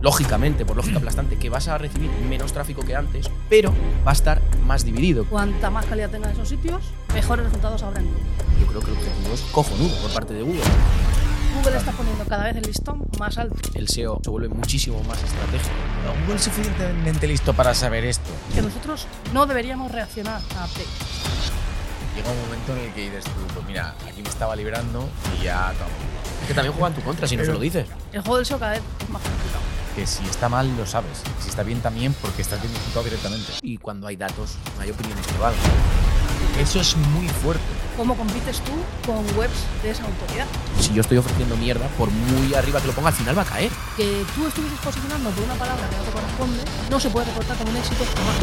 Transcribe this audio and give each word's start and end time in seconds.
lógicamente, 0.00 0.64
por 0.64 0.76
lógica 0.76 0.98
aplastante, 0.98 1.38
que 1.38 1.50
vas 1.50 1.68
a 1.68 1.78
recibir 1.78 2.10
menos 2.28 2.52
tráfico 2.52 2.82
que 2.82 2.94
antes, 2.94 3.30
pero 3.48 3.72
va 4.06 4.10
a 4.10 4.14
estar 4.14 4.40
más 4.66 4.84
dividido. 4.84 5.24
Cuanta 5.26 5.70
más 5.70 5.86
calidad 5.86 6.10
tengan 6.10 6.32
esos 6.32 6.48
sitios, 6.48 6.82
mejores 7.14 7.46
resultados 7.46 7.82
habrán. 7.82 8.06
Yo 8.60 8.66
creo 8.66 8.80
que 8.80 8.90
el 8.90 8.96
objetivo 8.96 9.34
es 9.34 9.40
cojonudo 9.52 9.96
por 10.02 10.12
parte 10.12 10.34
de 10.34 10.42
Google. 10.42 10.62
Google 11.56 11.76
está 11.76 11.92
poniendo 11.92 12.24
cada 12.24 12.44
vez 12.44 12.56
el 12.56 12.62
listón 12.62 13.04
más 13.18 13.36
alto. 13.38 13.56
El 13.74 13.88
SEO 13.88 14.20
se 14.22 14.30
vuelve 14.30 14.48
muchísimo 14.48 15.02
más 15.04 15.22
estratégico. 15.22 15.74
Google 16.22 16.36
es 16.36 16.42
suficientemente 16.42 17.26
listo 17.26 17.52
para 17.52 17.74
saber 17.74 18.04
esto. 18.04 18.30
Que 18.54 18.62
nosotros 18.62 19.06
no 19.32 19.46
deberíamos 19.46 19.90
reaccionar 19.90 20.40
a 20.56 20.64
updates. 20.64 20.86
Llega 22.14 22.30
un 22.30 22.40
momento 22.42 22.76
en 22.76 22.78
el 22.80 22.92
que 22.94 23.02
dices 23.02 23.24
tú, 23.24 23.30
pues 23.54 23.66
mira, 23.66 23.94
aquí 24.08 24.22
me 24.22 24.28
estaba 24.28 24.54
librando 24.56 25.08
y 25.38 25.44
ya 25.44 25.70
acabó. 25.70 25.90
Es 26.42 26.48
que 26.48 26.54
también 26.54 26.74
juegan 26.74 26.94
tu 26.94 27.00
contra 27.02 27.26
si 27.26 27.36
no 27.36 27.44
se 27.44 27.52
lo 27.52 27.58
dices. 27.58 27.86
El 28.12 28.20
juego 28.20 28.36
del 28.36 28.46
SEO 28.46 28.58
cada 28.58 28.72
vez 28.72 28.82
es 29.00 29.08
más 29.08 29.22
complicado. 29.22 29.67
Que 29.98 30.06
si 30.06 30.22
está 30.26 30.48
mal 30.48 30.70
lo 30.76 30.86
sabes, 30.86 31.24
si 31.40 31.48
está 31.48 31.64
bien 31.64 31.80
también 31.80 32.14
porque 32.22 32.42
estás 32.42 32.62
bien 32.62 32.72
ejecutado 32.72 33.02
directamente. 33.02 33.50
Y 33.62 33.78
cuando 33.78 34.06
hay 34.06 34.14
datos, 34.14 34.54
no 34.76 34.82
hay 34.82 34.90
opiniones 34.90 35.26
que 35.26 35.36
valgan. 35.38 35.60
Eso 36.60 36.80
es 36.80 36.96
muy 36.96 37.26
fuerte. 37.26 37.64
¿Cómo 37.96 38.16
compites 38.16 38.60
tú 38.60 38.74
con 39.04 39.18
webs 39.36 39.66
de 39.82 39.90
esa 39.90 40.04
autoridad? 40.04 40.46
Si 40.78 40.94
yo 40.94 41.00
estoy 41.00 41.18
ofreciendo 41.18 41.56
mierda, 41.56 41.88
por 41.98 42.12
muy 42.12 42.54
arriba 42.54 42.80
que 42.80 42.86
lo 42.86 42.92
ponga, 42.92 43.08
al 43.08 43.14
final 43.14 43.36
va 43.36 43.42
a 43.42 43.46
caer. 43.46 43.72
Que 43.96 44.22
tú 44.36 44.46
estuvieses 44.46 44.78
posicionando 44.78 45.30
por 45.30 45.42
una 45.42 45.54
palabra 45.54 45.90
que 45.90 45.96
no 45.96 46.02
te 46.04 46.10
corresponde, 46.12 46.62
no 46.88 47.00
se 47.00 47.10
puede 47.10 47.26
reportar 47.26 47.56
como 47.56 47.70
un 47.72 47.76
éxito 47.78 48.04
jamás. 48.14 48.36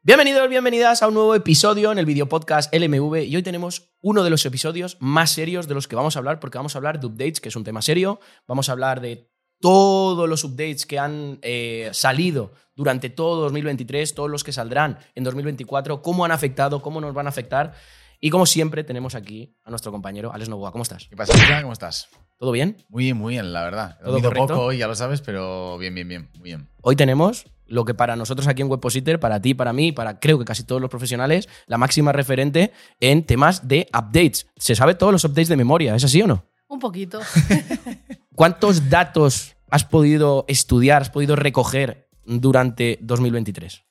Bienvenidos, 0.00 0.48
bienvenidas 0.48 1.02
a 1.02 1.08
un 1.08 1.12
nuevo 1.12 1.34
episodio 1.34 1.92
en 1.92 1.98
el 1.98 2.06
video 2.06 2.30
podcast 2.30 2.74
LMV 2.74 3.24
y 3.24 3.36
hoy 3.36 3.42
tenemos 3.42 3.90
uno 4.00 4.24
de 4.24 4.30
los 4.30 4.46
episodios 4.46 4.96
más 5.00 5.28
serios 5.28 5.68
de 5.68 5.74
los 5.74 5.86
que 5.86 5.96
vamos 5.96 6.16
a 6.16 6.20
hablar 6.20 6.40
porque 6.40 6.56
vamos 6.56 6.74
a 6.74 6.78
hablar 6.78 6.98
de 6.98 7.08
updates, 7.08 7.42
que 7.42 7.50
es 7.50 7.56
un 7.56 7.64
tema 7.64 7.82
serio, 7.82 8.20
vamos 8.46 8.70
a 8.70 8.72
hablar 8.72 9.02
de 9.02 9.28
todos 9.60 10.28
los 10.28 10.44
updates 10.44 10.86
que 10.86 10.98
han 10.98 11.38
eh, 11.42 11.90
salido 11.92 12.52
durante 12.74 13.10
todo 13.10 13.42
2023, 13.42 14.14
todos 14.14 14.30
los 14.30 14.44
que 14.44 14.52
saldrán 14.52 14.98
en 15.14 15.24
2024, 15.24 16.00
cómo 16.02 16.24
han 16.24 16.30
afectado, 16.32 16.80
cómo 16.80 17.00
nos 17.00 17.14
van 17.14 17.26
a 17.26 17.30
afectar. 17.30 17.74
Y 18.20 18.30
como 18.30 18.46
siempre, 18.46 18.84
tenemos 18.84 19.14
aquí 19.14 19.56
a 19.64 19.70
nuestro 19.70 19.92
compañero 19.92 20.32
Alex 20.32 20.48
Novoa. 20.48 20.72
¿Cómo 20.72 20.82
estás? 20.82 21.06
¿Qué 21.08 21.16
pasa? 21.16 21.32
¿Cómo 21.60 21.72
estás? 21.72 22.08
¿Todo 22.38 22.52
bien? 22.52 22.76
Muy 22.88 23.04
bien, 23.04 23.16
muy 23.16 23.34
bien, 23.34 23.52
la 23.52 23.64
verdad. 23.64 23.96
He 24.00 24.04
¿Todo 24.04 24.12
dormido 24.12 24.30
correcto? 24.30 24.54
poco 24.54 24.66
hoy, 24.66 24.78
ya 24.78 24.86
lo 24.86 24.94
sabes, 24.94 25.20
pero 25.20 25.76
bien, 25.78 25.94
bien, 25.94 26.08
bien, 26.08 26.30
muy 26.34 26.44
bien. 26.44 26.68
Hoy 26.82 26.94
tenemos 26.94 27.46
lo 27.66 27.84
que 27.84 27.94
para 27.94 28.16
nosotros 28.16 28.46
aquí 28.46 28.62
en 28.62 28.70
Webpositor, 28.70 29.20
para 29.20 29.40
ti, 29.40 29.54
para 29.54 29.72
mí, 29.72 29.92
para 29.92 30.20
creo 30.20 30.38
que 30.38 30.44
casi 30.44 30.62
todos 30.62 30.80
los 30.80 30.90
profesionales, 30.90 31.48
la 31.66 31.78
máxima 31.78 32.12
referente 32.12 32.72
en 33.00 33.24
temas 33.24 33.66
de 33.66 33.88
updates. 33.92 34.46
Se 34.56 34.74
sabe 34.74 34.94
todos 34.94 35.12
los 35.12 35.24
updates 35.24 35.48
de 35.48 35.56
memoria, 35.56 35.94
¿es 35.94 36.04
así 36.04 36.22
o 36.22 36.26
no? 36.26 36.44
Un 36.68 36.78
poquito. 36.78 37.20
¿Cuántos 38.34 38.88
datos 38.88 39.56
has 39.70 39.84
podido 39.84 40.44
estudiar, 40.48 41.02
has 41.02 41.10
podido 41.10 41.36
recoger 41.36 42.08
durante 42.24 42.98
2023? 43.00 43.84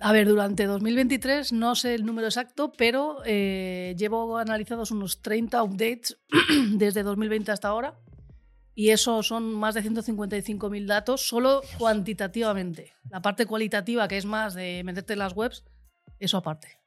A 0.00 0.12
ver, 0.12 0.26
durante 0.28 0.66
2023 0.66 1.52
no 1.52 1.74
sé 1.74 1.94
el 1.94 2.04
número 2.04 2.26
exacto, 2.26 2.72
pero 2.76 3.22
eh, 3.24 3.94
llevo 3.96 4.36
analizados 4.38 4.90
unos 4.90 5.22
30 5.22 5.62
updates 5.62 6.18
desde 6.72 7.02
2020 7.02 7.52
hasta 7.52 7.68
ahora. 7.68 7.98
Y 8.76 8.90
eso 8.90 9.22
son 9.22 9.54
más 9.54 9.74
de 9.74 9.84
155.000 9.84 10.86
datos, 10.86 11.28
solo 11.28 11.62
cuantitativamente. 11.78 12.92
La 13.08 13.22
parte 13.22 13.46
cualitativa, 13.46 14.08
que 14.08 14.16
es 14.16 14.26
más 14.26 14.54
de 14.54 14.82
meterte 14.84 15.12
en 15.12 15.20
las 15.20 15.34
webs, 15.36 15.64
eso 16.18 16.38
aparte. 16.38 16.83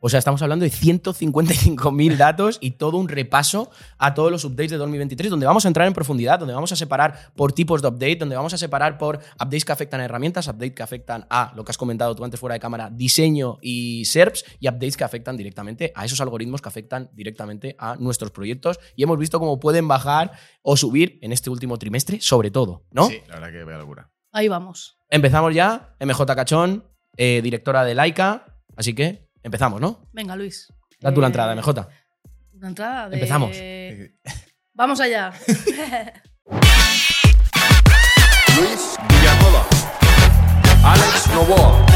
O 0.00 0.08
sea, 0.08 0.18
estamos 0.18 0.42
hablando 0.42 0.64
de 0.64 0.70
155.000 0.70 2.16
datos 2.16 2.58
y 2.60 2.72
todo 2.72 2.98
un 2.98 3.08
repaso 3.08 3.70
a 3.98 4.14
todos 4.14 4.30
los 4.30 4.44
updates 4.44 4.70
de 4.70 4.76
2023, 4.76 5.30
donde 5.30 5.46
vamos 5.46 5.64
a 5.64 5.68
entrar 5.68 5.86
en 5.86 5.94
profundidad, 5.94 6.38
donde 6.38 6.54
vamos 6.54 6.72
a 6.72 6.76
separar 6.76 7.32
por 7.34 7.52
tipos 7.52 7.82
de 7.82 7.88
update, 7.88 8.16
donde 8.16 8.36
vamos 8.36 8.54
a 8.54 8.58
separar 8.58 8.98
por 8.98 9.18
updates 9.34 9.64
que 9.64 9.72
afectan 9.72 10.00
a 10.00 10.04
herramientas, 10.04 10.48
updates 10.48 10.74
que 10.74 10.82
afectan 10.82 11.26
a 11.30 11.52
lo 11.56 11.64
que 11.64 11.70
has 11.70 11.78
comentado 11.78 12.14
tú 12.14 12.24
antes 12.24 12.38
fuera 12.38 12.54
de 12.54 12.60
cámara, 12.60 12.90
diseño 12.90 13.58
y 13.62 14.04
SERPs, 14.04 14.44
y 14.60 14.68
updates 14.68 14.96
que 14.96 15.04
afectan 15.04 15.36
directamente 15.36 15.92
a 15.94 16.04
esos 16.04 16.20
algoritmos 16.20 16.62
que 16.62 16.68
afectan 16.68 17.10
directamente 17.12 17.76
a 17.78 17.96
nuestros 17.96 18.30
proyectos. 18.30 18.78
Y 18.94 19.02
hemos 19.02 19.18
visto 19.18 19.38
cómo 19.38 19.58
pueden 19.58 19.88
bajar 19.88 20.32
o 20.62 20.76
subir 20.76 21.18
en 21.22 21.32
este 21.32 21.50
último 21.50 21.78
trimestre, 21.78 22.20
sobre 22.20 22.50
todo, 22.50 22.84
¿no? 22.90 23.06
Sí, 23.06 23.20
la 23.28 23.34
verdad 23.40 23.52
que 23.52 23.64
vaya 23.64 23.78
locura. 23.78 24.10
Ahí 24.32 24.48
vamos. 24.48 24.98
Empezamos 25.08 25.54
ya, 25.54 25.96
MJ 26.00 26.26
Cachón, 26.34 26.84
eh, 27.16 27.40
directora 27.42 27.84
de 27.84 27.94
Laika, 27.94 28.60
así 28.76 28.94
que 28.94 29.25
empezamos, 29.46 29.80
¿no? 29.80 30.08
Venga, 30.12 30.36
Luis. 30.36 30.72
Da 31.00 31.12
tú 31.12 31.20
la 31.20 31.26
Eh, 31.26 31.30
entrada, 31.30 31.54
MJ. 31.54 31.88
Una 32.54 32.68
entrada 32.68 33.08
de... 33.08 33.16
Empezamos. 33.16 33.56
Vamos 34.74 35.00
allá. 35.00 35.32
Luis 38.56 38.96
Villanueva, 39.08 39.66
Alex 40.84 41.26
Novoa. 41.34 41.86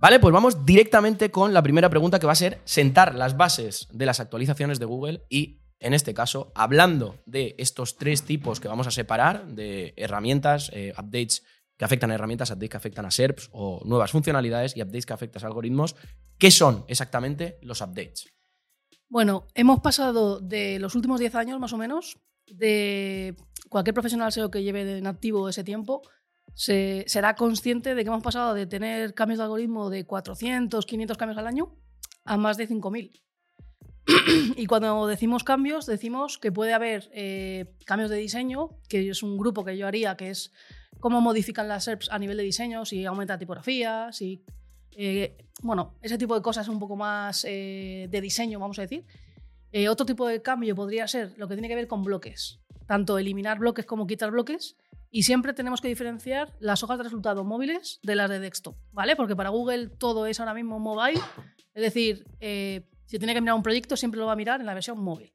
Vale, 0.00 0.20
pues 0.20 0.32
vamos 0.32 0.64
directamente 0.64 1.32
con 1.32 1.52
la 1.52 1.62
primera 1.62 1.90
pregunta 1.90 2.20
que 2.20 2.26
va 2.26 2.32
a 2.32 2.36
ser 2.36 2.60
sentar 2.64 3.16
las 3.16 3.36
bases 3.36 3.88
de 3.90 4.06
las 4.06 4.20
actualizaciones 4.20 4.78
de 4.78 4.84
Google 4.84 5.24
y, 5.28 5.60
en 5.80 5.92
este 5.92 6.14
caso, 6.14 6.52
hablando 6.54 7.16
de 7.26 7.56
estos 7.58 7.96
tres 7.96 8.22
tipos 8.22 8.60
que 8.60 8.68
vamos 8.68 8.86
a 8.86 8.92
separar, 8.92 9.48
de 9.48 9.94
herramientas, 9.96 10.70
eh, 10.72 10.92
updates 10.96 11.42
que 11.76 11.84
afectan 11.84 12.12
a 12.12 12.14
herramientas, 12.14 12.50
updates 12.50 12.70
que 12.70 12.76
afectan 12.76 13.06
a 13.06 13.10
SERPs 13.10 13.50
o 13.52 13.80
nuevas 13.84 14.12
funcionalidades 14.12 14.76
y 14.76 14.82
updates 14.82 15.04
que 15.04 15.14
afectan 15.14 15.42
a 15.42 15.46
algoritmos, 15.48 15.96
¿qué 16.38 16.52
son 16.52 16.84
exactamente 16.86 17.58
los 17.62 17.80
updates? 17.80 18.32
Bueno, 19.08 19.48
hemos 19.54 19.80
pasado 19.80 20.38
de 20.38 20.78
los 20.78 20.94
últimos 20.94 21.18
10 21.18 21.34
años 21.34 21.58
más 21.58 21.72
o 21.72 21.76
menos, 21.76 22.20
de 22.46 23.34
cualquier 23.68 23.94
profesional 23.94 24.30
SEO 24.32 24.50
que 24.50 24.62
lleve 24.62 24.98
en 24.98 25.06
activo 25.08 25.48
ese 25.48 25.64
tiempo, 25.64 26.02
se, 26.58 27.04
será 27.06 27.36
consciente 27.36 27.94
de 27.94 28.02
que 28.02 28.08
hemos 28.08 28.24
pasado 28.24 28.52
de 28.52 28.66
tener 28.66 29.14
cambios 29.14 29.38
de 29.38 29.44
algoritmo 29.44 29.90
de 29.90 30.04
400, 30.04 30.86
500 30.86 31.16
cambios 31.16 31.38
al 31.38 31.46
año 31.46 31.76
a 32.24 32.36
más 32.36 32.56
de 32.56 32.68
5.000. 32.68 33.22
y 34.56 34.66
cuando 34.66 35.06
decimos 35.06 35.44
cambios, 35.44 35.86
decimos 35.86 36.36
que 36.36 36.50
puede 36.50 36.72
haber 36.72 37.10
eh, 37.12 37.76
cambios 37.86 38.10
de 38.10 38.16
diseño, 38.16 38.70
que 38.88 39.08
es 39.08 39.22
un 39.22 39.38
grupo 39.38 39.64
que 39.64 39.78
yo 39.78 39.86
haría, 39.86 40.16
que 40.16 40.30
es 40.30 40.50
cómo 40.98 41.20
modifican 41.20 41.68
las 41.68 41.84
SERPs 41.84 42.10
a 42.10 42.18
nivel 42.18 42.36
de 42.36 42.42
diseño, 42.42 42.84
si 42.84 43.06
aumenta 43.06 43.38
tipografía, 43.38 44.08
si 44.10 44.44
eh, 44.96 45.36
bueno, 45.62 45.94
ese 46.02 46.18
tipo 46.18 46.34
de 46.34 46.42
cosas 46.42 46.66
un 46.66 46.80
poco 46.80 46.96
más 46.96 47.46
eh, 47.48 48.08
de 48.10 48.20
diseño, 48.20 48.58
vamos 48.58 48.80
a 48.80 48.82
decir. 48.82 49.06
Otro 49.88 50.04
tipo 50.04 50.26
de 50.26 50.42
cambio 50.42 50.74
podría 50.74 51.06
ser 51.06 51.34
lo 51.36 51.46
que 51.46 51.54
tiene 51.54 51.68
que 51.68 51.76
ver 51.76 51.86
con 51.86 52.02
bloques, 52.02 52.58
tanto 52.88 53.16
eliminar 53.16 53.60
bloques 53.60 53.86
como 53.86 54.08
quitar 54.08 54.32
bloques. 54.32 54.76
Y 55.10 55.22
siempre 55.22 55.54
tenemos 55.54 55.80
que 55.80 55.88
diferenciar 55.88 56.54
las 56.60 56.82
hojas 56.82 56.98
de 56.98 57.04
resultado 57.04 57.44
móviles 57.44 57.98
de 58.02 58.14
las 58.14 58.28
de 58.28 58.40
desktop, 58.40 58.76
¿vale? 58.92 59.16
Porque 59.16 59.34
para 59.34 59.48
Google 59.48 59.88
todo 59.88 60.26
es 60.26 60.38
ahora 60.38 60.54
mismo 60.54 60.78
mobile. 60.78 61.20
Es 61.74 61.82
decir, 61.82 62.26
eh, 62.40 62.88
si 63.06 63.18
tiene 63.18 63.32
que 63.32 63.40
mirar 63.40 63.54
un 63.54 63.62
proyecto, 63.62 63.96
siempre 63.96 64.20
lo 64.20 64.26
va 64.26 64.32
a 64.32 64.36
mirar 64.36 64.60
en 64.60 64.66
la 64.66 64.74
versión 64.74 65.02
móvil. 65.02 65.32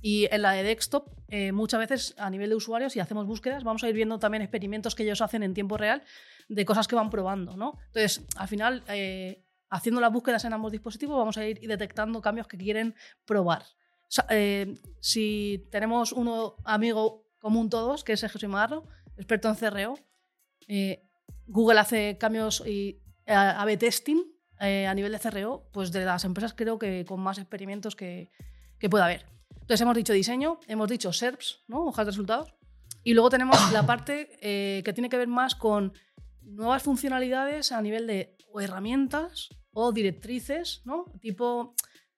Y 0.00 0.26
en 0.32 0.42
la 0.42 0.52
de 0.52 0.64
desktop, 0.64 1.08
eh, 1.28 1.52
muchas 1.52 1.78
veces 1.78 2.14
a 2.18 2.28
nivel 2.30 2.50
de 2.50 2.56
usuarios, 2.56 2.92
si 2.92 2.98
hacemos 2.98 3.26
búsquedas, 3.26 3.62
vamos 3.62 3.84
a 3.84 3.88
ir 3.88 3.94
viendo 3.94 4.18
también 4.18 4.42
experimentos 4.42 4.96
que 4.96 5.04
ellos 5.04 5.20
hacen 5.20 5.44
en 5.44 5.54
tiempo 5.54 5.76
real 5.76 6.02
de 6.48 6.64
cosas 6.64 6.88
que 6.88 6.96
van 6.96 7.08
probando, 7.08 7.56
¿no? 7.56 7.78
Entonces, 7.86 8.26
al 8.36 8.48
final, 8.48 8.82
eh, 8.88 9.44
haciendo 9.70 10.00
las 10.00 10.12
búsquedas 10.12 10.44
en 10.44 10.52
ambos 10.52 10.72
dispositivos, 10.72 11.16
vamos 11.16 11.36
a 11.36 11.46
ir 11.46 11.60
detectando 11.60 12.20
cambios 12.20 12.48
que 12.48 12.58
quieren 12.58 12.96
probar. 13.24 13.64
Si 15.00 15.68
tenemos 15.70 16.12
uno 16.12 16.56
amigo 16.64 17.24
común 17.38 17.70
todos, 17.70 18.04
que 18.04 18.12
es 18.12 18.20
Jesús 18.20 18.44
Magarro, 18.44 18.86
experto 19.16 19.48
en 19.48 19.54
CRO, 19.54 19.98
eh, 20.68 21.08
Google 21.46 21.80
hace 21.80 22.18
cambios 22.18 22.62
y 22.66 23.00
eh, 23.26 23.34
A-B 23.34 23.76
testing 23.76 24.22
eh, 24.60 24.86
a 24.86 24.94
nivel 24.94 25.12
de 25.12 25.18
CRO, 25.18 25.68
pues 25.72 25.92
de 25.92 26.04
las 26.04 26.24
empresas 26.24 26.54
creo 26.54 26.78
que 26.78 27.04
con 27.04 27.20
más 27.20 27.38
experimentos 27.38 27.96
que, 27.96 28.30
que 28.78 28.88
pueda 28.88 29.06
haber. 29.06 29.26
Entonces 29.54 29.80
hemos 29.80 29.96
dicho 29.96 30.12
diseño, 30.12 30.60
hemos 30.66 30.88
dicho 30.88 31.12
SERPs, 31.12 31.64
¿no? 31.68 31.84
hojas 31.84 32.06
de 32.06 32.12
resultados, 32.12 32.54
y 33.04 33.14
luego 33.14 33.30
tenemos 33.30 33.72
la 33.72 33.84
parte 33.84 34.28
que 34.40 34.92
tiene 34.92 35.08
que 35.08 35.16
ver 35.16 35.28
más 35.28 35.54
con 35.54 35.92
nuevas 36.40 36.82
funcionalidades 36.82 37.72
a 37.72 37.82
nivel 37.82 38.06
de 38.06 38.36
o 38.52 38.60
herramientas 38.60 39.48
o 39.72 39.92
directrices, 39.92 40.82
¿no? 40.84 41.06
tipo 41.20 41.74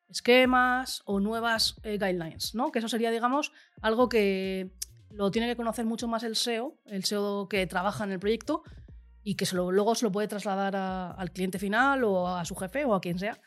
esquemas 0.08 1.02
o 1.06 1.20
nuevas 1.20 1.76
guidelines, 1.82 2.55
¿no? 2.55 2.70
que 2.70 2.81
eso 2.81 2.88
sería, 2.88 3.11
digamos, 3.11 3.52
algo 3.81 4.08
que 4.08 4.75
lo 5.14 5.31
tiene 5.31 5.49
que 5.49 5.56
conocer 5.56 5.84
mucho 5.84 6.08
más 6.08 6.22
el 6.25 6.37
SEO, 6.37 6.78
el 6.87 7.05
SEO 7.05 7.49
que 7.49 7.66
trabaja 7.66 8.05
en 8.05 8.12
el 8.12 8.19
proyecto 8.19 8.62
y 9.22 9.37
que 9.37 9.46
se 9.46 9.56
luego 9.56 9.94
se 9.94 10.05
lo 10.05 10.12
puede 10.12 10.28
trasladar 10.28 10.76
al 10.76 11.31
cliente 11.31 11.58
final 11.58 12.05
o 12.05 12.28
a 12.28 12.44
su 12.44 12.55
jefe 12.56 12.84
o 12.84 12.94
a 12.94 13.00
quien 13.00 13.19
sea. 13.19 13.40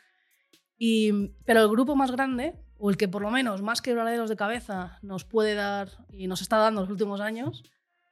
Y, 0.76 1.28
pero 1.44 1.62
el 1.62 1.68
grupo 1.68 1.94
más 1.94 2.10
grande 2.10 2.54
o 2.78 2.90
el 2.90 2.96
que 2.96 3.08
por 3.08 3.22
lo 3.22 3.30
menos 3.30 3.62
más 3.62 3.82
quebraderos 3.82 4.30
de 4.30 4.36
cabeza 4.36 4.98
nos 5.02 5.24
puede 5.24 5.54
dar 5.54 5.90
y 6.10 6.26
nos 6.26 6.40
está 6.40 6.56
dando 6.56 6.80
los 6.80 6.90
últimos 6.90 7.20
años, 7.20 7.64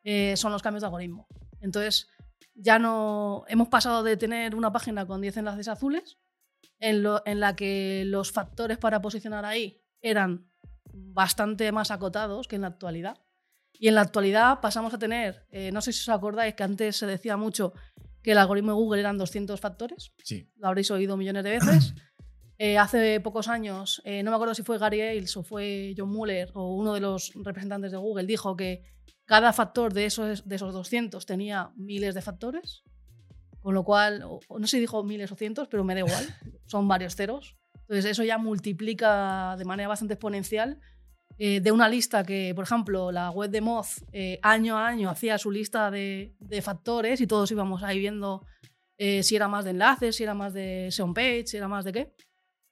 eh, 0.05 0.37
son 0.37 0.53
los 0.53 0.63
cambios 0.63 0.83
de 0.83 0.87
algoritmo. 0.87 1.27
Entonces, 1.61 2.09
ya 2.55 2.79
no 2.79 3.45
hemos 3.49 3.69
pasado 3.69 4.03
de 4.03 4.17
tener 4.17 4.55
una 4.55 4.73
página 4.73 5.07
con 5.07 5.21
10 5.21 5.39
enlaces 5.39 5.69
azules 5.69 6.19
en, 6.79 7.05
en 7.25 7.41
la 7.41 7.57
que 7.57 8.05
los 8.07 8.33
factores 8.33 8.79
para 8.79 9.01
posicionar 9.01 9.45
ahí 9.45 9.83
eran 10.01 10.51
bastante 10.93 11.71
más 11.73 11.91
acotados 11.91 12.49
que 12.49 12.57
en 12.57 12.63
la 12.63 12.69
actualidad. 12.69 13.19
Y 13.79 13.89
en 13.89 13.95
la 13.95 14.01
actualidad 14.03 14.61
pasamos 14.61 14.93
a 14.95 14.99
tener, 14.99 15.45
eh, 15.51 15.71
no 15.73 15.81
sé 15.81 15.93
si 15.93 16.01
os 16.01 16.09
acordáis 16.09 16.55
que 16.55 16.63
antes 16.63 16.97
se 16.97 17.07
decía 17.07 17.37
mucho 17.37 17.73
que 18.23 18.33
el 18.33 18.39
algoritmo 18.39 18.73
de 18.73 18.77
Google 18.77 19.01
eran 19.01 19.19
200 19.19 19.61
factores, 19.61 20.13
Sí. 20.25 20.49
lo 20.57 20.69
habréis 20.69 20.91
oído 20.91 21.17
millones 21.17 21.45
de 21.45 21.51
veces. 21.51 21.95
Eh, 22.59 22.79
hace 22.79 23.21
pocos 23.21 23.49
años, 23.49 24.01
eh, 24.07 24.23
no 24.23 24.31
me 24.31 24.37
acuerdo 24.37 24.55
si 24.55 24.63
fue 24.63 24.79
Gary 24.79 25.03
Ailes 25.03 25.37
o 25.37 25.43
fue 25.43 25.93
John 25.95 26.09
Mueller 26.09 26.51
o 26.55 26.75
uno 26.75 26.95
de 26.95 27.01
los 27.01 27.33
representantes 27.35 27.93
de 27.93 27.99
Google, 27.99 28.25
dijo 28.25 28.57
que 28.57 28.83
cada 29.27 29.53
factor 29.53 29.93
de 29.93 30.07
esos, 30.07 30.49
de 30.49 30.57
esos 30.57 30.73
200 30.73 31.27
tenía 31.27 31.71
miles 31.77 32.15
de 32.15 32.23
factores, 32.23 32.83
con 33.61 33.75
lo 33.75 33.85
cual, 33.85 34.21
no 34.49 34.67
sé 34.67 34.77
si 34.79 34.81
dijo 34.81 35.05
miles 35.05 35.31
o 35.33 35.37
cientos, 35.37 35.69
pero 35.69 35.85
me 35.85 35.93
da 35.93 36.01
igual, 36.01 36.25
son 36.65 36.89
varios 36.89 37.15
ceros. 37.15 37.59
Entonces 37.81 38.07
eso 38.07 38.25
ya 38.25 38.39
multiplica 38.39 39.55
de 39.59 39.65
manera 39.67 39.89
bastante 39.91 40.15
exponencial 40.15 40.81
eh, 41.39 41.61
de 41.61 41.71
una 41.71 41.89
lista 41.89 42.25
que, 42.25 42.53
por 42.55 42.65
ejemplo, 42.65 43.13
la 43.13 43.31
web 43.31 43.51
de 43.51 43.61
Moz 43.61 44.03
eh, 44.13 44.39
año 44.43 44.79
a 44.79 44.87
año 44.87 45.11
hacía 45.11 45.37
su 45.37 45.51
lista 45.51 45.91
de, 45.91 46.35
factores 46.63 47.21
y 47.21 47.27
todos 47.27 47.51
íbamos 47.51 47.83
ahí 47.83 47.99
viendo 47.99 48.47
eh, 48.97 49.23
si 49.23 49.37
era 49.37 49.47
más 49.47 49.67
de 49.67 49.73
enlaces, 49.73 50.17
si 50.17 50.23
era 50.23 50.33
más 50.33 50.55
de 50.55 50.89
SEO 50.91 51.13
page, 51.13 51.47
si 51.49 51.59
era 51.59 51.69
más 51.69 51.85
de 51.85 51.93
qué. 51.93 52.15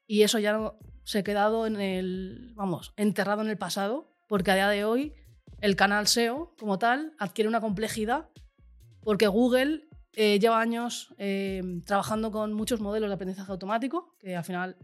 Y 0.07 0.23
eso 0.23 0.39
ya 0.39 0.55
no, 0.55 0.79
se 1.03 1.19
ha 1.19 1.23
quedado 1.23 1.67
en 1.67 1.79
el, 1.79 2.53
vamos, 2.55 2.95
enterrado 2.97 3.43
en 3.43 3.49
el 3.49 3.59
pasado, 3.59 4.17
porque 4.29 4.51
a 4.51 4.55
día 4.55 4.69
de 4.71 4.85
hoy 4.87 5.13
el 5.61 5.77
canal 5.77 6.07
SEO 6.07 6.55
como 6.59 6.79
tal 6.79 7.15
adquiere 7.19 7.49
una 7.49 7.61
complejidad 7.61 8.31
porque 9.03 9.27
Google 9.27 9.87
lleva 10.15 10.61
años 10.61 11.15
trabajando 11.85 12.31
con 12.31 12.55
muchos 12.55 12.81
modelos 12.81 13.11
de 13.11 13.15
aprendizaje 13.15 13.53
automático, 13.53 14.17
que 14.19 14.35
al 14.35 14.45
final, 14.45 14.77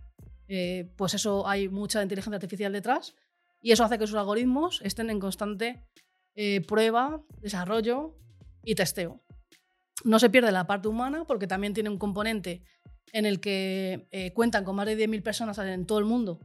pues 0.96 1.14
eso 1.14 1.48
hay 1.48 1.70
mucha 1.70 2.02
inteligencia 2.02 2.36
artificial 2.36 2.72
detrás, 2.72 3.14
y 3.60 3.72
eso 3.72 3.84
hace 3.84 3.98
que 3.98 4.06
sus 4.06 4.16
algoritmos 4.16 4.80
estén 4.82 5.10
en 5.10 5.20
constante 5.20 5.84
eh, 6.34 6.60
prueba, 6.62 7.22
desarrollo 7.40 8.16
y 8.64 8.74
testeo. 8.74 9.22
No 10.04 10.18
se 10.18 10.30
pierde 10.30 10.52
la 10.52 10.66
parte 10.66 10.88
humana 10.88 11.24
porque 11.24 11.46
también 11.46 11.74
tiene 11.74 11.90
un 11.90 11.98
componente 11.98 12.62
en 13.12 13.26
el 13.26 13.40
que 13.40 14.08
eh, 14.12 14.32
cuentan 14.32 14.64
con 14.64 14.76
más 14.76 14.86
de 14.86 14.96
10.000 14.96 15.22
personas 15.22 15.58
en 15.58 15.86
todo 15.86 15.98
el 15.98 16.04
mundo 16.04 16.40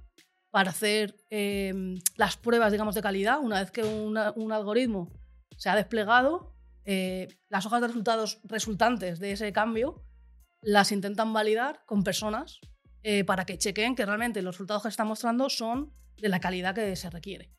para 0.49 0.71
hacer 0.71 1.15
eh, 1.29 1.73
las 2.15 2.37
pruebas, 2.37 2.71
digamos, 2.71 2.95
de 2.95 3.01
calidad. 3.01 3.39
Una 3.39 3.59
vez 3.59 3.71
que 3.71 3.83
un 3.83 4.51
algoritmo 4.51 5.11
se 5.57 5.69
ha 5.69 5.75
desplegado, 5.75 6.55
eh, 6.85 7.27
las 7.49 7.65
hojas 7.65 7.81
de 7.81 7.87
resultados 7.87 8.39
resultantes 8.43 9.19
de 9.19 9.31
ese 9.31 9.51
cambio 9.51 10.03
las 10.61 10.91
intentan 10.91 11.33
validar 11.33 11.83
con 11.85 12.03
personas 12.03 12.59
eh, 13.07 13.23
para 13.23 13.45
que 13.45 13.59
chequen 13.59 13.93
que 13.93 14.03
realmente 14.03 14.41
los 14.41 14.55
resultados 14.55 14.81
que 14.81 14.87
se 14.87 14.93
están 14.93 15.05
mostrando 15.05 15.47
son 15.47 15.93
de 16.17 16.27
la 16.27 16.39
calidad 16.39 16.73
que 16.73 16.95
se 16.95 17.07
requiere. 17.11 17.51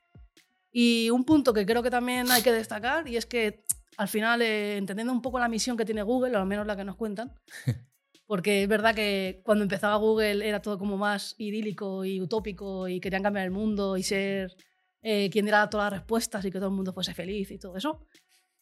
Y 0.72 1.08
un 1.10 1.22
punto 1.22 1.52
que 1.52 1.64
creo 1.64 1.84
que 1.84 1.90
también 1.90 2.28
hay 2.32 2.42
que 2.42 2.50
destacar, 2.50 3.06
y 3.06 3.16
es 3.16 3.26
que 3.26 3.62
al 3.96 4.08
final, 4.08 4.42
eh, 4.42 4.76
entendiendo 4.76 5.12
un 5.12 5.22
poco 5.22 5.38
la 5.38 5.48
misión 5.48 5.76
que 5.76 5.84
tiene 5.84 6.02
Google, 6.02 6.36
o 6.36 6.40
al 6.40 6.46
menos 6.46 6.66
la 6.66 6.76
que 6.76 6.82
nos 6.82 6.96
cuentan, 6.96 7.32
porque 8.26 8.64
es 8.64 8.68
verdad 8.68 8.92
que 8.92 9.40
cuando 9.44 9.62
empezaba 9.62 9.94
Google 9.98 10.44
era 10.48 10.60
todo 10.60 10.78
como 10.78 10.96
más 10.96 11.36
idílico 11.38 12.04
y 12.04 12.20
utópico 12.20 12.88
y 12.88 12.98
querían 12.98 13.22
cambiar 13.22 13.44
el 13.44 13.52
mundo 13.52 13.96
y 13.96 14.02
ser 14.02 14.56
eh, 15.02 15.30
quien 15.30 15.44
diera 15.44 15.70
todas 15.70 15.92
las 15.92 16.00
respuestas 16.00 16.44
y 16.44 16.50
que 16.50 16.58
todo 16.58 16.70
el 16.70 16.74
mundo 16.74 16.92
fuese 16.92 17.14
feliz 17.14 17.52
y 17.52 17.58
todo 17.58 17.76
eso. 17.76 18.04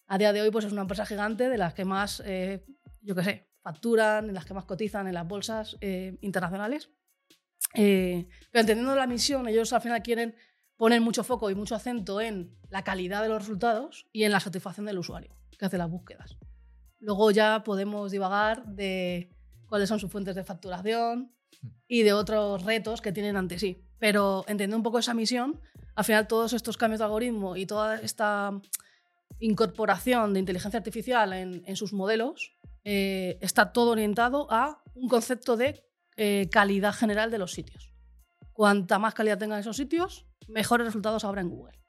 A 0.06 0.18
día 0.18 0.34
de 0.34 0.42
hoy 0.42 0.50
pues 0.50 0.66
es 0.66 0.72
una 0.72 0.82
empresa 0.82 1.06
gigante 1.06 1.48
de 1.48 1.56
las 1.56 1.72
que 1.72 1.86
más, 1.86 2.22
eh, 2.26 2.62
yo 3.00 3.14
qué 3.14 3.24
sé, 3.24 3.53
facturan, 3.64 4.28
en 4.28 4.34
las 4.34 4.44
que 4.44 4.52
más 4.52 4.66
cotizan 4.66 5.08
en 5.08 5.14
las 5.14 5.26
bolsas 5.26 5.78
eh, 5.80 6.18
internacionales. 6.20 6.90
Eh, 7.72 8.28
pero 8.52 8.60
entendiendo 8.60 8.94
la 8.94 9.06
misión, 9.06 9.48
ellos 9.48 9.72
al 9.72 9.80
final 9.80 10.02
quieren 10.02 10.36
poner 10.76 11.00
mucho 11.00 11.24
foco 11.24 11.50
y 11.50 11.54
mucho 11.54 11.74
acento 11.74 12.20
en 12.20 12.54
la 12.68 12.84
calidad 12.84 13.22
de 13.22 13.30
los 13.30 13.38
resultados 13.38 14.06
y 14.12 14.24
en 14.24 14.32
la 14.32 14.40
satisfacción 14.40 14.84
del 14.84 14.98
usuario 14.98 15.34
que 15.58 15.64
hace 15.64 15.78
las 15.78 15.90
búsquedas. 15.90 16.36
Luego 17.00 17.30
ya 17.30 17.64
podemos 17.64 18.12
divagar 18.12 18.66
de 18.66 19.30
cuáles 19.66 19.88
son 19.88 19.98
sus 19.98 20.10
fuentes 20.10 20.34
de 20.34 20.44
facturación 20.44 21.32
y 21.88 22.02
de 22.02 22.12
otros 22.12 22.64
retos 22.64 23.00
que 23.00 23.12
tienen 23.12 23.36
ante 23.36 23.58
sí. 23.58 23.82
Pero 23.98 24.40
entendiendo 24.42 24.76
un 24.76 24.82
poco 24.82 24.98
esa 24.98 25.14
misión, 25.14 25.58
al 25.94 26.04
final 26.04 26.26
todos 26.26 26.52
estos 26.52 26.76
cambios 26.76 26.98
de 26.98 27.06
algoritmo 27.06 27.56
y 27.56 27.64
toda 27.64 27.98
esta 28.00 28.52
incorporación 29.38 30.34
de 30.34 30.40
inteligencia 30.40 30.78
artificial 30.78 31.32
en, 31.32 31.62
en 31.64 31.76
sus 31.76 31.94
modelos 31.94 32.53
eh, 32.84 33.38
está 33.40 33.72
todo 33.72 33.92
orientado 33.92 34.46
a 34.50 34.82
un 34.94 35.08
concepto 35.08 35.56
de 35.56 35.84
eh, 36.16 36.48
calidad 36.50 36.94
general 36.94 37.30
de 37.30 37.38
los 37.38 37.52
sitios. 37.52 37.92
Cuanta 38.52 38.98
más 38.98 39.14
calidad 39.14 39.38
tengan 39.38 39.58
esos 39.58 39.76
sitios, 39.76 40.26
mejores 40.46 40.86
resultados 40.86 41.24
habrá 41.24 41.40
en 41.40 41.48
Google. 41.48 41.80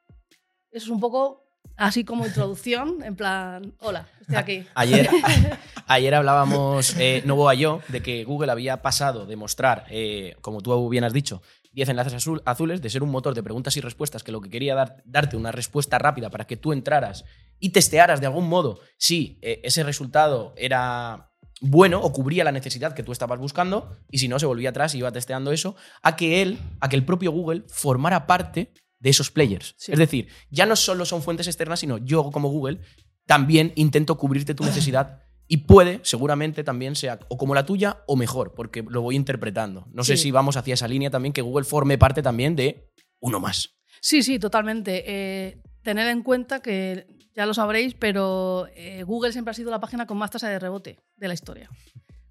Eso 0.70 0.86
es 0.86 0.90
un 0.90 1.00
poco 1.00 1.46
así 1.76 2.04
como 2.04 2.26
introducción, 2.26 3.02
en 3.02 3.16
plan, 3.16 3.74
hola, 3.80 4.08
estoy 4.20 4.36
aquí. 4.36 4.66
Ayer, 4.74 5.08
ayer 5.86 6.14
hablábamos, 6.14 6.96
eh, 6.98 7.22
Novoa 7.24 7.54
y 7.54 7.58
yo, 7.58 7.80
de 7.88 8.02
que 8.02 8.24
Google 8.24 8.50
había 8.50 8.82
pasado 8.82 9.26
de 9.26 9.36
mostrar, 9.36 9.84
eh, 9.90 10.36
como 10.40 10.60
tú 10.60 10.88
bien 10.88 11.04
has 11.04 11.12
dicho, 11.12 11.42
10 11.76 11.90
enlaces 11.90 12.14
azul- 12.14 12.42
azules, 12.46 12.80
de 12.80 12.88
ser 12.90 13.02
un 13.02 13.10
motor 13.10 13.34
de 13.34 13.42
preguntas 13.42 13.76
y 13.76 13.80
respuestas 13.82 14.24
que 14.24 14.32
lo 14.32 14.40
que 14.40 14.48
quería 14.48 14.74
dar, 14.74 15.02
darte 15.04 15.36
una 15.36 15.52
respuesta 15.52 15.98
rápida 15.98 16.30
para 16.30 16.46
que 16.46 16.56
tú 16.56 16.72
entraras 16.72 17.24
y 17.60 17.68
testearas 17.68 18.20
de 18.20 18.26
algún 18.26 18.48
modo 18.48 18.80
si 18.96 19.38
eh, 19.42 19.60
ese 19.62 19.84
resultado 19.84 20.54
era 20.56 21.32
bueno 21.60 22.00
o 22.00 22.12
cubría 22.12 22.44
la 22.44 22.52
necesidad 22.52 22.94
que 22.94 23.02
tú 23.02 23.12
estabas 23.12 23.38
buscando 23.38 23.98
y 24.10 24.18
si 24.18 24.26
no 24.26 24.38
se 24.38 24.46
volvía 24.46 24.70
atrás 24.70 24.94
y 24.94 24.98
iba 24.98 25.12
testeando 25.12 25.52
eso, 25.52 25.76
a 26.02 26.16
que 26.16 26.40
él, 26.40 26.58
a 26.80 26.88
que 26.88 26.96
el 26.96 27.04
propio 27.04 27.30
Google 27.30 27.64
formara 27.68 28.26
parte 28.26 28.72
de 28.98 29.10
esos 29.10 29.30
players. 29.30 29.74
Sí. 29.76 29.92
Es 29.92 29.98
decir, 29.98 30.28
ya 30.50 30.64
no 30.64 30.76
solo 30.76 31.04
son 31.04 31.22
fuentes 31.22 31.46
externas, 31.46 31.80
sino 31.80 31.98
yo 31.98 32.30
como 32.30 32.48
Google 32.48 32.80
también 33.26 33.72
intento 33.76 34.16
cubrirte 34.16 34.54
tu 34.54 34.64
necesidad 34.64 35.24
y 35.48 35.58
puede, 35.58 36.00
seguramente 36.02 36.64
también 36.64 36.96
sea 36.96 37.20
o 37.28 37.36
como 37.36 37.54
la 37.54 37.64
tuya 37.64 38.02
o 38.06 38.16
mejor, 38.16 38.54
porque 38.54 38.82
lo 38.82 39.02
voy 39.02 39.14
interpretando. 39.14 39.86
No 39.92 40.04
sé 40.04 40.16
si 40.16 40.30
vamos 40.30 40.56
hacia 40.56 40.74
esa 40.74 40.88
línea 40.88 41.10
también, 41.10 41.32
que 41.32 41.42
Google 41.42 41.64
forme 41.64 41.98
parte 41.98 42.22
también 42.22 42.56
de 42.56 42.90
uno 43.20 43.40
más. 43.40 43.76
Sí, 44.00 44.22
sí, 44.22 44.38
totalmente. 44.38 45.04
Eh, 45.06 45.62
tened 45.82 46.08
en 46.08 46.22
cuenta 46.22 46.60
que, 46.60 47.06
ya 47.34 47.46
lo 47.46 47.54
sabréis, 47.54 47.94
pero 47.94 48.66
eh, 48.74 49.02
Google 49.04 49.32
siempre 49.32 49.50
ha 49.50 49.54
sido 49.54 49.70
la 49.70 49.80
página 49.80 50.06
con 50.06 50.16
más 50.16 50.30
tasa 50.30 50.48
de 50.48 50.58
rebote 50.58 50.98
de 51.16 51.28
la 51.28 51.34
historia. 51.34 51.70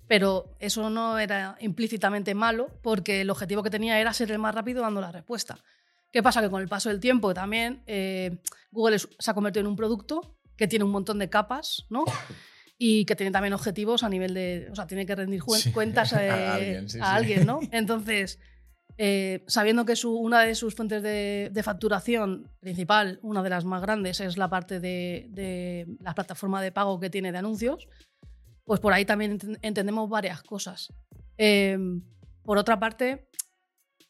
Pero 0.07 0.55
eso 0.59 0.89
no 0.89 1.17
era 1.17 1.57
implícitamente 1.61 2.35
malo, 2.35 2.67
porque 2.81 3.21
el 3.21 3.29
objetivo 3.29 3.63
que 3.63 3.69
tenía 3.69 3.99
era 3.99 4.13
ser 4.13 4.31
el 4.31 4.39
más 4.39 4.53
rápido 4.53 4.81
dando 4.81 5.01
la 5.01 5.11
respuesta. 5.11 5.57
¿Qué 6.11 6.23
pasa? 6.23 6.41
Que 6.41 6.49
con 6.49 6.61
el 6.61 6.67
paso 6.67 6.89
del 6.89 6.99
tiempo 6.99 7.33
también 7.33 7.83
eh, 7.87 8.37
Google 8.71 8.99
se 8.99 9.31
ha 9.31 9.33
convertido 9.33 9.61
en 9.61 9.67
un 9.67 9.75
producto 9.75 10.37
que 10.55 10.67
tiene 10.67 10.85
un 10.85 10.91
montón 10.91 11.19
de 11.19 11.29
capas, 11.29 11.85
¿no? 11.89 12.05
Y 12.77 13.05
que 13.05 13.15
tiene 13.15 13.31
también 13.31 13.53
objetivos 13.53 14.03
a 14.03 14.09
nivel 14.09 14.33
de. 14.33 14.67
O 14.71 14.75
sea, 14.75 14.85
tiene 14.87 15.05
que 15.05 15.15
rendir 15.15 15.41
Sí. 15.57 15.71
cuentas 15.71 16.11
eh, 16.19 16.29
A 16.29 16.53
alguien, 16.55 16.89
sí, 16.89 16.99
a 16.99 17.05
sí. 17.05 17.11
alguien, 17.15 17.45
¿no? 17.45 17.59
Entonces, 17.71 18.39
eh, 18.97 19.43
sabiendo 19.47 19.85
que 19.85 19.95
su- 19.95 20.15
una 20.17 20.41
de 20.41 20.55
sus 20.55 20.75
fuentes 20.75 21.01
de, 21.03 21.49
de 21.53 21.63
facturación 21.63 22.49
principal, 22.59 23.19
una 23.21 23.41
de 23.43 23.49
las 23.49 23.65
más 23.65 23.81
grandes, 23.81 24.19
es 24.19 24.37
la 24.37 24.49
parte 24.49 24.79
de, 24.79 25.27
de 25.29 25.85
la 26.01 26.13
plataforma 26.13 26.61
de 26.61 26.71
pago 26.71 26.99
que 26.99 27.09
tiene 27.09 27.31
de 27.31 27.37
anuncios, 27.37 27.87
pues 28.65 28.79
por 28.79 28.91
ahí 28.93 29.05
también 29.05 29.39
enten- 29.39 29.59
entendemos 29.61 30.09
varias 30.09 30.41
cosas. 30.43 30.91
Eh, 31.37 31.77
por 32.43 32.57
otra 32.57 32.79
parte, 32.79 33.27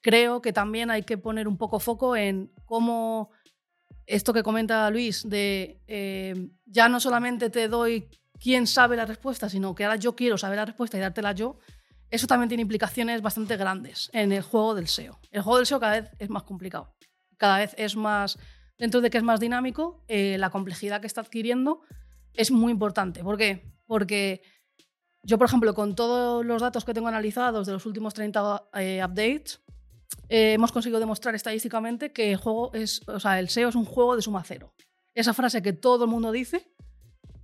creo 0.02 0.42
que 0.42 0.54
también 0.54 0.90
hay 0.92 1.04
que 1.04 1.18
poner 1.18 1.48
un 1.48 1.58
poco 1.58 1.80
foco 1.80 2.16
en 2.16 2.52
cómo 2.66 3.32
esto 4.08 4.34
que 4.34 4.44
comenta 4.44 4.90
Luis, 4.92 5.28
de 5.28 5.80
eh, 5.88 6.50
ya 6.66 6.90
no 6.90 7.00
solamente 7.00 7.50
te 7.50 7.68
doy 7.68 8.08
quién 8.40 8.68
sabe 8.68 8.96
la 8.96 9.06
respuesta, 9.06 9.50
sino 9.50 9.76
que 9.76 9.86
ahora 9.86 9.98
yo 9.98 10.16
quiero 10.16 10.38
saber 10.38 10.58
la 10.58 10.66
respuesta 10.66 10.98
y 10.98 11.02
dártela 11.02 11.32
yo, 11.32 11.60
eso 12.10 12.28
también 12.28 12.50
tiene 12.50 12.62
implicaciones 12.62 13.22
bastante 13.22 13.58
grandes 13.58 14.10
en 14.14 14.32
el 14.32 14.42
juego 14.42 14.76
del 14.76 14.88
SEO. 14.88 15.20
El 15.32 15.42
juego 15.42 15.58
del 15.58 15.66
SEO 15.66 15.80
cada 15.80 16.02
vez 16.02 16.12
es 16.20 16.30
más 16.30 16.44
complicado, 16.44 16.96
cada 17.38 17.58
vez 17.60 17.74
es 17.78 17.96
más, 17.96 18.38
dentro 18.78 19.02
de 19.02 19.10
que 19.10 19.18
es 19.18 19.24
más 19.24 19.40
dinámico, 19.40 20.04
eh, 20.08 20.38
la 20.38 20.50
complejidad 20.50 21.02
que 21.02 21.08
está 21.08 21.22
adquiriendo 21.22 21.82
es 22.34 22.52
muy 22.52 22.72
importante. 22.72 23.24
¿Por 23.24 23.38
qué? 23.38 23.74
Porque 23.86 24.42
yo, 25.24 25.38
por 25.38 25.48
ejemplo, 25.48 25.74
con 25.74 25.96
todos 25.96 26.46
los 26.46 26.62
datos 26.62 26.86
que 26.86 26.94
tengo 26.94 27.08
analizados 27.08 27.66
de 27.66 27.74
los 27.74 27.86
últimos 27.86 28.14
30 28.14 28.70
eh, 28.76 29.02
updates, 29.04 29.62
eh, 30.30 30.54
hemos 30.54 30.72
conseguido 30.72 31.00
demostrar 31.00 31.36
estadísticamente 31.36 32.12
que 32.12 32.32
el 32.32 32.38
juego 32.38 32.72
es, 32.74 33.02
o 33.08 33.20
sea, 33.20 33.40
el 33.40 33.50
SEO 33.50 33.70
es 33.70 33.76
un 33.76 33.86
juego 33.86 34.16
de 34.16 34.22
suma 34.22 34.44
cero. 34.46 34.74
Esa 35.16 35.34
frase 35.34 35.62
que 35.62 35.74
todo 35.74 36.06
el 36.06 36.12
mundo 36.12 36.32
dice, 36.32 36.72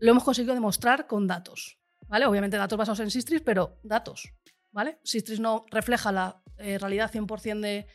lo 0.02 0.12
hemos 0.12 0.24
conseguido 0.24 0.56
demostrar 0.56 1.08
con 1.08 1.28
datos. 1.28 1.78
¿Vale? 2.08 2.26
Obviamente 2.26 2.58
datos 2.58 2.78
basados 2.78 3.00
en 3.00 3.12
Sistris, 3.12 3.42
pero 3.42 3.80
datos. 3.84 4.34
¿Vale? 4.72 5.00
Sistris 5.04 5.40
no 5.40 5.66
refleja 5.70 6.12
la 6.12 6.44
eh, 6.58 6.78
realidad 6.78 7.12
100% 7.12 7.60
de, 7.62 7.88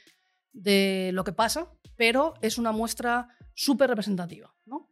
de 0.53 1.11
lo 1.13 1.25
que 1.25 1.33
pasa, 1.33 1.71
pero 1.97 2.35
es 2.41 2.59
una 2.59 2.73
muestra 2.73 3.29
súper 3.55 3.91
representativa. 3.91 4.55
¿no? 4.65 4.91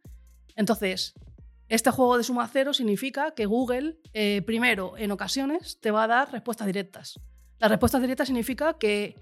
Entonces, 0.55 1.13
este 1.69 1.89
juego 1.89 2.17
de 2.17 2.23
suma 2.23 2.49
cero 2.51 2.73
significa 2.73 3.31
que 3.31 3.45
Google, 3.45 3.99
eh, 4.13 4.41
primero, 4.45 4.97
en 4.97 5.11
ocasiones, 5.11 5.79
te 5.79 5.91
va 5.91 6.03
a 6.03 6.07
dar 6.07 6.31
respuestas 6.31 6.67
directas. 6.67 7.19
La 7.59 7.69
respuesta 7.69 7.99
directa 7.99 8.25
significa 8.25 8.77
que 8.77 9.15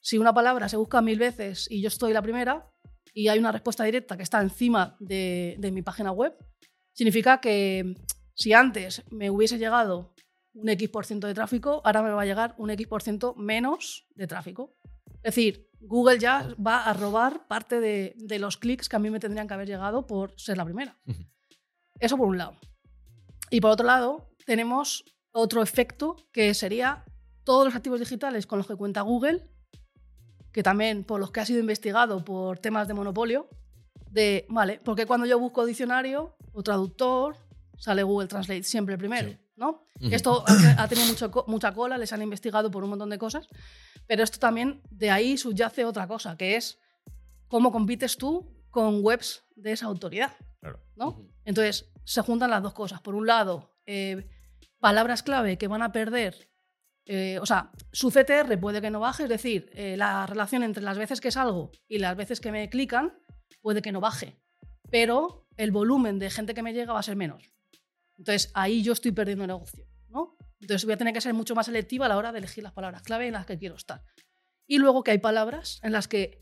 si 0.00 0.16
una 0.16 0.32
palabra 0.32 0.68
se 0.68 0.78
busca 0.78 1.02
mil 1.02 1.18
veces 1.18 1.70
y 1.70 1.82
yo 1.82 1.88
estoy 1.88 2.14
la 2.14 2.22
primera 2.22 2.70
y 3.12 3.28
hay 3.28 3.38
una 3.38 3.52
respuesta 3.52 3.84
directa 3.84 4.16
que 4.16 4.22
está 4.22 4.40
encima 4.40 4.96
de 5.00 5.70
mi 5.72 5.82
página 5.82 6.10
web, 6.10 6.34
significa 6.98 7.40
que 7.40 7.94
si 8.34 8.52
antes 8.52 9.04
me 9.08 9.30
hubiese 9.30 9.56
llegado 9.56 10.16
un 10.52 10.68
X% 10.68 11.28
de 11.28 11.34
tráfico, 11.34 11.80
ahora 11.84 12.02
me 12.02 12.10
va 12.10 12.22
a 12.22 12.26
llegar 12.26 12.56
un 12.58 12.70
X% 12.70 13.36
menos 13.36 14.08
de 14.16 14.26
tráfico. 14.26 14.76
Es 15.22 15.36
decir, 15.36 15.70
Google 15.78 16.18
ya 16.18 16.52
va 16.54 16.82
a 16.82 16.92
robar 16.92 17.46
parte 17.46 17.78
de, 17.78 18.14
de 18.16 18.40
los 18.40 18.56
clics 18.56 18.88
que 18.88 18.96
a 18.96 18.98
mí 18.98 19.10
me 19.10 19.20
tendrían 19.20 19.46
que 19.46 19.54
haber 19.54 19.68
llegado 19.68 20.08
por 20.08 20.34
ser 20.36 20.56
la 20.56 20.64
primera. 20.64 20.98
Eso 22.00 22.16
por 22.16 22.26
un 22.26 22.38
lado. 22.38 22.56
Y 23.48 23.60
por 23.60 23.70
otro 23.70 23.86
lado, 23.86 24.34
tenemos 24.44 25.04
otro 25.30 25.62
efecto 25.62 26.16
que 26.32 26.52
sería 26.52 27.04
todos 27.44 27.64
los 27.64 27.76
activos 27.76 28.00
digitales 28.00 28.48
con 28.48 28.58
los 28.58 28.66
que 28.66 28.74
cuenta 28.74 29.02
Google, 29.02 29.48
que 30.50 30.64
también 30.64 31.04
por 31.04 31.20
los 31.20 31.30
que 31.30 31.38
ha 31.38 31.46
sido 31.46 31.60
investigado 31.60 32.24
por 32.24 32.58
temas 32.58 32.88
de 32.88 32.94
monopolio, 32.94 33.48
de, 34.10 34.46
vale, 34.48 34.80
porque 34.84 35.06
cuando 35.06 35.26
yo 35.26 35.38
busco 35.38 35.64
diccionario 35.66 36.36
o 36.52 36.62
traductor, 36.62 37.36
sale 37.76 38.02
Google 38.02 38.28
Translate 38.28 38.62
siempre 38.64 38.96
primero, 38.98 39.30
Sí. 39.30 39.38
¿no? 39.56 39.84
Ujú. 40.00 40.14
Esto 40.14 40.44
ha, 40.46 40.88
tenido 40.88 41.06
mucho 41.08 41.30
mucha 41.46 41.72
cola, 41.72 41.98
les 41.98 42.12
han 42.12 42.22
investigado 42.22 42.70
por 42.70 42.82
un 42.84 42.90
montón 42.90 43.10
de 43.10 43.18
cosas, 43.18 43.48
pero 44.06 44.22
esto 44.22 44.38
también, 44.38 44.80
de 44.90 45.10
ahí 45.10 45.36
subyace 45.36 45.84
otra 45.84 46.06
cosa, 46.06 46.36
que 46.36 46.56
es 46.56 46.78
cómo 47.48 47.70
compites 47.72 48.16
tú 48.16 48.54
con 48.70 49.04
webs 49.04 49.44
de 49.56 49.72
esa 49.72 49.86
autoridad, 49.86 50.32
Claro. 50.60 50.80
¿no? 50.96 51.08
Ujú. 51.08 51.30
Entonces, 51.44 51.90
se 52.04 52.22
juntan 52.22 52.50
las 52.50 52.62
dos 52.62 52.72
cosas. 52.74 53.00
Por 53.00 53.14
un 53.14 53.26
lado, 53.26 53.74
eh, 53.86 54.28
palabras 54.80 55.22
clave 55.22 55.58
que 55.58 55.68
van 55.68 55.82
a 55.82 55.92
perder, 55.92 56.48
eh, 57.06 57.38
o 57.40 57.46
sea, 57.46 57.70
su 57.92 58.10
CTR 58.10 58.58
puede 58.60 58.80
que 58.80 58.90
no 58.90 59.00
baje, 59.00 59.24
es 59.24 59.28
decir, 59.28 59.70
eh, 59.72 59.96
la 59.96 60.26
relación 60.26 60.62
entre 60.62 60.82
las 60.82 60.98
veces 60.98 61.20
que 61.20 61.30
salgo 61.30 61.70
y 61.88 61.98
las 61.98 62.16
veces 62.16 62.40
que 62.40 62.52
me 62.52 62.68
clican 62.68 63.18
puede 63.68 63.82
que 63.82 63.92
no 63.92 64.00
baje, 64.00 64.40
pero 64.90 65.46
el 65.58 65.72
volumen 65.72 66.18
de 66.18 66.30
gente 66.30 66.54
que 66.54 66.62
me 66.62 66.72
llega 66.72 66.94
va 66.94 67.00
a 67.00 67.02
ser 67.02 67.16
menos. 67.16 67.52
Entonces, 68.16 68.50
ahí 68.54 68.82
yo 68.82 68.94
estoy 68.94 69.12
perdiendo 69.12 69.46
negocio, 69.46 69.84
¿no? 70.08 70.38
Entonces, 70.58 70.86
voy 70.86 70.94
a 70.94 70.96
tener 70.96 71.12
que 71.12 71.20
ser 71.20 71.34
mucho 71.34 71.54
más 71.54 71.66
selectiva 71.66 72.06
a 72.06 72.08
la 72.08 72.16
hora 72.16 72.32
de 72.32 72.38
elegir 72.38 72.64
las 72.64 72.72
palabras 72.72 73.02
clave 73.02 73.26
en 73.26 73.34
las 73.34 73.44
que 73.44 73.58
quiero 73.58 73.74
estar. 73.74 74.02
Y 74.66 74.78
luego 74.78 75.02
que 75.04 75.10
hay 75.10 75.18
palabras 75.18 75.80
en 75.82 75.92
las 75.92 76.08
que 76.08 76.40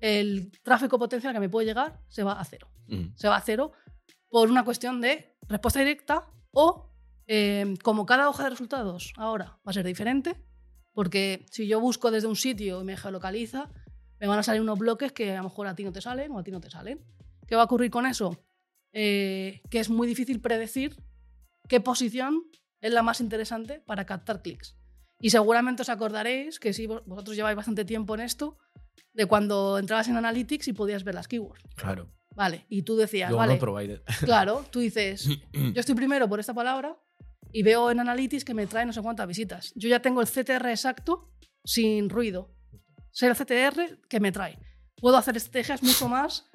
el 0.00 0.50
tráfico 0.62 0.98
potencial 0.98 1.34
que 1.34 1.40
me 1.40 1.50
puede 1.50 1.66
llegar 1.66 2.00
se 2.08 2.22
va 2.22 2.40
a 2.40 2.44
cero 2.46 2.70
Ujú. 2.88 3.12
se 3.14 3.28
va 3.28 3.36
a 3.36 3.42
cero 3.42 3.72
por 4.30 4.48
una 4.50 4.64
cuestión 4.64 5.02
de 5.02 5.36
respuesta 5.48 5.80
directa 5.80 6.30
o 6.52 6.90
eh, 7.26 7.74
como 7.82 8.06
cada 8.06 8.30
hoja 8.30 8.44
de 8.44 8.50
resultados 8.50 9.12
ahora 9.16 9.58
va 9.66 9.70
a 9.70 9.72
ser 9.74 9.84
diferente, 9.84 10.42
porque 10.94 11.44
si 11.50 11.68
yo 11.68 11.78
busco 11.78 12.10
desde 12.10 12.26
un 12.26 12.36
sitio 12.36 12.80
y 12.80 12.84
me 12.84 12.96
geolocaliza, 12.96 13.68
me 14.20 14.26
van 14.26 14.38
a 14.38 14.42
salir 14.42 14.60
unos 14.60 14.78
bloques 14.78 15.12
que 15.12 15.32
a 15.32 15.38
lo 15.38 15.44
mejor 15.44 15.66
a 15.66 15.74
ti 15.74 15.84
no 15.84 15.92
te 15.92 16.00
salen 16.00 16.32
o 16.32 16.38
a 16.38 16.42
ti 16.44 16.50
no 16.50 16.60
te 16.60 16.70
salen. 16.70 17.00
¿Qué 17.46 17.54
va 17.56 17.62
a 17.62 17.64
ocurrir 17.64 17.90
con 17.90 18.06
eso? 18.06 18.44
Eh, 18.92 19.60
que 19.70 19.80
es 19.80 19.90
muy 19.90 20.06
difícil 20.08 20.40
predecir 20.40 20.96
qué 21.68 21.80
posición 21.80 22.42
es 22.80 22.92
la 22.92 23.02
más 23.02 23.20
interesante 23.20 23.80
para 23.80 24.06
captar 24.06 24.42
clics. 24.42 24.76
Y 25.20 25.30
seguramente 25.30 25.82
os 25.82 25.88
acordaréis 25.88 26.58
que 26.60 26.72
si 26.72 26.86
vos- 26.86 27.02
vosotros 27.06 27.36
lleváis 27.36 27.56
bastante 27.56 27.84
tiempo 27.84 28.14
en 28.14 28.20
esto, 28.20 28.56
de 29.12 29.26
cuando 29.26 29.78
entrabas 29.78 30.08
en 30.08 30.16
Analytics 30.16 30.68
y 30.68 30.72
podías 30.72 31.04
ver 31.04 31.14
las 31.14 31.28
keywords. 31.28 31.62
Claro. 31.76 32.10
Vale, 32.36 32.66
y 32.68 32.82
tú 32.82 32.96
decías, 32.96 33.30
Luego 33.30 33.40
vale, 33.40 33.54
no 33.54 33.58
provided. 33.60 34.02
claro, 34.24 34.64
tú 34.70 34.78
dices, 34.80 35.28
yo 35.52 35.80
estoy 35.80 35.94
primero 35.96 36.28
por 36.28 36.38
esta 36.40 36.54
palabra 36.54 36.96
y 37.52 37.62
veo 37.62 37.90
en 37.90 37.98
Analytics 38.00 38.44
que 38.44 38.54
me 38.54 38.66
trae 38.66 38.86
no 38.86 38.92
sé 38.92 39.02
cuántas 39.02 39.26
visitas. 39.26 39.72
Yo 39.74 39.88
ya 39.88 40.00
tengo 40.00 40.20
el 40.20 40.28
CTR 40.28 40.68
exacto 40.70 41.30
sin 41.64 42.08
ruido. 42.10 42.54
Sé 43.18 43.26
el 43.26 43.34
CTR 43.34 43.98
que 44.08 44.20
me 44.20 44.30
trae. 44.30 44.56
Puedo 44.94 45.16
hacer 45.16 45.36
estrategias 45.36 45.82
mucho 45.82 46.08
más 46.08 46.48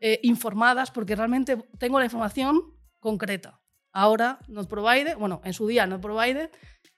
eh, 0.00 0.18
informadas 0.22 0.90
porque 0.90 1.14
realmente 1.14 1.58
tengo 1.78 1.98
la 1.98 2.06
información 2.06 2.62
concreta. 3.00 3.60
Ahora, 3.92 4.38
Not 4.48 4.66
Provided, 4.66 5.16
bueno, 5.18 5.42
en 5.44 5.52
su 5.52 5.66
día 5.66 5.86
Not 5.86 6.00
Provided, 6.00 6.50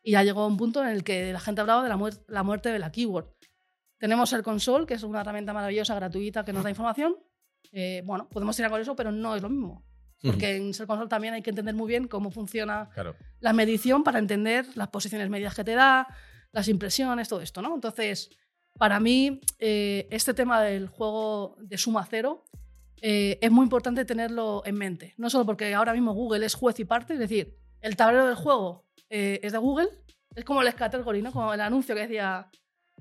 y 0.05 0.13
ya 0.13 0.23
llegó 0.23 0.43
a 0.43 0.47
un 0.47 0.57
punto 0.57 0.83
en 0.85 0.91
el 0.91 1.03
que 1.03 1.33
la 1.33 1.41
gente 1.41 1.61
hablaba 1.61 1.83
de 1.83 1.89
la, 1.89 1.97
muer- 1.97 2.23
la 2.29 2.45
muerte 2.45 2.71
de 2.71 2.79
la 2.79 2.93
keyword. 2.93 3.27
Tenemos 3.99 4.33
el 4.33 4.45
console, 4.45 4.87
que 4.87 4.95
es 4.95 5.03
una 5.03 5.21
herramienta 5.23 5.53
maravillosa, 5.53 5.97
gratuita, 5.97 6.45
que 6.45 6.53
nos 6.53 6.63
da 6.63 6.71
información. 6.71 7.17
Eh, 7.73 8.03
bueno, 8.07 8.29
podemos 8.29 8.55
tirar 8.55 8.71
con 8.71 8.81
eso, 8.81 8.95
pero 8.95 9.11
no 9.11 9.35
es 9.35 9.43
lo 9.43 9.49
mismo. 9.49 9.85
Porque 10.23 10.57
en 10.57 10.75
Search 10.75 10.87
Console 10.89 11.09
también 11.09 11.35
hay 11.35 11.43
que 11.43 11.51
entender 11.51 11.75
muy 11.75 11.89
bien 11.89 12.07
cómo 12.07 12.31
funciona 12.31 12.89
Claro. 12.95 13.17
la 13.41 13.53
medición 13.53 14.05
para 14.05 14.19
entender 14.21 14.65
las 14.77 14.89
posiciones 14.89 15.29
medias 15.29 15.55
que 15.57 15.65
te 15.65 15.75
da, 15.75 16.07
las 16.53 16.69
impresiones, 16.69 17.29
todo 17.29 17.41
esto, 17.41 17.63
¿no? 17.63 17.75
Entonces, 17.75 18.31
para 18.79 19.01
mí, 19.01 19.41
eh, 19.59 20.07
este 20.11 20.35
tema 20.35 20.63
del 20.63 20.89
juego 20.89 21.57
de 21.61 21.77
suma 21.79 22.07
cero 22.09 22.45
eh, 23.03 23.39
es 23.43 23.51
muy 23.51 23.65
importante 23.65 24.05
tenerlo 24.05 24.63
en 24.65 24.75
mente. 24.77 25.15
No 25.17 25.31
solo 25.31 25.45
porque 25.47 25.75
ahora 25.75 25.93
mismo 25.93 26.13
Google 26.15 26.45
es 26.47 26.55
juez 26.55 26.79
y 26.81 26.85
parte, 26.85 27.15
es 27.15 27.19
decir, 27.19 27.57
el 27.81 27.97
tablero 27.97 28.27
del 28.27 28.35
juego 28.37 28.87
eh, 29.11 29.41
es 29.43 29.53
de 29.53 29.59
Google, 29.59 29.89
es 30.35 30.45
como 30.45 30.63
el 30.63 30.75
category, 30.75 31.23
¿no? 31.23 31.33
Como 31.33 31.53
el 31.55 31.61
anuncio 31.61 31.95
que 31.95 32.03
decía, 32.03 32.51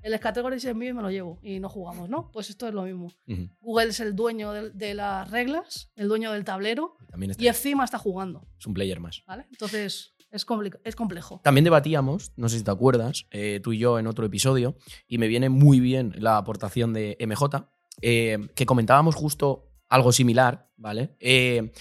el 0.02 0.18
category 0.20 0.56
es 0.56 0.74
mío 0.74 0.90
y 0.90 0.92
me 0.92 1.02
lo 1.02 1.10
llevo 1.10 1.38
y 1.42 1.58
no 1.58 1.68
jugamos, 1.68 2.08
¿no? 2.08 2.30
Pues 2.32 2.48
esto 2.50 2.68
es 2.68 2.74
lo 2.74 2.82
mismo. 2.82 3.12
Google 3.60 3.88
es 3.90 3.98
el 4.00 4.14
dueño 4.14 4.52
de, 4.52 4.70
de 4.70 4.94
las 4.94 5.28
reglas, 5.30 5.90
el 5.96 6.06
dueño 6.08 6.30
del 6.32 6.44
tablero 6.44 6.96
está- 7.32 7.42
y 7.44 7.48
encima 7.48 7.84
está 7.84 7.98
jugando, 7.98 8.46
es 8.58 8.66
un 8.66 8.74
player 8.74 9.00
más. 9.00 9.22
¿vale? 9.26 9.46
Entonces, 9.50 10.14
es, 10.30 10.46
es 10.84 10.96
complejo. 10.96 11.40
También 11.42 11.64
debatíamos, 11.64 12.32
no 12.36 12.48
sé 12.48 12.58
si 12.58 12.64
te 12.64 12.70
acuerdas, 12.70 13.26
eh, 13.30 13.60
tú 13.62 13.72
y 13.72 13.78
yo 13.78 13.98
en 13.98 14.06
otro 14.06 14.26
episodio, 14.26 14.76
y 15.06 15.18
me 15.18 15.28
viene 15.28 15.48
muy 15.48 15.80
bien 15.80 16.14
la 16.18 16.36
aportación 16.36 16.92
de 16.92 17.16
MJ, 17.20 17.68
eh, 18.02 18.38
que 18.54 18.66
comentábamos 18.66 19.14
justo 19.14 19.70
algo 19.88 20.12
similar, 20.12 20.70
¿vale? 20.76 21.16
Eh, 21.20 21.72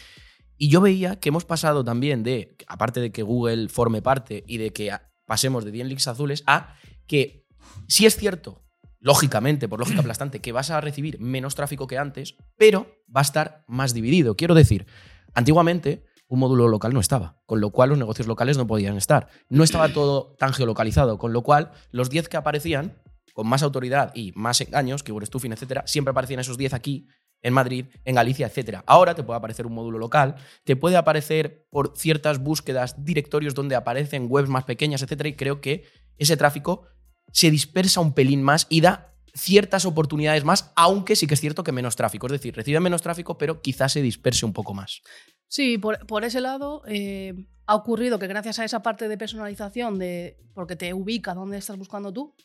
y 0.58 0.70
yo 0.70 0.82
veía 0.82 1.20
que 1.20 1.30
hemos 1.30 1.46
pasado 1.46 1.84
también 1.84 2.24
de, 2.24 2.56
aparte 2.68 3.00
de 3.00 3.12
que 3.12 3.22
Google 3.22 3.70
forme 3.70 4.02
parte 4.02 4.44
y 4.48 4.58
de 4.58 4.72
que 4.72 4.92
pasemos 5.26 5.66
de 5.66 5.72
10 5.72 5.88
links 5.88 6.08
azules 6.08 6.44
a 6.48 6.76
que 7.06 7.46
sí 7.88 8.06
es 8.06 8.16
cierto, 8.16 8.64
lógicamente, 9.00 9.68
por 9.68 9.80
lógica 9.80 10.00
aplastante, 10.00 10.42
que 10.42 10.52
vas 10.52 10.72
a 10.72 10.82
recibir 10.82 11.20
menos 11.20 11.54
tráfico 11.54 11.86
que 11.86 11.98
antes, 11.98 12.36
pero 12.58 12.88
va 13.16 13.22
a 13.22 13.24
estar 13.24 13.64
más 13.68 13.94
dividido. 13.94 14.36
Quiero 14.36 14.56
decir, 14.56 14.88
antiguamente 15.36 16.07
un 16.28 16.40
módulo 16.40 16.68
local 16.68 16.94
no 16.94 17.00
estaba, 17.00 17.42
con 17.46 17.62
lo 17.62 17.72
cual 17.72 17.90
los 17.90 17.98
negocios 17.98 18.28
locales 18.28 18.58
no 18.58 18.68
podían 18.68 18.98
estar. 18.98 19.28
No 19.50 19.64
estaba 19.64 19.90
todo 19.90 20.36
tan 20.38 20.54
geolocalizado, 20.54 21.18
con 21.18 21.34
lo 21.34 21.42
cual 21.42 21.72
los 21.92 22.10
10 22.10 22.28
que 22.30 22.38
aparecían 22.38 23.02
con 23.34 23.48
más 23.48 23.64
autoridad 23.64 24.12
y 24.16 24.34
más 24.36 24.60
engaños, 24.62 25.04
que 25.04 25.14
Stuffing, 25.26 25.54
etcétera, 25.54 25.84
siempre 25.86 26.12
aparecían 26.12 26.40
esos 26.40 26.58
10 26.58 26.74
aquí, 26.74 27.08
en 27.42 27.54
Madrid, 27.54 27.86
en 28.04 28.16
Galicia, 28.16 28.48
etcétera. 28.48 28.84
Ahora 28.88 29.14
te 29.16 29.24
puede 29.24 29.38
aparecer 29.38 29.68
un 29.68 29.74
módulo 29.74 30.00
local, 30.00 30.36
te 30.64 30.76
puede 30.76 30.98
aparecer 30.98 31.68
por 31.70 31.94
ciertas 31.96 32.40
búsquedas 32.40 33.04
directorios 33.04 33.54
donde 33.54 33.76
aparecen 33.76 34.26
webs 34.28 34.50
más 34.50 34.64
pequeñas, 34.64 35.04
etcétera, 35.04 35.30
y 35.30 35.36
creo 35.36 35.62
que 35.62 35.84
ese 36.18 36.36
tráfico 36.36 36.88
se 37.32 37.52
dispersa 37.52 38.02
un 38.02 38.14
pelín 38.14 38.42
más 38.42 38.66
y 38.70 38.82
da 38.82 39.14
ciertas 39.38 39.86
oportunidades 39.86 40.44
más, 40.44 40.72
aunque 40.76 41.16
sí 41.16 41.28
que 41.28 41.36
es 41.36 41.40
cierto 41.42 41.64
que 41.64 41.72
menos 41.72 41.96
tráfico. 41.96 42.26
Es 42.28 42.34
decir, 42.34 42.56
recibe 42.56 42.80
menos 42.80 43.02
tráfico, 43.02 43.38
pero 43.38 43.62
quizás 43.62 43.92
se 43.94 44.02
disperse 44.02 44.46
un 44.46 44.54
poco 44.54 44.74
más. 44.74 45.02
Sí, 45.48 45.78
por, 45.78 46.06
por 46.08 46.24
ese 46.26 46.42
lado 46.42 46.82
eh, 46.88 47.34
ha 47.66 47.76
ocurrido 47.76 48.20
que 48.20 48.28
gracias 48.28 48.60
a 48.60 48.66
esa 48.66 48.82
parte 48.82 49.08
de 49.08 49.18
personalización, 49.18 50.00
de, 50.00 50.38
porque 50.54 50.76
te 50.76 50.94
ubica 50.94 51.34
dónde 51.34 51.58
estás 51.58 51.78
buscando 51.78 52.12
tú, 52.12 52.36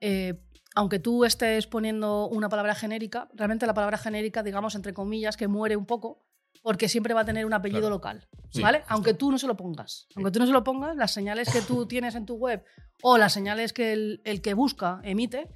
eh, 0.00 0.34
aunque 0.74 0.98
tú 0.98 1.24
estés 1.24 1.66
poniendo 1.66 2.28
una 2.28 2.48
palabra 2.48 2.74
genérica, 2.74 3.28
realmente 3.34 3.66
la 3.66 3.74
palabra 3.74 3.98
genérica, 3.98 4.42
digamos, 4.42 4.74
entre 4.74 4.92
comillas, 4.94 5.36
que 5.36 5.46
muere 5.48 5.76
un 5.76 5.86
poco, 5.86 6.24
porque 6.62 6.88
siempre 6.88 7.12
va 7.14 7.20
a 7.20 7.24
tener 7.24 7.44
un 7.44 7.52
apellido 7.52 7.80
Claro. 7.82 7.94
local, 7.96 8.28
Sí, 8.50 8.62
¿vale? 8.62 8.78
justo. 8.78 8.94
Aunque 8.94 9.14
tú 9.14 9.30
no 9.30 9.38
se 9.38 9.46
lo 9.46 9.56
pongas. 9.56 10.06
Aunque 10.16 10.30
tú 10.30 10.38
no 10.38 10.46
se 10.46 10.52
lo 10.52 10.64
pongas, 10.64 10.96
las 10.96 11.12
señales 11.12 11.50
que 11.52 11.60
tú 11.60 11.86
tienes 11.86 12.14
en 12.14 12.24
tu 12.26 12.34
web 12.36 12.64
o 13.02 13.18
las 13.18 13.32
señales 13.32 13.72
que 13.72 13.92
el, 13.92 14.20
el 14.24 14.40
que 14.42 14.54
busca 14.54 15.00
emite, 15.04 15.48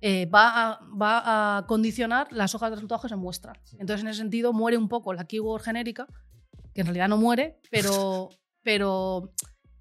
eh, 0.00 0.26
va, 0.26 0.72
a, 0.72 0.80
va 1.00 1.58
a 1.58 1.66
condicionar 1.66 2.28
las 2.32 2.54
hojas 2.54 2.70
de 2.70 2.76
resultados 2.76 3.02
que 3.02 3.08
se 3.08 3.16
muestran. 3.16 3.56
Entonces, 3.78 4.02
en 4.02 4.08
ese 4.08 4.18
sentido, 4.18 4.52
muere 4.52 4.76
un 4.76 4.88
poco 4.88 5.12
la 5.12 5.24
keyword 5.24 5.62
genérica, 5.62 6.06
que 6.74 6.80
en 6.80 6.86
realidad 6.86 7.08
no 7.08 7.16
muere, 7.18 7.58
pero, 7.70 8.30
pero 8.62 9.32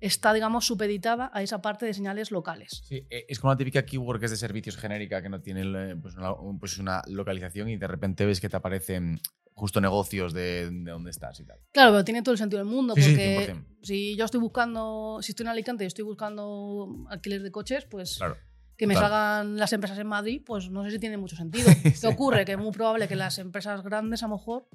está, 0.02 0.34
digamos, 0.34 0.66
supeditada 0.66 1.30
a 1.34 1.42
esa 1.44 1.62
parte 1.62 1.86
de 1.86 1.94
señales 1.94 2.32
locales. 2.32 2.82
Sí, 2.86 3.06
eh, 3.10 3.26
es 3.28 3.40
como 3.40 3.54
la 3.54 3.58
típica 3.58 3.86
keyword 3.86 4.20
que 4.20 4.26
es 4.26 4.32
de 4.32 4.38
servicios 4.38 4.78
genérica 4.78 5.22
que 5.22 5.30
no 5.30 5.42
tiene 5.42 5.62
eh, 5.92 5.96
pues, 6.02 6.16
una, 6.16 6.34
un- 6.34 6.60
pues 6.60 6.78
una 6.78 7.02
localización 7.08 7.70
y 7.70 7.78
de 7.78 7.88
repente 7.88 8.26
ves 8.26 8.40
que 8.40 8.50
te 8.50 8.56
aparecen 8.58 9.20
justo 9.54 9.82
negocios 9.82 10.32
de, 10.32 10.70
de 10.72 10.92
dónde 10.92 11.12
estás 11.12 11.38
y 11.42 11.46
tal. 11.46 11.60
Claro, 11.74 11.92
pero 11.92 12.06
tiene 12.06 12.22
todo 12.22 12.32
el 12.32 12.38
sentido 12.38 12.60
del 12.64 12.72
mundo, 12.74 12.96
Sí, 12.96 13.02
sí, 13.02 13.10
porque 13.12 13.54
100%. 13.54 13.66
si 13.82 14.16
yo 14.16 14.24
estoy 14.24 14.40
buscando, 14.40 15.20
si 15.22 15.34
estoy 15.34 15.44
en 15.44 15.50
Alicante 15.50 15.84
y 15.84 15.88
estoy 15.88 16.06
buscando 16.06 16.88
alquiler 17.10 17.42
de 17.44 17.52
coches, 17.52 17.86
pues 17.86 18.16
Claro. 18.18 18.38
Que 18.80 18.88
me 18.88 18.94
Total. 18.94 19.10
salgan 19.10 19.58
las 19.58 19.74
empresas 19.74 20.00
en 20.00 20.08
Madrid, 20.08 20.42
pues 20.46 20.70
no 20.70 20.86
sé 20.86 20.92
si 20.92 21.00
tiene 21.00 21.18
mucho 21.18 21.36
sentido. 21.36 21.68
¿Qué 22.02 22.08
ocurre? 22.08 22.46
Que 22.46 22.54
es 22.54 22.58
muy 22.58 22.72
probable 22.72 23.10
que 23.10 23.18
las 23.18 23.38
empresas 23.38 23.84
grandes 23.84 24.24
a 24.24 24.30
lo 24.30 24.38
mejor 24.38 24.70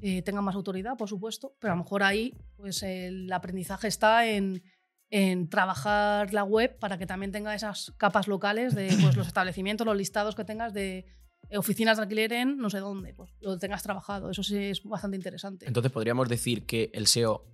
eh, 0.00 0.22
tengan 0.22 0.44
más 0.44 0.54
autoridad, 0.54 0.96
por 0.96 1.08
supuesto, 1.08 1.56
pero 1.58 1.72
a 1.72 1.76
lo 1.76 1.82
mejor 1.82 2.04
ahí 2.04 2.32
pues 2.56 2.84
el 2.84 3.30
aprendizaje 3.32 3.88
está 3.88 4.24
en, 4.28 4.62
en 5.10 5.48
trabajar 5.48 6.32
la 6.32 6.44
web 6.44 6.78
para 6.78 6.96
que 6.96 7.06
también 7.06 7.32
tenga 7.32 7.52
esas 7.52 7.92
capas 7.96 8.28
locales 8.28 8.76
de 8.76 8.96
pues, 9.02 9.16
los 9.16 9.26
establecimientos, 9.26 9.84
los 9.84 9.96
listados 9.96 10.36
que 10.36 10.44
tengas 10.44 10.72
de 10.72 11.06
oficinas 11.52 11.96
de 11.96 12.04
alquiler 12.04 12.32
en 12.32 12.56
no 12.56 12.70
sé 12.70 12.78
dónde, 12.78 13.14
pues 13.14 13.32
lo 13.40 13.58
tengas 13.58 13.82
trabajado. 13.82 14.30
Eso 14.30 14.44
sí 14.44 14.56
es 14.56 14.84
bastante 14.84 15.16
interesante. 15.16 15.66
Entonces 15.66 15.90
podríamos 15.90 16.28
decir 16.28 16.66
que 16.66 16.92
el 16.94 17.08
SEO, 17.08 17.44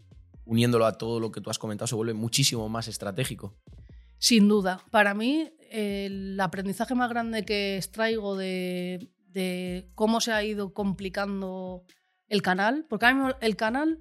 uniéndolo 0.44 0.84
a 0.84 0.98
todo 0.98 1.20
lo 1.20 1.32
que 1.32 1.40
tú 1.40 1.48
has 1.48 1.58
comentado, 1.58 1.86
se 1.86 1.94
vuelve 1.94 2.12
muchísimo 2.12 2.68
más 2.68 2.86
estratégico. 2.86 3.54
Sin 4.18 4.48
duda. 4.48 4.80
Para 4.90 5.14
mí, 5.14 5.50
el 5.70 6.38
aprendizaje 6.40 6.94
más 6.94 7.10
grande 7.10 7.44
que 7.44 7.76
extraigo 7.76 8.36
de, 8.36 9.10
de 9.28 9.90
cómo 9.94 10.20
se 10.20 10.32
ha 10.32 10.42
ido 10.42 10.72
complicando 10.72 11.84
el 12.28 12.42
canal, 12.42 12.86
porque 12.88 13.06
ahora 13.06 13.36
el 13.40 13.56
canal, 13.56 14.00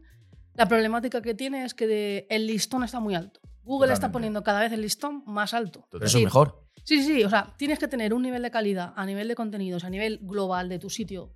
la 0.53 0.67
problemática 0.67 1.21
que 1.21 1.33
tiene 1.35 1.65
es 1.65 1.73
que 1.73 1.87
de- 1.87 2.27
el 2.29 2.47
listón 2.47 2.83
está 2.83 2.99
muy 2.99 3.13
alto. 3.15 3.39
Google 3.63 3.93
está 3.93 4.11
poniendo 4.11 4.43
cada 4.43 4.59
vez 4.61 4.71
el 4.71 4.81
listón 4.81 5.23
más 5.25 5.53
alto. 5.53 5.87
Pero 5.91 6.05
eso 6.05 6.17
es 6.19 6.23
mejor. 6.23 6.63
Sí, 6.83 7.01
sí, 7.03 7.23
o 7.23 7.29
sea, 7.29 7.53
tienes 7.57 7.79
que 7.79 7.87
tener 7.87 8.13
un 8.13 8.21
nivel 8.21 8.43
de 8.43 8.51
calidad 8.51 8.93
a 8.95 9.05
nivel 9.07 9.27
de 9.27 9.33
contenidos, 9.35 9.83
a 9.83 9.89
nivel 9.89 10.19
global 10.21 10.69
de 10.69 10.77
tu 10.77 10.89
sitio 10.91 11.33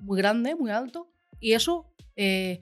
muy 0.00 0.16
grande, 0.18 0.54
muy 0.54 0.70
alto, 0.70 1.12
y 1.38 1.52
eso 1.52 1.92
eh, 2.16 2.60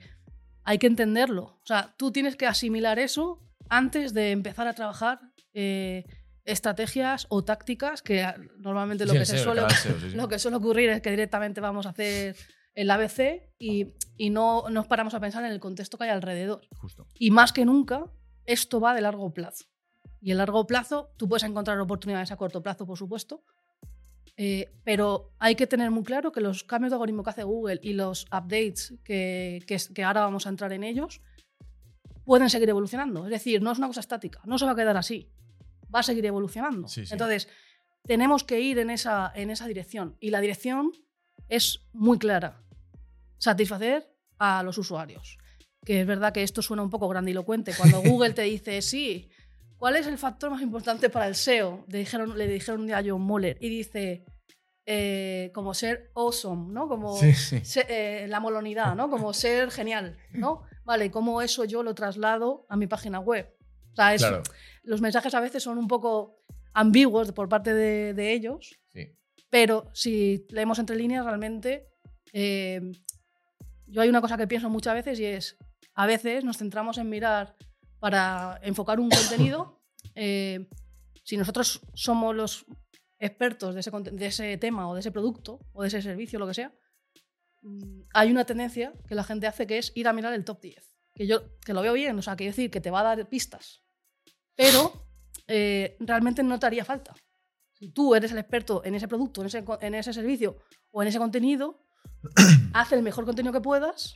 hay 0.63 0.77
que 0.77 0.87
entenderlo. 0.87 1.43
O 1.43 1.65
sea, 1.65 1.93
tú 1.97 2.11
tienes 2.11 2.35
que 2.35 2.45
asimilar 2.45 2.99
eso 2.99 3.39
antes 3.69 4.13
de 4.13 4.31
empezar 4.31 4.67
a 4.67 4.73
trabajar 4.73 5.19
eh, 5.55 6.05
estrategias 6.43 7.25
o 7.29 7.43
tácticas 7.43 8.03
que 8.03 8.23
ah, 8.23 8.35
normalmente 8.59 9.05
lo, 9.05 9.13
Sí, 9.13 9.17
que 9.17 9.21
el 9.21 9.25
se 9.25 9.37
suele, 9.39 9.61
el 9.61 9.71
sí, 9.71 9.89
sí. 9.99 10.15
lo 10.15 10.27
que 10.27 10.37
suele 10.37 10.57
ocurrir 10.57 10.89
es 10.89 11.01
que 11.01 11.09
directamente 11.09 11.61
vamos 11.61 11.87
a 11.87 11.89
hacer 11.89 12.35
el 12.75 12.91
ABC 12.91 13.49
y, 13.57 13.93
y 14.17 14.29
no 14.29 14.65
nos 14.69 14.85
paramos 14.85 15.13
a 15.13 15.19
pensar 15.19 15.43
en 15.45 15.51
el 15.51 15.59
contexto 15.59 15.97
que 15.97 16.03
hay 16.03 16.09
alrededor. 16.11 16.61
Justo. 16.77 17.07
Y 17.17 17.31
más 17.31 17.53
que 17.53 17.65
nunca, 17.65 18.05
esto 18.45 18.79
va 18.79 18.93
de 18.93 19.01
largo 19.01 19.33
plazo. 19.33 19.65
Y 20.21 20.31
en 20.31 20.37
largo 20.37 20.67
plazo, 20.67 21.09
tú 21.17 21.27
puedes 21.29 21.43
encontrar 21.43 21.79
oportunidades 21.79 22.31
a 22.31 22.37
corto 22.37 22.61
plazo, 22.61 22.85
por 22.85 22.97
supuesto, 22.97 23.43
eh, 24.37 24.73
pero 24.83 25.31
hay 25.39 25.55
que 25.55 25.67
tener 25.67 25.91
muy 25.91 26.03
claro 26.03 26.31
que 26.31 26.41
los 26.41 26.63
cambios 26.63 26.91
de 26.91 26.95
algoritmo 26.95 27.23
que 27.23 27.29
hace 27.29 27.43
Google 27.43 27.79
y 27.81 27.93
los 27.93 28.25
updates 28.25 28.93
que, 29.03 29.63
que 29.65 29.77
que 29.93 30.03
ahora 30.03 30.21
vamos 30.21 30.45
a 30.45 30.49
entrar 30.49 30.73
en 30.73 30.83
ellos 30.83 31.21
pueden 32.25 32.49
seguir 32.49 32.69
evolucionando. 32.69 33.25
Es 33.25 33.31
decir, 33.31 33.61
no 33.61 33.71
es 33.71 33.77
una 33.77 33.87
cosa 33.87 34.01
estática, 34.01 34.41
no 34.45 34.57
se 34.57 34.65
va 34.65 34.71
a 34.71 34.75
quedar 34.75 34.97
así, 34.97 35.29
va 35.95 36.01
a 36.01 36.03
seguir 36.03 36.25
evolucionando. 36.25 36.87
Sí, 36.89 37.05
sí. 37.05 37.13
Entonces, 37.13 37.47
tenemos 38.03 38.43
que 38.43 38.59
ir 38.59 38.77
en 38.79 38.89
esa, 38.89 39.31
en 39.33 39.49
esa 39.49 39.65
dirección. 39.67 40.17
Y 40.19 40.29
la 40.31 40.41
dirección 40.41 40.91
es 41.47 41.87
muy 41.93 42.19
clara. 42.19 42.61
Satisfacer 43.37 44.07
a 44.39 44.63
los 44.63 44.77
usuarios. 44.77 45.37
Que 45.83 46.01
es 46.01 46.07
verdad 46.07 46.33
que 46.33 46.43
esto 46.43 46.61
suena 46.61 46.83
un 46.83 46.89
poco 46.89 47.07
grandilocuente. 47.07 47.73
Cuando 47.77 48.01
Google 48.03 48.33
te 48.33 48.41
dice, 48.43 48.81
sí, 48.81 49.29
¿cuál 49.77 49.95
es 49.95 50.07
el 50.07 50.17
factor 50.17 50.49
más 50.51 50.61
importante 50.61 51.09
para 51.09 51.27
el 51.27 51.35
SEO? 51.35 51.85
Le 51.87 51.99
dijeron, 51.99 52.37
le 52.37 52.47
dijeron 52.47 52.81
un 52.81 52.87
día 52.87 52.97
a 52.99 53.03
John 53.05 53.21
Mueller 53.21 53.57
y 53.61 53.69
dice, 53.69 54.25
eh, 54.85 55.51
como 55.53 55.73
ser 55.73 56.11
awesome, 56.15 56.71
¿no? 56.73 56.87
Como 56.87 57.17
Sí, 57.17 57.33
sí. 57.33 57.63
se- 57.63 57.85
eh, 57.89 58.27
la 58.27 58.39
molonidad, 58.39 58.95
¿no? 58.95 59.09
Como 59.09 59.33
ser 59.33 59.71
genial, 59.71 60.17
¿no? 60.33 60.63
Vale, 60.83 61.09
¿cómo 61.11 61.41
eso 61.41 61.65
yo 61.65 61.81
lo 61.83 61.95
traslado 61.95 62.65
a 62.69 62.77
mi 62.77 62.87
página 62.87 63.19
web? 63.19 63.51
O 63.93 63.95
sea, 63.95 64.13
es- 64.13 64.21
Claro. 64.21 64.43
Los 64.85 65.01
mensajes 65.01 65.33
a 65.33 65.39
veces 65.39 65.63
son 65.63 65.77
un 65.77 65.87
poco 65.87 66.41
ambiguos 66.73 67.31
por 67.31 67.49
parte 67.49 67.73
de, 67.73 68.13
de 68.13 68.33
ellos, 68.33 68.79
Sí. 68.93 69.11
pero 69.49 69.89
si 69.93 70.45
leemos 70.49 70.79
entre 70.79 70.95
líneas, 70.95 71.25
realmente 71.25 71.87
eh, 72.33 72.81
yo 73.87 74.01
hay 74.01 74.09
una 74.09 74.21
cosa 74.21 74.37
que 74.37 74.47
pienso 74.47 74.69
muchas 74.69 74.93
veces 74.93 75.19
y 75.19 75.25
es, 75.25 75.57
a 75.93 76.05
veces 76.05 76.43
nos 76.43 76.57
centramos 76.57 76.97
en 76.97 77.09
mirar 77.09 77.55
para 77.99 78.59
enfocar 78.63 78.99
un 78.99 79.09
contenido, 79.09 79.81
eh, 80.15 80.67
si 81.23 81.37
nosotros 81.37 81.81
somos 81.93 82.35
los 82.35 82.65
expertos 83.19 83.73
de 83.73 83.79
ese, 83.79 83.91
de 83.91 84.25
ese 84.27 84.57
tema 84.57 84.89
o 84.89 84.93
de 84.93 84.99
ese 84.99 85.11
producto 85.11 85.59
o 85.73 85.81
de 85.81 85.87
ese 85.87 86.01
servicio, 86.01 86.37
lo 86.39 86.47
que 86.47 86.53
sea, 86.53 86.73
mm, 87.61 88.01
hay 88.13 88.31
una 88.31 88.45
tendencia 88.45 88.93
que 89.07 89.15
la 89.15 89.23
gente 89.23 89.47
hace 89.47 89.65
que 89.65 89.77
es 89.77 89.91
ir 89.95 90.07
a 90.07 90.13
mirar 90.13 90.33
el 90.33 90.43
top 90.43 90.61
10. 90.61 90.93
Que 91.15 91.25
yo 91.27 91.57
que 91.61 91.73
lo 91.73 91.81
veo 91.81 91.93
bien, 91.93 92.19
o 92.19 92.21
sea, 92.21 92.35
quiero 92.35 92.51
decir 92.51 92.69
que 92.69 92.81
te 92.81 92.91
va 92.91 92.99
a 92.99 93.15
dar 93.15 93.29
pistas. 93.29 93.84
Pero 94.55 94.93
eh, 95.47 95.95
realmente 95.99 96.43
no 96.43 96.59
te 96.59 96.65
haría 96.65 96.85
falta. 96.85 97.13
Si 97.73 97.89
tú 97.89 98.15
eres 98.15 98.31
el 98.31 98.37
experto 98.37 98.83
en 98.85 98.95
ese 98.95 99.07
producto, 99.07 99.41
en 99.41 99.47
ese, 99.47 99.63
en 99.81 99.95
ese 99.95 100.13
servicio 100.13 100.57
o 100.91 101.01
en 101.01 101.09
ese 101.09 101.17
contenido, 101.19 101.83
haz 102.73 102.91
el 102.93 103.01
mejor 103.03 103.25
contenido 103.25 103.51
que 103.53 103.61
puedas 103.61 104.15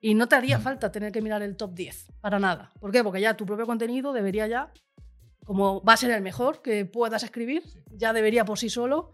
y 0.00 0.14
no 0.14 0.26
te 0.28 0.34
haría 0.34 0.58
falta 0.58 0.90
tener 0.90 1.12
que 1.12 1.22
mirar 1.22 1.42
el 1.42 1.56
top 1.56 1.74
10 1.74 2.06
para 2.20 2.38
nada. 2.38 2.72
¿Por 2.80 2.90
qué? 2.90 3.04
Porque 3.04 3.20
ya 3.20 3.36
tu 3.36 3.46
propio 3.46 3.66
contenido 3.66 4.12
debería 4.12 4.46
ya, 4.48 4.72
como 5.44 5.82
va 5.84 5.92
a 5.92 5.96
ser 5.96 6.10
el 6.10 6.22
mejor 6.22 6.62
que 6.62 6.84
puedas 6.84 7.22
escribir, 7.22 7.62
ya 7.90 8.12
debería 8.12 8.44
por 8.44 8.58
sí 8.58 8.68
solo. 8.70 9.12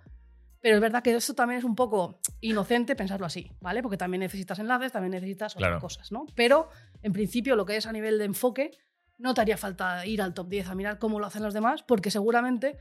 Pero 0.63 0.77
es 0.77 0.81
verdad 0.81 1.03
que 1.03 1.15
esto 1.15 1.35
también 1.35 1.59
es 1.59 1.65
un 1.65 1.77
poco 1.77 2.19
inocente 2.41 2.97
pensarlo 2.97 3.27
así, 3.27 3.53
¿vale? 3.61 3.83
Porque 3.83 3.99
también 3.99 4.21
necesitas 4.21 4.59
enlaces, 4.59 4.91
también 4.91 5.13
necesitas 5.13 5.55
otras 5.55 5.69
Claro. 5.69 5.81
cosas, 5.81 6.11
¿no? 6.11 6.25
Pero 6.35 6.71
en 7.03 7.13
principio 7.13 7.55
lo 7.57 7.67
que 7.67 7.77
es 7.77 7.87
a 7.87 7.93
nivel 7.93 8.19
de 8.19 8.25
enfoque, 8.25 8.71
no 9.19 9.35
te 9.35 9.41
haría 9.41 9.57
falta 9.57 10.05
ir 10.07 10.23
al 10.23 10.35
top 10.35 10.49
10 10.49 10.69
a 10.69 10.75
mirar 10.75 10.99
cómo 10.99 11.21
lo 11.21 11.27
hacen 11.27 11.43
los 11.43 11.55
demás, 11.55 11.83
porque 11.83 12.11
seguramente, 12.11 12.79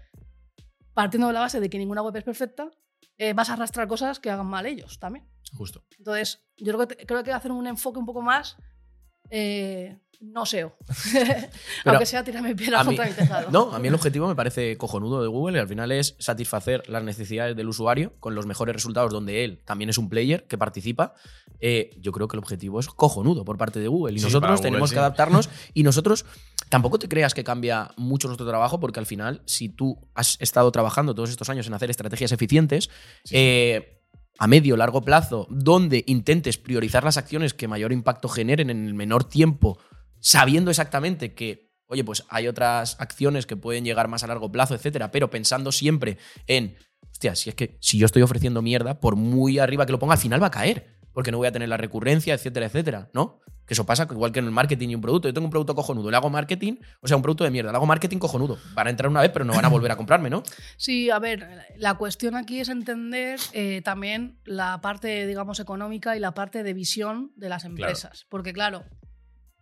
partiendo 0.93 1.28
de 1.28 1.34
la 1.34 1.39
base 1.41 1.60
de 1.60 1.69
que 1.69 1.78
ninguna 1.78 2.02
web 2.02 2.15
es 2.15 2.24
perfecta, 2.24 2.69
eh, 3.17 3.34
vas 3.34 3.50
a 3.50 3.54
arrastrar 3.54 3.88
cosas 3.88 4.19
que 4.19 4.30
hagan 4.30 4.48
mal 4.48 4.65
ellos 4.65 5.00
también. 5.00 5.30
Justo. 5.54 5.86
Entonces, 5.98 6.45
yo 6.58 6.74
creo 6.74 6.88
que, 6.88 6.95
creo 7.06 7.24
que 7.24 7.30
hay 7.30 7.34
que 7.36 7.38
hacer 7.38 7.52
un 7.52 7.67
enfoque 7.67 8.00
un 8.00 8.06
poco 8.06 8.21
más 8.21 8.58
eh, 9.30 9.98
no 10.22 10.46
SEO. 10.46 10.76
Aunque 11.86 12.06
sea 12.06 12.24
tirarme 12.24 12.56
piedras 12.56 12.82
a 12.82 12.84
mí- 12.90 12.96
contra 12.96 13.06
mi 13.06 13.14
tejado. 13.14 13.48
No, 13.52 13.74
a 13.74 13.80
mí 13.80 13.88
el 13.90 13.94
objetivo 13.96 14.28
me 14.28 14.36
parece 14.36 14.78
cojonudo 14.78 15.22
de 15.22 15.28
Google 15.28 15.58
y 15.58 15.62
al 15.62 15.68
final 15.68 15.92
es 15.92 16.16
satisfacer 16.20 16.88
las 16.90 17.04
necesidades 17.04 17.56
del 17.56 17.68
usuario 17.68 18.14
con 18.20 18.34
los 18.34 18.46
mejores 18.46 18.74
resultados 18.74 19.12
donde 19.12 19.44
él 19.44 19.62
también 19.66 19.90
es 19.90 19.98
un 19.98 20.10
player 20.10 20.46
que 20.48 20.58
participa. 20.58 21.14
Eh, 21.60 21.92
yo 22.00 22.12
creo 22.12 22.28
que 22.28 22.38
el 22.38 22.44
objetivo 22.44 22.80
es 22.80 22.88
cojonudo 22.88 23.46
por 23.46 23.58
parte 23.58 23.80
de 23.80 23.88
Google 23.88 24.16
y 24.16 24.20
Sí, 24.20 24.26
nosotros 24.26 24.52
Google, 24.52 24.64
tenemos 24.64 24.90
sí. 24.90 24.96
que 24.96 25.00
adaptarnos 25.00 25.50
y 25.74 25.84
nosotros 25.84 26.26
tampoco 26.70 26.98
te 27.00 27.08
creas 27.08 27.34
que 27.34 27.44
cambia 27.44 27.92
mucho 27.98 28.28
nuestro 28.28 28.48
trabajo 28.48 28.80
porque 28.80 29.00
al 29.00 29.06
final 29.06 29.42
si 29.46 29.70
tú 29.70 29.98
has 30.16 30.38
estado 30.42 30.72
trabajando 30.72 31.14
todos 31.14 31.30
estos 31.30 31.50
años 31.50 31.68
en 31.68 31.74
hacer 31.74 31.90
estrategias 31.90 32.32
eficientes, 32.32 32.90
eh, 33.32 33.95
a 34.38 34.48
medio 34.48 34.78
largo 34.78 35.02
plazo, 35.02 35.48
donde 35.50 36.04
intentes 36.08 36.58
priorizar 36.58 37.04
las 37.04 37.17
acciones 37.17 37.54
que 37.54 37.67
mayor 37.67 37.91
impacto 37.91 38.28
generen 38.30 38.69
en 38.69 38.86
el 38.86 38.93
menor 38.93 39.24
tiempo, 39.24 39.80
sabiendo 40.19 40.71
exactamente 40.71 41.34
que, 41.34 41.71
oye, 41.88 42.04
pues 42.04 42.24
hay 42.30 42.48
otras 42.48 42.98
acciones 43.00 43.45
que 43.45 43.56
pueden 43.56 43.86
llegar 43.86 44.08
más 44.08 44.24
a 44.24 44.28
largo 44.28 44.52
plazo, 44.52 44.76
etcétera, 44.76 45.12
pero 45.12 45.30
pensando 45.30 45.71
siempre 45.71 46.17
en, 46.48 46.76
hostia, 47.12 47.36
si 47.36 47.50
es 47.50 47.56
que 47.56 47.78
si 47.80 47.98
yo 47.98 48.06
estoy 48.06 48.24
ofreciendo 48.24 48.62
mierda, 48.62 49.00
por 49.00 49.15
muy 49.15 49.60
arriba 49.60 49.86
que 49.86 49.91
lo 49.91 50.00
ponga, 50.00 50.13
al 50.13 50.19
final 50.19 50.41
va 50.41 50.48
a 50.48 50.52
caer, 50.52 50.98
porque 51.13 51.32
no 51.32 51.38
voy 51.38 51.48
a 51.48 51.52
tener 51.52 51.69
la 51.69 51.78
recurrencia, 51.78 52.34
etcétera, 52.34 52.65
etcétera, 52.65 53.10
¿no? 53.13 53.39
Que 53.65 53.73
eso 53.73 53.86
pasa 53.86 54.08
igual 54.10 54.32
que 54.32 54.39
en 54.39 54.45
el 54.45 54.51
marketing 54.51 54.89
y 54.89 54.95
un 54.95 55.01
producto. 55.01 55.28
Yo 55.28 55.34
tengo 55.34 55.45
un 55.45 55.51
producto 55.51 55.75
cojonudo, 55.75 56.12
le 56.12 56.17
hago 56.17 56.30
marketing, 56.30 56.75
o 57.01 57.08
sea, 57.08 57.17
un 57.17 57.23
producto 57.23 57.43
de 57.43 57.51
mierda, 57.51 57.71
le 57.71 57.78
hago 57.78 57.86
marketing 57.86 58.17
cojonudo. 58.17 58.58
Van 58.73 58.88
a 58.88 58.89
entrar 58.89 59.10
una 59.10 59.21
vez, 59.21 59.32
pero 59.32 59.45
no 59.45 59.54
van 59.54 59.65
a 59.65 59.69
volver 59.69 59.91
a 59.91 59.97
comprarme, 59.97 60.30
¿no? 60.30 60.43
Sí, 60.78 61.10
a 61.10 61.19
ver, 61.19 61.65
la 61.78 61.95
cuestión 61.95 62.36
aquí 62.36 62.60
es 62.60 62.69
entender 62.69 63.39
eh, 63.54 63.82
también 63.84 64.39
la 64.45 64.82
parte, 64.82 65.25
digamos, 65.28 65.60
económica 65.60 66.15
y 66.15 66.19
la 66.19 66.34
parte 66.34 66.63
de 66.63 66.73
visión 66.73 67.32
de 67.36 67.49
las 67.49 67.65
empresas. 67.65 68.25
Porque, 68.30 68.54
claro, 68.54 68.84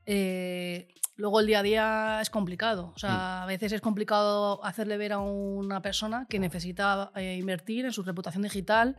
eh, 0.05 0.87
luego 1.15 1.39
el 1.39 1.47
día 1.47 1.59
a 1.59 1.63
día 1.63 2.19
es 2.21 2.29
complicado. 2.29 2.91
O 2.95 2.99
sea, 2.99 3.43
a 3.43 3.45
veces 3.45 3.71
es 3.71 3.81
complicado 3.81 4.63
hacerle 4.63 4.97
ver 4.97 5.13
a 5.13 5.19
una 5.19 5.81
persona 5.81 6.25
que 6.29 6.39
necesita 6.39 7.11
eh, 7.15 7.37
invertir 7.39 7.85
en 7.85 7.93
su 7.93 8.03
reputación 8.03 8.43
digital, 8.43 8.97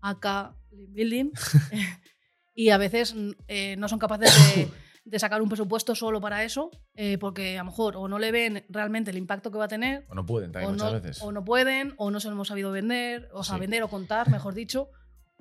acá 0.00 0.54
building, 0.70 1.30
y 2.56 2.70
a 2.70 2.78
veces 2.78 3.14
mm, 3.14 3.30
eh, 3.46 3.76
no 3.76 3.86
son 3.86 4.00
capaces 4.00 4.32
de, 4.56 4.68
de 5.04 5.18
sacar 5.20 5.40
un 5.42 5.48
presupuesto 5.48 5.94
solo 5.94 6.20
para 6.20 6.42
eso, 6.42 6.70
eh, 6.96 7.16
porque 7.18 7.56
a 7.58 7.62
lo 7.62 7.70
mejor 7.70 7.96
o 7.96 8.08
no 8.08 8.18
le 8.18 8.32
ven 8.32 8.64
realmente 8.68 9.12
el 9.12 9.18
impacto 9.18 9.52
que 9.52 9.58
va 9.58 9.66
a 9.66 9.68
tener 9.68 10.04
O 10.08 10.14
no 10.16 10.26
pueden 10.26 10.50
también 10.50 10.72
muchas 10.72 10.92
no, 10.92 11.00
veces. 11.00 11.22
o 11.22 11.30
no 11.30 11.44
pueden, 11.44 11.94
o 11.98 12.10
no 12.10 12.18
se 12.18 12.26
lo 12.26 12.34
hemos 12.34 12.48
sabido 12.48 12.72
vender, 12.72 13.28
o 13.32 13.44
sea, 13.44 13.54
Sí. 13.54 13.60
vender 13.60 13.84
o 13.84 13.88
contar, 13.88 14.28
mejor 14.30 14.54
dicho. 14.54 14.88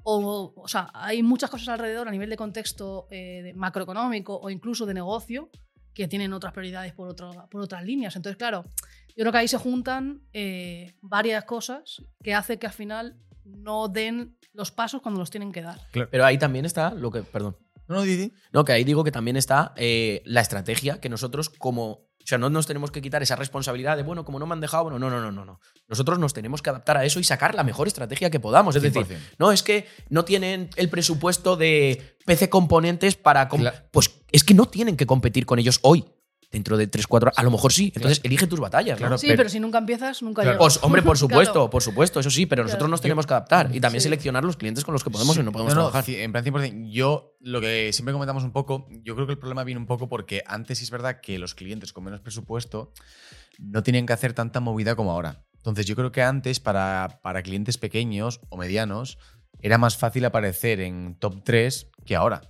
O, 0.08 0.54
o 0.56 0.68
sea, 0.68 0.92
hay 0.94 1.24
muchas 1.24 1.50
cosas 1.50 1.68
alrededor 1.70 2.08
a 2.08 2.12
nivel 2.12 2.30
de 2.30 2.38
contexto 2.38 3.08
eh, 3.10 3.42
de 3.44 3.54
macroeconómico 3.56 4.38
o 4.40 4.52
incluso 4.52 4.86
de 4.86 4.94
negocio 4.94 5.50
que 5.96 6.08
tienen 6.08 6.32
otras 6.34 6.54
prioridades 6.54 6.94
por, 6.94 7.08
otro- 7.10 7.48
por 7.50 7.62
otras 7.62 7.84
líneas. 7.84 8.16
Entonces, 8.16 8.38
claro, 8.38 8.66
yo 9.16 9.24
creo 9.24 9.32
que 9.32 9.38
ahí 9.40 9.48
se 9.48 9.58
juntan 9.58 10.22
eh, 10.34 10.94
varias 11.02 11.46
cosas 11.46 12.04
que 12.22 12.36
hace 12.36 12.60
que 12.60 12.68
al 12.68 12.74
final 12.74 13.18
no 13.46 13.88
den 13.88 14.38
los 14.54 14.72
pasos 14.72 15.02
cuando 15.02 15.20
los 15.20 15.30
tienen 15.30 15.52
que 15.52 15.62
dar. 15.62 15.80
Pero 15.92 16.26
ahí 16.26 16.38
también 16.38 16.66
está 16.66 16.94
lo 16.94 17.12
que, 17.12 17.22
perdón. 17.22 17.58
No, 17.88 17.96
no, 17.96 18.02
Didi. 18.02 18.34
No, 18.52 18.66
que 18.66 18.72
ahí 18.72 18.84
digo 18.84 19.04
que 19.04 19.12
también 19.12 19.38
está 19.38 19.74
eh, 19.76 20.22
la 20.26 20.42
estrategia 20.42 21.00
que 21.00 21.10
nosotros 21.10 21.50
como 21.50 21.92
O 21.92 22.28
sea, 22.28 22.40
no 22.40 22.50
nos 22.50 22.66
tenemos 22.66 22.90
que 22.90 23.02
quitar 23.02 23.22
esa 23.22 23.36
responsabilidad 23.36 23.96
de, 23.96 24.04
bueno, 24.04 24.26
como 24.26 24.40
no 24.40 24.48
me 24.48 24.54
han 24.54 24.62
dejado, 24.62 24.86
bueno, 24.86 24.98
no, 24.98 25.10
no, 25.12 25.22
no, 25.22 25.32
no, 25.32 25.46
no. 25.46 25.60
Nosotros 25.88 26.18
nos 26.18 26.34
tenemos 26.34 26.64
que 26.64 26.72
adaptar 26.72 26.98
a 26.98 27.06
eso 27.06 27.20
y 27.20 27.24
sacar 27.24 27.54
la 27.54 27.64
mejor 27.64 27.88
estrategia 27.88 28.32
que 28.32 28.40
podamos. 28.40 28.76
Es 28.76 28.82
decir, 28.82 29.06
100%. 29.06 29.18
no, 29.38 29.52
es 29.52 29.62
que 29.62 29.88
no 30.10 30.26
tienen 30.26 30.70
el 30.76 30.90
presupuesto 30.90 31.56
de 31.56 32.18
PC 32.26 32.50
componentes 32.50 33.16
para... 33.16 33.48
Pues 33.92 34.22
es 34.32 34.44
que 34.44 34.56
no 34.56 34.66
tienen 34.68 34.98
que 34.98 35.06
competir 35.06 35.46
con 35.46 35.60
ellos 35.60 35.80
hoy. 35.84 36.06
Dentro 36.56 36.78
de 36.78 36.88
3, 36.88 37.06
4 37.06 37.34
A 37.36 37.44
lo 37.44 37.52
mejor 37.52 37.74
sí. 37.74 37.92
Entonces 37.94 38.22
elige 38.24 38.48
tus 38.48 38.62
batallas. 38.62 38.94
¿no? 38.96 39.00
Claro, 39.00 39.18
Sí, 39.18 39.28
pero- 39.28 39.38
pero, 39.40 39.50
si 39.50 39.60
nunca 39.60 39.78
empiezas, 39.78 40.22
nunca 40.24 40.42
Claro. 40.44 40.58
llegas. 40.58 40.76
Pues, 40.76 40.84
hombre, 40.86 41.02
por 41.02 41.18
supuesto, 41.18 41.52
Claro. 41.54 41.70
por 41.70 41.84
supuesto, 41.84 42.22
eso 42.22 42.30
sí, 42.32 42.46
pero 42.46 42.64
nosotros 42.64 42.84
Claro. 42.84 42.92
nos 42.92 43.02
tenemos 43.02 43.28
que 43.28 43.34
adaptar 43.34 43.76
y 43.76 43.82
también 43.82 44.00
Sí. 44.00 44.06
seleccionar 44.06 44.46
los 44.46 44.56
clientes 44.56 44.86
con 44.86 44.94
los 44.94 45.04
que 45.04 45.10
podemos 45.10 45.36
Sí. 45.36 45.42
y 45.42 45.44
no 45.44 45.52
podemos 45.52 45.74
No, 45.76 45.82
no, 45.82 45.90
trabajar. 45.90 46.10
en 46.16 46.32
plan 46.32 46.44
100%. 46.46 46.90
Yo, 46.90 47.36
lo 47.42 47.60
que 47.60 47.92
siempre 47.92 48.14
comentamos 48.14 48.46
un 48.46 48.54
poco, 48.54 48.88
yo 49.04 49.16
creo 49.16 49.28
que 49.28 49.34
el 49.34 49.38
problema 49.38 49.66
viene 49.66 49.82
un 49.82 49.86
poco 49.86 50.08
porque 50.08 50.44
antes 50.48 50.78
sí 50.78 50.86
es 50.86 50.92
verdad 50.92 51.20
que 51.20 51.38
los 51.40 51.56
clientes 51.56 51.92
con 51.92 52.06
menos 52.06 52.22
presupuesto 52.22 52.94
no 53.60 53.84
tenían 53.84 54.06
que 54.06 54.14
hacer 54.14 54.32
tanta 54.32 54.62
movida 54.62 54.96
como 54.96 55.12
ahora. 55.12 55.44
Entonces, 55.58 55.86
yo 55.86 55.96
creo 55.98 56.14
que 56.14 56.22
antes, 56.22 56.62
para, 56.62 57.20
para 57.22 57.44
clientes 57.44 57.78
pequeños 57.78 58.40
o 58.48 58.56
medianos, 58.56 59.18
era 59.62 59.78
más 59.78 59.98
fácil 59.98 60.24
aparecer 60.24 60.80
en 60.80 61.16
top 61.20 61.44
3 61.44 61.90
que 62.06 62.16
ahora. 62.16 62.42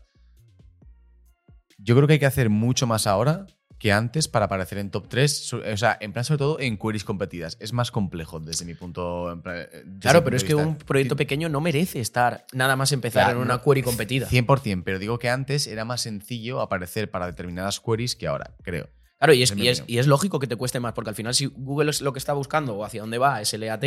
Yo 1.77 1.95
creo 1.95 2.07
que 2.07 2.13
hay 2.13 2.19
que 2.19 2.25
hacer 2.25 2.49
mucho 2.49 2.87
más 2.87 3.07
ahora 3.07 3.47
que 3.77 3.91
antes 3.91 4.27
para 4.27 4.45
aparecer 4.45 4.77
en 4.77 4.89
top 4.89 5.07
3. 5.09 5.53
O 5.53 5.77
sea, 5.77 5.97
en 5.99 6.13
plan, 6.13 6.23
sobre 6.23 6.37
todo 6.39 6.59
en 6.59 6.77
queries 6.77 7.03
competidas. 7.03 7.57
Es 7.59 7.73
más 7.73 7.91
complejo 7.91 8.39
desde 8.39 8.65
mi 8.65 8.73
punto. 8.73 9.31
en 9.31 9.41
plan, 9.41 9.67
mi 9.85 9.99
Claro, 9.99 10.23
pero 10.23 10.37
es 10.37 10.43
que 10.43 10.55
un 10.55 10.77
proyecto 10.77 11.15
pequeño 11.15 11.49
no 11.49 11.59
merece 11.61 11.99
estar 11.99 12.45
nada 12.53 12.75
más 12.75 12.91
empezar 12.93 13.25
Claro, 13.25 13.39
en 13.41 13.45
una 13.45 13.61
query 13.61 13.81
competida. 13.83 14.27
100%, 14.29 14.83
pero 14.83 14.97
digo 14.99 15.19
que 15.19 15.29
antes 15.29 15.67
era 15.67 15.83
más 15.85 16.01
sencillo 16.01 16.61
aparecer 16.61 17.11
para 17.11 17.25
determinadas 17.27 17.79
queries 17.79 18.15
que 18.15 18.27
ahora, 18.27 18.55
creo. 18.63 18.89
Claro, 19.17 19.33
y 19.33 19.43
es, 19.43 19.51
En 19.51 19.57
mi 19.57 19.65
y, 19.65 19.67
es, 19.69 19.79
opinión. 19.81 19.95
y 19.97 19.99
es 19.99 20.07
lógico 20.07 20.39
que 20.39 20.47
te 20.47 20.55
cueste 20.55 20.79
más, 20.79 20.93
porque 20.93 21.09
al 21.09 21.15
final, 21.15 21.33
si 21.35 21.45
Google 21.45 21.89
es 21.89 22.01
lo 22.01 22.13
que 22.13 22.19
está 22.19 22.33
buscando 22.33 22.75
o 22.75 22.83
hacia 22.85 23.01
dónde 23.01 23.17
va 23.17 23.41
es 23.41 23.53
LAT, 23.53 23.83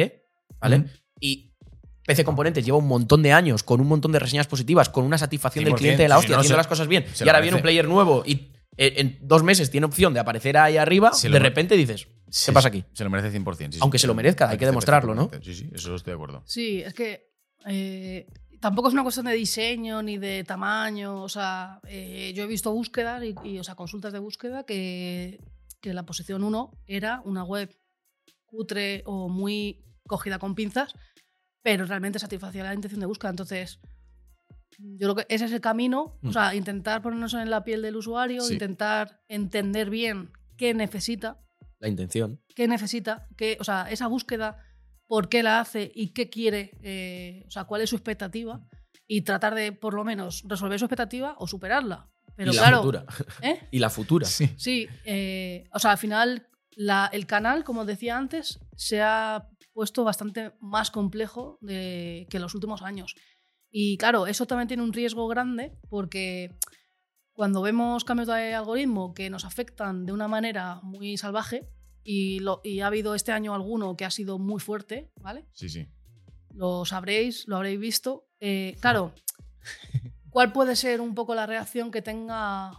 ¿vale? 0.61 0.85
Y 1.21 1.53
PC 2.07 2.25
Componentes 2.25 2.65
lleva 2.65 2.79
un 2.79 2.87
montón 2.89 3.23
de 3.23 3.33
años 3.33 3.63
con 3.63 3.81
un 3.81 3.87
montón 3.89 4.13
de 4.13 4.19
reseñas 4.19 4.47
positivas, 4.47 4.89
con 4.89 5.05
una 5.05 5.19
satisfacción 5.19 5.65
del 5.65 5.75
100%, 5.75 5.77
cliente 5.79 6.03
de 6.03 6.09
la 6.09 6.19
hostia, 6.19 6.37
no, 6.37 6.41
haciendo 6.41 6.55
se- 6.55 6.59
las 6.59 6.67
cosas 6.67 6.89
bien. 6.89 7.05
Y 7.21 7.29
ahora 7.29 7.41
viene 7.41 7.57
un 7.57 7.63
player 7.63 7.87
nuevo 7.87 8.23
y 8.27 8.33
eh, 8.33 8.53
en 8.79 9.19
dos 9.23 9.43
meses 9.43 9.71
tiene 9.71 9.87
opción 9.87 10.15
de 10.15 10.21
aparecer 10.21 10.57
ahí 10.57 10.77
arriba, 10.77 11.13
Se 11.13 11.29
de 11.29 11.39
repente 11.39 11.77
dices, 11.77 12.07
¿qué 12.07 12.13
Sí, 12.31 12.53
pasa 12.53 12.69
aquí? 12.69 12.85
Se 12.93 13.05
lo 13.05 13.11
merece 13.11 13.37
100%. 13.39 13.57
sí, 13.57 13.73
sí. 13.73 13.79
Aunque 13.83 13.99
se 13.99 14.07
lo 14.07 14.15
merezca, 14.15 14.49
hay 14.49 14.57
que 14.59 14.67
demostrarlo, 14.67 15.15
¿no? 15.15 15.29
100%. 15.31 15.43
Sí, 15.43 15.55
sí, 15.55 15.71
eso 15.75 15.95
estoy 15.95 16.13
de 16.13 16.15
acuerdo. 16.15 16.43
Sí, 16.47 16.81
es 16.83 16.95
que 16.95 17.31
eh, 17.67 18.27
tampoco 18.61 18.89
es 18.89 18.95
una 18.95 19.03
cuestión 19.03 19.27
de 19.27 19.33
diseño 19.33 20.03
ni 20.03 20.17
de 20.19 20.45
tamaño. 20.45 21.23
O 21.23 21.29
sea, 21.29 21.81
eh, 21.89 22.33
yo 22.37 22.45
he 22.45 22.47
visto 22.47 22.73
búsquedas 22.73 23.23
y, 23.25 23.35
y, 23.45 23.59
o 23.59 23.65
sea, 23.65 23.75
consultas 23.75 24.13
de 24.13 24.19
búsqueda 24.21 24.65
que, 24.65 25.41
que 25.81 25.93
la 25.93 26.05
posición 26.05 26.45
1 26.45 26.71
era 26.87 27.21
una 27.25 27.45
web 27.45 27.77
cutre 28.45 29.03
o 29.07 29.29
muy 29.29 29.85
cogida 30.07 30.39
con 30.39 30.55
pinzas, 30.55 30.95
pero 31.63 31.85
realmente 31.85 32.19
satisfacía 32.19 32.63
la 32.65 32.75
intención 32.75 33.01
de 33.01 33.07
búsqueda. 33.07 33.31
Entonces, 33.31 33.81
yo 34.79 35.13
creo 35.13 35.15
que 35.17 35.35
ese 35.35 35.45
es 35.47 35.53
el 35.53 35.61
camino. 35.61 36.19
Mm. 36.23 36.29
O 36.29 36.33
sea, 36.33 36.55
intentar 36.55 37.03
ponernos 37.03 37.35
en 37.35 37.51
la 37.51 37.65
piel 37.65 37.83
del 37.83 37.97
usuario, 37.97 38.41
Sí. 38.43 38.55
intentar 38.55 39.21
entender 39.29 39.91
bien 39.91 40.31
qué 40.57 40.73
necesita 40.75 41.41
La 41.81 41.89
intención. 41.89 42.41
qué 42.55 42.67
necesita, 42.69 43.27
qué, 43.37 43.57
o 43.61 43.65
sea, 43.65 43.91
esa 43.91 44.07
búsqueda, 44.07 44.63
por 45.07 45.29
qué 45.29 45.43
la 45.43 45.61
hace 45.61 45.91
y 45.95 46.09
qué 46.13 46.29
quiere, 46.31 46.73
eh, 46.83 47.45
o 47.47 47.51
sea, 47.51 47.65
cuál 47.65 47.81
es 47.83 47.91
su 47.91 47.97
expectativa 47.97 48.61
y 49.07 49.23
tratar 49.23 49.55
de, 49.55 49.73
por 49.73 49.95
lo 49.95 50.05
menos, 50.05 50.43
resolver 50.47 50.79
su 50.79 50.85
expectativa 50.85 51.35
o 51.39 51.47
superarla. 51.47 52.11
Pero 52.37 52.53
y 52.53 52.55
la 52.57 52.63
claro, 52.63 52.79
futura. 52.79 53.05
¿eh? 53.43 53.67
Y 53.73 53.79
la 53.79 53.91
futura. 53.91 54.27
Sí. 54.27 54.51
sí, 54.57 54.87
eh, 55.05 55.65
o 55.73 55.79
sea, 55.79 55.93
al 55.93 55.99
final 55.99 56.47
la- 56.77 57.09
el 57.13 57.27
canal, 57.27 57.65
como 57.65 57.85
decía 57.85 58.17
antes, 58.17 58.61
se 58.77 59.01
ha 59.03 59.49
puesto 59.73 60.05
bastante 60.05 60.53
más 60.61 60.91
complejo 60.91 61.59
de- 61.63 62.27
que 62.31 62.37
en 62.37 62.43
los 62.43 62.55
últimos 62.55 62.83
años. 62.83 63.15
Y 63.71 63.97
claro, 63.99 64.27
eso 64.27 64.47
también 64.47 64.69
tiene 64.69 64.83
un 64.83 64.93
riesgo 64.93 65.29
grande 65.29 65.77
porque 65.91 66.57
cuando 67.33 67.63
vemos 67.63 68.05
cambios 68.05 68.29
de 68.29 68.55
algoritmo 68.55 69.15
que 69.15 69.31
nos 69.31 69.45
afectan 69.45 70.07
de 70.07 70.13
una 70.13 70.27
manera 70.29 70.81
muy 70.83 71.17
salvaje, 71.17 71.69
y, 72.03 72.41
lo- 72.41 72.61
y 72.65 72.81
ha 72.81 72.87
habido 72.87 73.15
este 73.15 73.33
año 73.33 73.55
alguno 73.55 73.97
que 73.97 74.05
ha 74.07 74.11
sido 74.11 74.39
muy 74.39 74.61
fuerte, 74.61 75.13
¿vale? 75.21 75.47
Sí, 75.53 75.69
sí. 75.69 75.87
Lo 76.55 76.85
sabréis, 76.87 77.47
lo 77.47 77.57
habréis 77.57 77.79
visto. 77.79 78.27
Eh, 78.41 78.77
claro, 78.81 79.13
¿cuál 80.31 80.53
puede 80.53 80.75
ser 80.75 81.01
un 81.01 81.15
poco 81.15 81.35
la 81.35 81.47
reacción 81.47 81.91
que 81.91 82.01
tenga 82.03 82.73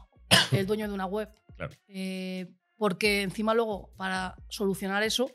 el 0.52 0.66
dueño 0.66 0.88
de 0.88 0.94
una 0.94 1.06
web? 1.06 1.30
Claro. 1.56 1.74
Eh, 1.88 2.52
porque 2.76 3.22
encima 3.22 3.54
luego, 3.54 3.94
para 3.98 4.36
solucionar 4.50 5.04
eso, 5.04 5.30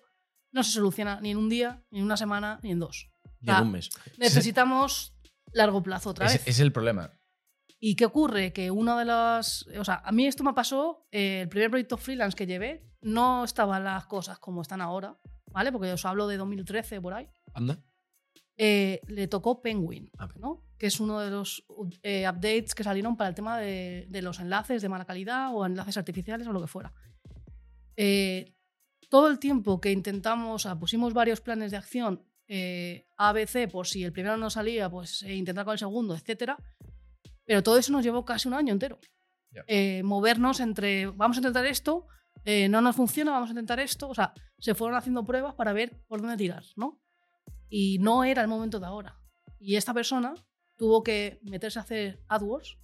no 0.51 0.63
se 0.65 0.73
soluciona 0.73 1.21
ni 1.21 1.31
en 1.31 1.37
un 1.37 1.49
día, 1.49 1.85
ni 1.91 1.99
en 2.01 2.05
una 2.05 2.17
semana, 2.17 2.59
ni 2.63 2.73
en 2.73 2.81
dos. 2.81 3.11
Y 3.41 3.51
en 3.51 3.57
un 3.63 3.73
mes. 3.73 3.91
Necesitamos 4.19 5.14
largo 5.55 5.83
plazo 5.83 6.11
otra 6.11 6.27
Es, 6.27 6.33
vez. 6.35 6.43
es 6.49 6.61
el 6.61 6.73
problema. 6.73 7.13
¿Y 7.81 7.97
qué 7.97 8.05
ocurre? 8.07 8.53
Que 8.53 8.71
una 8.71 8.99
de 8.99 9.05
las. 9.05 9.67
O 9.79 9.85
sea, 9.85 10.03
a 10.05 10.13
mí 10.13 10.27
esto 10.27 10.45
me 10.45 10.53
pasó. 10.55 11.07
eh, 11.11 11.43
el 11.43 11.49
primer 11.49 11.71
proyecto 11.71 11.97
freelance 11.97 12.37
que 12.37 12.47
llevé, 12.47 12.87
no 13.03 13.45
estaban 13.45 13.85
las 13.85 14.07
cosas 14.07 14.39
como 14.39 14.63
están 14.63 14.81
ahora, 14.81 15.19
¿vale? 15.53 15.71
Porque 15.73 15.93
os 15.93 16.05
hablo 16.05 16.27
de 16.27 16.37
2013 16.39 17.01
por 17.01 17.13
ahí. 17.15 17.29
Anda. 17.55 17.79
Eh, 18.57 19.01
le 19.09 19.27
tocó 19.29 19.61
Penguin, 19.63 20.11
Ah, 20.19 20.29
¿no? 20.39 20.63
Que 20.79 20.87
es 20.87 21.01
uno 21.01 21.19
de 21.21 21.31
los 21.31 21.65
eh, 22.03 22.27
updates 22.29 22.75
que 22.75 22.85
salieron 22.85 23.17
para 23.17 23.29
el 23.29 23.35
tema 23.35 23.59
de, 23.59 24.07
de 24.09 24.23
los 24.23 24.39
enlaces 24.41 24.81
de 24.81 24.89
mala 24.89 25.05
calidad 25.05 25.51
o 25.53 25.67
enlaces 25.67 25.97
artificiales 25.97 26.47
o 26.47 26.53
lo 26.53 26.61
que 26.61 26.69
fuera. 26.69 26.93
Eh, 27.97 28.55
todo 29.11 29.29
el 29.29 29.39
tiempo 29.39 29.81
que 29.81 29.93
intentamos, 29.93 30.55
o 30.55 30.59
sea, 30.69 30.79
pusimos 30.79 31.13
varios 31.15 31.41
planes 31.41 31.71
de 31.71 31.77
acción 31.77 32.25
eh, 32.49 33.07
A, 33.17 33.33
B, 33.33 33.47
C, 33.47 33.69
por 33.69 33.87
si 33.87 34.05
el 34.05 34.13
primero 34.13 34.37
no 34.37 34.51
salía, 34.51 34.91
pues 34.91 35.23
eh, 35.23 35.35
intentar 35.35 35.65
con 35.65 35.73
el 35.73 35.79
segundo, 35.79 36.15
etcétera. 36.15 36.57
Pero 37.45 37.63
todo 37.63 37.77
eso 37.79 37.93
nos 37.93 38.05
llevó 38.05 38.25
casi 38.25 38.49
un 38.49 38.55
año 38.55 38.73
entero. 38.73 38.99
Ya. 39.51 39.63
Eh, 39.67 40.03
movernos 40.03 40.61
entre, 40.61 41.07
vamos 41.07 41.37
a 41.37 41.41
intentar 41.41 41.67
esto, 41.67 42.07
eh, 42.45 42.69
no 42.69 42.81
nos 42.81 42.97
funciona, 42.97 43.33
vamos 43.33 43.51
a 43.51 43.53
intentar 43.53 43.81
esto. 43.81 44.09
O 44.09 44.15
sea, 44.15 44.33
se 44.59 44.75
fueron 44.75 44.97
haciendo 44.97 45.25
pruebas 45.25 45.55
para 45.55 45.73
ver 45.73 46.03
por 46.07 46.21
dónde 46.21 46.37
tirar, 46.37 46.65
¿no? 46.77 47.01
Y 47.69 47.99
no 47.99 48.25
era 48.25 48.43
el 48.43 48.49
momento 48.49 48.81
de 48.81 48.87
ahora. 48.87 49.19
Y 49.59 49.77
esta 49.77 49.95
persona 49.95 50.35
tuvo 50.77 51.03
que 51.03 51.39
meterse 51.43 51.79
a 51.79 51.83
hacer 51.83 52.21
AdWords 52.29 52.79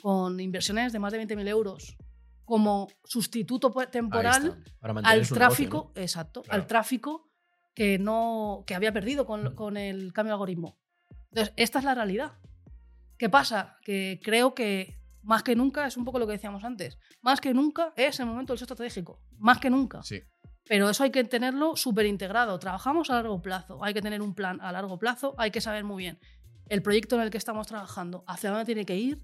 con 0.00 0.40
inversiones 0.40 0.92
de 0.92 0.98
más 0.98 1.12
de 1.12 1.26
20.000 1.26 1.48
euros 1.48 1.96
como 2.44 2.88
sustituto 3.04 3.70
temporal 3.90 4.46
está. 4.48 4.78
Para 4.80 5.00
al 5.08 5.28
tráfico, 5.28 5.76
negocio, 5.78 6.02
exacto, 6.02 6.42
Claro. 6.42 6.60
al 6.60 6.66
tráfico 6.66 7.31
que 7.74 7.98
no 7.98 8.64
que 8.66 8.74
había 8.74 8.92
perdido 8.92 9.26
con, 9.26 9.54
con 9.54 9.76
el 9.76 10.12
cambio 10.12 10.30
de 10.30 10.34
algoritmo. 10.34 10.78
Entonces, 11.30 11.54
esta 11.56 11.78
es 11.78 11.84
la 11.84 11.94
realidad. 11.94 12.32
¿Qué 13.16 13.28
pasa? 13.28 13.78
Que 13.82 14.20
creo 14.22 14.54
que 14.54 14.98
más 15.22 15.42
que 15.42 15.54
nunca 15.54 15.86
es 15.86 15.96
un 15.96 16.04
poco 16.04 16.18
lo 16.18 16.26
que 16.26 16.32
decíamos 16.32 16.64
antes. 16.64 16.98
Más 17.20 17.40
que 17.40 17.54
nunca 17.54 17.92
es 17.96 18.18
el 18.20 18.26
momento 18.26 18.52
del 18.52 18.56
uso 18.56 18.64
estratégico. 18.64 19.20
Más 19.38 19.58
que 19.58 19.70
nunca. 19.70 20.02
Sí. 20.02 20.20
Pero 20.68 20.90
eso 20.90 21.04
hay 21.04 21.10
que 21.10 21.24
tenerlo 21.24 21.76
súper 21.76 22.06
integrado. 22.06 22.58
Trabajamos 22.58 23.10
a 23.10 23.14
largo 23.14 23.40
plazo. 23.40 23.82
Hay 23.82 23.94
que 23.94 24.02
tener 24.02 24.20
un 24.22 24.34
plan 24.34 24.60
a 24.60 24.72
largo 24.72 24.98
plazo. 24.98 25.34
Hay 25.38 25.50
que 25.50 25.60
saber 25.60 25.84
muy 25.84 26.02
bien 26.02 26.18
el 26.72 26.82
proyecto 26.82 27.16
en 27.16 27.22
el 27.22 27.30
que 27.30 27.36
estamos 27.36 27.66
trabajando, 27.66 28.24
hacia 28.26 28.48
dónde 28.48 28.64
tiene 28.64 28.86
que 28.86 28.96
ir, 28.96 29.22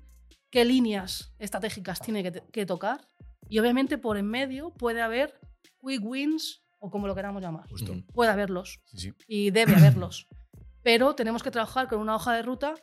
qué 0.51 0.67
líneas 0.67 1.33
estratégicas 1.39 1.99
tiene 1.99 2.23
que, 2.23 2.43
que 2.53 2.67
tocar. 2.67 3.09
Y 3.49 3.59
obviamente 3.59 3.97
por 3.97 4.19
en 4.19 4.27
medio 4.27 4.75
puede 4.75 5.01
haber 5.01 5.41
quick 5.81 6.05
wins 6.05 6.63
o 6.79 6.91
como 6.91 7.07
lo 7.07 7.15
queramos 7.15 7.43
llamar. 7.43 7.69
Justo. 7.69 7.95
Puede 8.13 8.31
haberlos 8.31 8.81
Sí, 8.87 8.99
sí. 8.99 9.13
y 9.27 9.51
debe 9.51 9.75
haberlos. 9.75 10.27
Pero 10.83 11.15
tenemos 11.15 11.43
que 11.43 11.51
trabajar 11.51 11.89
con 11.89 11.99
una 12.01 12.15
hoja 12.17 12.35
de 12.35 12.43
ruta 12.43 12.75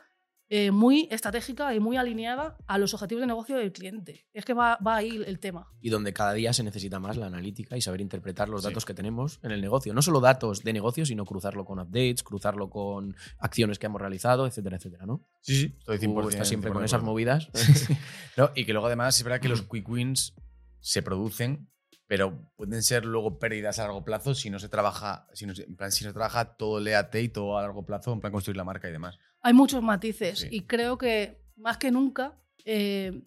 eh, 0.47 0.69
muy 0.69 1.07
estratégica 1.09 1.73
y 1.73 1.79
muy 1.79 1.97
alineada 1.97 2.55
a 2.67 2.77
los 2.77 2.93
objetivos 2.93 3.21
de 3.21 3.25
negocio 3.25 3.57
del 3.57 3.71
cliente. 3.71 4.27
Es 4.31 4.45
que 4.45 4.53
va, 4.53 4.77
va 4.85 4.97
ahí 4.97 5.23
el 5.25 5.39
tema. 5.39 5.67
Y 5.81 5.89
donde 5.89 6.13
cada 6.13 6.33
día 6.33 6.53
se 6.53 6.61
necesita 6.61 6.99
más 6.99 7.17
la 7.17 7.25
analítica 7.25 7.75
y 7.75 7.81
saber 7.81 7.99
interpretar 7.99 8.47
los 8.47 8.61
Sí. 8.61 8.67
datos 8.67 8.85
que 8.85 8.93
tenemos 8.93 9.39
en 9.41 9.49
el 9.49 9.59
negocio. 9.59 9.91
No 9.95 10.03
solo 10.03 10.19
datos 10.19 10.61
de 10.63 10.71
negocio, 10.71 11.03
sino 11.03 11.25
cruzarlo 11.25 11.65
con 11.65 11.79
updates, 11.79 12.21
cruzarlo 12.21 12.69
con 12.69 13.15
acciones 13.39 13.79
que 13.79 13.87
hemos 13.87 13.99
realizado, 13.99 14.45
etcétera, 14.45 14.77
etcétera, 14.77 15.07
¿no? 15.07 15.21
Sí, 15.41 15.55
sí. 15.61 15.75
Estoy 15.79 15.97
100%. 15.97 16.21
Tú 16.21 16.29
estás 16.29 16.47
siempre 16.47 16.69
100% 16.69 16.73
con 16.73 16.81
de 16.83 16.85
esas 16.85 17.01
movidas. 17.01 17.49
No, 18.37 18.51
y 18.53 18.65
que 18.65 18.73
luego 18.73 18.85
además 18.85 19.17
es 19.17 19.23
verdad 19.23 19.39
que 19.39 19.49
los 19.49 19.63
quick 19.63 19.87
wins 19.89 20.35
se 20.79 21.01
producen, 21.01 21.69
pero 22.07 22.51
pueden 22.55 22.83
ser 22.83 23.05
luego 23.05 23.39
pérdidas 23.39 23.79
a 23.79 23.83
largo 23.83 24.03
plazo 24.05 24.35
si 24.35 24.49
no 24.49 24.59
se 24.59 24.69
trabaja, 24.69 25.27
si 25.33 25.45
no, 25.45 25.55
se- 25.55 25.63
en 25.63 25.75
plan, 25.75 25.91
si 25.91 26.03
no 26.03 26.09
se 26.11 26.13
trabaja 26.13 26.55
todo 26.55 26.77
el 26.79 26.87
EAT 26.87 27.15
y 27.15 27.29
todo 27.29 27.57
a 27.57 27.61
largo 27.61 27.85
plazo, 27.85 28.13
en 28.13 28.19
plan 28.21 28.31
construir 28.31 28.57
la 28.57 28.63
marca 28.63 28.87
y 28.87 28.91
demás. 28.91 29.17
Hay 29.41 29.53
muchos 29.53 29.81
matices 29.83 30.39
Sí. 30.39 30.47
y 30.51 30.61
creo 30.61 30.97
que 30.97 31.41
más 31.55 31.77
que 31.77 31.91
nunca 31.91 32.33
eh, 32.65 33.21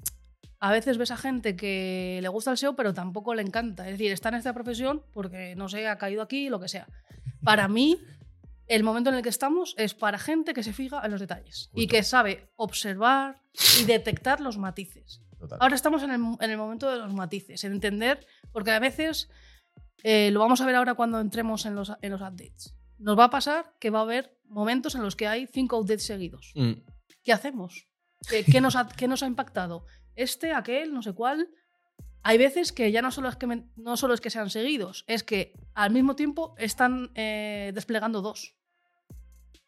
a 0.60 0.72
veces 0.72 0.98
ves 0.98 1.10
a 1.12 1.16
gente 1.16 1.54
que 1.54 2.18
le 2.20 2.28
gusta 2.28 2.50
el 2.50 2.58
SEO 2.58 2.74
pero 2.74 2.92
tampoco 2.92 3.34
le 3.34 3.42
encanta. 3.42 3.86
Es 3.86 3.92
decir, 3.92 4.10
está 4.12 4.28
en 4.30 4.34
esta 4.36 4.52
profesión 4.52 5.02
porque, 5.12 5.54
no 5.56 5.68
sé, 5.68 5.86
ha 5.86 5.96
caído 5.98 6.22
aquí, 6.22 6.48
lo 6.48 6.58
que 6.60 6.66
sea. 6.68 6.88
Para 7.44 7.68
mí, 7.68 7.98
el 8.66 8.82
momento 8.82 9.10
en 9.10 9.16
el 9.16 9.22
que 9.22 9.28
estamos 9.28 9.74
es 9.78 9.94
para 9.94 10.18
gente 10.18 10.52
que 10.54 10.62
se 10.64 10.72
fija 10.72 11.00
en 11.04 11.10
los 11.12 11.20
detalles 11.20 11.70
y 11.72 11.82
Justo. 11.82 11.90
que 11.96 12.02
sabe 12.02 12.50
observar 12.56 13.40
y 13.80 13.84
detectar 13.84 14.40
los 14.40 14.58
matices. 14.58 15.22
Total. 15.38 15.58
Ahora 15.60 15.74
estamos 15.74 16.02
en 16.02 16.10
el, 16.10 16.20
en 16.40 16.50
el 16.50 16.56
momento 16.58 16.90
de 16.90 16.98
los 16.98 17.12
matices, 17.14 17.62
en 17.64 17.72
entender, 17.72 18.26
porque 18.52 18.70
a 18.72 18.78
veces, 18.80 19.28
eh, 20.02 20.30
lo 20.32 20.40
vamos 20.40 20.60
a 20.60 20.66
ver 20.66 20.74
ahora 20.74 20.94
cuando 20.94 21.20
entremos 21.20 21.64
en 21.66 21.74
los, 21.74 21.92
en 22.02 22.10
los 22.12 22.20
updates, 22.20 22.74
nos 22.98 23.18
va 23.18 23.24
a 23.24 23.30
pasar 23.30 23.74
que 23.78 23.90
va 23.90 24.00
a 24.00 24.02
haber 24.02 24.36
momentos 24.46 24.94
en 24.94 25.02
los 25.02 25.14
que 25.16 25.28
hay 25.28 25.46
cinco 25.46 25.78
updates 25.78 26.04
seguidos. 26.04 26.52
Mm. 26.54 26.72
¿Qué 27.22 27.32
hacemos? 27.32 27.86
¿Qué, 28.28 28.44
qué 28.44 28.60
nos 28.60 28.74
ha, 28.74 28.88
qué 28.88 29.06
nos 29.06 29.22
ha 29.22 29.26
impactado? 29.26 29.84
Este, 30.16 30.52
aquel, 30.52 30.92
no 30.92 31.02
sé 31.02 31.12
cuál. 31.12 31.48
Hay 32.24 32.36
veces 32.36 32.72
que 32.72 32.90
ya 32.90 33.00
no 33.00 33.12
solo 33.12 33.28
es 33.28 33.36
que, 33.36 33.46
me- 33.46 33.68
no 33.76 33.96
solo 33.96 34.12
es 34.14 34.20
que 34.20 34.30
sean 34.30 34.50
seguidos, 34.50 35.04
es 35.06 35.22
que 35.22 35.52
al 35.74 35.92
mismo 35.92 36.16
tiempo 36.16 36.54
están 36.58 37.10
eh, 37.14 37.70
desplegando 37.74 38.20
dos. 38.22 38.56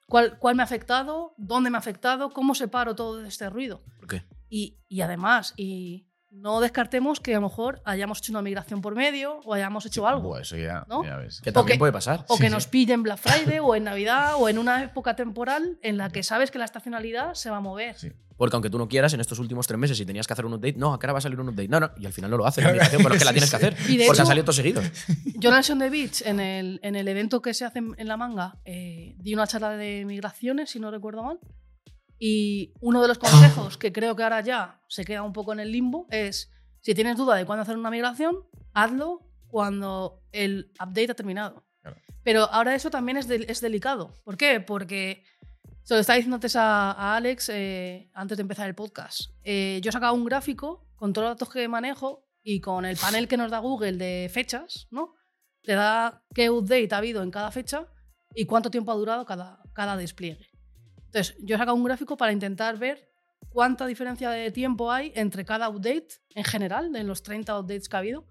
¿Cuál, 0.09 0.39
¿Cuál 0.41 0.57
me 0.57 0.63
ha 0.63 0.65
afectado? 0.65 1.35
¿Dónde 1.37 1.71
me 1.71 1.77
ha 1.77 1.79
afectado? 1.79 2.31
¿Cómo 2.31 2.57
separo 2.57 2.97
todo 2.97 3.25
este 3.25 3.49
ruido? 3.49 3.85
¿Por 4.01 4.09
qué? 4.09 4.25
Y, 4.51 4.77
y 4.89 5.01
además, 5.01 5.55
y 5.57 6.07
no 6.33 6.61
descartemos 6.61 7.19
que 7.19 7.35
a 7.35 7.41
lo 7.41 7.49
mejor 7.49 7.81
hayamos 7.85 8.19
hecho 8.19 8.33
una 8.33 8.43
migración 8.43 8.81
por 8.83 8.95
medio 8.95 9.41
o 9.45 9.55
hayamos 9.55 9.85
hecho 9.87 10.07
algo. 10.07 10.29
Buah, 10.29 10.43
eso 10.43 10.57
ya, 10.57 10.85
¿no? 10.89 11.03
ya 11.05 11.17
ves. 11.17 11.41
Que 11.41 11.51
también 11.51 11.77
que- 11.77 11.79
puede 11.81 11.93
pasar. 11.93 12.25
O 12.29 12.35
Sí, 12.37 12.43
que 12.43 12.49
sí. 12.49 12.53
nos 12.55 12.67
pille 12.69 12.93
en 12.93 13.03
Black 13.03 13.19
Friday 13.19 13.59
o 13.61 13.75
en 13.75 13.85
Navidad 13.91 14.35
o 14.39 14.49
en 14.49 14.59
una 14.59 14.83
época 14.85 15.17
temporal 15.17 15.79
en 15.83 15.97
la 15.97 16.11
que 16.11 16.23
sabes 16.23 16.51
que 16.51 16.59
la 16.59 16.65
estacionalidad 16.67 17.35
se 17.35 17.51
va 17.51 17.57
a 17.57 17.61
mover. 17.61 17.97
Sí. 17.99 18.13
Porque 18.37 18.57
aunque 18.57 18.71
tú 18.71 18.79
no 18.79 18.89
quieras, 18.89 19.13
en 19.13 19.21
estos 19.21 19.39
últimos 19.39 19.67
tres 19.67 19.79
meses, 19.79 19.99
si 19.99 20.07
tenías 20.07 20.27
que 20.27 20.33
hacer 20.33 20.47
un 20.47 20.55
update, 20.55 20.79
no, 20.79 20.95
acá 20.95 21.07
ahora 21.09 21.13
va 21.15 21.19
a 21.19 21.23
salir 21.23 21.39
un 21.41 21.49
update. 21.51 21.69
No, 21.69 21.79
no, 21.79 21.91
y 21.99 22.07
al 22.07 22.13
final 22.15 22.31
no 22.31 22.39
lo 22.39 22.47
haces. 22.47 22.65
La 22.65 22.73
migración, 22.73 23.03
pero 23.03 23.15
es 23.15 23.19
que 23.19 23.25
la 23.27 23.33
tienes 23.33 23.51
que 23.51 23.57
hacer. 23.57 23.77
Y 23.89 23.97
de 23.99 24.07
porque 24.07 24.21
han 24.23 24.27
salido 24.27 24.45
todos 24.45 24.57
seguidos. 24.57 24.85
Sesión 25.43 25.79
de 25.79 25.91
Beach, 25.91 26.23
en 26.25 26.41
el, 26.41 26.81
en 26.83 26.97
el 26.97 27.07
evento 27.09 27.43
que 27.43 27.53
se 27.55 27.65
hace 27.67 27.81
en 27.81 27.95
en 27.99 28.09
la 28.09 28.17
manga, 28.17 28.57
eh, 28.65 29.15
di 29.19 29.35
una 29.35 29.47
charla 29.47 29.71
de 29.77 30.05
migraciones, 30.07 30.71
si 30.71 30.79
no 30.81 30.91
recuerdo 30.91 31.23
mal. 31.23 31.39
Y 32.23 32.75
uno 32.81 33.01
de 33.01 33.09
los 33.09 33.19
consejos 33.19 33.79
que 33.79 33.93
creo 33.93 34.15
que 34.15 34.23
ahora 34.23 34.43
ya 34.43 34.83
se 34.89 35.05
queda 35.07 35.23
un 35.23 35.33
poco 35.33 35.55
en 35.55 35.61
el 35.61 35.73
limbo 35.73 36.07
es, 36.11 36.53
si 36.81 36.95
tienes 36.95 37.17
duda 37.17 37.35
de 37.35 37.47
cuándo 37.47 37.63
hacer 37.63 37.79
una 37.79 37.91
migración, 37.91 38.37
hazlo 38.75 39.23
cuando 39.49 40.23
el 40.31 40.71
update 40.75 41.11
ha 41.13 41.15
terminado. 41.15 41.65
Claro. 41.81 41.97
Pero 42.23 42.45
ahora 42.53 42.75
eso 42.75 42.91
también 42.91 43.17
es, 43.17 43.27
del- 43.27 43.47
es 43.49 43.63
delicado. 43.63 44.13
¿Por 44.23 44.37
qué? 44.37 44.61
Porque, 44.61 45.25
se 45.83 45.95
lo 45.95 46.01
estaba 46.01 46.17
diciendo 46.19 46.35
antes 46.37 46.55
a, 46.57 46.93
a 46.93 47.17
Alex, 47.17 47.49
eh, 47.49 48.11
antes 48.13 48.37
de 48.37 48.43
empezar 48.43 48.69
el 48.69 48.75
podcast, 48.75 49.31
eh, 49.43 49.81
yo 49.83 49.89
he 49.89 49.93
sacado 49.93 50.13
un 50.13 50.27
gráfico 50.27 50.87
con 50.97 51.15
todos 51.15 51.27
los 51.29 51.37
datos 51.39 51.49
que 51.53 51.67
manejo 51.69 52.27
y 52.43 52.61
con 52.61 52.85
el 52.85 52.99
panel 52.99 53.29
que 53.29 53.39
nos 53.39 53.51
da 53.51 53.61
Google 53.61 53.93
de 53.95 54.29
fechas, 54.31 54.89
¿no? 54.91 55.15
Te 55.63 55.73
da 55.73 56.23
qué 56.35 56.51
update 56.51 56.89
ha 56.95 56.99
habido 56.99 57.23
en 57.23 57.31
cada 57.31 57.51
fecha 57.51 57.87
y 58.35 58.45
cuánto 58.45 58.71
tiempo 58.71 58.93
ha 58.93 58.95
durado 58.97 59.25
cada, 59.25 59.63
cada 59.73 59.97
despliegue. 59.97 60.50
Entonces, 61.13 61.37
yo 61.41 61.57
he 61.57 61.59
sacado 61.59 61.75
un 61.77 61.83
gráfico 61.85 62.17
para 62.17 62.33
intentar 62.33 62.79
ver 62.79 63.09
cuánta 63.49 63.87
diferencia 63.87 64.31
de 64.31 64.51
tiempo 64.53 64.93
hay 64.93 65.13
entre 65.17 65.45
cada 65.45 65.69
update 65.69 66.09
en 66.35 66.45
general, 66.45 66.93
de 66.93 67.03
los 67.05 67.23
30 67.23 67.59
updates 67.59 67.89
que 67.89 67.97
ha 67.97 67.99
habido. 67.99 68.27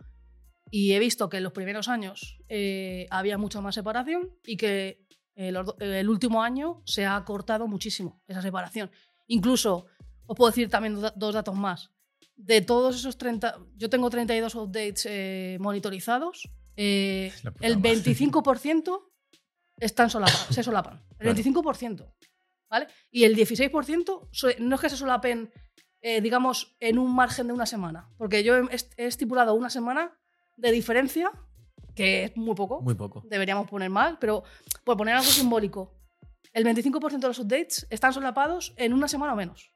Y 0.71 0.93
he 0.93 0.99
visto 0.99 1.27
que 1.29 1.37
en 1.37 1.43
los 1.43 1.51
primeros 1.51 1.87
años 1.87 2.37
eh, 2.47 3.07
había 3.09 3.37
mucha 3.37 3.59
más 3.59 3.75
separación 3.75 4.29
y 4.45 4.55
que 4.55 5.05
eh, 5.35 5.51
los 5.51 5.65
do- 5.65 5.75
el 5.79 6.07
último 6.09 6.41
año 6.43 6.81
se 6.85 7.05
ha 7.05 7.23
cortado 7.25 7.67
muchísimo 7.67 8.21
esa 8.27 8.41
separación. 8.41 8.91
Incluso, 9.27 9.87
os 10.25 10.37
puedo 10.37 10.49
decir 10.51 10.69
también 10.69 11.01
do- 11.01 11.11
dos 11.15 11.33
datos 11.33 11.55
más. 11.55 11.91
De 12.37 12.61
todos 12.61 12.95
esos 12.95 13.17
30, 13.17 13.57
yo 13.75 13.89
tengo 13.89 14.09
32 14.09 14.55
updates 14.55 15.05
eh, 15.09 15.57
monitorizados, 15.59 16.47
eh, 16.77 17.33
el 17.61 17.75
madre. 17.77 17.95
25% 17.95 19.01
están 19.79 20.09
solapa- 20.09 20.53
se 20.53 20.63
solapan. 20.63 21.03
El 21.19 21.33
Claro. 21.35 21.35
25%. 21.35 22.13
¿Vale? 22.69 22.87
Y 23.11 23.23
el 23.23 23.35
16% 23.35 24.27
so- 24.31 24.47
no 24.59 24.75
es 24.75 24.81
que 24.81 24.89
se 24.89 24.97
solapen, 24.97 25.51
eh, 26.01 26.21
digamos, 26.21 26.75
en 26.79 26.97
un 26.99 27.13
margen 27.15 27.47
de 27.47 27.53
una 27.53 27.65
semana. 27.65 28.09
Porque 28.17 28.43
yo 28.43 28.55
he, 28.57 28.75
est- 28.75 28.93
he 28.97 29.05
estipulado 29.05 29.53
una 29.55 29.69
semana 29.69 30.17
de 30.57 30.71
diferencia, 30.71 31.31
que 31.95 32.25
es 32.25 32.37
muy 32.37 32.55
poco. 32.55 32.81
Muy 32.81 32.95
poco. 32.95 33.21
Deberíamos 33.25 33.69
poner 33.69 33.89
más, 33.89 34.17
pero 34.19 34.43
por 34.83 34.97
poner 34.97 35.15
algo 35.15 35.29
simbólico, 35.29 35.95
el 36.53 36.63
25% 36.65 37.19
de 37.19 37.27
los 37.27 37.39
updates 37.39 37.87
están 37.89 38.13
solapados 38.13 38.73
en 38.77 38.93
una 38.93 39.07
semana 39.07 39.33
o 39.33 39.35
menos. 39.35 39.71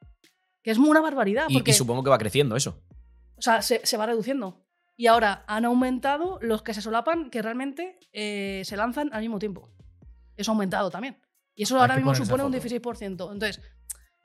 Que 0.63 0.71
es 0.71 0.77
una 0.77 1.01
barbaridad. 1.01 1.45
Y, 1.49 1.53
Porque, 1.55 1.71
y 1.71 1.73
supongo 1.73 2.03
que 2.03 2.09
va 2.09 2.17
creciendo 2.17 2.55
eso. 2.55 2.81
o 3.35 3.41
sea, 3.41 3.61
se, 3.61 3.85
se 3.85 3.97
va 3.97 4.05
reduciendo. 4.05 4.65
Y 4.95 5.07
ahora 5.07 5.43
han 5.47 5.65
aumentado 5.65 6.37
los 6.41 6.61
que 6.61 6.73
se 6.73 6.81
solapan, 6.81 7.29
que 7.31 7.41
realmente 7.41 7.99
eh, 8.13 8.61
se 8.63 8.77
lanzan 8.77 9.09
al 9.11 9.21
mismo 9.21 9.39
tiempo. 9.39 9.69
Eso 10.37 10.51
ha 10.51 10.53
aumentado 10.53 10.89
también. 10.91 11.17
Y 11.55 11.63
eso 11.63 11.75
Hay 11.75 11.81
ahora 11.81 11.95
mismo 11.97 12.15
supone 12.15 12.43
un 12.43 12.53
foto. 12.53 12.67
16%. 12.67 13.03
Entonces, 13.31 13.61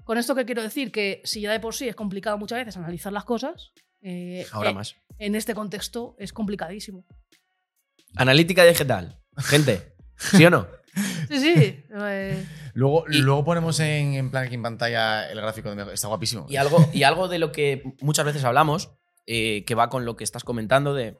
con 0.05 0.17
esto 0.19 0.35
que 0.35 0.45
quiero 0.47 0.63
decir, 0.63 0.91
que 0.93 1.21
si 1.25 1.41
ya 1.43 1.53
de 1.53 1.61
por 1.61 1.75
sí 1.75 1.89
es 1.89 1.95
complicado 1.95 2.39
muchas 2.39 2.59
veces 2.59 2.77
analizar 2.77 3.13
las 3.13 3.25
cosas, 3.25 3.73
eh, 4.01 4.47
Ahora 4.53 4.71
eh, 4.71 4.75
más. 4.75 4.97
en 5.19 5.35
este 5.35 5.55
contexto 5.55 6.15
es 6.19 6.33
complicadísimo. 6.33 7.05
Analítica 8.17 8.65
digital. 8.65 9.21
Gente, 9.37 9.95
¿sí 10.17 10.45
o 10.45 10.51
no? 10.51 10.67
Sí, 11.29 11.39
sí. 11.39 11.85
eh, 11.95 12.45
Luego, 12.75 13.05
Y- 13.09 13.19
luego 13.19 13.45
ponemos 13.45 13.79
en, 13.79 14.15
en 14.15 14.31
plan 14.33 14.47
aquí 14.47 14.55
en 14.57 14.63
pantalla 14.63 15.31
el 15.31 15.41
gráfico 15.41 15.73
de 15.73 15.95
Está 15.95 16.09
guapísimo. 16.09 16.47
Y 16.49 16.57
algo, 16.57 16.89
y 16.93 17.05
algo 17.05 17.29
de 17.29 17.39
lo 17.39 17.53
que 17.53 17.83
muchas 18.01 18.25
veces 18.25 18.43
hablamos, 18.45 18.91
eh, 19.27 19.65
que 19.65 19.75
va 19.77 19.91
con 19.91 20.05
lo 20.05 20.17
que 20.17 20.25
estás 20.25 20.43
comentando 20.43 20.95
de 20.95 21.19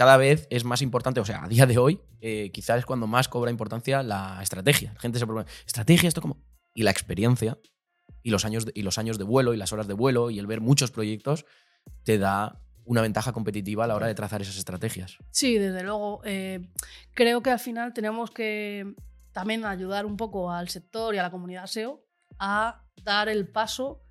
cada 0.00 0.16
vez 0.16 0.46
es 0.48 0.64
más 0.64 0.80
importante, 0.80 1.20
o 1.20 1.26
sea, 1.26 1.44
a 1.44 1.46
día 1.46 1.66
de 1.66 1.76
hoy, 1.76 2.00
eh, 2.22 2.50
quizás 2.54 2.78
es 2.78 2.86
cuando 2.86 3.06
más 3.06 3.28
cobra 3.28 3.50
importancia 3.50 4.02
la 4.02 4.42
estrategia. 4.42 4.94
La 4.94 5.00
gente 5.00 5.18
se 5.18 5.26
pregunta, 5.26 5.50
¿estrategia 5.66 6.08
esto 6.08 6.22
cómo? 6.22 6.38
Y 6.72 6.84
la 6.84 6.90
experiencia, 6.90 7.58
y 8.22 8.30
los, 8.30 8.46
años 8.46 8.64
de, 8.64 8.72
y 8.74 8.80
los 8.80 8.96
años 8.96 9.18
de 9.18 9.24
vuelo, 9.24 9.52
y 9.52 9.58
las 9.58 9.74
horas 9.74 9.86
de 9.88 9.92
vuelo, 9.92 10.30
y 10.30 10.38
el 10.38 10.46
ver 10.46 10.62
muchos 10.62 10.90
proyectos, 10.90 11.44
te 12.02 12.16
da 12.16 12.62
una 12.86 13.02
ventaja 13.02 13.32
competitiva 13.32 13.84
a 13.84 13.88
la 13.88 13.94
hora 13.94 14.06
de 14.06 14.14
trazar 14.14 14.40
esas 14.40 14.56
estrategias. 14.56 15.18
Sí, 15.32 15.58
desde 15.58 15.82
luego. 15.82 16.22
eh, 16.24 16.66
creo 17.12 17.42
que 17.42 17.50
al 17.50 17.58
final 17.58 17.92
tenemos 17.92 18.30
que 18.30 18.94
también 19.32 19.66
ayudar 19.66 20.06
un 20.06 20.16
poco 20.16 20.50
al 20.50 20.70
sector 20.70 21.14
y 21.14 21.18
a 21.18 21.22
la 21.24 21.30
comunidad 21.30 21.66
SEO 21.66 22.02
a 22.38 22.86
dar 23.04 23.28
el 23.28 23.46
paso 23.48 24.02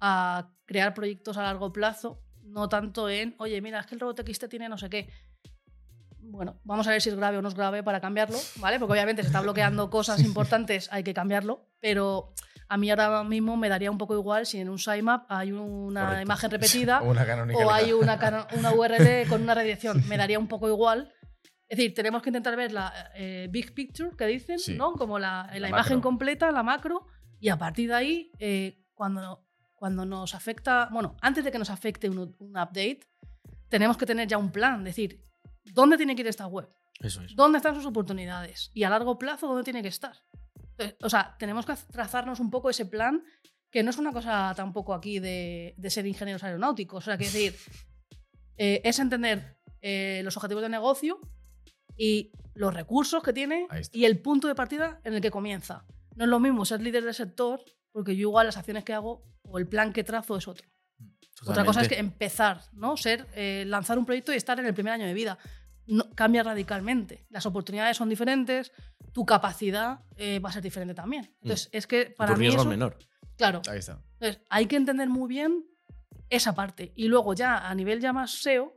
a 0.00 0.50
crear 0.64 0.94
proyectos 0.94 1.36
a 1.36 1.42
largo 1.42 1.74
plazo, 1.74 2.22
no 2.42 2.68
tanto 2.68 3.10
en, 3.10 3.34
oye, 3.38 3.60
mira, 3.60 3.80
es 3.80 3.86
que 3.86 3.94
el 3.94 4.00
robot 4.00 4.26
XT 4.26 4.48
tiene 4.48 4.68
no 4.68 4.78
sé 4.78 4.88
qué. 4.88 5.10
Bueno, 6.28 6.60
vamos 6.64 6.86
a 6.86 6.90
ver 6.90 7.00
si 7.00 7.08
es 7.08 7.14
grave 7.16 7.38
o 7.38 7.42
no 7.42 7.48
es 7.48 7.54
grave 7.54 7.82
para 7.82 8.00
cambiarlo, 8.00 8.38
¿vale? 8.56 8.78
Porque 8.78 8.92
obviamente 8.92 9.22
se 9.22 9.28
está 9.28 9.40
bloqueando 9.40 9.88
cosas 9.90 10.20
importantes, 10.20 10.88
hay 10.92 11.02
que 11.02 11.14
cambiarlo, 11.14 11.66
pero 11.80 12.32
a 12.68 12.76
mí 12.76 12.90
ahora 12.90 13.22
mismo 13.24 13.56
me 13.56 13.68
daría 13.68 13.90
un 13.90 13.98
poco 13.98 14.14
igual 14.14 14.44
si 14.44 14.58
en 14.58 14.68
un 14.68 14.78
sitemap 14.78 15.24
hay 15.30 15.52
una 15.52 16.02
Correcto. 16.02 16.22
imagen 16.22 16.50
repetida 16.56 17.00
O 17.02 17.10
una 17.10 17.24
o 17.54 17.70
hay 17.70 17.92
una, 17.92 18.48
una 18.58 18.72
URL 18.72 19.26
con 19.28 19.42
una 19.42 19.54
redirección. 19.54 20.02
Me 20.08 20.16
daría 20.16 20.38
un 20.38 20.48
poco 20.48 20.68
igual. 20.68 21.12
Es 21.68 21.78
decir, 21.78 21.94
tenemos 21.94 22.22
que 22.22 22.28
intentar 22.30 22.54
ver 22.56 22.72
la 22.72 23.10
eh, 23.14 23.48
big 23.50 23.74
picture 23.74 24.10
que 24.16 24.26
dicen, 24.26 24.58
Sí. 24.58 24.74
¿no? 24.76 24.92
Como 24.92 25.18
la, 25.18 25.48
la 25.52 25.58
La 25.60 25.68
imagen 25.68 25.96
macro. 25.98 26.08
completa, 26.10 26.50
la 26.52 26.62
macro, 26.62 27.06
y 27.40 27.48
a 27.48 27.56
partir 27.58 27.88
de 27.88 27.94
ahí, 27.94 28.30
eh, 28.38 28.84
cuando, 28.94 29.44
cuando 29.74 30.04
nos 30.06 30.34
afecta, 30.34 30.88
bueno, 30.92 31.16
antes 31.22 31.44
de 31.44 31.50
que 31.52 31.58
nos 31.58 31.70
afecte 31.70 32.08
un, 32.08 32.18
un 32.38 32.50
update, 32.50 33.00
tenemos 33.68 33.96
que 33.96 34.06
tener 34.06 34.28
ya 34.28 34.38
un 34.38 34.50
plan, 34.52 34.84
decir, 34.84 35.24
¿dónde 35.72 35.96
tiene 35.96 36.14
que 36.14 36.22
ir 36.22 36.28
esta 36.28 36.46
web? 36.46 36.68
Eso 37.00 37.22
es. 37.22 37.34
¿Dónde 37.36 37.58
están 37.58 37.74
sus 37.74 37.86
oportunidades? 37.86 38.70
Y 38.74 38.84
a 38.84 38.90
largo 38.90 39.18
plazo, 39.18 39.46
¿dónde 39.46 39.64
tiene 39.64 39.82
que 39.82 39.88
estar? 39.88 40.16
Entonces, 40.70 40.96
o 41.02 41.10
sea, 41.10 41.36
tenemos 41.38 41.66
que 41.66 41.74
trazarnos 41.90 42.40
un 42.40 42.50
poco 42.50 42.70
ese 42.70 42.86
plan, 42.86 43.24
que 43.70 43.82
no 43.82 43.90
es 43.90 43.98
una 43.98 44.12
cosa 44.12 44.52
tampoco 44.56 44.94
aquí 44.94 45.18
de, 45.18 45.74
de 45.76 45.90
ser 45.90 46.06
ingenieros 46.06 46.42
aeronáuticos. 46.44 47.04
O 47.04 47.04
sea, 47.04 47.18
que 47.18 47.24
decir, 47.24 47.56
eh, 48.56 48.80
es 48.84 48.98
entender 48.98 49.56
eh, 49.80 50.20
los 50.24 50.36
objetivos 50.36 50.62
de 50.62 50.68
negocio 50.68 51.20
y 51.96 52.32
los 52.54 52.74
recursos 52.74 53.22
que 53.22 53.32
tiene 53.32 53.66
y 53.92 54.04
el 54.04 54.20
punto 54.20 54.48
de 54.48 54.54
partida 54.54 55.00
en 55.04 55.14
el 55.14 55.20
que 55.20 55.30
comienza. 55.30 55.84
No 56.14 56.24
es 56.24 56.30
lo 56.30 56.40
mismo 56.40 56.64
ser 56.64 56.80
líder 56.80 57.04
del 57.04 57.14
sector, 57.14 57.60
porque 57.92 58.16
yo 58.16 58.22
igual 58.22 58.46
las 58.46 58.56
acciones 58.56 58.84
que 58.84 58.94
hago 58.94 59.22
o 59.44 59.58
el 59.58 59.68
plan 59.68 59.92
que 59.92 60.04
trazo 60.04 60.36
es 60.36 60.48
otro. 60.48 60.66
Otra 61.44 61.64
cosa 61.64 61.82
es 61.82 61.88
que 61.88 61.98
empezar, 61.98 62.62
¿no? 62.72 62.96
Ser, 62.96 63.26
eh, 63.34 63.64
lanzar 63.66 63.98
un 63.98 64.06
proyecto 64.06 64.32
y 64.32 64.36
estar 64.36 64.58
en 64.58 64.66
el 64.66 64.74
primer 64.74 64.92
año 64.94 65.06
de 65.06 65.12
vida. 65.14 65.38
No, 65.86 66.10
cambia 66.14 66.42
radicalmente. 66.42 67.26
Las 67.30 67.46
oportunidades 67.46 67.96
son 67.96 68.08
diferentes, 68.08 68.72
tu 69.12 69.24
capacidad 69.26 70.00
eh, 70.16 70.38
va 70.40 70.48
a 70.48 70.52
ser 70.52 70.62
diferente 70.62 70.94
también. 70.94 71.34
Entonces, 71.42 71.68
es 71.72 71.86
que 71.86 72.06
para 72.06 72.32
tu 72.32 72.38
mí 72.40 72.46
riesgo 72.46 72.62
eso- 72.62 72.70
es 72.70 72.76
menor. 72.76 72.98
Claro. 73.36 73.62
Ahí 73.68 73.78
está. 73.78 74.00
Entonces, 74.14 74.42
hay 74.48 74.66
que 74.66 74.76
entender 74.76 75.08
muy 75.08 75.28
bien 75.28 75.64
esa 76.30 76.54
parte. 76.54 76.92
Y 76.96 77.08
luego 77.08 77.34
ya 77.34 77.68
a 77.68 77.74
nivel 77.74 78.00
ya 78.00 78.12
más 78.12 78.32
SEO, 78.42 78.72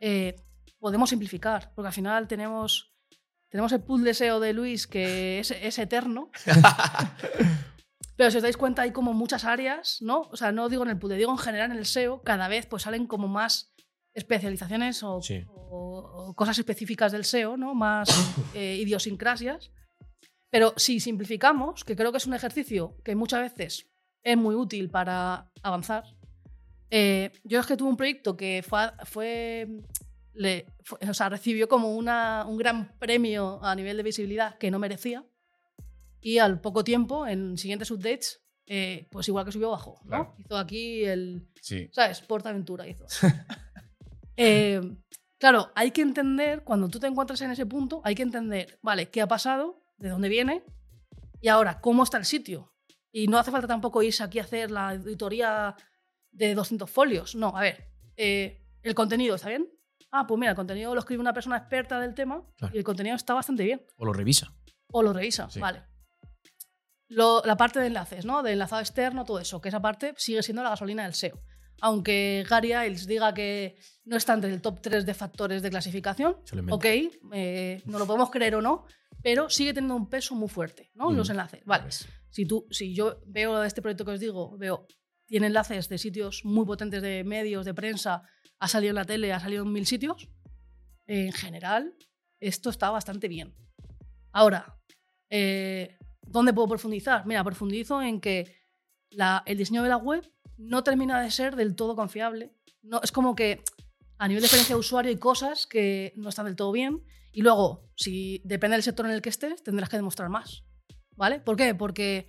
eh, 0.00 0.34
podemos 0.78 1.10
simplificar, 1.10 1.70
porque 1.74 1.88
al 1.88 1.92
final 1.92 2.26
tenemos, 2.26 2.92
tenemos 3.50 3.70
el 3.72 3.82
puzzle 3.82 4.14
SEO 4.14 4.40
de 4.40 4.52
Luis 4.54 4.86
que 4.88 5.38
es, 5.40 5.50
es 5.52 5.78
eterno. 5.78 6.30
Pero 8.22 8.30
si 8.30 8.36
os 8.36 8.42
dais 8.44 8.56
cuenta, 8.56 8.82
hay 8.82 8.92
como 8.92 9.14
muchas 9.14 9.44
áreas, 9.44 9.98
¿no? 10.00 10.28
O 10.30 10.36
sea, 10.36 10.52
no 10.52 10.68
digo 10.68 10.84
en 10.84 10.90
el 10.90 10.96
puzzle, 10.96 11.16
digo 11.16 11.32
en 11.32 11.38
general 11.38 11.72
en 11.72 11.78
el 11.78 11.86
SEO, 11.86 12.22
cada 12.22 12.46
vez 12.46 12.66
pues 12.66 12.84
salen 12.84 13.08
como 13.08 13.26
más 13.26 13.74
especializaciones 14.14 15.02
o, 15.02 15.20
Sí. 15.20 15.42
o- 15.48 16.28
o 16.28 16.34
cosas 16.36 16.56
específicas 16.56 17.10
del 17.10 17.24
SEO, 17.24 17.56
¿no? 17.56 17.74
Más 17.74 18.08
eh, 18.54 18.76
idiosincrasias. 18.80 19.72
Pero 20.50 20.72
si 20.76 21.00
simplificamos, 21.00 21.82
que 21.82 21.96
creo 21.96 22.12
que 22.12 22.18
es 22.18 22.26
un 22.28 22.34
ejercicio 22.34 22.96
que 23.02 23.16
muchas 23.16 23.40
veces 23.40 23.90
es 24.22 24.36
muy 24.36 24.54
útil 24.54 24.88
para 24.88 25.50
avanzar, 25.64 26.04
Eh, 26.94 27.32
yo 27.42 27.58
es 27.58 27.66
que 27.66 27.76
tuve 27.76 27.88
un 27.88 27.96
proyecto 27.96 28.36
que 28.36 28.62
fue, 28.62 28.92
fue, 29.04 29.66
le- 30.34 30.66
fue- 30.84 30.98
o 31.08 31.14
sea, 31.14 31.28
recibió 31.28 31.66
como 31.66 31.96
una, 31.96 32.44
un 32.46 32.56
gran 32.58 32.96
premio 32.98 33.58
a 33.64 33.74
nivel 33.74 33.96
de 33.96 34.02
visibilidad 34.04 34.58
que 34.58 34.70
no 34.70 34.78
merecía. 34.78 35.24
Y 36.22 36.38
al 36.38 36.60
poco 36.60 36.82
tiempo, 36.84 37.26
en 37.26 37.58
siguientes 37.58 37.90
updates, 37.90 38.40
eh, 38.66 39.08
pues 39.10 39.26
igual 39.28 39.44
que 39.44 39.52
subió, 39.52 39.70
bajó. 39.70 39.98
¿no? 40.04 40.08
Claro. 40.08 40.34
Hizo 40.38 40.56
aquí 40.56 41.04
el, 41.04 41.48
Sí. 41.60 41.88
¿sabes? 41.92 42.20
Portaventura 42.22 42.86
hizo. 42.88 43.04
Eh, 44.36 44.80
claro, 45.38 45.70
hay 45.74 45.90
que 45.90 46.00
entender, 46.00 46.64
cuando 46.64 46.88
tú 46.88 46.98
te 46.98 47.06
encuentras 47.06 47.40
en 47.42 47.50
ese 47.50 47.66
punto, 47.66 48.00
hay 48.02 48.14
que 48.14 48.22
entender, 48.22 48.78
vale, 48.82 49.10
qué 49.10 49.20
ha 49.20 49.28
pasado, 49.28 49.82
de 49.98 50.08
dónde 50.08 50.28
viene 50.30 50.64
y 51.42 51.48
ahora 51.48 51.80
cómo 51.80 52.02
está 52.02 52.16
el 52.16 52.24
sitio. 52.24 52.72
Y 53.12 53.26
no 53.28 53.38
hace 53.38 53.50
falta 53.50 53.68
tampoco 53.68 54.02
irse 54.02 54.22
aquí 54.22 54.38
a 54.38 54.42
hacer 54.44 54.70
la 54.70 54.90
auditoría 54.90 55.76
de 56.30 56.54
200 56.54 56.90
folios. 56.90 57.34
No, 57.34 57.54
a 57.56 57.60
ver, 57.60 57.90
eh, 58.16 58.64
¿el 58.82 58.94
contenido 58.94 59.34
está 59.36 59.50
bien? 59.50 59.68
Ah, 60.10 60.26
pues 60.26 60.38
mira, 60.40 60.50
el 60.52 60.56
contenido 60.56 60.94
lo 60.94 61.00
escribe 61.00 61.20
una 61.20 61.34
persona 61.34 61.58
experta 61.58 62.00
del 62.00 62.14
tema 62.14 62.42
Claro. 62.56 62.74
y 62.74 62.78
el 62.78 62.84
contenido 62.84 63.14
está 63.16 63.34
bastante 63.34 63.64
bien. 63.64 63.84
O 63.96 64.06
lo 64.06 64.12
revisa. 64.14 64.54
O 64.92 65.02
lo 65.02 65.12
revisa, 65.12 65.48
Sí. 65.50 65.60
vale. 65.60 65.82
Lo- 67.14 67.42
la 67.44 67.56
parte 67.56 67.78
de 67.80 67.86
enlaces, 67.88 68.24
¿no? 68.24 68.42
De 68.42 68.52
enlazado 68.52 68.80
externo, 68.80 69.24
todo 69.24 69.38
eso, 69.38 69.60
que 69.60 69.68
esa 69.68 69.80
parte 69.80 70.14
sigue 70.16 70.42
siendo 70.42 70.62
la 70.62 70.70
gasolina 70.70 71.02
del 71.04 71.14
SEO. 71.14 71.40
Aunque 71.80 72.44
Gary 72.48 72.72
Iles 72.74 73.06
diga 73.06 73.34
que 73.34 73.76
no 74.04 74.16
está 74.16 74.34
entre 74.34 74.52
el 74.52 74.62
top 74.62 74.80
3 74.80 75.04
de 75.04 75.14
factores 75.14 75.62
de 75.62 75.70
clasificación, 75.70 76.36
ok, 76.74 76.84
eh, 77.32 77.82
no 77.86 77.98
lo 77.98 78.06
podemos 78.06 78.30
creer 78.30 78.54
o 78.54 78.62
no, 78.62 78.84
pero 79.22 79.50
sigue 79.50 79.74
teniendo 79.74 79.96
un 79.96 80.08
peso 80.08 80.34
muy 80.34 80.48
fuerte, 80.48 80.90
¿no? 80.94 81.10
Mm. 81.10 81.16
Los 81.16 81.30
enlaces. 81.30 81.62
Vale, 81.64 81.84
si, 82.30 82.46
tú, 82.46 82.66
si 82.70 82.94
yo 82.94 83.20
veo 83.26 83.62
este 83.64 83.82
proyecto 83.82 84.04
que 84.04 84.12
os 84.12 84.20
digo, 84.20 84.56
veo, 84.58 84.86
tiene 85.26 85.48
enlaces 85.48 85.88
de 85.88 85.98
sitios 85.98 86.44
muy 86.44 86.64
potentes 86.64 87.02
de 87.02 87.24
medios, 87.24 87.64
de 87.66 87.74
prensa, 87.74 88.22
ha 88.60 88.68
salido 88.68 88.90
en 88.90 88.96
la 88.96 89.04
tele, 89.04 89.32
ha 89.32 89.40
salido 89.40 89.64
en 89.64 89.72
mil 89.72 89.86
sitios, 89.86 90.28
en 91.06 91.32
general, 91.32 91.94
esto 92.40 92.70
está 92.70 92.90
bastante 92.90 93.26
bien. 93.28 93.54
Ahora, 94.30 94.78
eh, 95.30 95.98
¿dónde 96.26 96.52
puedo 96.52 96.68
profundizar? 96.68 97.26
Mira, 97.26 97.44
profundizo 97.44 98.00
en 98.02 98.20
que 98.20 98.56
el 99.46 99.58
diseño 99.58 99.82
de 99.82 99.88
la 99.88 99.96
web 99.96 100.30
no 100.56 100.82
termina 100.82 101.20
de 101.20 101.30
ser 101.30 101.56
del 101.56 101.74
todo 101.76 101.94
confiable. 101.96 102.54
No, 102.82 103.00
es 103.02 103.12
como 103.12 103.34
que 103.34 103.62
a 104.18 104.28
nivel 104.28 104.42
de 104.42 104.46
experiencia 104.46 104.74
de 104.74 104.80
usuario 104.80 105.10
hay 105.10 105.18
cosas 105.18 105.66
que 105.66 106.12
no 106.16 106.28
están 106.28 106.46
del 106.46 106.56
todo 106.56 106.72
bien 106.72 107.02
y 107.32 107.42
luego, 107.42 107.88
si 107.96 108.40
depende 108.44 108.76
del 108.76 108.82
sector 108.82 109.06
en 109.06 109.12
el 109.12 109.22
que 109.22 109.30
estés, 109.30 109.62
tendrás 109.62 109.88
que 109.88 109.96
demostrar 109.96 110.28
más. 110.28 110.64
¿Vale? 111.14 111.40
¿Por 111.40 111.56
qué? 111.56 111.74
Porque 111.74 112.26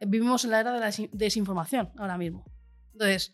vivimos 0.00 0.44
en 0.44 0.50
la 0.50 0.60
era 0.60 0.72
de 0.72 0.80
la 0.80 0.88
desin- 0.88 1.10
desinformación 1.12 1.92
ahora 1.98 2.16
mismo. 2.18 2.44
Entonces, 2.92 3.32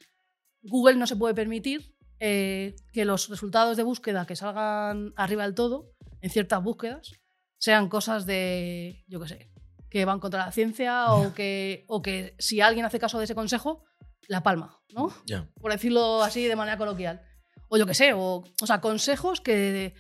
Google 0.63 0.97
no 0.97 1.07
se 1.07 1.17
puede 1.17 1.35
permitir 1.35 1.95
eh, 2.19 2.75
que 2.93 3.05
los 3.05 3.29
resultados 3.29 3.77
de 3.77 3.83
búsqueda 3.83 4.27
que 4.27 4.37
salgan 4.37 5.13
arriba 5.17 5.45
del 5.45 5.55
todo, 5.55 5.93
en 6.21 6.31
ciertas 6.31 6.63
búsquedas, 6.63 7.13
sean 7.59 7.89
cosas 7.89 8.27
de, 8.27 9.05
yo 9.07 9.21
qué 9.21 9.29
sé, 9.29 9.50
que 9.91 10.05
van 10.05 10.21
contra 10.21 10.47
la 10.47 10.53
ciencia 10.53 11.13
o 11.13 11.35
que, 11.35 11.85
o 11.89 12.01
que 12.01 12.35
si 12.39 12.61
alguien 12.61 12.87
hace 12.87 12.99
caso 12.99 13.19
de 13.19 13.25
ese 13.25 13.35
consejo, 13.35 13.85
la 14.29 14.43
palma, 14.43 14.81
¿no? 14.95 15.13
Por 15.61 15.73
decirlo 15.73 16.23
así 16.23 16.47
de 16.47 16.57
manera 16.57 16.79
coloquial. 16.79 17.21
O 17.69 17.77
yo 17.77 17.87
qué 17.87 17.95
sé, 17.95 18.13
o, 18.15 18.45
o 18.61 18.67
sea, 18.67 18.81
consejos 18.81 19.41
que, 19.41 19.95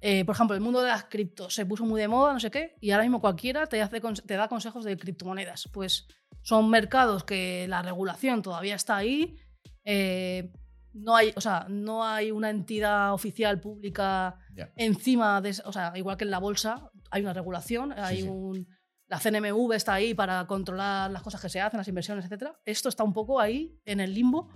eh, 0.00 0.24
por 0.24 0.34
ejemplo, 0.34 0.54
el 0.54 0.60
mundo 0.60 0.82
de 0.82 0.88
las 0.88 1.04
criptos 1.04 1.54
se 1.54 1.66
puso 1.66 1.84
muy 1.84 2.00
de 2.00 2.08
moda, 2.08 2.32
no 2.32 2.40
sé 2.40 2.50
qué, 2.50 2.76
y 2.80 2.90
ahora 2.90 3.04
mismo 3.04 3.20
cualquiera 3.20 3.66
te, 3.66 3.80
hace, 3.80 4.00
te 4.00 4.34
da 4.34 4.48
consejos 4.48 4.84
de 4.84 4.96
criptomonedas. 4.96 5.68
Pues 5.72 6.06
son 6.42 6.68
mercados 6.68 7.24
que 7.24 7.66
la 7.68 7.82
regulación 7.82 8.42
todavía 8.42 8.74
está 8.74 8.96
ahí. 8.96 9.36
eh, 9.84 10.52
no 10.94 11.16
hay, 11.16 11.32
o 11.36 11.40
sea, 11.40 11.66
no 11.68 12.04
hay 12.04 12.30
una 12.30 12.50
entidad 12.50 13.14
oficial 13.14 13.60
pública 13.60 14.38
encima 14.76 15.40
de, 15.40 15.56
o 15.64 15.72
sea, 15.72 15.92
igual 15.96 16.16
que 16.16 16.24
en 16.24 16.30
la 16.30 16.38
bolsa, 16.38 16.90
hay 17.10 17.22
una 17.22 17.32
regulación, 17.32 17.92
hay 17.92 18.22
sí. 18.22 18.28
un 18.28 18.68
la 19.12 19.18
CNMV 19.18 19.72
está 19.74 19.92
ahí 19.92 20.14
para 20.14 20.46
controlar 20.46 21.10
las 21.10 21.22
cosas 21.22 21.38
que 21.38 21.50
se 21.50 21.60
hacen, 21.60 21.76
las 21.76 21.86
inversiones, 21.86 22.24
etc. 22.24 22.52
Esto 22.64 22.88
está 22.88 23.04
un 23.04 23.12
poco 23.12 23.38
ahí 23.38 23.78
en 23.84 24.00
el 24.00 24.14
limbo. 24.14 24.48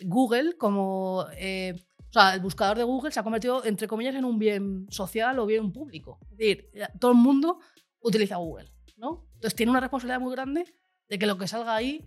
Google, 0.00 0.58
como. 0.58 1.26
eh, 1.36 1.76
o 2.10 2.12
sea, 2.12 2.34
el 2.34 2.40
buscador 2.40 2.76
de 2.76 2.82
Google 2.82 3.12
se 3.12 3.20
ha 3.20 3.22
convertido, 3.22 3.64
entre 3.64 3.86
comillas, 3.86 4.16
en 4.16 4.24
un 4.24 4.40
bien 4.40 4.88
social 4.90 5.38
o 5.38 5.46
bien 5.46 5.72
público. 5.72 6.18
Decir, 6.30 6.72
todo 6.98 7.12
el 7.12 7.18
mundo 7.18 7.60
utiliza 8.00 8.34
Google, 8.34 8.72
¿no? 8.96 9.28
Entonces 9.34 9.54
tiene 9.54 9.70
una 9.70 9.80
responsabilidad 9.80 10.20
muy 10.20 10.32
grande 10.32 10.64
de 11.08 11.16
que 11.16 11.26
lo 11.26 11.38
que 11.38 11.46
salga 11.46 11.76
ahí 11.76 12.04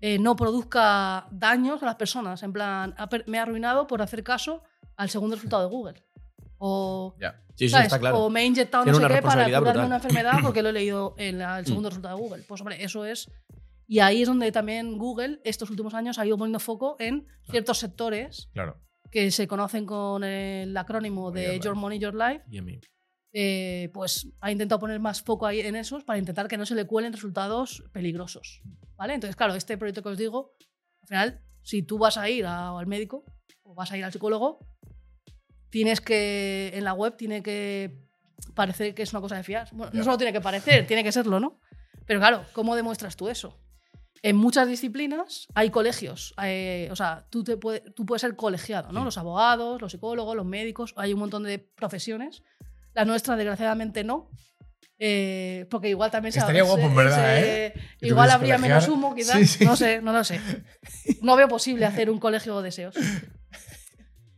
eh, 0.00 0.18
no 0.18 0.34
produzca 0.34 1.28
daños 1.30 1.84
a 1.84 1.86
las 1.86 1.94
personas. 1.94 2.42
En 2.42 2.52
plan, 2.52 2.96
me 3.26 3.38
ha 3.38 3.42
arruinado 3.42 3.86
por 3.86 4.02
hacer 4.02 4.24
caso 4.24 4.64
al 4.96 5.08
segundo 5.08 5.36
resultado 5.36 5.62
de 5.62 5.68
Google. 5.68 6.04
O 6.66 7.14
Ya. 7.20 7.40
Sí, 7.56 7.68
sí, 7.68 7.76
está 7.76 7.98
claro. 8.00 8.18
O 8.24 8.30
me 8.30 8.40
he 8.40 8.46
inyectado 8.46 8.84
Tiene 8.84 8.98
no 8.98 9.06
sé 9.08 9.14
qué 9.14 9.22
para 9.22 9.44
curarme 9.44 9.60
brutal. 9.60 9.86
una 9.86 9.96
enfermedad 9.96 10.32
porque 10.42 10.62
lo 10.62 10.70
he 10.70 10.72
leído 10.72 11.14
en 11.18 11.38
la- 11.38 11.58
el 11.58 11.66
segundo 11.66 11.90
resultado 11.90 12.16
de 12.16 12.22
Google. 12.22 12.42
Pues 12.48 12.60
hombre, 12.62 12.82
eso 12.82 13.04
es... 13.04 13.30
Y 13.86 13.98
ahí 14.00 14.22
es 14.22 14.28
donde 14.28 14.50
también 14.50 14.96
Google 14.96 15.40
estos 15.44 15.68
últimos 15.68 15.92
años 15.92 16.18
ha 16.18 16.24
ido 16.26 16.38
poniendo 16.38 16.58
foco 16.58 16.96
en 16.98 17.26
ciertos 17.50 17.78
sectores 17.78 18.48
Claro. 18.54 18.80
que 19.10 19.30
se 19.30 19.46
conocen 19.46 19.84
con 19.84 20.24
el 20.24 20.74
acrónimo 20.76 21.30
de 21.30 21.56
Your 21.56 21.64
Your. 21.64 21.74
Money, 21.76 21.98
Your 21.98 22.14
Life. 22.14 22.44
Y 22.50 22.58
a 22.58 22.62
mí. 22.62 22.80
eh, 23.34 23.90
pues 23.92 24.26
ha 24.40 24.50
intentado 24.50 24.78
poner 24.80 25.00
más 25.00 25.20
foco 25.22 25.44
ahí 25.44 25.60
en 25.60 25.76
esos 25.76 26.02
para 26.04 26.18
intentar 26.18 26.48
que 26.48 26.56
no 26.56 26.64
se 26.64 26.74
le 26.74 26.86
cuelen 26.86 27.12
resultados 27.12 27.84
peligrosos. 27.92 28.62
¿Vale? 28.96 29.14
Entonces, 29.14 29.36
claro, 29.36 29.54
este 29.54 29.76
proyecto 29.76 30.02
que 30.02 30.08
os 30.08 30.18
digo, 30.18 30.54
al 31.02 31.08
final, 31.08 31.40
si 31.62 31.82
tú 31.82 31.98
vas 31.98 32.16
a 32.16 32.28
ir 32.30 32.46
a- 32.46 32.70
al 32.78 32.86
médico 32.86 33.24
o 33.64 33.74
vas 33.74 33.92
a 33.92 33.98
ir 33.98 34.04
al 34.04 34.12
psicólogo, 34.12 34.60
tienes 35.74 36.00
que, 36.00 36.70
en 36.72 36.84
la 36.84 36.92
web 36.92 37.16
tiene 37.16 37.42
que 37.42 37.98
parecer 38.54 38.94
que 38.94 39.02
es 39.02 39.12
una 39.12 39.20
cosa 39.20 39.34
de 39.34 39.42
fiar. 39.42 39.66
Bueno, 39.72 39.90
no 39.92 40.04
solo 40.04 40.16
tiene 40.16 40.32
que 40.32 40.40
parecer, 40.40 40.86
tiene 40.86 41.02
que 41.02 41.10
serlo, 41.10 41.40
¿no? 41.40 41.58
Pero 42.06 42.20
claro, 42.20 42.44
¿cómo 42.52 42.76
demuestras 42.76 43.16
tú 43.16 43.28
eso? 43.28 43.58
En 44.22 44.36
muchas 44.36 44.68
disciplinas 44.68 45.48
hay 45.52 45.70
colegios, 45.70 46.32
eh, 46.44 46.88
o 46.92 46.94
sea, 46.96 47.26
tú, 47.28 47.42
te 47.42 47.56
puede- 47.56 47.80
tú 47.90 48.06
puedes 48.06 48.20
ser 48.20 48.36
colegiado, 48.36 48.92
¿no? 48.92 49.00
Sí. 49.00 49.04
Los 49.06 49.18
abogados, 49.18 49.82
los 49.82 49.90
psicólogos, 49.90 50.36
los 50.36 50.46
médicos, 50.46 50.94
hay 50.96 51.12
un 51.12 51.18
montón 51.18 51.42
de 51.42 51.58
profesiones. 51.58 52.44
La 52.94 53.04
nuestra, 53.04 53.34
desgraciadamente, 53.34 54.04
no. 54.04 54.30
eh, 55.00 55.66
porque 55.70 55.88
igual 55.88 56.12
también 56.12 56.32
se- 56.32 56.38
Estaría 56.38 56.62
guapo, 56.62 56.82
en 56.82 56.94
verdad, 56.94 57.16
se- 57.36 57.66
¿eh? 57.66 57.74
Igual 58.00 58.30
habría 58.30 58.54
colegiar. 58.58 58.80
menos 58.80 58.88
humo, 58.88 59.12
quizás. 59.12 59.38
Sí, 59.40 59.46
sí. 59.46 59.64
No 59.64 59.74
sé, 59.74 60.00
no 60.00 60.12
lo 60.12 60.22
sé. 60.22 60.40
No 61.20 61.34
veo 61.36 61.48
posible 61.48 61.84
hacer 61.84 62.08
un 62.10 62.18
colegio 62.20 62.56
de 62.58 62.62
deseos. 62.64 62.94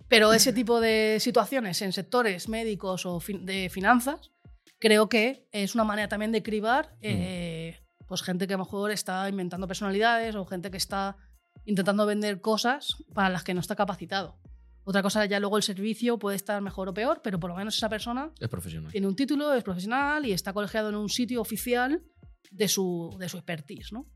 Pero 0.08 0.32
ese 0.32 0.52
tipo 0.52 0.80
de 0.80 1.18
situaciones 1.20 1.82
en 1.82 1.92
sectores 1.92 2.48
médicos 2.48 3.06
o 3.06 3.18
fin- 3.20 3.44
de 3.44 3.68
finanzas, 3.70 4.32
creo 4.78 5.08
que 5.08 5.48
es 5.52 5.74
una 5.74 5.84
manera 5.84 6.08
también 6.08 6.32
de 6.32 6.42
cribar 6.42 6.96
eh, 7.00 7.80
pues 8.06 8.22
gente 8.22 8.46
que 8.46 8.54
a 8.54 8.56
lo 8.56 8.64
mejor 8.64 8.90
está 8.92 9.28
inventando 9.28 9.66
personalidades 9.66 10.34
o 10.36 10.44
gente 10.46 10.70
que 10.70 10.76
está 10.76 11.16
intentando 11.64 12.06
vender 12.06 12.40
cosas 12.40 12.94
para 13.14 13.30
las 13.30 13.42
que 13.42 13.52
no 13.54 13.60
está 13.60 13.74
capacitado. 13.74 14.38
Otra 14.84 15.02
cosa 15.02 15.24
ya 15.26 15.40
luego 15.40 15.56
el 15.56 15.64
servicio 15.64 16.16
puede 16.16 16.36
estar 16.36 16.62
mejor 16.62 16.88
o 16.88 16.94
peor, 16.94 17.20
pero 17.24 17.40
por 17.40 17.50
lo 17.50 17.56
menos 17.56 17.76
esa 17.76 17.88
persona 17.88 18.30
Es 18.38 18.48
profesional. 18.48 18.92
tiene 18.92 19.08
un 19.08 19.16
título, 19.16 19.52
es 19.52 19.64
profesional 19.64 20.24
y 20.24 20.32
está 20.32 20.52
colegiado 20.52 20.90
en 20.90 20.94
un 20.94 21.08
sitio 21.08 21.40
oficial 21.40 22.04
de 22.52 22.68
su, 22.68 23.16
de 23.18 23.28
su 23.28 23.36
expertise, 23.38 23.92
¿no? 23.92 24.06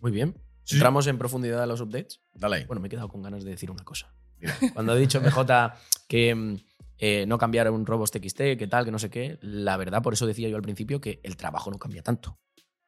Muy 0.00 0.10
bien. 0.10 0.34
Sí. 0.64 0.74
Entramos 0.76 1.06
en 1.06 1.18
profundidad 1.18 1.62
a 1.62 1.66
los 1.66 1.80
updates. 1.80 2.20
Dale 2.34 2.56
ahí. 2.56 2.64
Bueno, 2.64 2.80
me 2.80 2.88
he 2.88 2.90
quedado 2.90 3.08
con 3.08 3.22
ganas 3.22 3.44
de 3.44 3.50
decir 3.50 3.70
una 3.70 3.84
cosa. 3.84 4.12
Cuando 4.74 4.92
ha 4.92 4.96
dicho 4.96 5.20
MJ 5.20 5.74
que 6.08 6.34
mm, 6.34 6.56
eh, 6.98 7.24
no 7.26 7.38
cambiara 7.38 7.70
un 7.70 7.86
robos 7.86 8.10
TXT, 8.10 8.58
que 8.58 8.66
tal, 8.68 8.84
que 8.84 8.90
no 8.90 8.98
sé 8.98 9.10
qué, 9.10 9.38
la 9.40 9.76
verdad, 9.76 10.02
por 10.02 10.12
eso 10.12 10.26
decía 10.26 10.48
yo 10.48 10.56
al 10.56 10.62
principio 10.62 11.00
que 11.00 11.20
el 11.22 11.36
trabajo 11.36 11.70
no 11.70 11.78
cambia 11.78 12.02
tanto. 12.02 12.38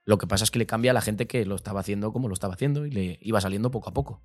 Lo 0.04 0.18
que 0.18 0.26
pasa 0.26 0.44
es 0.44 0.50
que 0.50 0.58
le 0.58 0.66
cambia 0.66 0.90
a 0.90 0.94
la 0.94 1.00
gente 1.00 1.26
que 1.26 1.46
lo 1.46 1.54
estaba 1.54 1.80
haciendo 1.80 2.12
como 2.12 2.26
lo 2.28 2.34
estaba 2.34 2.54
haciendo 2.54 2.86
y 2.86 2.90
le 2.90 3.18
iba 3.22 3.40
saliendo 3.40 3.70
poco 3.70 3.88
a 3.88 3.94
poco. 3.94 4.22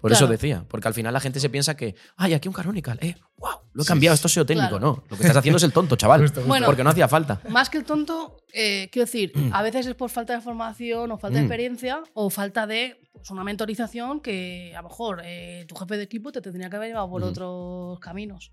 Por 0.00 0.12
eso 0.12 0.26
decía, 0.28 0.64
porque 0.68 0.86
al 0.86 0.94
final 0.94 1.12
la 1.12 1.20
gente 1.20 1.40
se 1.40 1.50
piensa 1.50 1.76
que, 1.76 1.96
ay, 2.16 2.34
aquí 2.34 2.48
un 2.48 2.54
canonical, 2.54 2.98
eh, 3.02 3.16
wow, 3.38 3.55
lo 3.76 3.82
he 3.82 3.86
cambiado, 3.86 4.14
esto 4.14 4.26
es 4.26 4.32
SEO 4.32 4.46
técnico. 4.46 4.70
Claro. 4.70 4.86
No, 4.86 5.04
lo 5.08 5.16
que 5.16 5.22
estás 5.22 5.36
haciendo 5.36 5.58
es 5.58 5.62
el 5.62 5.72
tonto, 5.72 5.94
chaval. 5.96 6.20
Justo, 6.22 6.36
justo. 6.40 6.48
Bueno. 6.48 6.66
porque 6.66 6.82
no 6.82 6.90
hacía 6.90 7.06
falta. 7.08 7.40
Más 7.48 7.68
que 7.70 7.78
el 7.78 7.84
tonto, 7.84 8.38
eh, 8.52 8.88
quiero 8.90 9.06
decir, 9.06 9.32
a 9.52 9.62
veces 9.62 9.86
es 9.86 9.94
por 9.94 10.10
falta 10.10 10.32
de 10.34 10.40
formación 10.40 11.10
o 11.12 11.18
falta 11.18 11.36
de 11.36 11.42
Mm. 11.42 11.46
experiencia 11.46 12.02
o 12.14 12.30
falta 12.30 12.66
de 12.66 13.00
pues, 13.12 13.30
una 13.30 13.44
mentorización 13.44 14.20
que 14.20 14.72
a 14.74 14.82
lo 14.82 14.88
mejor 14.88 15.20
eh, 15.24 15.64
tu 15.68 15.74
jefe 15.76 15.96
de 15.96 16.02
equipo 16.04 16.32
te 16.32 16.40
tendría 16.40 16.68
que 16.70 16.76
haber 16.76 16.88
llevado 16.88 17.08
por 17.10 17.20
Mm. 17.22 17.28
otros 17.28 18.00
caminos. 18.00 18.50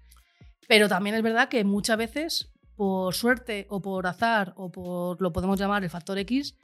Pero 0.68 0.88
también 0.88 1.16
es 1.16 1.22
verdad 1.24 1.50
que 1.50 1.64
muchas 1.64 1.98
veces, 1.98 2.52
por 2.76 3.14
suerte 3.14 3.66
o 3.70 3.82
por 3.82 4.06
azar 4.08 4.54
o 4.58 4.72
por 4.72 5.22
lo 5.22 5.32
podemos 5.34 5.60
llamar 5.60 5.84
el 5.84 5.90
factor 5.90 6.18
X, 6.20 6.56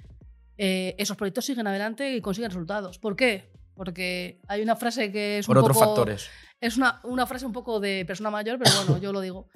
eh, 0.57 0.95
esos 0.97 1.15
proyectos 1.15 1.45
siguen 1.45 1.67
adelante 1.67 2.13
y 2.15 2.21
consiguen 2.21 2.51
resultados. 2.51 2.99
¿Por 2.99 3.15
qué? 3.15 3.51
Porque 3.75 4.41
hay 4.49 4.61
una 4.61 4.75
frase 4.75 5.09
que 5.11 5.39
es 5.39 5.45
Por 5.47 5.57
un 5.57 5.63
otros 5.63 5.77
poco- 5.77 5.87
factores. 5.87 6.29
Es 6.61 6.77
una, 6.77 6.99
una 7.03 7.25
frase 7.25 7.45
un 7.45 7.53
poco 7.53 7.79
de 7.79 8.03
persona 8.05 8.29
mayor, 8.29 8.59
pero 8.59 8.71
bueno, 8.75 8.97
yo 9.01 9.13
lo 9.13 9.21
digo. 9.21 9.47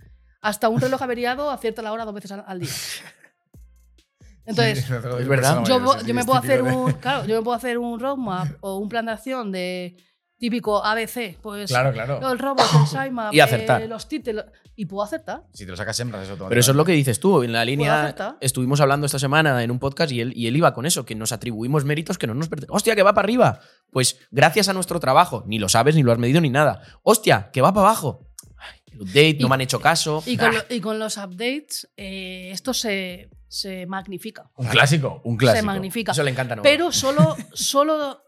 Hasta 0.41 0.69
un 0.69 0.79
reloj 0.81 1.01
averiado 1.01 1.51
acierta 1.51 1.81
la 1.81 1.91
hora 1.91 2.05
dos 2.05 2.13
veces 2.13 2.31
al, 2.31 2.43
al 2.47 2.59
día. 2.59 2.69
Entonces, 4.45 4.85
Sí, 4.85 4.93
es 5.19 5.27
verdad. 5.27 5.63
yo, 5.65 5.79
mayor, 5.79 5.99
sí, 6.01 6.05
yo 6.07 6.13
me 6.13 6.23
puedo 6.25 6.39
hacer 6.39 6.63
de- 6.63 6.71
un, 6.71 6.91
claro, 6.93 7.25
yo 7.25 7.35
me 7.37 7.41
puedo 7.43 7.55
hacer 7.57 7.77
un 7.77 7.99
roadmap 7.99 8.47
o 8.61 8.77
un 8.77 8.89
plan 8.89 9.05
de 9.05 9.11
acción 9.11 9.51
de 9.51 9.97
típico 10.43 10.83
ABC, 10.83 11.37
pues 11.41 11.69
Claro, 11.69 11.93
claro. 11.93 12.19
el 12.31 12.37
robot, 12.37 12.65
el 12.81 12.85
sitemap, 12.87 13.33
Y 13.33 13.39
acertar. 13.39 13.81
eh, 13.81 13.87
los 13.87 14.09
títulos. 14.09 14.43
Y 14.75 14.87
puedo 14.87 15.03
acertar. 15.03 15.43
Si 15.53 15.63
te 15.65 15.71
lo 15.71 15.77
sacas 15.77 15.97
hembras, 16.01 16.27
eso 16.27 16.35
Pero 16.49 16.59
eso 16.59 16.71
es 16.71 16.75
lo 16.75 16.83
que 16.83 16.91
dices 16.91 17.19
tú. 17.21 17.43
En 17.43 17.53
la 17.53 17.63
línea 17.63 18.13
estuvimos 18.41 18.81
hablando 18.81 19.05
esta 19.05 19.19
semana 19.19 19.63
en 19.63 19.71
un 19.71 19.79
podcast 19.79 20.11
y 20.11 20.19
él, 20.19 20.33
y 20.35 20.47
él 20.47 20.57
iba 20.57 20.73
con 20.73 20.85
eso, 20.85 21.05
que 21.05 21.15
nos 21.15 21.31
atribuimos 21.31 21.85
méritos 21.85 22.17
que 22.17 22.27
no 22.27 22.33
nos 22.33 22.49
pertenecen. 22.49 22.75
Hostia, 22.75 22.93
que 22.95 23.03
va 23.03 23.13
para 23.13 23.25
arriba. 23.25 23.59
Pues 23.91 24.19
gracias 24.31 24.67
a 24.67 24.73
nuestro 24.73 24.99
trabajo. 24.99 25.43
Ni 25.47 25.59
lo 25.59 25.69
sabes, 25.69 25.95
ni 25.95 26.03
lo 26.03 26.11
has 26.11 26.17
medido, 26.17 26.41
ni 26.41 26.49
nada. 26.49 26.81
Hostia, 27.03 27.51
que 27.53 27.61
va 27.61 27.71
para 27.73 27.87
abajo. 27.87 28.27
Ay, 28.57 28.79
el 28.91 29.01
update, 29.03 29.37
no 29.39 29.47
me 29.47 29.55
han 29.55 29.61
hecho 29.61 29.79
caso. 29.79 30.21
Y 30.25 30.35
con, 30.35 30.53
lo- 30.53 30.63
y 30.69 30.81
con 30.81 30.99
los 30.99 31.15
updates, 31.17 31.89
eh, 31.95 32.49
esto 32.51 32.73
se, 32.73 33.29
se 33.47 33.85
magnifica. 33.85 34.49
Un 34.57 34.67
clásico, 34.67 35.21
un 35.23 35.37
clásico. 35.37 35.59
Se 35.61 35.65
magnifica. 35.65 36.11
Eso 36.13 36.23
le 36.23 36.31
encanta 36.31 36.55
a. 36.55 36.61
Pero 36.63 36.91
solo, 36.91 37.37
solo 37.53 38.22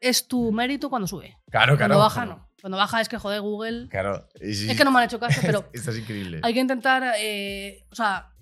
es 0.00 0.26
tu 0.28 0.50
mérito 0.52 0.88
cuando 0.90 1.06
sube. 1.06 1.38
Claro, 1.50 1.76
claro. 1.76 1.94
Cuando 1.94 1.98
baja, 1.98 2.26
no. 2.26 2.48
Cuando 2.60 2.76
baja 2.78 3.00
es 3.00 3.08
que, 3.08 3.18
joder, 3.18 3.40
Google. 3.40 3.88
Claro. 3.88 4.28
Sí, 4.40 4.70
Es 4.70 4.76
que 4.76 4.84
no 4.84 4.90
me 4.90 4.98
han 4.98 5.04
hecho 5.06 5.18
caso, 5.20 5.40
pero 5.42 5.68
Esto 5.72 5.90
es 5.90 5.98
increíble. 5.98 6.40
hay 6.42 6.52
que 6.54 6.60
intentar. 6.60 7.14
eh, 7.18 7.86
o 7.90 7.94
sea, 7.94 8.32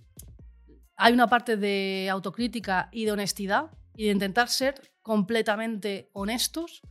hay 0.97 1.13
una 1.13 1.29
parte 1.29 1.57
de 1.57 2.09
autocrítica 2.11 2.89
y 2.93 3.05
de 3.05 3.13
honestidad 3.13 3.71
y 3.95 4.07
de 4.07 4.13
intentar 4.13 4.49
ser 4.49 4.75
completamente 5.03 6.11
honestos 6.13 6.83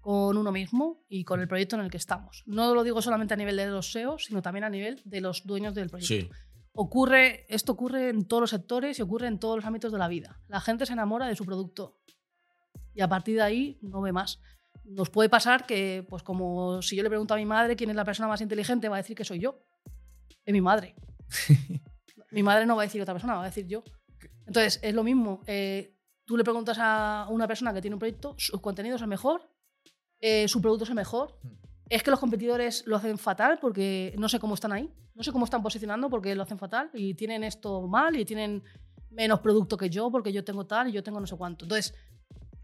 con 0.00 0.36
uno 0.36 0.52
mismo 0.52 1.02
y 1.08 1.24
con 1.24 1.40
el 1.40 1.48
proyecto 1.48 1.76
en 1.76 1.82
el 1.82 1.90
que 1.90 1.96
estamos. 1.96 2.42
No 2.46 2.74
lo 2.74 2.84
digo 2.84 3.00
solamente 3.02 3.34
a 3.34 3.36
nivel 3.36 3.56
de 3.56 3.66
los 3.68 3.90
SEOs, 3.90 4.26
sino 4.26 4.42
también 4.42 4.64
a 4.64 4.68
nivel 4.70 5.00
de 5.04 5.20
los 5.20 5.44
dueños 5.46 5.74
del 5.74 5.88
proyecto. 5.88 6.06
Sí. 6.14 6.30
Ocurre, 6.74 7.46
esto 7.48 7.72
ocurre 7.72 8.10
en 8.10 8.26
todos 8.26 8.42
los 8.42 8.50
sectores 8.50 8.98
y 8.98 9.02
ocurre 9.02 9.28
en 9.28 9.38
todos 9.38 9.56
los 9.56 9.64
ámbitos 9.64 9.92
de 9.92 9.98
la 9.98 10.08
vida. 10.08 10.40
La 10.48 10.60
gente 10.60 10.86
se 10.86 10.92
enamora 10.92 11.26
de 11.26 11.36
su 11.36 11.44
producto 11.44 12.00
y 12.94 13.00
a 13.00 13.08
partir 13.08 13.36
de 13.36 13.42
ahí 13.42 13.78
no 13.82 14.00
ve 14.00 14.12
más. 14.12 14.40
Nos 14.84 15.10
puede 15.10 15.28
pasar 15.28 15.66
que, 15.66 16.06
pues 16.08 16.22
como 16.22 16.82
si 16.82 16.96
yo 16.96 17.02
le 17.02 17.08
pregunto 17.08 17.34
a 17.34 17.36
mi 17.36 17.46
madre 17.46 17.76
quién 17.76 17.90
es 17.90 17.96
la 17.96 18.04
persona 18.04 18.28
más 18.28 18.40
inteligente, 18.40 18.88
va 18.88 18.96
a 18.96 19.02
decir 19.02 19.16
que 19.16 19.24
soy 19.24 19.40
yo. 19.40 19.58
Es 20.44 20.52
mi 20.52 20.60
madre. 20.60 20.94
mi 22.30 22.42
madre 22.42 22.66
no 22.66 22.76
va 22.76 22.82
a 22.82 22.86
decir 22.86 23.00
otra 23.00 23.14
persona, 23.14 23.34
va 23.34 23.42
a 23.42 23.46
decir 23.46 23.66
yo. 23.66 23.82
Entonces, 24.46 24.78
es 24.82 24.94
lo 24.94 25.02
mismo. 25.02 25.40
eh, 25.46 25.94
tú 26.24 26.36
le 26.36 26.44
preguntas 26.44 26.78
a 26.80 27.26
una 27.30 27.46
persona 27.46 27.72
que 27.72 27.80
tiene 27.80 27.94
un 27.94 27.98
proyecto, 27.98 28.34
su 28.38 28.60
contenido 28.60 28.96
es 28.96 29.06
mejor, 29.06 29.50
eh, 30.20 30.48
su 30.48 30.60
producto 30.60 30.84
es 30.84 30.90
el 30.90 30.96
mejor. 30.96 31.38
Es 31.88 32.02
que 32.02 32.10
los 32.10 32.20
competidores 32.20 32.86
lo 32.86 32.96
hacen 32.96 33.18
fatal 33.18 33.58
porque 33.60 34.14
no 34.18 34.28
sé 34.28 34.40
cómo 34.40 34.54
están 34.54 34.72
ahí, 34.72 34.90
no 35.14 35.22
sé 35.22 35.32
cómo 35.32 35.44
están 35.44 35.62
posicionando 35.62 36.08
porque 36.08 36.34
lo 36.34 36.42
hacen 36.42 36.58
fatal 36.58 36.90
y 36.94 37.14
tienen 37.14 37.44
esto 37.44 37.86
mal 37.86 38.16
y 38.16 38.24
tienen 38.24 38.62
menos 39.10 39.40
producto 39.40 39.76
que 39.76 39.90
yo 39.90 40.10
porque 40.10 40.32
yo 40.32 40.42
tengo 40.44 40.66
tal 40.66 40.88
y 40.88 40.92
yo 40.92 41.02
tengo 41.02 41.20
no 41.20 41.26
sé 41.26 41.36
cuánto. 41.36 41.66
Entonces, 41.66 41.94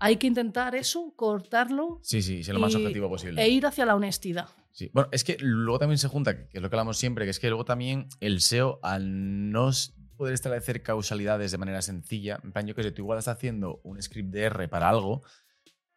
hay 0.01 0.16
que 0.16 0.26
intentar 0.26 0.74
eso, 0.74 1.12
cortarlo 1.14 2.01
Sí, 2.03 2.22
sí, 2.22 2.42
ser 2.42 2.55
lo 2.55 2.61
más 2.61 2.72
y- 2.72 2.76
objetivo 2.76 3.09
posible. 3.09 3.42
e 3.42 3.48
ir 3.48 3.64
hacia 3.66 3.86
la 3.86 3.94
honestidad. 3.94 4.48
Sí. 4.72 4.90
Bueno, 4.92 5.09
es 5.12 5.24
que 5.24 5.36
luego 5.40 5.78
también 5.78 5.98
se 5.98 6.09
junta, 6.09 6.48
que 6.48 6.48
es 6.59 6.62
lo 6.62 6.70
que 6.70 6.76
hablamos 6.76 6.96
siempre, 6.96 7.24
que 7.24 7.30
es 7.30 7.38
que 7.38 7.48
luego 7.48 7.64
también 7.64 8.09
el 8.20 8.40
SEO, 8.40 8.78
al 8.82 9.51
no 9.51 9.70
poder 10.16 10.34
establecer 10.34 10.82
causalidades 10.82 11.51
de 11.51 11.59
manera 11.59 11.82
sencilla, 11.82 12.40
en 12.44 12.53
plan, 12.53 12.66
yo 12.66 12.74
que 12.74 12.82
sé, 12.82 12.90
tú 12.92 13.03
igual 13.03 13.18
estás 13.18 13.36
haciendo 13.36 13.80
un 13.84 14.01
script 14.03 14.30
de 14.30 14.42
R 14.42 14.68
para 14.68 14.88
algo 14.88 15.22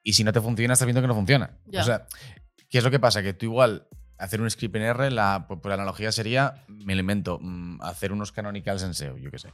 y 0.02 0.14
si 0.14 0.24
no 0.24 0.32
te 0.34 0.42
funciona, 0.42 0.74
estás 0.74 0.86
viendo 0.86 1.02
que 1.02 1.08
no 1.08 1.16
funciona. 1.16 1.58
Ya. 1.66 1.82
O 1.82 1.84
sea, 1.84 2.08
¿qué 2.70 2.78
es 2.80 2.84
lo 2.84 2.92
que 2.92 3.00
pasa? 3.00 3.22
Que 3.22 3.34
tú 3.34 3.46
igual 3.46 3.88
hacer 4.18 4.42
un 4.42 4.50
script 4.50 4.76
en 4.76 4.84
R, 4.84 5.12
la, 5.12 5.46
por, 5.48 5.60
por 5.62 5.70
la 5.70 5.76
analogía 5.76 6.12
sería, 6.12 6.64
me 6.68 6.96
lo 6.96 7.02
invento, 7.02 7.40
mm, 7.42 7.82
hacer 7.82 8.12
unos 8.12 8.32
canonicals 8.32 8.84
en 8.84 8.94
SEO, 8.94 9.18
yo 9.18 9.32
qué 9.32 9.40
sé. 9.40 9.50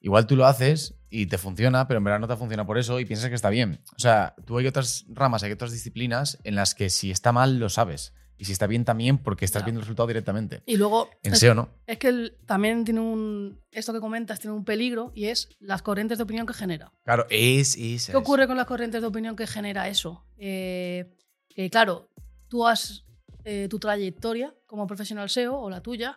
Igual 0.00 0.26
tú 0.26 0.36
lo 0.36 0.46
haces 0.46 0.94
y 1.10 1.26
te 1.26 1.38
funciona, 1.38 1.88
pero 1.88 1.98
en 1.98 2.04
verdad 2.04 2.20
no 2.20 2.28
te 2.28 2.36
funciona 2.36 2.66
por 2.66 2.76
eso 2.78 3.00
y 3.00 3.04
piensas 3.06 3.28
que 3.30 3.34
está 3.36 3.48
bien. 3.50 3.80
O 3.96 3.98
sea, 3.98 4.34
tú 4.46 4.58
hay 4.58 4.66
otras 4.66 5.06
ramas, 5.08 5.42
hay 5.42 5.52
otras 5.52 5.72
disciplinas 5.72 6.38
en 6.44 6.54
las 6.56 6.74
que 6.74 6.90
si 6.90 7.10
está 7.10 7.32
mal, 7.32 7.58
lo 7.58 7.68
sabes. 7.68 8.12
Y 8.36 8.46
si 8.46 8.52
está 8.52 8.66
bien 8.66 8.84
también, 8.84 9.18
porque 9.18 9.44
estás 9.44 9.64
viendo 9.64 9.78
el 9.78 9.84
resultado 9.84 10.08
directamente. 10.08 10.60
Y 10.66 10.76
luego, 10.76 11.08
En 11.22 11.36
SEO 11.36 11.54
no. 11.54 11.68
es 11.86 11.98
que 11.98 12.08
el- 12.08 12.36
también 12.46 12.84
tiene 12.84 12.98
un. 12.98 13.60
Esto 13.70 13.92
que 13.92 14.00
comentas 14.00 14.40
tiene 14.40 14.56
un 14.56 14.64
peligro 14.64 15.12
y 15.14 15.26
es 15.26 15.48
las 15.60 15.82
corrientes 15.82 16.18
de 16.18 16.24
opinión 16.24 16.44
que 16.44 16.52
genera. 16.52 16.92
Claro, 17.04 17.26
es, 17.30 17.76
es. 17.76 18.08
¿Qué 18.08 18.16
ocurre 18.16 18.48
con 18.48 18.56
las 18.56 18.66
corrientes 18.66 19.00
de 19.00 19.06
opinión 19.06 19.36
que 19.36 19.46
genera 19.46 19.88
eso? 19.88 20.26
Eh, 20.36 21.14
que 21.48 21.70
claro, 21.70 22.10
tú 22.48 22.66
has. 22.66 23.03
Eh, 23.44 23.68
tu 23.68 23.78
trayectoria 23.78 24.54
como 24.66 24.86
profesional 24.86 25.28
SEO 25.28 25.58
o 25.58 25.70
la 25.70 25.82
tuya 25.82 26.14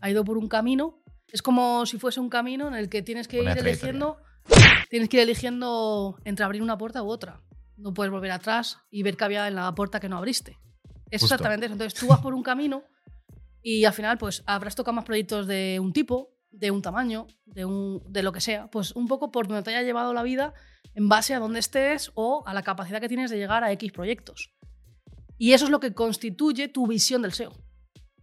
ha 0.00 0.10
ido 0.10 0.24
por 0.24 0.38
un 0.38 0.48
camino. 0.48 1.02
Es 1.30 1.42
como 1.42 1.84
si 1.86 1.98
fuese 1.98 2.20
un 2.20 2.30
camino 2.30 2.68
en 2.68 2.74
el 2.74 2.88
que 2.88 3.02
tienes 3.02 3.28
que 3.28 3.42
ir 3.42 3.48
eligiendo. 3.48 4.18
Tienes 4.88 5.08
que 5.10 5.18
ir 5.18 5.22
eligiendo 5.24 6.18
entre 6.24 6.44
abrir 6.44 6.62
una 6.62 6.78
puerta 6.78 7.02
u 7.02 7.08
otra. 7.08 7.42
No 7.76 7.92
puedes 7.92 8.10
volver 8.10 8.30
atrás 8.30 8.78
y 8.90 9.02
ver 9.02 9.16
qué 9.16 9.24
había 9.24 9.46
en 9.46 9.54
la 9.54 9.74
puerta 9.74 10.00
que 10.00 10.08
no 10.08 10.16
abriste. 10.16 10.58
Es 11.10 11.20
Justo. 11.20 11.34
exactamente 11.34 11.66
eso. 11.66 11.74
Entonces 11.74 11.98
tú 12.00 12.06
vas 12.06 12.20
por 12.20 12.34
un 12.34 12.42
camino 12.42 12.84
y 13.62 13.84
al 13.84 13.92
final 13.92 14.16
pues 14.18 14.42
habrás 14.46 14.74
tocado 14.74 14.94
más 14.94 15.04
proyectos 15.04 15.46
de 15.46 15.78
un 15.80 15.92
tipo, 15.92 16.30
de 16.50 16.70
un 16.70 16.80
tamaño, 16.80 17.26
de, 17.44 17.64
un, 17.64 18.02
de 18.08 18.22
lo 18.22 18.32
que 18.32 18.40
sea. 18.40 18.68
Pues 18.70 18.92
un 18.92 19.06
poco 19.06 19.30
por 19.30 19.46
donde 19.48 19.62
te 19.62 19.70
haya 19.70 19.82
llevado 19.82 20.14
la 20.14 20.22
vida 20.22 20.54
en 20.94 21.08
base 21.08 21.34
a 21.34 21.38
dónde 21.38 21.60
estés 21.60 22.10
o 22.14 22.42
a 22.46 22.54
la 22.54 22.62
capacidad 22.62 23.00
que 23.00 23.08
tienes 23.08 23.30
de 23.30 23.36
llegar 23.36 23.64
a 23.64 23.72
X 23.72 23.92
proyectos. 23.92 24.54
Y 25.38 25.52
eso 25.52 25.64
es 25.64 25.70
lo 25.70 25.80
que 25.80 25.94
constituye 25.94 26.68
tu 26.68 26.86
visión 26.86 27.22
del 27.22 27.32
SEO, 27.32 27.52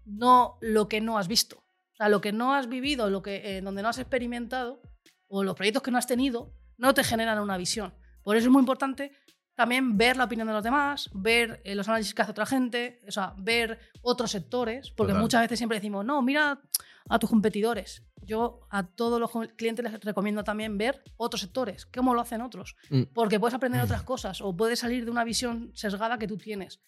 no 0.05 0.57
lo 0.61 0.88
que 0.88 1.01
no 1.01 1.18
has 1.18 1.28
visto. 1.28 1.57
O 1.57 1.95
sea, 1.97 2.09
lo 2.09 2.20
que 2.22 2.32
no 2.34 2.53
has 2.53 2.68
vivido, 2.68 3.09
lo 3.09 3.22
que, 3.22 3.57
eh, 3.57 3.61
donde 3.61 3.82
no 3.82 3.89
has 3.89 3.97
experimentado 3.99 4.82
o 5.28 5.43
los 5.43 5.55
proyectos 5.55 5.82
que 5.82 5.91
no 5.91 5.97
has 5.97 6.07
tenido, 6.07 6.53
no 6.78 6.93
te 6.93 7.03
generan 7.03 7.39
una 7.39 7.57
visión. 7.57 7.93
Por 8.22 8.36
eso 8.36 8.47
es 8.47 8.51
muy 8.51 8.59
importante 8.59 9.11
también 9.55 9.97
ver 9.97 10.18
la 10.18 10.26
opinión 10.26 10.47
de 10.47 10.53
los 10.53 10.63
demás, 10.63 11.09
ver 11.13 11.61
eh, 11.63 11.74
los 11.76 11.88
análisis 11.88 12.13
que 12.13 12.22
hace 12.22 12.32
otra 12.32 12.45
gente, 12.45 12.99
o 13.07 13.11
sea, 13.11 13.34
ver 13.38 13.80
otros 14.01 14.32
sectores, 14.32 14.91
porque 14.91 15.11
Total. 15.13 15.22
muchas 15.22 15.41
veces 15.43 15.57
siempre 15.57 15.78
decimos, 15.78 16.03
no, 16.03 16.22
mira 16.22 16.61
a 17.07 17.20
tus 17.20 17.30
competidores. 17.30 18.03
Yo 18.24 18.68
a 18.72 18.84
todos 18.88 19.20
los 19.22 19.32
clientes 19.55 19.89
les 19.89 20.01
recomiendo 20.03 20.43
también 20.43 20.78
ver 20.78 21.01
otros 21.16 21.39
sectores, 21.41 21.86
cómo 21.86 22.13
lo 22.13 22.20
hacen 22.22 22.41
otros, 22.41 22.76
Mm. 22.89 23.03
porque 23.13 23.39
puedes 23.39 23.53
aprender 23.53 23.82
otras 23.82 24.03
cosas 24.03 24.41
o 24.41 24.53
puedes 24.57 24.80
salir 24.80 25.05
de 25.05 25.11
una 25.11 25.24
visión 25.24 25.72
sesgada 25.76 26.18
que 26.18 26.28
tú 26.28 26.36
tienes. 26.38 26.82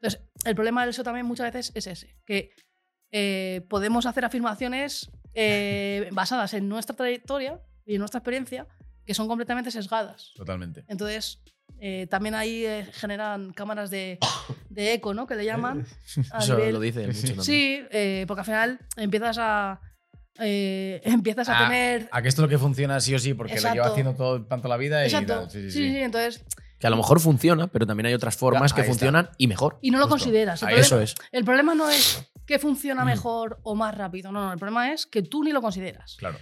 Entonces, 0.00 0.20
el 0.44 0.54
problema 0.54 0.84
del 0.84 0.94
SEO 0.94 1.04
también 1.04 1.26
muchas 1.26 1.52
veces 1.52 1.72
es 1.74 1.86
ese, 1.86 2.16
que 2.24 2.50
eh, 3.12 3.62
podemos 3.68 4.06
hacer 4.06 4.24
afirmaciones 4.24 5.10
eh, 5.34 6.08
basadas 6.12 6.54
en 6.54 6.68
nuestra 6.68 6.94
trayectoria 6.94 7.60
y 7.84 7.94
en 7.94 7.98
nuestra 8.00 8.18
experiencia 8.18 8.66
que 9.04 9.14
son 9.14 9.26
completamente 9.28 9.70
sesgadas. 9.70 10.32
Totalmente. 10.36 10.84
Entonces, 10.86 11.42
eh, 11.80 12.06
también 12.10 12.34
ahí 12.34 12.64
eh, 12.66 12.86
generan 12.92 13.52
cámaras 13.52 13.90
de, 13.90 14.18
de 14.68 14.92
eco, 14.92 15.14
¿no? 15.14 15.26
Que 15.26 15.34
le 15.34 15.44
llaman. 15.44 15.86
Eso 16.06 16.22
nivel- 16.56 16.72
lo 16.74 16.80
dice 16.80 17.00
él 17.04 17.08
mucho 17.08 17.20
también. 17.22 17.42
Sí, 17.42 17.80
eh, 17.90 18.24
porque 18.28 18.40
al 18.40 18.44
final 18.46 18.78
empiezas 18.96 19.38
a. 19.40 19.80
eh, 20.40 21.00
empiezas 21.04 21.48
a 21.48 21.58
Ah, 21.58 21.64
tener. 21.68 22.08
A 22.12 22.20
que 22.22 22.28
esto 22.28 22.42
es 22.42 22.44
lo 22.44 22.48
que 22.50 22.58
funciona 22.58 23.00
sí 23.00 23.14
o 23.14 23.18
sí, 23.18 23.32
porque 23.34 23.60
lo 23.60 23.72
lleva 23.72 23.86
haciendo 23.86 24.14
todo 24.14 24.44
tanto 24.44 24.68
la 24.68 24.76
vida 24.76 25.02
y 25.02 25.06
Exacto. 25.06 25.34
tal. 25.40 25.50
Sí, 25.50 25.62
sí, 25.62 25.70
sí, 25.70 25.78
sí. 25.78 25.90
sí, 25.92 25.96
entonces. 25.98 26.44
Que 26.78 26.86
a 26.86 26.90
lo 26.90 26.96
mejor 26.96 27.18
funciona, 27.20 27.66
pero 27.66 27.86
también 27.86 28.06
hay 28.06 28.14
otras 28.14 28.36
formas 28.36 28.70
Ya, 28.70 28.76
que 28.76 28.80
está. 28.82 28.92
funcionan 28.92 29.30
y 29.36 29.46
mejor. 29.48 29.78
Y 29.82 29.90
no 29.90 29.98
lo 29.98 30.04
Justo. 30.04 30.16
consideras. 30.24 30.62
El 30.62 30.66
problema, 30.68 30.86
Eso 30.86 31.00
es. 31.00 31.14
el 31.32 31.44
problema 31.44 31.74
no 31.74 31.88
es 31.90 32.22
que 32.46 32.58
funciona 32.58 33.04
mejor 33.04 33.58
o 33.62 33.74
más 33.74 33.96
rápido. 33.96 34.30
No, 34.32 34.44
no. 34.46 34.52
El 34.52 34.58
problema 34.58 34.92
es 34.92 35.06
que 35.06 35.22
tú 35.22 35.42
ni 35.44 35.52
lo 35.52 35.60
consideras. 35.60 36.16
Claro. 36.18 36.38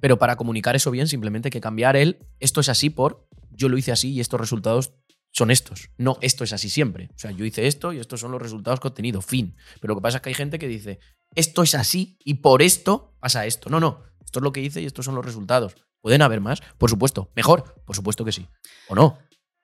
Pero 0.00 0.18
para 0.18 0.36
comunicar 0.36 0.74
eso 0.74 0.90
bien, 0.90 1.06
simplemente 1.06 1.48
hay 1.48 1.50
que 1.52 1.60
cambiar 1.60 1.96
el 1.96 2.18
esto 2.40 2.60
es 2.60 2.68
así 2.68 2.90
por 2.90 3.28
yo 3.50 3.68
lo 3.68 3.76
hice 3.76 3.92
así 3.92 4.12
y 4.12 4.20
estos 4.20 4.40
resultados 4.40 4.94
son 5.30 5.50
estos. 5.50 5.90
No, 5.98 6.18
esto 6.22 6.44
es 6.44 6.52
así 6.52 6.68
siempre. 6.70 7.10
O 7.14 7.18
sea, 7.18 7.30
yo 7.30 7.44
hice 7.44 7.66
esto 7.66 7.92
y 7.92 7.98
estos 8.00 8.20
son 8.20 8.32
los 8.32 8.40
resultados 8.42 8.80
que 8.80 8.88
he 8.88 8.90
obtenido. 8.90 9.20
Fin. 9.22 9.54
Pero 9.80 9.92
lo 9.94 10.00
que 10.00 10.02
pasa 10.02 10.16
es 10.18 10.22
que 10.22 10.30
hay 10.30 10.34
gente 10.34 10.58
que 10.58 10.66
dice 10.68 10.98
esto 11.34 11.62
es 11.62 11.74
así 11.74 12.16
y 12.24 12.34
por 12.34 12.62
esto 12.62 13.14
pasa 13.20 13.46
esto. 13.46 13.70
No, 13.70 13.80
no. 13.80 14.02
Esto 14.24 14.40
es 14.40 14.42
lo 14.42 14.52
que 14.52 14.60
hice 14.60 14.80
y 14.80 14.86
estos 14.86 15.04
son 15.04 15.14
los 15.14 15.24
resultados. 15.24 15.74
¿Pueden 16.00 16.22
haber 16.22 16.40
más? 16.40 16.60
Por 16.78 16.90
supuesto. 16.90 17.30
¿Mejor? 17.36 17.82
Por 17.86 17.94
supuesto 17.94 18.24
que 18.24 18.32
sí. 18.32 18.48
¿O 18.88 18.94
no? 18.94 19.18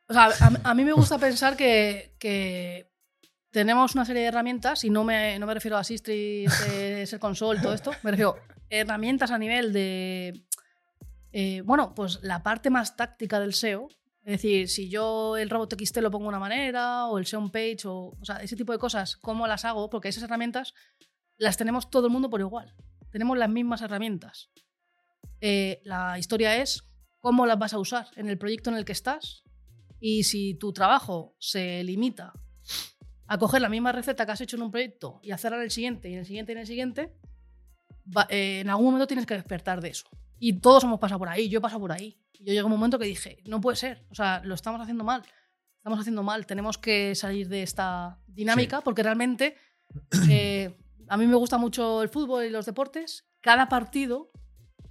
O 0.08 0.14
sea, 0.14 0.30
a, 0.64 0.74
mí 0.74 0.84
me 0.84 0.92
gusta 0.92 1.18
pensar 1.18 1.56
que, 1.56 2.88
tenemos 3.50 3.94
una 3.94 4.04
serie 4.04 4.22
de 4.22 4.28
herramientas, 4.28 4.84
y 4.84 4.90
no 4.90 5.04
me, 5.04 5.38
no 5.38 5.46
me 5.46 5.54
refiero 5.54 5.76
a 5.76 5.84
Sistris, 5.84 6.52
eh, 6.70 7.06
Ser 7.06 7.18
Console, 7.18 7.60
todo 7.60 7.74
esto, 7.74 7.92
me 8.02 8.10
refiero 8.10 8.36
a 8.36 8.54
herramientas 8.70 9.30
a 9.30 9.38
nivel 9.38 9.72
de, 9.72 10.44
eh, 11.32 11.62
bueno, 11.64 11.94
pues 11.94 12.20
la 12.22 12.42
parte 12.42 12.70
más 12.70 12.96
táctica 12.96 13.40
del 13.40 13.54
SEO. 13.54 13.88
Es 14.24 14.42
decir, 14.42 14.68
si 14.68 14.90
yo 14.90 15.38
el 15.38 15.48
robot 15.48 15.74
XT 15.80 15.98
lo 15.98 16.10
pongo 16.10 16.24
de 16.24 16.28
una 16.28 16.38
manera, 16.38 17.06
o 17.06 17.18
el 17.18 17.26
SEO 17.26 17.50
page, 17.50 17.86
o, 17.86 18.14
o 18.20 18.24
sea, 18.24 18.36
ese 18.36 18.56
tipo 18.56 18.72
de 18.72 18.78
cosas, 18.78 19.16
¿cómo 19.16 19.46
las 19.46 19.64
hago? 19.64 19.88
Porque 19.88 20.08
esas 20.08 20.24
herramientas 20.24 20.74
las 21.38 21.56
tenemos 21.56 21.90
todo 21.90 22.06
el 22.06 22.12
mundo 22.12 22.28
por 22.28 22.40
igual. 22.40 22.74
Tenemos 23.10 23.38
las 23.38 23.48
mismas 23.48 23.80
herramientas. 23.80 24.50
Eh, 25.40 25.80
la 25.84 26.18
historia 26.18 26.56
es 26.56 26.84
cómo 27.20 27.46
las 27.46 27.58
vas 27.58 27.72
a 27.72 27.78
usar 27.78 28.08
en 28.16 28.28
el 28.28 28.38
proyecto 28.38 28.70
en 28.70 28.76
el 28.76 28.84
que 28.84 28.92
estás 28.92 29.44
y 30.00 30.22
si 30.24 30.54
tu 30.54 30.72
trabajo 30.72 31.34
se 31.38 31.82
limita 31.84 32.32
a 33.26 33.38
coger 33.38 33.60
la 33.60 33.68
misma 33.68 33.92
receta 33.92 34.24
que 34.24 34.32
has 34.32 34.40
hecho 34.40 34.56
en 34.56 34.62
un 34.62 34.70
proyecto 34.70 35.20
y 35.22 35.32
hacerla 35.32 35.58
en 35.58 35.64
el 35.64 35.70
siguiente 35.70 36.08
y 36.08 36.14
en 36.14 36.20
el 36.20 36.26
siguiente 36.26 36.52
y 36.52 36.54
en 36.54 36.58
el 36.60 36.66
siguiente, 36.66 37.12
va- 38.16 38.26
eh, 38.30 38.60
en 38.60 38.70
algún 38.70 38.86
momento 38.86 39.06
tienes 39.06 39.26
que 39.26 39.34
despertar 39.34 39.80
de 39.80 39.88
eso. 39.90 40.06
Y 40.38 40.54
todos 40.60 40.84
hemos 40.84 40.98
pasado 41.00 41.18
por 41.18 41.28
ahí, 41.28 41.48
yo 41.48 41.58
he 41.58 41.62
pasado 41.62 41.80
por 41.80 41.92
ahí. 41.92 42.16
Yo 42.34 42.46
llegué 42.46 42.60
a 42.60 42.64
un 42.64 42.70
momento 42.70 42.98
que 42.98 43.04
dije, 43.06 43.42
no 43.44 43.60
puede 43.60 43.76
ser, 43.76 44.06
o 44.10 44.14
sea, 44.14 44.40
lo 44.44 44.54
estamos 44.54 44.80
haciendo 44.80 45.04
mal. 45.04 45.22
estamos 45.78 45.98
haciendo 46.00 46.22
mal, 46.22 46.46
tenemos 46.46 46.78
que 46.78 47.14
salir 47.14 47.48
de 47.48 47.62
esta 47.62 48.18
dinámica 48.26 48.80
porque 48.82 49.02
realmente 49.02 49.56
eh, 50.30 50.76
a 51.08 51.16
mí 51.16 51.26
me 51.26 51.34
gusta 51.36 51.58
mucho 51.58 52.02
el 52.02 52.08
fútbol 52.08 52.44
y 52.44 52.50
los 52.50 52.64
deportes. 52.66 53.26
Cada 53.40 53.68
partido 53.68 54.30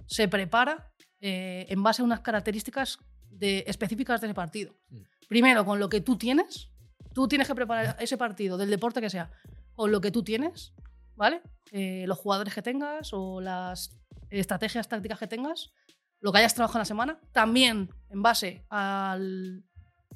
se 0.06 0.28
prepara 0.28 0.92
eh, 1.20 1.66
en 1.70 1.82
base 1.82 2.02
a 2.02 2.04
unas 2.04 2.20
características 2.20 2.98
de, 3.30 3.64
específicas 3.66 4.20
de 4.20 4.28
ese 4.28 4.34
partido. 4.34 4.74
Mm. 4.90 5.02
Primero, 5.28 5.64
con 5.64 5.78
lo 5.78 5.88
que 5.88 6.00
tú 6.00 6.16
tienes. 6.16 6.70
Tú 7.14 7.26
tienes 7.26 7.48
que 7.48 7.54
preparar 7.54 7.96
ese 8.00 8.16
partido, 8.16 8.56
del 8.56 8.70
deporte 8.70 9.00
que 9.00 9.10
sea, 9.10 9.30
con 9.74 9.90
lo 9.90 10.00
que 10.00 10.10
tú 10.10 10.22
tienes, 10.22 10.72
¿vale? 11.16 11.42
Eh, 11.72 12.04
los 12.06 12.18
jugadores 12.18 12.54
que 12.54 12.62
tengas 12.62 13.12
o 13.12 13.40
las 13.40 13.90
estrategias 14.30 14.88
tácticas 14.88 15.18
que 15.18 15.26
tengas, 15.26 15.72
lo 16.20 16.32
que 16.32 16.38
hayas 16.38 16.54
trabajado 16.54 16.78
en 16.78 16.82
la 16.82 16.84
semana. 16.84 17.20
También 17.32 17.90
en 18.10 18.22
base 18.22 18.64
al, 18.68 19.64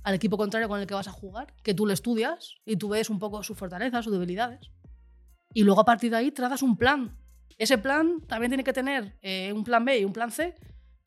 al 0.02 0.14
equipo 0.14 0.36
contrario 0.36 0.68
con 0.68 0.80
el 0.80 0.86
que 0.86 0.94
vas 0.94 1.08
a 1.08 1.12
jugar, 1.12 1.54
que 1.62 1.74
tú 1.74 1.86
lo 1.86 1.92
estudias 1.92 2.56
y 2.64 2.76
tú 2.76 2.90
ves 2.90 3.10
un 3.10 3.18
poco 3.18 3.42
sus 3.42 3.56
fortalezas, 3.56 4.04
sus 4.04 4.12
debilidades. 4.12 4.70
Y 5.54 5.64
luego 5.64 5.80
a 5.80 5.84
partir 5.84 6.10
de 6.10 6.18
ahí 6.18 6.30
trazas 6.30 6.62
un 6.62 6.76
plan. 6.76 7.16
Ese 7.58 7.78
plan 7.78 8.20
también 8.26 8.50
tiene 8.50 8.64
que 8.64 8.72
tener 8.72 9.18
eh, 9.22 9.52
un 9.52 9.64
plan 9.64 9.84
B 9.84 9.98
y 9.98 10.04
un 10.04 10.12
plan 10.12 10.30
C, 10.30 10.54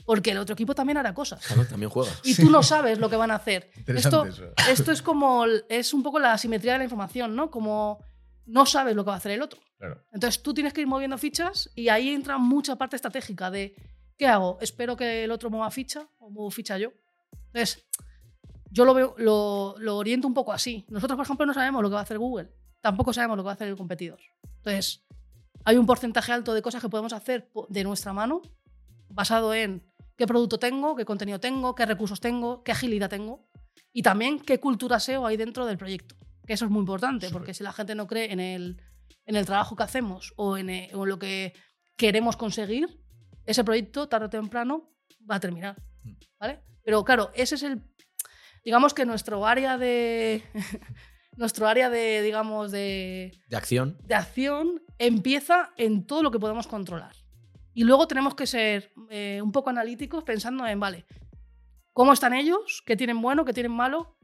porque 0.05 0.31
el 0.31 0.37
otro 0.37 0.53
equipo 0.53 0.75
también 0.75 0.97
hará 0.97 1.13
cosas. 1.13 1.45
Claro, 1.45 1.65
también 1.65 1.89
juega. 1.89 2.11
Y 2.23 2.35
tú 2.35 2.49
no 2.49 2.61
sabes 2.63 2.99
lo 2.99 3.09
que 3.09 3.15
van 3.15 3.31
a 3.31 3.35
hacer. 3.35 3.69
Esto, 3.73 4.25
Interesante 4.25 4.29
eso. 4.29 4.53
esto 4.69 4.91
es 4.91 5.01
como 5.01 5.45
es 5.69 5.93
un 5.93 6.03
poco 6.03 6.19
la 6.19 6.33
asimetría 6.33 6.73
de 6.73 6.79
la 6.79 6.83
información, 6.83 7.35
¿no? 7.35 7.49
Como 7.49 8.03
no 8.45 8.65
sabes 8.65 8.95
lo 8.95 9.03
que 9.03 9.09
va 9.09 9.15
a 9.15 9.17
hacer 9.17 9.31
el 9.31 9.41
otro. 9.41 9.59
Claro. 9.77 10.03
Entonces 10.11 10.41
tú 10.43 10.53
tienes 10.53 10.73
que 10.73 10.81
ir 10.81 10.87
moviendo 10.87 11.17
fichas 11.17 11.69
y 11.75 11.89
ahí 11.89 12.09
entra 12.09 12.37
mucha 12.37 12.75
parte 12.75 12.95
estratégica 12.95 13.49
de 13.49 13.75
¿qué 14.17 14.27
hago? 14.27 14.57
¿Espero 14.61 14.95
que 14.95 15.23
el 15.23 15.31
otro 15.31 15.49
mueva 15.49 15.71
ficha 15.71 16.07
o 16.19 16.29
muevo 16.29 16.51
ficha 16.51 16.77
yo? 16.77 16.91
Entonces, 17.47 17.85
yo 18.69 18.85
lo, 18.85 18.93
veo, 18.93 19.15
lo, 19.17 19.75
lo 19.79 19.97
oriento 19.97 20.27
un 20.27 20.33
poco 20.33 20.51
así. 20.53 20.85
Nosotros, 20.89 21.15
por 21.15 21.25
ejemplo, 21.25 21.45
no 21.45 21.53
sabemos 21.53 21.81
lo 21.81 21.89
que 21.89 21.93
va 21.93 22.01
a 22.01 22.03
hacer 22.03 22.17
Google. 22.17 22.51
Tampoco 22.81 23.13
sabemos 23.13 23.37
lo 23.37 23.43
que 23.43 23.45
va 23.45 23.51
a 23.51 23.55
hacer 23.55 23.67
el 23.67 23.77
competidor. 23.77 24.19
Entonces, 24.57 25.05
hay 25.63 25.77
un 25.77 25.85
porcentaje 25.85 26.31
alto 26.31 26.53
de 26.53 26.61
cosas 26.61 26.81
que 26.81 26.89
podemos 26.89 27.13
hacer 27.13 27.49
de 27.69 27.83
nuestra 27.83 28.13
mano 28.13 28.41
basado 29.09 29.53
en 29.53 29.83
qué 30.17 30.27
producto 30.27 30.59
tengo, 30.59 30.95
qué 30.95 31.05
contenido 31.05 31.39
tengo, 31.39 31.75
qué 31.75 31.85
recursos 31.85 32.19
tengo, 32.19 32.63
qué 32.63 32.71
agilidad 32.71 33.09
tengo 33.09 33.47
y 33.91 34.01
también 34.01 34.39
qué 34.39 34.59
cultura 34.59 34.99
SEO 34.99 35.25
hay 35.25 35.37
dentro 35.37 35.65
del 35.65 35.77
proyecto. 35.77 36.15
Que 36.45 36.53
eso 36.53 36.65
es 36.65 36.71
muy 36.71 36.81
importante, 36.81 37.29
porque 37.31 37.53
si 37.53 37.63
la 37.63 37.73
gente 37.73 37.95
no 37.95 38.07
cree 38.07 38.31
en 38.31 38.39
el, 38.39 38.81
en 39.25 39.35
el 39.35 39.45
trabajo 39.45 39.75
que 39.75 39.83
hacemos 39.83 40.33
o 40.35 40.57
en, 40.57 40.69
eh, 40.69 40.91
o 40.93 41.03
en 41.03 41.09
lo 41.09 41.17
que 41.17 41.53
queremos 41.95 42.37
conseguir, 42.37 42.99
ese 43.45 43.63
proyecto 43.63 44.07
tarde 44.07 44.25
o 44.25 44.29
temprano 44.29 44.91
va 45.29 45.35
a 45.35 45.39
terminar. 45.39 45.81
Mm. 46.03 46.11
¿vale? 46.39 46.59
Pero 46.83 47.03
claro, 47.03 47.31
ese 47.33 47.55
es 47.55 47.63
el. 47.63 47.81
Digamos 48.63 48.93
que 48.93 49.05
nuestro 49.05 49.45
área 49.45 49.77
de. 49.77 50.43
nuestro 51.37 51.67
área 51.67 51.89
de, 51.89 52.21
digamos, 52.21 52.71
de, 52.71 53.31
De 53.47 53.57
acción. 53.57 53.97
de 54.03 54.15
acción 54.15 54.83
empieza 54.97 55.73
en 55.77 56.05
todo 56.05 56.23
lo 56.23 56.31
que 56.31 56.39
podemos 56.39 56.67
controlar. 56.67 57.15
Y 57.75 57.83
luego 57.83 58.07
tenemos 58.07 58.33
que 58.33 58.47
ser 58.47 58.91
eh, 59.09 59.39
un 59.43 59.51
poco 59.51 59.69
analíticos 59.69 60.23
pensando 60.23 60.65
en, 60.65 60.79
vale, 60.79 61.05
¿cómo 61.93 62.13
están 62.13 62.33
ellos? 62.33 62.81
¿Qué 62.85 62.95
tienen 62.95 63.21
bueno? 63.21 63.45
¿Qué 63.45 63.53
tienen 63.53 63.73
malo? 63.73 64.17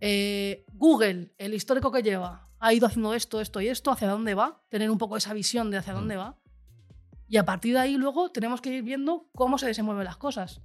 Eh, 0.00 0.64
Google, 0.72 1.32
el 1.38 1.54
histórico 1.54 1.92
que 1.92 2.02
lleva, 2.02 2.48
ha 2.58 2.72
ido 2.72 2.86
haciendo 2.86 3.14
esto, 3.14 3.40
esto 3.40 3.60
y 3.60 3.68
esto, 3.68 3.90
¿hacia 3.90 4.08
dónde 4.08 4.34
va? 4.34 4.62
Tener 4.70 4.90
un 4.90 4.98
poco 4.98 5.16
esa 5.16 5.32
visión 5.34 5.70
de 5.70 5.76
hacia 5.76 5.92
dónde 5.92 6.16
va. 6.16 6.40
Y 7.28 7.36
a 7.36 7.44
partir 7.44 7.74
de 7.74 7.80
ahí 7.80 7.96
luego 7.96 8.30
tenemos 8.30 8.60
que 8.60 8.70
ir 8.70 8.82
viendo 8.82 9.28
cómo 9.34 9.58
se 9.58 9.66
desenvuelven 9.66 10.04
las 10.06 10.16
cosas. 10.16 10.62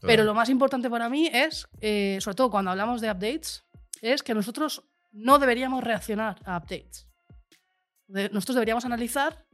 Pero 0.00 0.24
lo 0.24 0.34
más 0.34 0.48
importante 0.50 0.90
para 0.90 1.08
mí 1.08 1.30
es, 1.32 1.68
eh, 1.80 2.18
sobre 2.20 2.34
todo 2.34 2.50
cuando 2.50 2.70
hablamos 2.72 3.00
de 3.00 3.08
updates, 3.10 3.64
es 4.02 4.22
que 4.22 4.34
nosotros 4.34 4.82
no 5.12 5.38
deberíamos 5.38 5.82
reaccionar 5.84 6.38
a 6.44 6.56
updates. 6.58 7.08
De- 8.08 8.28
nosotros 8.30 8.56
deberíamos 8.56 8.84
analizar 8.84 9.46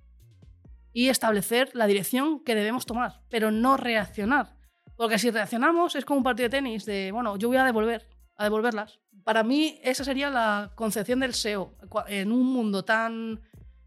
y 0.98 1.10
establecer 1.10 1.70
la 1.74 1.86
dirección 1.86 2.42
que 2.42 2.56
debemos 2.56 2.84
tomar, 2.84 3.20
pero 3.28 3.50
no 3.52 3.76
reaccionar. 3.76 4.56
Porque 4.96 5.18
si 5.18 5.30
reaccionamos 5.30 5.94
es 5.94 6.04
como 6.04 6.18
un 6.18 6.24
partido 6.24 6.46
de 6.48 6.56
tenis 6.56 6.84
de, 6.86 7.12
bueno, 7.12 7.36
yo 7.36 7.46
voy 7.46 7.56
a 7.56 7.64
devolver, 7.64 8.08
a 8.36 8.42
devolverlas. 8.44 8.98
Para 9.22 9.44
mí 9.44 9.78
esa 9.84 10.02
sería 10.02 10.28
la 10.28 10.72
concepción 10.74 11.20
del 11.20 11.34
SEO. 11.34 11.76
En 12.08 12.32
un 12.32 12.44
mundo 12.52 12.84
tan 12.84 13.40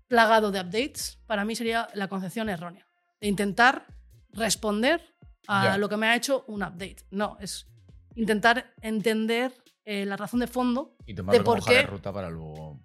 plagado 0.07 0.51
de 0.51 0.62
updates, 0.62 1.20
para 1.28 1.43
mí 1.43 1.53
sería 1.55 1.89
la 1.95 2.07
concepción 2.07 2.47
errónea. 2.47 2.88
De 3.20 3.28
intentar 3.28 3.88
responder 4.30 5.01
a 5.47 5.78
lo 5.78 5.89
que 5.89 5.97
me 5.97 6.07
ha 6.07 6.16
hecho 6.16 6.45
un 6.47 6.64
update. 6.64 6.97
No, 7.12 7.36
es 7.41 7.68
intentar 8.16 8.74
entender 8.82 9.51
eh, 9.84 10.05
la 10.05 10.16
razón 10.16 10.39
de 10.39 10.47
fondo 10.47 10.95
Y 11.05 11.14
de 11.14 11.24
por 11.43 11.62
qué- 11.66 11.82
ruta 11.84 12.14
para 12.14 12.30
luego. 12.30 12.80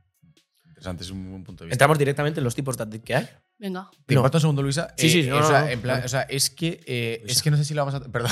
Interesante, 0.76 1.04
es 1.04 1.10
un 1.10 1.30
buen 1.30 1.42
punto 1.42 1.64
de 1.64 1.68
vista. 1.68 1.74
Entramos 1.74 1.98
directamente 1.98 2.38
en 2.40 2.44
los 2.44 2.54
tipos 2.54 2.76
de 2.76 2.84
update 2.84 3.02
que 3.02 3.14
hay. 3.14 3.26
Venga. 3.58 3.88
¿Te 4.04 4.14
No. 4.14 4.20
importa 4.20 4.36
un 4.36 4.40
segundo, 4.42 4.62
Luisa? 4.62 4.92
Sí, 4.98 5.08
sí, 5.08 5.22
no, 5.22 5.36
o, 5.36 5.40
no, 5.40 5.48
sea, 5.48 5.60
no, 5.62 5.68
en 5.68 5.80
plan, 5.80 5.96
claro. 5.96 6.04
o 6.06 6.08
sea, 6.10 6.22
es 6.22 6.50
que, 6.50 6.80
eh, 6.86 7.22
es 7.26 7.42
que 7.42 7.50
no 7.50 7.56
sé 7.56 7.64
si 7.64 7.72
lo 7.72 7.84
vamos 7.84 7.94
a. 7.94 8.04
Perdón. 8.12 8.30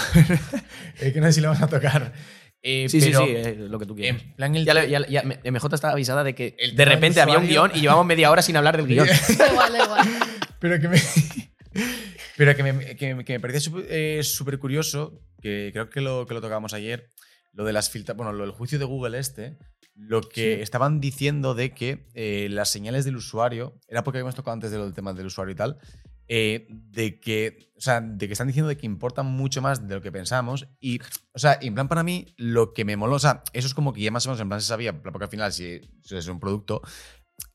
es 1.01 1.13
que 1.15 1.21
no 1.21 1.27
sé 1.29 1.33
si 1.33 1.41
lo 1.41 1.49
vamos 1.49 1.63
a 1.63 1.69
tocar. 1.69 2.13
Eh, 2.67 2.87
Sí, 2.89 3.01
pero 3.01 3.21
sí, 3.21 3.27
sí, 3.27 3.33
eh, 3.37 3.57
lo 3.69 3.79
que 3.79 3.87
tú 3.87 3.95
quieras. 3.97 4.21
En 4.23 4.35
plan, 4.37 4.55
el. 4.55 4.65
Ya, 4.67 4.85
ya- 4.85 5.07
ya- 5.07 5.23
MJ 5.51 5.75
está 5.75 5.91
avisada 5.91 6.23
de 6.25 6.35
que 6.35 6.55
El 6.59 6.77
de 6.77 6.85
repente 6.85 7.21
había 7.23 7.39
un 7.39 7.47
guion 7.49 7.71
y 7.75 7.81
llevamos 7.81 8.05
media 8.07 8.31
hora 8.31 8.43
sin 8.43 8.57
hablar 8.57 8.77
del 8.77 8.87
guion. 8.87 9.07
Da 9.39 9.49
igual, 9.51 9.73
da 9.73 9.85
igual. 9.85 10.09
Pero 10.61 10.81
que 10.81 10.89
me. 10.89 10.99
pero 12.37 12.57
que 12.57 12.63
me, 12.63 12.97
que, 12.97 13.15
me- 13.15 13.25
que 13.25 13.33
me 13.35 13.41
parecía 13.41 13.61
súper 14.23 14.55
eh, 14.55 14.59
curioso, 14.59 15.21
que 15.41 15.71
creo 15.73 15.89
que 15.91 16.01
lo, 16.01 16.27
que 16.27 16.35
lo 16.35 16.41
tocábamos 16.41 16.73
ayer, 16.75 17.11
lo 17.53 17.65
de 17.65 17.73
las 17.73 17.91
filtras. 17.91 18.17
Bueno, 18.17 18.33
lo 18.33 18.45
del 18.45 18.53
juicio 18.53 18.79
de 18.79 18.85
Google 18.85 19.19
este. 19.19 19.57
Lo 19.95 20.23
que 20.23 20.57
Sí. 20.57 20.63
estaban 20.63 21.01
diciendo 21.01 21.55
de 21.55 21.73
que 21.73 22.07
eh, 22.15 22.49
las 22.51 22.69
señales 22.71 23.05
del 23.05 23.17
usuario, 23.17 23.79
era 23.89 24.03
porque 24.03 24.19
habíamos 24.19 24.35
tocado 24.35 24.55
antes 24.55 24.71
de 24.71 24.79
lo 24.79 24.85
del 24.85 24.95
tema 24.95 25.13
del 25.13 25.27
usuario 25.27 25.53
y 25.53 25.57
tal, 25.57 25.79
eh, 26.27 26.67
de 26.71 27.21
que, 27.21 27.71
o 27.77 27.81
sea, 27.81 28.01
de 28.01 28.27
que 28.27 28.33
están 28.33 28.47
diciendo 28.47 28.69
de 28.69 28.77
que 28.77 28.87
importan 28.87 29.27
mucho 29.27 29.61
más 29.63 29.87
de 29.87 29.95
lo 29.95 30.01
que 30.03 30.11
pensamos 30.11 30.67
y, 30.81 30.99
o 31.33 31.39
sea, 31.39 31.59
en 31.61 31.75
plan 31.75 31.87
para 31.87 32.03
mí 32.03 32.27
lo 32.39 32.73
que 32.73 32.85
me 32.85 32.97
moló, 32.97 33.17
o 33.17 33.19
sea, 33.19 33.43
eso 33.53 33.67
es 33.67 33.75
como 33.75 33.93
que 33.93 34.01
ya 34.01 34.11
más 34.11 34.27
o 34.27 34.31
menos 34.31 34.41
en 34.41 34.49
plan 34.49 34.61
se 34.61 34.67
sabía, 34.69 35.01
porque 35.03 35.25
al 35.25 35.31
final 35.31 35.53
si, 35.53 35.81
si 36.03 36.17
es 36.17 36.27
un 36.29 36.41
producto, 36.41 36.81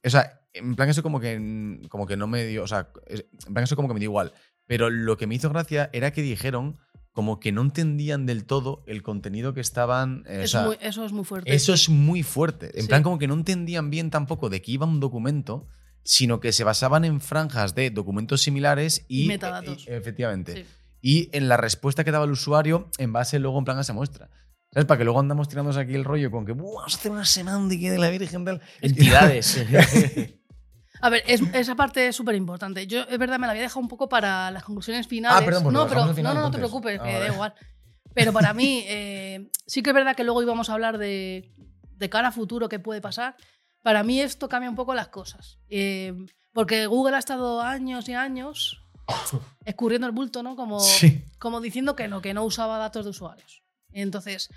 o 0.06 0.10
sea, 0.10 0.40
en 0.54 0.76
plan 0.76 0.88
eso 0.88 1.02
como 1.04 1.20
que, 1.20 1.80
como 1.90 2.06
que 2.06 2.16
no 2.16 2.28
me 2.28 2.46
dio, 2.46 2.64
o 2.64 2.68
sea, 2.68 2.90
en 3.08 3.54
plan 3.54 3.64
eso 3.64 3.76
como 3.76 3.88
que 3.88 3.96
me 3.96 4.00
dio 4.00 4.10
igual, 4.10 4.34
pero 4.68 4.90
lo 4.92 5.18
que 5.18 5.26
me 5.28 5.34
hizo 5.36 5.50
gracia 5.50 5.90
era 5.92 6.12
que 6.12 6.22
dijeron 6.22 6.78
como 7.12 7.40
que 7.40 7.52
no 7.52 7.62
entendían 7.62 8.26
del 8.26 8.46
todo 8.46 8.84
el 8.88 9.02
contenido 9.04 9.54
que 9.54 9.62
estaban, 9.62 10.24
eh, 10.28 10.38
o 10.40 10.42
Es 10.44 10.52
sea, 10.52 10.64
muy- 10.66 10.78
eso 10.80 11.06
es 11.06 11.12
muy 11.12 11.26
fuerte. 11.26 11.54
eso 11.54 11.74
es 11.74 11.90
muy 11.90 12.24
fuerte. 12.24 12.72
En 12.76 12.84
Sí. 12.84 12.88
plan, 12.88 13.04
como 13.04 13.18
que 13.20 13.28
no 13.28 13.34
entendían 13.34 13.90
bien 13.90 14.10
tampoco 14.10 14.50
de 14.50 14.62
qué 14.62 14.72
iba 14.74 14.86
un 14.86 15.00
documento, 15.00 15.68
sino 16.04 16.40
que 16.40 16.52
se 16.54 16.64
basaban 16.64 17.04
en 17.06 17.20
franjas 17.20 17.76
de 17.76 17.90
documentos 17.92 18.42
similares 18.42 19.06
y. 19.08 19.24
Y 19.24 19.28
metadatos. 19.28 19.86
y- 19.88 19.92
efectivamente. 19.92 20.56
Sí. 20.56 20.66
Y 21.02 21.30
en 21.38 21.48
la 21.50 21.58
respuesta 21.58 22.04
que 22.04 22.12
daba 22.12 22.26
el 22.26 22.32
usuario 22.32 22.90
en 22.98 23.12
base 23.14 23.40
luego 23.40 23.58
en 23.60 23.66
plan 23.66 23.78
a 23.78 23.82
esa 23.82 23.94
muestra. 23.94 24.30
¿Sabes? 24.72 24.86
Para 24.86 25.00
que 25.00 25.04
luego 25.04 25.20
andamos 25.20 25.50
tirándonos 25.50 25.78
aquí 25.78 25.96
el 25.96 26.04
rollo 26.06 26.30
con 26.30 26.46
que 26.46 26.52
"Buah, 26.52 26.76
vamos 26.82 26.94
a 26.94 26.98
hacer 27.00 27.12
una 27.12 27.26
semántica 27.26 27.92
de 27.92 27.98
la 27.98 28.10
Virgen 28.12 28.46
tal. 28.46 28.62
Entidades. 28.82 29.58
A 31.02 31.10
ver, 31.10 31.24
es- 31.28 31.42
esa 31.54 31.76
parte 31.76 32.08
es 32.08 32.16
súper 32.16 32.36
importante. 32.36 32.86
Yo, 32.88 33.02
es 33.02 33.18
verdad, 33.18 33.40
me 33.40 33.48
la 33.48 33.52
había 33.52 33.64
dejado 33.64 33.80
un 33.82 33.88
poco 33.88 34.10
para 34.10 34.52
las 34.52 34.64
conclusiones 34.64 35.08
finales. 35.08 35.40
Ah, 35.42 35.46
perdón, 35.46 35.72
no, 35.74 35.88
pero 35.88 36.14
final, 36.14 36.34
no, 36.36 36.40
no, 36.42 36.46
no 36.48 36.52
te 36.52 36.58
preocupes, 36.58 37.00
Ah, 37.00 37.04
que 37.04 37.14
da 37.20 37.28
igual. 37.28 37.54
Pero 38.14 38.34
para 38.34 38.54
mí, 38.54 38.84
eh, 38.88 39.50
sí 39.66 39.82
que 39.82 39.92
es 39.92 39.94
verdad 39.94 40.16
que 40.16 40.24
luego 40.24 40.42
íbamos 40.42 40.70
a 40.70 40.74
hablar 40.74 40.98
de, 40.98 41.54
de 41.96 42.10
cara 42.10 42.30
a 42.30 42.32
futuro 42.32 42.68
qué 42.70 42.80
puede 42.80 43.02
pasar. 43.02 43.36
Para 43.84 44.04
mí 44.04 44.20
esto 44.20 44.50
cambia 44.50 44.70
un 44.70 44.76
poco 44.76 44.94
las 44.94 45.08
cosas. 45.10 45.60
Eh, 45.70 46.14
porque 46.54 46.88
Google 46.88 47.16
ha 47.16 47.20
estado 47.20 47.62
años 47.62 48.10
y 48.10 48.14
años 48.14 48.82
escurriendo 49.66 50.08
el 50.08 50.14
bulto, 50.14 50.44
¿no? 50.44 50.56
Como, 50.56 50.80
Sí. 50.82 51.24
como 51.40 51.62
diciendo 51.62 51.96
que 51.96 52.08
no, 52.08 52.22
que 52.22 52.34
no 52.34 52.44
usaba 52.44 52.78
datos 52.78 53.06
de 53.06 53.12
usuarios. 53.12 53.64
Entonces, 53.94 54.50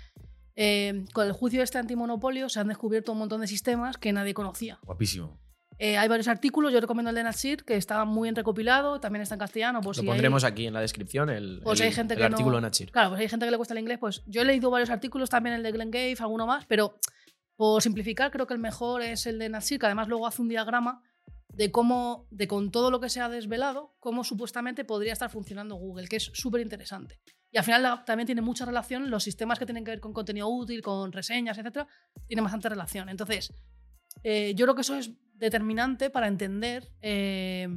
eh, 0.55 1.05
con 1.13 1.25
el 1.27 1.33
juicio 1.33 1.59
de 1.59 1.63
este 1.63 1.77
antimonopolio 1.77 2.49
se 2.49 2.59
han 2.59 2.67
descubierto 2.67 3.11
un 3.13 3.19
montón 3.19 3.41
de 3.41 3.47
sistemas 3.47 3.97
que 3.97 4.11
nadie 4.13 4.33
conocía. 4.33 4.79
Guapísimo. 4.83 5.39
Eh, 5.85 5.97
hay 5.97 6.07
varios 6.07 6.29
artículos, 6.29 6.71
yo 6.71 6.79
recomiendo 6.79 7.09
el 7.09 7.15
de 7.17 7.23
Natsir, 7.23 7.65
que 7.65 7.75
está 7.75 8.05
muy 8.05 8.27
bien 8.27 8.35
recopilado, 8.37 9.01
también 9.01 9.21
está 9.23 9.35
en 9.35 9.39
castellano. 9.39 9.81
Por 9.81 9.97
Lo 9.97 10.01
si 10.01 10.07
pondremos 10.07 10.45
hay, 10.45 10.51
aquí 10.51 10.65
en 10.67 10.73
la 10.73 10.79
descripción, 10.79 11.29
el, 11.29 11.61
si 11.61 11.69
el- 11.81 11.81
hay 11.81 11.91
gente 11.91 12.13
el 12.13 12.19
que 12.19 12.23
artículo 12.23 12.51
no, 12.51 12.55
de 12.55 12.61
Nachir. 12.61 12.89
Claro, 12.89 13.09
pues 13.09 13.19
hay 13.19 13.27
gente 13.27 13.45
que 13.45 13.51
le 13.51 13.57
cuesta 13.57 13.73
el 13.73 13.79
inglés, 13.81 13.97
pues 13.99 14.23
yo 14.25 14.43
he 14.43 14.45
leído 14.45 14.69
varios 14.69 14.89
artículos, 14.89 15.29
también 15.29 15.55
el 15.57 15.63
de 15.63 15.73
Glenn 15.73 15.91
Gave, 15.91 16.15
alguno 16.21 16.47
más, 16.47 16.65
pero 16.67 16.97
por 17.57 17.81
simplificar, 17.81 18.31
creo 18.31 18.47
que 18.47 18.53
el 18.53 18.61
mejor 18.61 19.01
es 19.01 19.25
el 19.25 19.37
de 19.39 19.49
Natsir, 19.49 19.77
que 19.77 19.85
además 19.87 20.07
luego 20.07 20.25
hace 20.25 20.41
un 20.41 20.47
diagrama 20.47 21.01
de 21.49 21.69
cómo, 21.69 22.27
de 22.31 22.47
con 22.47 22.71
todo 22.71 22.89
lo 22.89 23.01
que 23.01 23.09
se 23.09 23.19
ha 23.19 23.27
desvelado, 23.27 23.93
cómo 23.99 24.23
supuestamente 24.23 24.85
podría 24.85 25.11
estar 25.11 25.29
funcionando 25.29 25.75
Google, 25.75 26.07
que 26.07 26.15
es 26.15 26.31
súper 26.33 26.61
interesante. 26.61 27.19
Y 27.51 27.57
al 27.57 27.65
final 27.65 27.83
la- 27.83 28.05
también 28.05 28.25
tiene 28.25 28.41
mucha 28.41 28.63
relación, 28.63 29.09
los 29.09 29.25
sistemas 29.25 29.59
que 29.59 29.65
tienen 29.65 29.83
que 29.83 29.91
ver 29.91 29.99
con 29.99 30.13
contenido 30.13 30.47
útil, 30.47 30.81
con 30.81 31.11
reseñas, 31.11 31.57
etcétera, 31.57 31.87
tienen 32.25 32.43
bastante 32.45 32.69
relación. 32.69 33.09
Entonces, 33.09 33.51
eh, 34.23 34.53
yo 34.55 34.65
creo 34.65 34.75
que 34.75 34.81
eso 34.81 34.95
es 34.95 35.11
determinante 35.43 36.09
para 36.09 36.27
entender 36.27 36.89
eh, 37.01 37.67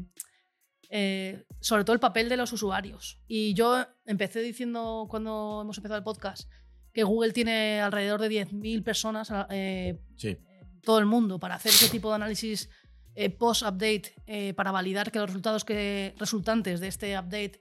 eh, 0.89 1.45
sobre 1.61 1.83
todo 1.83 1.95
el 1.95 2.01
papel 2.01 2.29
de 2.29 2.37
los 2.37 2.53
usuarios. 2.53 3.21
Y 3.27 3.55
yo 3.55 3.85
empecé 4.05 4.41
diciendo 4.41 5.07
cuando 5.11 5.61
hemos 5.63 5.77
empezado 5.77 5.99
el 5.99 6.05
podcast 6.05 6.49
que 6.93 7.03
Google 7.03 7.33
tiene 7.33 7.81
alrededor 7.81 8.21
de 8.21 8.29
10.000 8.29 8.85
personas 8.85 9.33
eh, 9.51 10.01
Sí. 10.17 10.39
todo 10.83 11.01
el 11.01 11.07
mundo 11.07 11.41
para 11.41 11.57
hacer 11.57 11.73
ese 11.73 11.89
tipo 11.91 12.09
de 12.09 12.15
análisis 12.15 12.71
eh, 13.17 13.31
post-update, 13.31 14.55
para 14.55 14.71
validar 14.71 15.11
que 15.11 15.19
los 15.19 15.29
resultados 15.29 15.65
que, 15.65 16.15
resultantes 16.19 16.81
de 16.81 16.89
este 16.89 17.19
update 17.19 17.61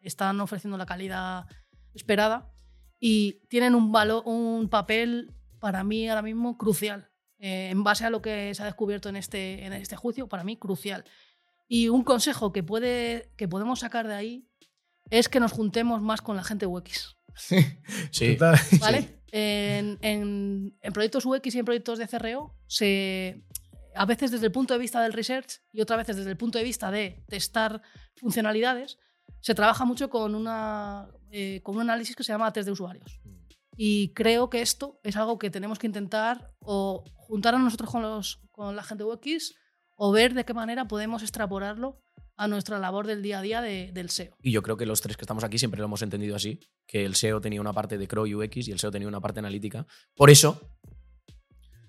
están 0.00 0.40
ofreciendo 0.40 0.78
la 0.78 0.86
calidad 0.86 1.44
esperada. 1.92 2.50
Y 2.98 3.46
tienen 3.48 3.74
un, 3.74 3.94
un 4.24 4.68
papel, 4.70 5.34
para 5.60 5.84
mí 5.84 6.08
ahora 6.08 6.22
mismo, 6.22 6.56
crucial. 6.56 7.10
Eh, 7.46 7.68
en 7.70 7.84
base 7.84 8.06
a 8.06 8.10
lo 8.10 8.22
que 8.22 8.54
se 8.54 8.62
ha 8.62 8.64
descubierto 8.64 9.10
en 9.10 9.16
este, 9.16 9.66
en 9.66 9.74
este 9.74 9.96
juicio, 9.96 10.28
para 10.28 10.44
mí, 10.44 10.56
crucial. 10.56 11.04
Y 11.68 11.88
un 11.90 12.02
consejo 12.02 12.52
que, 12.54 12.62
puede, 12.62 13.32
que 13.36 13.48
podemos 13.48 13.80
sacar 13.80 14.06
de 14.08 14.14
ahí 14.14 14.48
es 15.10 15.28
que 15.28 15.40
nos 15.40 15.52
juntemos 15.52 16.00
más 16.00 16.22
con 16.22 16.36
la 16.36 16.44
gente 16.44 16.64
UX. 16.64 17.18
Sí. 17.36 18.36
Total. 18.36 18.58
¿Vale? 18.80 19.20
En, 19.30 19.98
en- 20.00 20.78
en 20.80 20.92
proyectos 20.94 21.26
UX 21.26 21.54
y 21.54 21.58
en 21.58 21.64
proyectos 21.66 21.98
de 21.98 22.08
CRO, 22.08 22.56
se, 22.66 23.42
a 23.94 24.06
veces 24.06 24.30
desde 24.30 24.46
el 24.46 24.52
punto 24.52 24.72
de 24.72 24.80
vista 24.80 25.02
del 25.02 25.12
research 25.12 25.60
y 25.70 25.82
otras 25.82 25.98
veces 25.98 26.16
desde 26.16 26.30
el 26.30 26.38
punto 26.38 26.56
de 26.56 26.64
vista 26.64 26.90
de 26.90 27.24
testar 27.28 27.82
funcionalidades, 28.16 28.96
se 29.40 29.54
trabaja 29.54 29.84
mucho 29.84 30.08
con, 30.08 30.34
una, 30.34 31.08
eh, 31.30 31.60
con 31.62 31.74
un 31.76 31.82
análisis 31.82 32.16
que 32.16 32.24
se 32.24 32.32
llama 32.32 32.50
test 32.54 32.64
de 32.66 32.72
usuarios. 32.72 33.20
Y 33.76 34.12
creo 34.14 34.50
que 34.50 34.60
esto 34.62 35.00
es 35.02 35.16
algo 35.16 35.38
que 35.38 35.50
tenemos 35.50 35.78
que 35.78 35.86
intentar 35.86 36.52
o 36.60 37.04
juntar 37.14 37.54
a 37.54 37.58
nosotros 37.58 37.90
con, 37.90 38.02
los, 38.02 38.40
con 38.50 38.76
la 38.76 38.82
gente 38.82 39.04
UX 39.04 39.54
o 39.96 40.12
ver 40.12 40.34
de 40.34 40.44
qué 40.44 40.54
manera 40.54 40.86
podemos 40.86 41.22
extrapolarlo 41.22 42.00
a 42.36 42.48
nuestra 42.48 42.78
labor 42.80 43.06
del 43.06 43.22
día 43.22 43.38
a 43.38 43.42
día 43.42 43.60
de- 43.60 43.92
del 43.92 44.10
SEO. 44.10 44.36
Y 44.42 44.50
yo 44.50 44.62
creo 44.62 44.76
que 44.76 44.86
los 44.86 45.00
tres 45.00 45.16
que 45.16 45.22
estamos 45.22 45.44
aquí 45.44 45.56
siempre 45.58 45.78
lo 45.78 45.84
hemos 45.86 46.02
entendido 46.02 46.34
así, 46.34 46.58
que 46.86 47.04
el 47.04 47.14
SEO 47.14 47.40
tenía 47.40 47.60
una 47.60 47.72
parte 47.72 47.96
de 47.96 48.08
Crow 48.08 48.24
UX 48.26 48.66
y 48.68 48.72
el 48.72 48.78
SEO 48.80 48.90
tenía 48.90 49.06
una 49.08 49.20
parte 49.20 49.38
analítica. 49.38 49.86
Por 50.16 50.30
eso, 50.30 50.60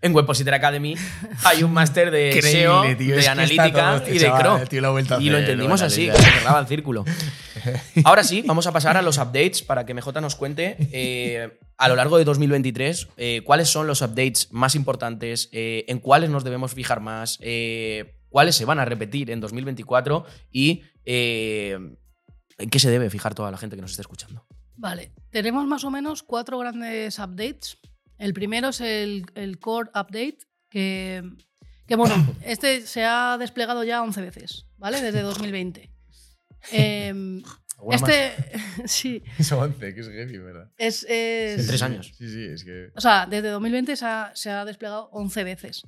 en 0.01 0.15
Webpositor 0.15 0.53
Academy 0.53 0.95
hay 1.43 1.63
un 1.63 1.73
máster 1.73 2.11
de 2.11 2.39
SEO, 2.41 2.85
Increíble, 2.85 2.95
tío, 2.95 3.15
de 3.15 3.19
está 3.19 3.31
analítica 3.31 3.71
todo 3.71 3.95
este 3.97 4.09
y 4.11 4.19
de 4.19 4.25
chaval, 4.25 4.69
tío, 4.69 5.19
Y 5.19 5.29
lo 5.29 5.37
entendimos 5.37 5.81
así, 5.81 6.09
se 6.11 6.21
cerraba 6.21 6.59
el 6.59 6.67
círculo. 6.67 7.05
Ahora 8.03 8.23
sí, 8.23 8.43
vamos 8.45 8.67
a 8.67 8.71
pasar 8.71 8.97
a 8.97 9.01
los 9.01 9.17
updates 9.17 9.61
para 9.61 9.85
que 9.85 9.93
MJ 9.93 10.21
nos 10.21 10.35
cuente 10.35 10.77
eh, 10.91 11.59
a 11.77 11.87
lo 11.87 11.95
largo 11.95 12.17
de 12.17 12.25
2023 12.25 13.07
eh, 13.17 13.41
cuáles 13.43 13.69
son 13.69 13.87
los 13.87 14.01
updates 14.01 14.51
más 14.51 14.75
importantes, 14.75 15.49
eh, 15.51 15.85
en 15.87 15.99
cuáles 15.99 16.29
nos 16.29 16.43
debemos 16.43 16.73
fijar 16.73 16.99
más, 17.01 17.37
eh, 17.41 18.15
cuáles 18.29 18.55
se 18.55 18.65
van 18.65 18.79
a 18.79 18.85
repetir 18.85 19.31
en 19.31 19.39
2024 19.39 20.25
y 20.51 20.83
eh, 21.05 21.77
en 22.57 22.69
qué 22.69 22.79
se 22.79 22.89
debe 22.89 23.09
fijar 23.09 23.35
toda 23.35 23.51
la 23.51 23.57
gente 23.57 23.75
que 23.75 23.81
nos 23.81 23.91
esté 23.91 24.01
escuchando. 24.01 24.45
Vale, 24.77 25.13
tenemos 25.31 25.65
más 25.67 25.83
o 25.85 25.91
menos 25.91 26.23
cuatro 26.23 26.59
grandes 26.59 27.17
updates. 27.19 27.77
El 28.17 28.33
primero 28.33 28.69
es 28.69 28.81
el, 28.81 29.25
el 29.35 29.59
Core 29.59 29.89
Update, 29.89 30.37
que, 30.69 31.23
que, 31.87 31.95
bueno, 31.95 32.15
este 32.43 32.81
se 32.81 33.03
ha 33.03 33.37
desplegado 33.37 33.83
ya 33.83 34.01
11 34.01 34.21
veces, 34.21 34.65
¿vale? 34.77 35.01
Desde 35.01 35.21
2020. 35.21 35.91
Em, 36.71 37.43
este, 37.91 38.31
sí. 38.87 39.21
Son 39.43 39.59
11, 39.59 39.93
que 39.93 40.01
es 40.01 40.07
heavy, 40.09 40.37
¿verdad? 40.37 40.71
es, 40.77 41.03
es- 41.09 41.59
En 41.61 41.67
tres 41.67 41.81
años. 41.81 42.11
Sí, 42.17 42.29
sí, 42.29 42.43
es 42.45 42.63
que. 42.63 42.89
O 42.95 43.01
sea, 43.01 43.25
desde 43.25 43.49
2020 43.49 43.95
se 43.95 44.05
ha, 44.05 44.31
se 44.33 44.49
ha 44.49 44.65
desplegado 44.65 45.09
11 45.11 45.43
veces. 45.43 45.83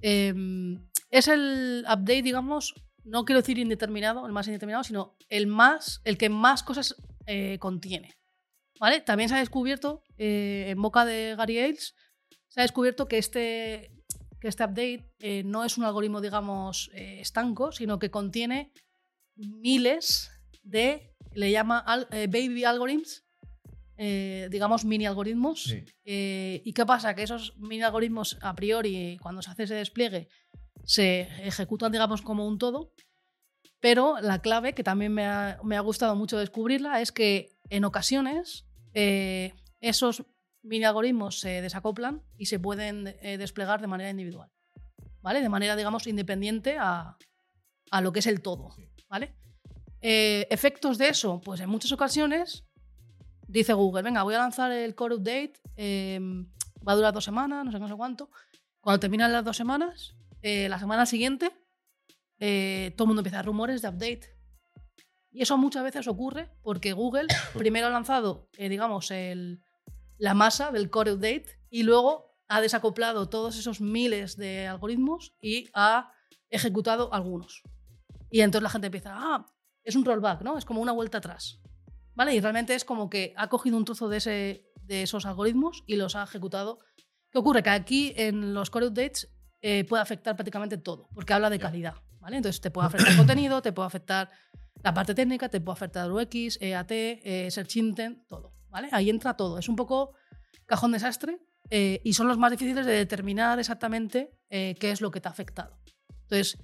Em, 0.00 0.80
es 1.10 1.28
el 1.28 1.84
update, 1.86 2.22
digamos, 2.22 2.74
no 3.04 3.24
quiero 3.24 3.40
decir 3.40 3.58
indeterminado, 3.58 4.26
el 4.26 4.32
más 4.32 4.46
indeterminado, 4.46 4.84
sino 4.84 5.16
el 5.28 5.46
más, 5.46 6.00
el 6.04 6.16
que 6.18 6.28
más 6.28 6.62
cosas 6.62 6.94
eh, 7.26 7.58
contiene. 7.58 8.14
¿Vale? 8.80 9.00
También 9.00 9.28
se 9.28 9.36
ha 9.36 9.38
descubierto, 9.38 10.02
eh, 10.18 10.66
en 10.68 10.82
boca 10.82 11.04
de 11.04 11.34
Gary 11.36 11.58
Ailes, 11.58 11.94
se 12.48 12.60
ha 12.60 12.62
descubierto 12.64 13.06
que 13.06 13.18
este, 13.18 13.90
que 14.40 14.48
este 14.48 14.64
update 14.64 15.10
eh, 15.20 15.42
no 15.44 15.64
es 15.64 15.78
un 15.78 15.84
algoritmo, 15.84 16.20
digamos, 16.20 16.90
eh, 16.94 17.20
estanco, 17.20 17.72
sino 17.72 17.98
que 17.98 18.10
contiene 18.10 18.72
miles 19.36 20.30
de, 20.62 21.12
le 21.32 21.50
llama 21.50 21.78
al- 21.78 22.08
baby 22.10 22.64
algorithms, 22.64 23.24
digamos, 23.96 24.84
mini 24.84 25.06
algoritmos. 25.06 25.62
Sí. 25.64 25.84
¿Y 26.04 26.72
qué 26.72 26.84
pasa? 26.86 27.14
Que 27.14 27.22
esos 27.22 27.56
mini 27.58 27.82
algoritmos, 27.82 28.38
a 28.42 28.54
priori, 28.54 29.18
cuando 29.22 29.40
se 29.42 29.50
hace 29.50 29.64
ese 29.64 29.74
despliegue, 29.74 30.28
se 30.84 31.22
ejecutan, 31.46 31.92
digamos, 31.92 32.22
como 32.22 32.46
un 32.46 32.58
todo. 32.58 32.92
Pero 33.84 34.18
la 34.22 34.38
clave, 34.38 34.72
que 34.72 34.82
también 34.82 35.12
me 35.12 35.26
ha, 35.26 35.58
me 35.62 35.76
ha 35.76 35.80
gustado 35.80 36.16
mucho 36.16 36.38
descubrirla, 36.38 37.02
es 37.02 37.12
que 37.12 37.54
en 37.68 37.84
ocasiones 37.84 38.64
eh, 38.94 39.52
esos 39.82 40.24
mini 40.62 40.86
algoritmos 40.86 41.38
se 41.38 41.60
desacoplan 41.60 42.22
y 42.38 42.46
se 42.46 42.58
pueden 42.58 43.14
eh, 43.20 43.36
desplegar 43.36 43.82
de 43.82 43.86
manera 43.86 44.08
individual. 44.08 44.50
¿Vale? 45.20 45.42
De 45.42 45.50
manera, 45.50 45.76
digamos, 45.76 46.06
independiente 46.06 46.78
a, 46.80 47.18
a 47.90 48.00
lo 48.00 48.10
que 48.10 48.20
es 48.20 48.26
el 48.26 48.40
todo. 48.40 48.74
¿Vale? 49.10 49.34
Eh, 50.00 50.46
efectos 50.48 50.96
de 50.96 51.08
eso, 51.08 51.42
pues 51.42 51.60
en 51.60 51.68
muchas 51.68 51.92
ocasiones 51.92 52.64
dice 53.48 53.74
Google, 53.74 54.00
venga, 54.00 54.22
voy 54.22 54.34
a 54.34 54.38
lanzar 54.38 54.72
el 54.72 54.94
core 54.94 55.16
update, 55.16 55.60
eh, 55.76 56.18
va 56.88 56.92
a 56.92 56.96
durar 56.96 57.12
dos 57.12 57.24
semanas, 57.24 57.66
no 57.66 57.70
sé, 57.70 57.78
no 57.78 57.88
sé 57.88 57.94
cuánto. 57.96 58.30
Cuando 58.80 59.00
terminan 59.00 59.30
las 59.30 59.44
dos 59.44 59.58
semanas, 59.58 60.16
eh, 60.40 60.70
la 60.70 60.78
semana 60.78 61.04
siguiente, 61.04 61.52
eh, 62.40 62.92
todo 62.96 63.04
el 63.04 63.08
mundo 63.08 63.20
empieza 63.20 63.40
a 63.40 63.42
rumores 63.42 63.82
de 63.82 63.88
update. 63.88 64.34
Y 65.30 65.42
eso 65.42 65.56
muchas 65.58 65.82
veces 65.82 66.06
ocurre 66.06 66.50
porque 66.62 66.92
Google 66.92 67.26
primero 67.58 67.86
ha 67.86 67.90
lanzado, 67.90 68.48
eh, 68.56 68.68
digamos, 68.68 69.10
el- 69.10 69.62
la 70.18 70.34
masa 70.34 70.70
del 70.70 70.90
core 70.90 71.12
update 71.14 71.46
y 71.70 71.82
luego 71.82 72.36
ha 72.48 72.60
desacoplado 72.60 73.28
todos 73.28 73.58
esos 73.58 73.80
miles 73.80 74.36
de 74.36 74.66
algoritmos 74.68 75.34
y 75.40 75.68
ha 75.74 76.12
ejecutado 76.50 77.12
algunos. 77.12 77.62
Y 78.30 78.40
entonces 78.42 78.62
la 78.62 78.70
gente 78.70 78.86
empieza, 78.86 79.12
ah, 79.14 79.46
es 79.82 79.96
un 79.96 80.04
rollback, 80.04 80.42
¿no? 80.42 80.56
Es 80.56 80.64
como 80.64 80.80
una 80.80 80.92
vuelta 80.92 81.18
atrás. 81.18 81.60
¿Vale? 82.14 82.32
Y 82.34 82.40
realmente 82.40 82.74
es 82.76 82.84
como 82.84 83.10
que 83.10 83.34
ha 83.36 83.48
cogido 83.48 83.76
un 83.76 83.84
trozo 83.84 84.08
de, 84.08 84.18
ese, 84.18 84.70
de 84.82 85.02
esos 85.02 85.26
algoritmos 85.26 85.82
y 85.86 85.96
los 85.96 86.14
ha 86.14 86.22
ejecutado. 86.22 86.78
¿Qué 87.32 87.38
ocurre? 87.38 87.64
Que 87.64 87.70
aquí 87.70 88.12
en 88.16 88.54
los 88.54 88.70
core 88.70 88.86
updates 88.86 89.34
eh, 89.62 89.84
puede 89.84 90.02
afectar 90.02 90.36
prácticamente 90.36 90.78
todo, 90.78 91.08
porque 91.12 91.32
habla 91.32 91.50
de 91.50 91.58
calidad. 91.58 91.94
Entonces 92.32 92.60
te 92.60 92.70
puede 92.70 92.86
afectar 92.86 93.10
el 93.10 93.16
contenido, 93.16 93.60
te 93.62 93.72
puede 93.72 93.86
afectar 93.86 94.30
la 94.82 94.94
parte 94.94 95.14
técnica, 95.14 95.48
te 95.48 95.60
puede 95.60 95.74
afectar 95.74 96.10
UX, 96.10 96.58
EAT, 96.60 96.90
eh, 96.90 97.48
Search 97.50 97.76
Intent, 97.76 98.26
todo. 98.28 98.54
¿vale? 98.68 98.88
Ahí 98.90 99.08
entra 99.08 99.36
todo. 99.36 99.58
Es 99.58 99.68
un 99.68 99.76
poco 99.76 100.14
cajón 100.66 100.92
desastre 100.92 101.38
eh, 101.70 102.00
y 102.04 102.12
son 102.14 102.26
los 102.26 102.38
más 102.38 102.50
difíciles 102.50 102.84
de 102.84 102.92
determinar 102.92 103.58
exactamente 103.58 104.36
eh, 104.50 104.74
qué 104.80 104.90
es 104.90 105.00
lo 105.00 105.10
que 105.10 105.20
te 105.20 105.28
ha 105.28 105.30
afectado. 105.30 105.78
Entonces, 106.22 106.58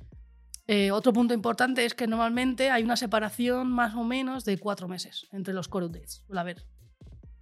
eh, 0.66 0.90
otro 0.90 1.12
punto 1.12 1.34
importante 1.34 1.84
es 1.84 1.94
que 1.94 2.06
normalmente 2.06 2.70
hay 2.70 2.82
una 2.82 2.96
separación 2.96 3.70
más 3.70 3.94
o 3.94 4.04
menos 4.04 4.44
de 4.44 4.58
cuatro 4.58 4.88
meses 4.88 5.26
entre 5.32 5.54
los 5.54 5.68
core 5.68 5.86
updates. 5.86 6.22
Suele 6.26 6.40
haber, 6.40 6.66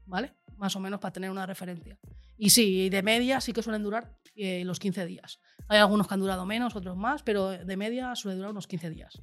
¿vale? 0.04 0.34
Más 0.58 0.74
o 0.76 0.80
menos 0.80 1.00
para 1.00 1.12
tener 1.12 1.30
una 1.30 1.46
referencia. 1.46 1.98
Y 2.36 2.50
sí, 2.50 2.88
de 2.90 3.02
media 3.02 3.40
sí 3.40 3.52
que 3.52 3.62
suelen 3.62 3.82
durar 3.82 4.16
eh, 4.34 4.64
los 4.64 4.78
15 4.78 5.06
días. 5.06 5.40
Hay 5.68 5.78
algunos 5.78 6.06
que 6.06 6.14
han 6.14 6.20
durado 6.20 6.44
menos, 6.46 6.76
otros 6.76 6.96
más, 6.96 7.22
pero 7.22 7.50
de 7.50 7.76
media 7.76 8.14
suele 8.14 8.36
durar 8.36 8.50
unos 8.50 8.66
15 8.66 8.90
días. 8.90 9.18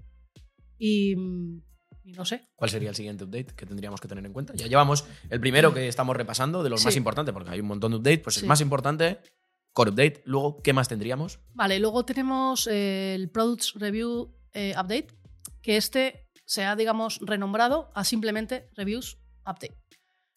Y, 0.77 1.15
mm, 1.15 1.61
y 2.05 2.11
no 2.13 2.25
sé. 2.25 2.47
¿Cuál 2.55 2.69
sería 2.69 2.89
el 2.89 2.95
siguiente 2.95 3.23
update 3.23 3.53
que 3.55 3.65
tendríamos 3.65 3.99
que 4.01 4.07
tener 4.07 4.25
en 4.25 4.33
cuenta? 4.33 4.53
Ya 4.55 4.67
llevamos 4.67 5.05
el 5.29 5.39
primero 5.39 5.73
que 5.73 5.87
estamos 5.87 6.15
repasando, 6.15 6.63
de 6.63 6.69
los 6.69 6.81
Sí. 6.81 6.87
más 6.87 6.95
importantes, 6.95 7.33
porque 7.33 7.49
hay 7.51 7.59
un 7.61 7.67
montón 7.67 7.91
de 7.91 7.97
updates, 7.97 8.19
pues 8.19 8.35
Sí. 8.35 8.41
el 8.41 8.47
más 8.47 8.61
importante, 8.61 9.19
Core 9.73 9.91
Update. 9.91 10.21
Luego, 10.25 10.61
¿qué 10.61 10.71
más 10.73 10.87
tendríamos? 10.87 11.39
Vale, 11.53 11.79
luego 11.79 12.05
tenemos 12.05 12.67
eh, 12.67 13.13
el 13.15 13.29
Products 13.29 13.73
Review 13.75 14.33
eh, 14.53 14.71
Update, 14.73 15.07
que 15.61 15.75
este 15.77 16.29
se 16.45 16.63
ha, 16.63 16.75
digamos, 16.75 17.19
renombrado 17.21 17.91
a 17.93 18.03
simplemente 18.05 18.69
Reviews 18.75 19.17
Update. 19.41 19.75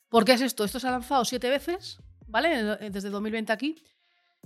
¿Por 0.08 0.24
qué 0.24 0.32
es 0.32 0.40
esto? 0.40 0.64
Esto 0.64 0.80
se 0.80 0.88
ha 0.88 0.90
lanzado 0.90 1.24
siete 1.24 1.50
veces, 1.50 1.98
¿vale? 2.26 2.90
Desde 2.90 3.10
2020 3.10 3.52
aquí. 3.52 3.82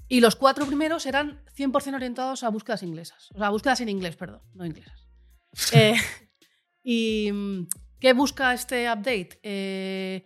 Y 0.08 0.20
los 0.20 0.36
cuatro 0.36 0.66
primeros 0.66 1.06
eran 1.06 1.44
100% 1.56 1.94
orientados 1.94 2.42
a 2.42 2.48
búsquedas 2.48 2.82
inglesas. 2.82 3.30
O 3.34 3.38
sea, 3.38 3.50
búsquedas 3.50 3.80
en 3.80 3.88
inglés, 3.88 4.16
perdón, 4.16 4.42
no 4.54 4.66
inglesas. 4.66 5.06
Eh, 5.74 5.94
¿Y 6.82 7.30
qué 8.00 8.14
busca 8.14 8.54
este 8.54 8.90
update? 8.90 9.38
Eh, 9.42 10.24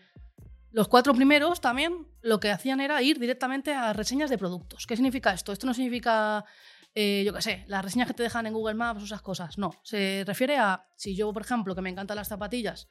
los 0.70 0.88
cuatro 0.88 1.14
primeros 1.14 1.60
también 1.60 2.06
lo 2.22 2.38
que 2.38 2.50
hacían 2.50 2.80
era 2.80 3.00
ir 3.02 3.18
directamente 3.18 3.72
a 3.72 3.92
reseñas 3.92 4.30
de 4.30 4.38
productos. 4.38 4.86
¿Qué 4.86 4.94
significa 4.94 5.32
esto? 5.32 5.52
Esto 5.52 5.66
no 5.66 5.74
significa, 5.74 6.44
eh, 6.98 7.24
yo 7.26 7.34
qué 7.34 7.42
sé, 7.42 7.62
las 7.68 7.84
reseñas 7.84 8.08
que 8.08 8.14
te 8.14 8.22
dejan 8.22 8.46
en 8.46 8.54
Google 8.54 8.72
Maps 8.72 9.02
o 9.02 9.04
esas 9.04 9.20
cosas. 9.20 9.58
No, 9.58 9.70
se 9.82 10.24
refiere 10.26 10.56
a, 10.56 10.88
si 10.96 11.14
yo, 11.14 11.30
por 11.30 11.42
ejemplo, 11.42 11.74
que 11.74 11.82
me 11.82 11.90
encantan 11.90 12.16
las 12.16 12.28
zapatillas, 12.28 12.88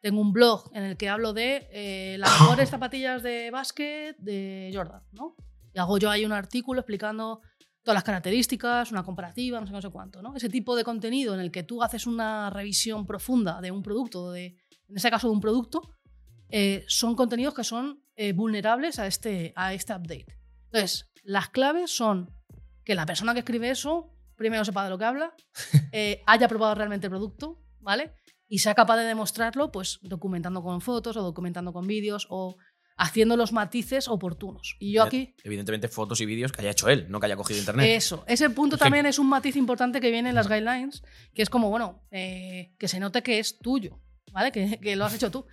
tengo 0.00 0.22
un 0.22 0.32
blog 0.32 0.70
en 0.72 0.84
el 0.84 0.96
que 0.96 1.10
hablo 1.10 1.34
de 1.34 1.68
eh, 1.70 2.16
las 2.18 2.40
mejores 2.40 2.70
zapatillas 2.70 3.22
de 3.22 3.50
básquet 3.50 4.16
de 4.16 4.70
Jordan, 4.72 5.02
¿no? 5.12 5.36
Y 5.74 5.78
hago 5.78 5.98
yo 5.98 6.10
ahí 6.10 6.24
un 6.24 6.32
artículo 6.32 6.80
explicando 6.80 7.42
todas 7.82 7.96
las 7.96 8.04
características, 8.04 8.90
una 8.90 9.02
comparativa, 9.02 9.60
no 9.60 9.66
sé, 9.66 9.72
no 9.74 9.82
sé 9.82 9.90
cuánto, 9.90 10.22
¿no? 10.22 10.34
Ese 10.34 10.48
tipo 10.48 10.74
de 10.74 10.84
contenido 10.84 11.34
en 11.34 11.40
el 11.40 11.50
que 11.50 11.62
tú 11.62 11.82
haces 11.82 12.06
una 12.06 12.48
revisión 12.48 13.06
profunda 13.06 13.60
de 13.60 13.70
un 13.70 13.82
producto, 13.82 14.32
de, 14.32 14.56
en 14.88 14.96
ese 14.96 15.10
caso 15.10 15.28
de 15.28 15.34
un 15.34 15.42
producto, 15.42 15.90
eh, 16.48 16.86
son 16.88 17.14
contenidos 17.14 17.52
que 17.52 17.64
son 17.64 18.02
vulnerables 18.34 18.98
a 18.98 19.06
este, 19.06 19.52
a 19.56 19.74
este 19.74 19.92
update. 19.92 20.38
Entonces, 20.66 21.10
las 21.22 21.48
claves 21.48 21.90
son 21.90 22.30
que 22.84 22.94
la 22.94 23.06
persona 23.06 23.32
que 23.32 23.40
escribe 23.40 23.70
eso 23.70 24.12
primero 24.36 24.64
sepa 24.64 24.84
de 24.84 24.90
lo 24.90 24.98
que 24.98 25.04
habla, 25.04 25.34
eh, 25.92 26.22
haya 26.26 26.48
probado 26.48 26.74
realmente 26.74 27.06
el 27.06 27.10
producto, 27.10 27.62
¿vale? 27.80 28.12
Y 28.48 28.58
sea 28.58 28.74
capaz 28.74 28.96
de 28.96 29.04
demostrarlo, 29.04 29.72
pues 29.72 29.98
documentando 30.02 30.62
con 30.62 30.80
fotos 30.80 31.16
o 31.16 31.22
documentando 31.22 31.72
con 31.72 31.86
vídeos 31.86 32.26
o 32.28 32.56
haciendo 32.96 33.36
los 33.36 33.52
matices 33.52 34.08
oportunos. 34.08 34.76
Y 34.78 34.92
yo 34.92 35.02
aquí... 35.02 35.34
Evidentemente 35.42 35.88
fotos 35.88 36.20
y 36.20 36.26
vídeos 36.26 36.52
que 36.52 36.60
haya 36.60 36.70
hecho 36.70 36.88
él, 36.88 37.06
no 37.08 37.18
que 37.18 37.26
haya 37.26 37.36
cogido 37.36 37.58
internet. 37.58 37.86
Eso, 37.88 38.24
ese 38.26 38.50
punto 38.50 38.76
también 38.76 39.06
es 39.06 39.18
un 39.18 39.28
matiz 39.28 39.56
importante 39.56 40.00
que 40.00 40.10
viene 40.10 40.28
en 40.28 40.34
las 40.34 40.48
guidelines, 40.48 41.02
que 41.34 41.42
es 41.42 41.48
como, 41.48 41.70
bueno, 41.70 42.04
eh, 42.10 42.74
que 42.78 42.88
se 42.88 43.00
note 43.00 43.22
que 43.22 43.38
es 43.38 43.58
tuyo, 43.58 44.00
¿vale? 44.32 44.52
Que, 44.52 44.78
que 44.78 44.96
lo 44.96 45.06
has 45.06 45.14
hecho 45.14 45.30
tú. 45.30 45.46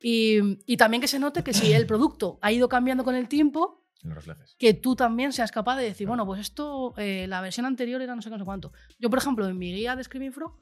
Y, 0.00 0.38
y 0.64 0.76
también 0.76 1.00
que 1.00 1.08
se 1.08 1.18
note 1.18 1.42
que 1.42 1.52
si 1.52 1.72
el 1.72 1.86
producto 1.86 2.38
ha 2.40 2.50
ido 2.52 2.68
cambiando 2.68 3.04
con 3.04 3.14
el 3.14 3.28
tiempo, 3.28 3.84
No 4.04 4.14
reflejes. 4.14 4.54
que 4.58 4.74
tú 4.74 4.94
también 4.94 5.32
seas 5.32 5.50
capaz 5.50 5.76
de 5.76 5.84
decir, 5.84 6.06
bueno, 6.06 6.24
pues 6.24 6.40
esto, 6.40 6.94
eh, 6.96 7.26
la 7.28 7.40
versión 7.40 7.66
anterior 7.66 8.00
era 8.00 8.14
no 8.14 8.22
sé 8.22 8.28
qué, 8.28 8.34
no 8.34 8.38
sé 8.38 8.44
cuánto. 8.44 8.72
Yo, 8.98 9.10
por 9.10 9.18
ejemplo, 9.18 9.46
en 9.48 9.58
mi 9.58 9.72
guía 9.74 9.96
de 9.96 10.04
Screaming 10.04 10.32
Frog, 10.32 10.54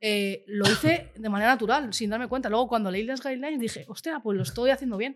eh, 0.00 0.44
lo 0.48 0.64
hice 0.70 1.12
de 1.16 1.28
manera 1.28 1.50
natural, 1.52 1.92
sin 1.94 2.10
darme 2.10 2.26
cuenta. 2.28 2.48
Luego, 2.48 2.66
cuando 2.68 2.90
leí 2.90 3.04
las 3.04 3.22
guidelines, 3.22 3.60
dije, 3.60 3.84
hostia, 3.88 4.20
pues 4.20 4.36
lo 4.36 4.42
estoy 4.42 4.70
haciendo 4.70 4.96
bien. 4.96 5.14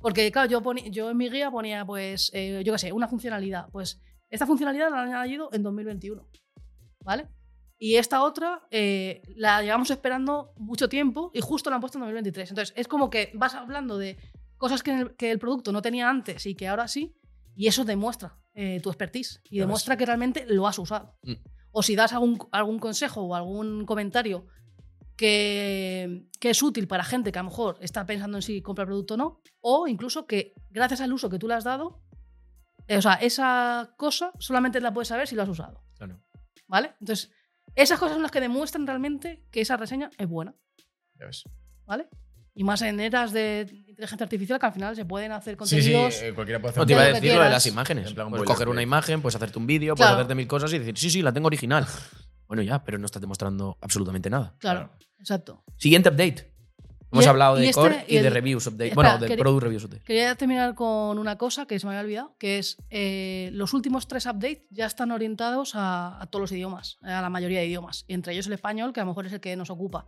Porque, 0.00 0.32
claro, 0.32 0.48
yo, 0.48 0.62
poni- 0.62 0.90
yo 0.90 1.10
en 1.10 1.16
mi 1.18 1.28
guía 1.28 1.50
ponía, 1.50 1.84
pues, 1.84 2.30
eh, 2.32 2.62
yo 2.64 2.72
qué 2.72 2.78
sé, 2.78 2.92
una 2.92 3.06
funcionalidad. 3.06 3.68
Pues 3.70 4.00
esta 4.30 4.46
funcionalidad 4.46 4.90
la 4.90 5.02
han 5.02 5.08
añadido 5.08 5.50
en 5.52 5.62
2021, 5.62 6.26
¿vale? 7.04 7.28
Y 7.78 7.96
esta 7.96 8.22
otra 8.22 8.62
eh, 8.70 9.20
la 9.36 9.62
llevamos 9.62 9.90
esperando 9.90 10.52
mucho 10.56 10.88
tiempo 10.88 11.30
y 11.34 11.40
justo 11.40 11.68
la 11.70 11.76
han 11.76 11.80
puesto 11.80 11.98
en 11.98 12.02
2023. 12.02 12.50
Entonces, 12.50 12.74
es 12.76 12.88
como 12.88 13.10
que 13.10 13.30
vas 13.34 13.54
hablando 13.54 13.98
de 13.98 14.16
cosas 14.60 14.82
que 14.82 14.92
el, 14.92 15.16
que 15.16 15.30
el 15.30 15.38
producto 15.38 15.72
no 15.72 15.80
tenía 15.80 16.08
antes 16.08 16.44
y 16.44 16.54
que 16.54 16.68
ahora 16.68 16.86
sí, 16.86 17.16
y 17.56 17.66
eso 17.66 17.84
demuestra 17.84 18.38
eh, 18.52 18.78
tu 18.82 18.90
expertise 18.90 19.40
y 19.44 19.58
demuestra 19.58 19.96
que 19.96 20.04
realmente 20.04 20.44
lo 20.46 20.68
has 20.68 20.78
usado. 20.78 21.16
Mm. 21.22 21.32
O 21.72 21.82
si 21.82 21.96
das 21.96 22.12
algún, 22.12 22.38
algún 22.52 22.78
consejo 22.78 23.22
o 23.22 23.34
algún 23.34 23.86
comentario 23.86 24.46
que, 25.16 26.28
que 26.38 26.50
es 26.50 26.62
útil 26.62 26.86
para 26.86 27.04
gente 27.04 27.32
que 27.32 27.38
a 27.38 27.42
lo 27.42 27.48
mejor 27.48 27.78
está 27.80 28.04
pensando 28.04 28.36
en 28.36 28.42
si 28.42 28.60
compra 28.60 28.82
el 28.82 28.88
producto 28.88 29.14
o 29.14 29.16
no, 29.16 29.40
o 29.60 29.88
incluso 29.88 30.26
que 30.26 30.52
gracias 30.68 31.00
al 31.00 31.12
uso 31.12 31.30
que 31.30 31.38
tú 31.38 31.48
le 31.48 31.54
has 31.54 31.64
dado, 31.64 32.02
eh, 32.86 32.98
o 32.98 33.02
sea, 33.02 33.14
esa 33.14 33.94
cosa 33.96 34.32
solamente 34.38 34.78
la 34.80 34.92
puedes 34.92 35.08
saber 35.08 35.26
si 35.26 35.36
lo 35.36 35.42
has 35.42 35.48
usado. 35.48 35.82
Claro. 35.96 36.20
¿Vale? 36.66 36.96
Entonces, 37.00 37.32
esas 37.74 37.98
cosas 37.98 38.14
son 38.14 38.22
las 38.22 38.30
que 38.30 38.40
demuestran 38.40 38.86
realmente 38.86 39.42
que 39.50 39.62
esa 39.62 39.78
reseña 39.78 40.10
es 40.18 40.28
buena. 40.28 40.54
Ya 41.14 41.26
ves. 41.26 41.44
¿Vale? 41.86 42.08
Y 42.60 42.64
más 42.64 42.82
en 42.82 43.00
eras 43.00 43.32
de 43.32 43.66
inteligencia 43.88 44.24
artificial 44.24 44.58
que 44.58 44.66
al 44.66 44.72
final 44.74 44.94
se 44.94 45.06
pueden 45.06 45.32
hacer 45.32 45.56
Sí, 45.64 45.80
sí, 45.80 45.92
contenidos. 45.92 46.22
eh, 46.22 46.34
cualquiera 46.34 46.60
puede 46.60 46.70
hacer 46.72 46.80
No 46.82 46.86
te 46.86 46.92
iba 46.92 47.02
a 47.02 47.06
decir 47.06 47.34
lo 47.34 47.42
de 47.42 47.48
las 47.48 47.66
imágenes. 47.66 48.08
En 48.08 48.14
plan 48.14 48.28
Puedes 48.28 48.44
coger 48.44 48.66
boilerplate. 48.66 48.70
una 48.70 48.82
imagen, 48.82 49.22
puedes 49.22 49.36
hacerte 49.36 49.58
un 49.58 49.66
vídeo, 49.66 49.94
Claro. 49.94 50.10
puedes 50.10 50.16
hacerte 50.24 50.34
mil 50.34 50.46
cosas 50.46 50.70
y 50.74 50.78
decir, 50.78 50.98
sí, 50.98 51.08
sí, 51.08 51.22
la 51.22 51.32
tengo 51.32 51.46
original. 51.46 51.86
Bueno, 52.46 52.62
ya, 52.62 52.84
pero 52.84 52.98
no 52.98 53.06
estás 53.06 53.22
demostrando 53.22 53.78
absolutamente 53.80 54.28
nada. 54.28 54.54
Claro, 54.58 54.90
exacto. 55.18 55.64
Siguiente 55.78 56.10
update. 56.10 56.52
Hemos 57.12 57.24
Y- 57.24 57.28
hablado 57.28 57.56
de 57.56 57.64
y 57.64 57.68
este- 57.70 57.80
core 57.80 58.04
y, 58.06 58.12
y 58.14 58.16
el- 58.18 58.24
de 58.24 58.30
reviews 58.30 58.66
update. 58.66 58.88
Espera, 58.88 58.94
bueno, 59.08 59.18
de 59.20 59.26
quería- 59.28 59.42
product 59.42 59.62
reviews 59.62 59.84
update. 59.84 60.04
Quería 60.04 60.34
terminar 60.34 60.74
con 60.74 61.18
una 61.18 61.38
cosa 61.38 61.64
que 61.64 61.78
se 61.78 61.86
me 61.86 61.92
había 61.92 62.02
olvidado, 62.02 62.36
que 62.38 62.58
es 62.58 62.76
eh, 62.90 63.48
los 63.54 63.72
últimos 63.72 64.06
tres 64.06 64.26
updates 64.26 64.64
ya 64.70 64.84
están 64.84 65.10
orientados 65.12 65.72
a, 65.76 66.20
a 66.20 66.26
todos 66.26 66.42
los 66.42 66.52
idiomas, 66.52 66.98
a 67.00 67.22
la 67.22 67.30
mayoría 67.30 67.60
de 67.60 67.66
idiomas, 67.66 68.04
y 68.06 68.12
entre 68.12 68.34
ellos 68.34 68.46
el 68.48 68.52
español, 68.52 68.92
que 68.92 69.00
a 69.00 69.04
lo 69.04 69.08
mejor 69.12 69.24
es 69.24 69.32
el 69.32 69.40
que 69.40 69.56
nos 69.56 69.70
ocupa. 69.70 70.06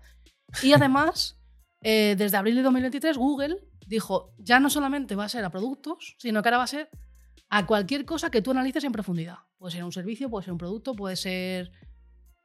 Y 0.62 0.74
además, 0.74 1.38
eh, 1.82 2.14
desde 2.16 2.36
abril 2.36 2.56
de 2.56 2.62
2023, 2.62 3.16
Google 3.16 3.56
dijo, 3.86 4.34
ya 4.38 4.60
no 4.60 4.70
solamente 4.70 5.14
va 5.16 5.24
a 5.24 5.28
ser 5.28 5.44
a 5.44 5.50
productos, 5.50 6.14
sino 6.18 6.42
que 6.42 6.48
ahora 6.48 6.58
va 6.58 6.64
a 6.64 6.68
ser 6.68 6.88
a 7.50 7.66
cualquier 7.66 8.04
cosa 8.04 8.30
que 8.30 8.40
tú 8.42 8.50
analices 8.52 8.84
en 8.84 8.92
profundidad. 8.92 9.36
Puede 9.58 9.72
ser 9.72 9.84
un 9.84 9.92
servicio, 9.92 10.30
puede 10.30 10.44
ser 10.44 10.52
un 10.52 10.58
producto, 10.58 10.94
puede 10.94 11.16
ser 11.16 11.70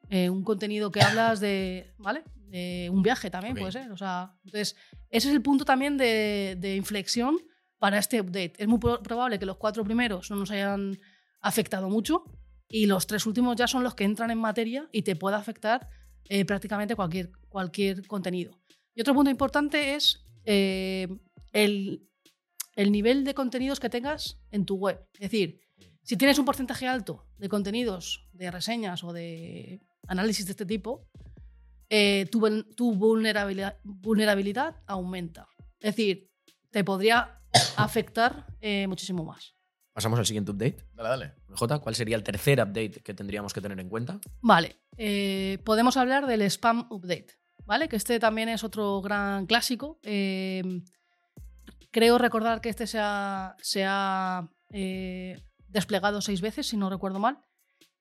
eh, 0.09 0.29
un 0.29 0.43
contenido 0.43 0.91
que 0.91 1.01
hablas 1.01 1.39
de, 1.39 1.93
¿vale? 1.97 2.23
De 2.35 2.89
un 2.91 3.01
viaje 3.03 3.29
también 3.29 3.53
puede 3.61 3.71
ser. 3.71 3.91
O 3.91 3.97
sea, 3.97 4.35
entonces, 4.43 4.75
ese 5.09 5.29
es 5.29 5.33
el 5.35 5.41
punto 5.41 5.63
también 5.65 5.97
de, 5.97 6.57
de 6.59 6.75
inflexión 6.75 7.38
para 7.77 7.97
este 7.99 8.19
update. 8.21 8.53
Es 8.57 8.67
muy 8.67 8.79
pro- 8.79 9.01
probable 9.01 9.38
que 9.39 9.45
los 9.45 9.57
cuatro 9.57 9.83
primeros 9.83 10.29
no 10.31 10.38
nos 10.38 10.51
hayan 10.51 10.97
afectado 11.41 11.89
mucho 11.89 12.23
y 12.69 12.85
los 12.88 13.05
tres 13.07 13.25
últimos 13.25 13.55
ya 13.55 13.67
son 13.67 13.83
los 13.83 13.95
que 13.95 14.03
entran 14.03 14.31
en 14.31 14.39
materia 14.39 14.89
y 14.91 15.03
te 15.03 15.15
puede 15.15 15.35
afectar 15.38 15.88
eh, 16.29 16.43
prácticamente 16.43 16.95
cualquier, 16.95 17.31
cualquier 17.49 18.05
contenido. 18.07 18.57
Y 18.98 19.02
otro 19.02 19.14
punto 19.14 19.30
importante 19.30 19.93
es 19.93 20.26
eh, 20.43 21.08
el, 21.54 22.10
el 22.76 22.91
nivel 22.91 23.24
de 23.24 23.36
contenidos 23.36 23.80
que 23.80 23.91
tengas 23.91 24.39
en 24.50 24.66
tu 24.66 24.76
web. 24.78 25.08
Es 25.14 25.30
decir, 25.30 25.62
si 26.02 26.18
tienes 26.18 26.39
un 26.39 26.45
porcentaje 26.45 26.88
alto 26.88 27.28
de 27.38 27.48
contenidos, 27.48 28.28
de 28.34 28.50
reseñas 28.50 29.04
o 29.04 29.14
de 29.14 29.82
análisis 30.08 30.48
de 30.48 30.52
este 30.54 30.66
tipo, 30.66 31.08
eh, 31.89 32.26
tu, 32.32 32.39
vul- 32.41 32.74
tu 32.76 32.95
vulnerabilidad, 32.95 33.78
vulnerabilidad 33.84 34.78
aumenta. 34.88 35.48
Es 35.80 35.95
decir, 35.95 36.32
te 36.72 36.84
podría 36.84 37.39
afectar 37.78 38.48
eh, 38.62 38.88
muchísimo 38.88 39.24
más. 39.24 39.54
Pasamos 39.93 40.18
al 40.18 40.26
siguiente 40.26 40.50
update. 40.54 40.88
Dale, 40.95 41.10
dale. 41.10 41.34
J, 41.50 41.80
¿cuál 41.80 41.93
sería 41.93 42.16
el 42.16 42.24
tercer 42.24 42.60
update 42.60 43.02
que 43.04 43.14
tendríamos 43.14 43.54
que 43.54 43.62
tener 43.62 43.80
en 43.80 43.89
cuenta? 43.89 44.20
Vale, 44.41 44.78
eh, 44.98 45.60
podemos 45.64 45.98
hablar 45.98 46.26
del 46.26 46.41
spam 46.50 46.88
update, 46.89 47.28
¿vale? 47.68 47.88
Que 47.88 47.97
este 47.97 48.20
también 48.20 48.49
es 48.49 48.63
otro 48.63 49.01
gran 49.01 49.45
clásico. 49.45 49.99
Eh, 50.01 50.63
creo 51.91 52.18
recordar 52.18 52.61
que 52.61 52.70
este 52.70 52.88
se 52.88 52.97
ha, 52.99 53.55
se 53.61 53.86
ha, 53.86 54.49
eh, 54.72 55.43
desplegado 55.68 56.22
seis 56.22 56.41
veces, 56.41 56.65
si 56.68 56.78
no 56.78 56.89
recuerdo 56.89 57.20
mal. 57.20 57.39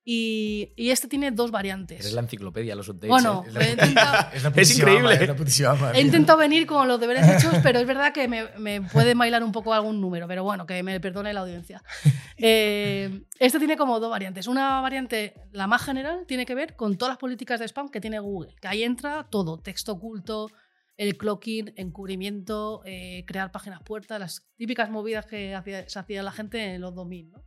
Y, 0.08 0.72
y 0.76 0.90
este 0.90 1.08
tiene 1.08 1.32
dos 1.32 1.50
variantes. 1.50 1.98
Eres 1.98 2.12
la 2.12 2.20
enciclopedia 2.20 2.76
los 2.76 2.88
updates. 2.88 3.08
Bueno, 3.08 3.44
¿eh? 3.44 3.50
Es 3.50 3.56
he 3.56 3.70
intentado, 3.72 4.28
Es, 4.34 4.44
Es 4.70 4.78
increíble. 4.78 5.14
ama, 5.16 5.34
es 5.44 5.60
ama, 5.62 5.90
he 5.94 6.00
intentado 6.00 6.38
venir 6.38 6.64
con 6.64 6.86
los 6.86 7.00
deberes 7.00 7.26
hechos, 7.28 7.54
pero 7.60 7.80
es 7.80 7.86
verdad 7.88 8.12
que 8.12 8.28
me, 8.28 8.44
me 8.56 8.82
puede 8.82 9.14
bailar 9.14 9.42
un 9.42 9.50
poco 9.50 9.74
algún 9.74 10.00
número, 10.00 10.28
pero 10.28 10.44
bueno, 10.44 10.64
que 10.64 10.80
me 10.84 11.00
perdone 11.00 11.34
la 11.34 11.40
audiencia. 11.40 11.82
Eh, 12.38 13.22
este 13.38 13.58
tiene 13.58 13.78
como 13.78 13.98
dos 13.98 14.10
variantes. 14.10 14.46
Una 14.46 14.82
variante, 14.82 15.32
la 15.52 15.66
más 15.66 15.82
general, 15.82 16.26
tiene 16.28 16.44
que 16.44 16.54
ver 16.54 16.76
con 16.76 16.98
todas 16.98 17.12
las 17.12 17.18
políticas 17.18 17.58
de 17.60 17.64
spam 17.66 17.88
que 17.88 17.98
tiene 17.98 18.18
Google, 18.18 18.54
que 18.60 18.68
ahí 18.68 18.82
entra 18.82 19.26
todo, 19.30 19.58
texto 19.58 19.92
oculto, 19.92 20.50
el 20.98 21.16
clocking, 21.16 21.72
encubrimiento, 21.76 22.82
eh, 22.84 23.24
crear 23.26 23.50
páginas 23.52 23.80
puertas, 23.82 24.20
las 24.20 24.46
típicas 24.56 24.90
movidas 24.90 25.24
que 25.24 25.54
hacía- 25.54 25.88
se 25.88 25.98
hacía 25.98 26.22
la 26.22 26.30
gente 26.30 26.74
en 26.74 26.82
los 26.82 26.94
2000, 26.94 27.30
¿no? 27.30 27.42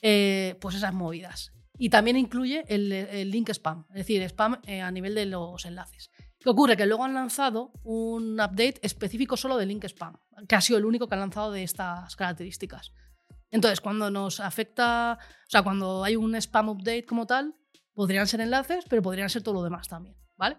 Eh, 0.00 0.56
pues 0.60 0.74
esas 0.74 0.94
movidas. 0.94 1.52
Y 1.78 1.90
también 1.90 2.16
incluye 2.16 2.64
el, 2.68 3.30
link 3.30 3.50
spam, 3.50 3.86
es 3.90 3.96
decir, 3.96 4.22
spam 4.24 4.60
eh, 4.66 4.80
a 4.80 4.90
nivel 4.90 5.14
de 5.14 5.26
los 5.26 5.64
enlaces. 5.64 6.10
¿Qué 6.40 6.50
ocurre? 6.50 6.76
Que 6.76 6.86
luego 6.86 7.04
han 7.04 7.14
lanzado 7.14 7.72
un 7.84 8.34
update 8.34 8.80
específico 8.82 9.36
solo 9.36 9.56
de 9.56 9.66
link 9.66 9.84
spam, 9.84 10.18
que 10.48 10.56
ha 10.56 10.60
sido 10.60 10.78
el 10.78 10.84
único 10.84 11.08
que 11.08 11.14
han 11.14 11.20
lanzado 11.20 11.52
de 11.52 11.62
estas 11.62 12.14
características. 12.16 12.92
Entonces, 13.50 13.80
cuando 13.80 14.10
nos 14.10 14.40
afecta, 14.40 15.18
o 15.20 15.50
sea, 15.50 15.62
cuando 15.62 16.04
hay 16.04 16.16
un 16.16 16.34
spam 16.34 16.68
update 16.68 17.06
como 17.06 17.26
tal, 17.26 17.54
podrían 17.94 18.26
ser 18.26 18.40
enlaces, 18.40 18.84
pero 18.88 19.02
podrían 19.02 19.30
ser 19.30 19.42
todo 19.42 19.54
lo 19.54 19.62
demás 19.62 19.88
también, 19.88 20.16
¿vale? 20.36 20.58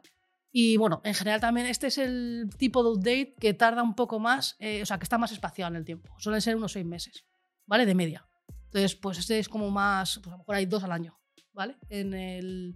Y 0.51 0.77
bueno, 0.77 1.01
en 1.03 1.13
general 1.13 1.39
también 1.39 1.67
este 1.67 1.87
es 1.87 1.97
el 1.97 2.49
tipo 2.57 2.83
de 2.83 2.89
update 2.89 3.35
que 3.39 3.53
tarda 3.53 3.83
un 3.83 3.93
poco 3.93 4.19
más, 4.19 4.55
eh, 4.59 4.81
o 4.81 4.85
sea, 4.85 4.97
que 4.97 5.03
está 5.03 5.17
más 5.17 5.31
espaciado 5.31 5.69
en 5.69 5.77
el 5.77 5.85
tiempo. 5.85 6.15
Suelen 6.17 6.41
ser 6.41 6.55
unos 6.55 6.71
seis 6.71 6.85
meses, 6.85 7.25
¿vale? 7.67 7.85
De 7.85 7.93
media. 7.93 8.28
Entonces, 8.71 8.95
pues 8.95 9.17
este 9.17 9.39
es 9.39 9.49
como 9.49 9.69
más, 9.71 10.17
pues 10.19 10.27
a 10.27 10.31
lo 10.31 10.37
mejor 10.39 10.55
hay 10.55 10.65
dos 10.65 10.83
al 10.83 10.91
año, 10.91 11.19
¿vale? 11.53 11.75
En 11.89 12.13
el, 12.13 12.75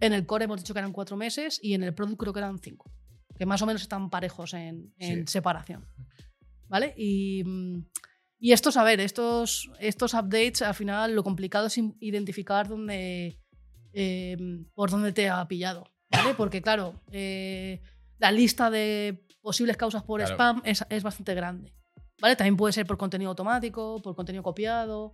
en 0.00 0.12
el 0.14 0.24
core 0.26 0.44
hemos 0.46 0.58
dicho 0.60 0.72
que 0.72 0.78
eran 0.80 0.92
cuatro 0.92 1.16
meses 1.16 1.60
y 1.62 1.74
en 1.74 1.82
el 1.82 1.94
product 1.94 2.18
creo 2.18 2.32
que 2.32 2.38
eran 2.40 2.58
cinco, 2.58 2.90
que 3.36 3.44
más 3.46 3.60
o 3.62 3.66
menos 3.66 3.82
están 3.82 4.08
parejos 4.10 4.54
en, 4.54 4.92
en 4.98 5.26
Sí. 5.26 5.32
separación, 5.32 5.86
¿vale? 6.68 6.94
Y, 6.96 7.42
mm, 7.44 7.84
y 8.40 8.52
estos, 8.52 8.76
a 8.78 8.84
ver, 8.84 9.00
estos, 9.00 9.70
estos 9.80 10.14
updates, 10.14 10.62
al 10.62 10.74
final 10.74 11.14
lo 11.14 11.22
complicado 11.24 11.66
es 11.66 11.76
identificar 12.00 12.68
dónde, 12.68 13.38
eh, 13.92 14.36
por 14.74 14.90
dónde 14.90 15.12
te 15.12 15.28
ha 15.28 15.46
pillado, 15.46 15.84
¿vale? 16.10 16.34
Porque 16.36 16.62
claro, 16.62 17.02
eh, 17.12 17.82
la 18.18 18.32
lista 18.32 18.70
de 18.70 19.26
posibles 19.42 19.76
causas 19.76 20.02
por 20.04 20.20
Claro. 20.20 20.34
spam 20.34 20.62
es, 20.64 20.84
es 20.88 21.02
bastante 21.02 21.34
grande, 21.34 21.74
¿vale? 22.20 22.36
También 22.36 22.56
puede 22.56 22.72
ser 22.72 22.86
por 22.86 22.98
contenido 22.98 23.30
automático, 23.30 24.00
por 24.02 24.14
contenido 24.14 24.42
copiado, 24.42 25.04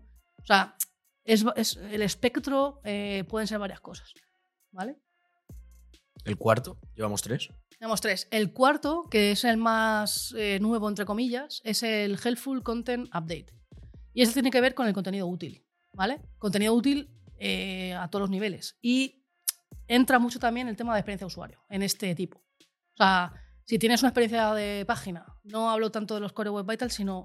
o 0.43 0.47
sea, 0.47 0.77
es, 1.25 1.45
es- 1.57 1.77
el 1.77 2.03
espectro 2.03 2.81
eh, 2.85 3.25
pueden 3.29 3.47
ser 3.47 3.59
varias 3.59 3.81
cosas, 3.81 4.13
¿vale? 4.73 4.97
El 6.25 6.37
cuarto, 6.39 6.79
llevamos 6.95 7.21
tres. 7.23 7.49
Tenemos 7.79 8.01
tres. 8.01 8.29
El 8.31 8.53
cuarto, 8.53 9.05
que 9.11 9.33
es 9.33 9.45
el 9.45 9.57
más 9.59 10.35
eh, 10.39 10.59
nuevo, 10.61 10.89
entre 10.89 11.05
comillas, 11.05 11.61
es 11.65 11.83
el 11.83 12.19
Helpful 12.23 12.63
Content 12.63 13.07
Update. 13.09 13.47
Y 14.15 14.23
eso 14.23 14.33
tiene 14.33 14.51
que 14.51 14.61
ver 14.61 14.75
con 14.75 14.87
el 14.87 14.95
contenido 14.95 15.27
útil, 15.27 15.67
¿vale? 15.93 16.23
Contenido 16.39 16.73
útil 16.73 17.11
eh, 17.39 17.93
a 17.95 18.09
todos 18.09 18.23
los 18.23 18.31
niveles. 18.31 18.79
Y 18.81 19.27
entra 19.87 20.19
mucho 20.19 20.39
también 20.39 20.69
el 20.69 20.77
tema 20.77 20.95
de 20.95 21.01
experiencia 21.01 21.25
de 21.27 21.33
usuario 21.33 21.61
en 21.69 21.83
este 21.83 22.15
tipo. 22.15 22.39
O 22.39 22.97
sea, 22.97 23.33
si 23.65 23.79
tienes 23.79 24.03
una 24.03 24.09
experiencia 24.11 24.53
de 24.55 24.85
página, 24.87 25.27
no 25.45 25.71
hablo 25.71 25.91
tanto 25.91 26.15
de 26.15 26.21
los 26.21 26.33
Core 26.33 26.51
Web 26.51 26.67
Vitals, 26.69 26.95
sino 26.95 27.25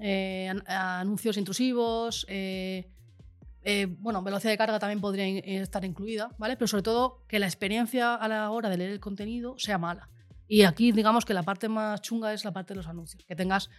eh, 0.00 0.48
an- 0.48 0.64
anuncios 0.66 1.36
intrusivos, 1.36 2.26
eh, 2.28 2.90
eh, 3.62 3.86
bueno, 3.86 4.22
velocidad 4.22 4.52
de 4.52 4.58
carga 4.58 4.78
también 4.78 5.00
podría 5.00 5.26
in- 5.26 5.38
estar 5.62 5.84
incluida, 5.84 6.30
¿vale? 6.38 6.56
Pero 6.56 6.68
sobre 6.68 6.82
todo 6.82 7.24
que 7.28 7.38
la 7.38 7.46
experiencia 7.46 8.14
a 8.14 8.28
la 8.28 8.50
hora 8.50 8.68
de 8.68 8.76
leer 8.76 8.90
el 8.90 9.00
contenido 9.00 9.54
sea 9.58 9.78
mala. 9.78 10.08
Y 10.46 10.62
aquí 10.64 10.92
digamos 10.92 11.24
que 11.24 11.32
la 11.34 11.42
parte 11.42 11.68
más 11.68 12.00
chunga 12.02 12.32
es 12.34 12.44
la 12.44 12.52
parte 12.52 12.74
de 12.74 12.76
los 12.78 12.86
anuncios. 12.86 13.24
Que 13.26 13.34
tengas, 13.34 13.70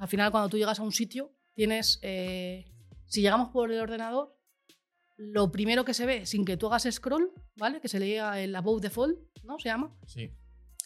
al 0.00 0.08
final 0.08 0.30
cuando 0.32 0.48
tú 0.48 0.58
llegas 0.58 0.80
a 0.80 0.82
un 0.82 0.92
sitio, 0.92 1.32
tienes, 1.54 2.00
eh, 2.02 2.64
si 3.06 3.20
llegamos 3.22 3.50
por 3.50 3.70
el 3.70 3.80
ordenador, 3.80 4.36
lo 5.16 5.52
primero 5.52 5.84
que 5.84 5.94
se 5.94 6.06
ve 6.06 6.26
sin 6.26 6.44
que 6.44 6.56
tú 6.56 6.66
hagas 6.66 6.88
scroll, 6.90 7.30
¿vale? 7.56 7.80
Que 7.80 7.86
se 7.88 8.00
leía 8.00 8.40
el 8.40 8.54
above 8.56 8.80
default, 8.82 9.16
¿no? 9.44 9.58
Se 9.60 9.68
llama. 9.68 9.94
Sí. 10.06 10.32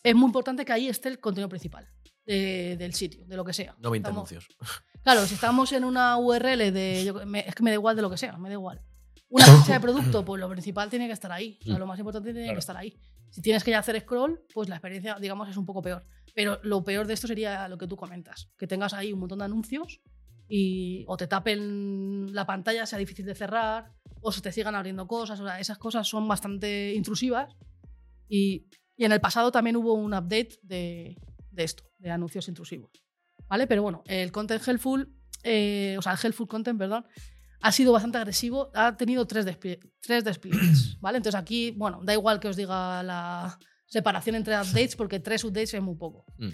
Es 0.02 0.14
muy 0.14 0.26
importante 0.26 0.64
que 0.64 0.72
ahí 0.72 0.88
esté 0.88 1.08
el 1.08 1.18
contenido 1.20 1.48
principal 1.48 1.88
de- 2.26 2.76
del 2.78 2.94
sitio, 2.94 3.24
de 3.26 3.36
lo 3.36 3.44
que 3.44 3.52
sea. 3.52 3.74
No 3.78 3.90
20 3.90 4.08
Estamos- 4.08 4.30
anuncios. 4.32 4.46
Claro, 5.04 5.24
si 5.26 5.34
estamos 5.34 5.72
en 5.72 5.84
una 5.84 6.18
URL 6.18 6.70
de. 6.72 7.04
yo- 7.04 7.24
me- 7.26 7.46
es 7.48 7.54
que 7.54 7.62
me 7.62 7.70
da 7.70 7.74
igual 7.74 7.96
de 7.96 8.02
lo 8.02 8.10
que 8.10 8.18
sea, 8.18 8.36
me 8.36 8.48
da 8.48 8.54
igual. 8.54 8.82
Una 9.30 9.44
ficha 9.70 9.74
de 9.74 9.80
producto, 9.80 10.24
pues 10.24 10.38
lo 10.40 10.48
principal 10.50 10.90
tiene 10.90 11.06
que 11.06 11.12
estar 11.14 11.32
ahí. 11.32 11.58
O 11.62 11.64
sea, 11.64 11.76
Mm. 11.76 11.78
lo 11.78 11.86
más 11.86 11.98
importante 11.98 12.30
tiene 12.32 12.46
Claro. 12.46 12.56
que 12.56 12.60
estar 12.60 12.76
ahí. 12.76 12.98
Si 13.30 13.40
tienes 13.40 13.62
que 13.64 13.70
ya 13.70 13.78
hacer 13.78 13.98
scroll, 14.00 14.42
pues 14.52 14.68
la 14.68 14.74
experiencia, 14.76 15.16
digamos, 15.20 15.48
es 15.48 15.56
un 15.56 15.64
poco 15.64 15.80
peor. 15.82 16.04
Pero 16.34 16.58
lo 16.62 16.82
peor 16.84 17.06
de 17.06 17.14
esto 17.14 17.26
sería 17.26 17.68
lo 17.68 17.78
que 17.78 17.86
tú 17.86 17.96
comentas: 17.96 18.50
que 18.58 18.66
tengas 18.66 18.92
ahí 18.92 19.12
un 19.12 19.20
montón 19.20 19.38
de 19.38 19.44
anuncios 19.46 20.00
y 20.48 21.04
o 21.08 21.16
te 21.16 21.26
tapen 21.26 22.34
la 22.34 22.44
pantalla, 22.46 22.84
sea 22.86 22.98
difícil 22.98 23.24
de 23.24 23.34
cerrar, 23.34 23.92
o 24.20 24.32
se 24.32 24.40
te 24.42 24.52
sigan 24.52 24.74
abriendo 24.74 25.06
cosas. 25.06 25.38
O 25.40 25.44
sea, 25.46 25.60
esas 25.60 25.78
cosas 25.78 26.06
son 26.08 26.26
bastante 26.28 26.92
intrusivas. 26.94 27.54
Y, 28.28 28.66
y 28.98 29.04
en 29.06 29.12
el 29.12 29.20
pasado 29.20 29.50
también 29.50 29.76
hubo 29.76 29.94
un 29.94 30.12
update 30.12 30.58
de, 30.62 31.16
de 31.50 31.64
esto, 31.64 31.84
de 31.98 32.10
anuncios 32.10 32.46
intrusivos. 32.48 32.90
¿Vale? 33.48 33.66
Pero 33.66 33.82
bueno, 33.82 34.02
el 34.06 34.30
content 34.32 34.62
helpful, 34.68 35.10
eh, 35.44 35.96
o 35.98 36.02
sea, 36.02 36.12
el 36.12 36.18
helpful 36.22 36.46
content, 36.46 36.78
perdón, 36.78 37.06
ha 37.62 37.72
sido 37.72 37.92
bastante 37.92 38.18
agresivo. 38.18 38.70
Ha 38.74 38.96
tenido 38.96 39.26
tres, 39.26 39.46
desplie- 39.46 39.80
tres 40.00 40.24
despliegues. 40.24 40.96
¿Vale? 41.00 41.16
Entonces 41.16 41.40
aquí, 41.40 41.70
bueno, 41.70 42.00
da 42.02 42.12
igual 42.12 42.40
que 42.40 42.48
os 42.48 42.56
diga 42.56 43.02
la 43.02 43.58
separación 43.86 44.36
entre 44.36 44.54
updates, 44.54 44.96
porque 44.96 45.20
tres 45.20 45.44
updates 45.44 45.72
es 45.74 45.80
muy 45.82 45.94
poco. 45.96 46.26
Mm. 46.36 46.50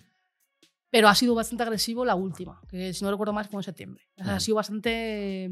Pero 0.90 1.09
ha 1.09 1.14
sido 1.16 1.34
bastante 1.34 1.64
agresivo 1.64 2.05
la 2.05 2.14
última, 2.14 2.61
que 2.68 2.92
si 2.95 3.05
no 3.05 3.11
recuerdo 3.11 3.32
más 3.32 3.49
fue 3.49 3.59
en 3.59 3.64
septiembre. 3.64 4.05
O 4.16 4.22
sea, 4.24 4.34
Mm. 4.34 4.36
Ha 4.36 4.40
sido 4.40 4.55
bastante. 4.57 5.51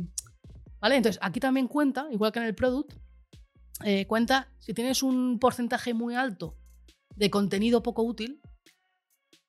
¿Vale? 0.80 0.96
Entonces 0.96 1.18
aquí 1.22 1.40
también 1.40 1.66
cuenta, 1.68 2.06
igual 2.12 2.30
que 2.32 2.38
en 2.38 2.44
el 2.44 2.54
product, 2.54 2.92
eh, 3.84 4.06
cuenta 4.06 4.52
si 4.58 4.74
tienes 4.74 5.02
un 5.02 5.38
porcentaje 5.40 5.94
muy 5.94 6.14
alto 6.14 6.56
de 7.16 7.30
contenido 7.30 7.82
poco 7.82 8.02
útil, 8.02 8.40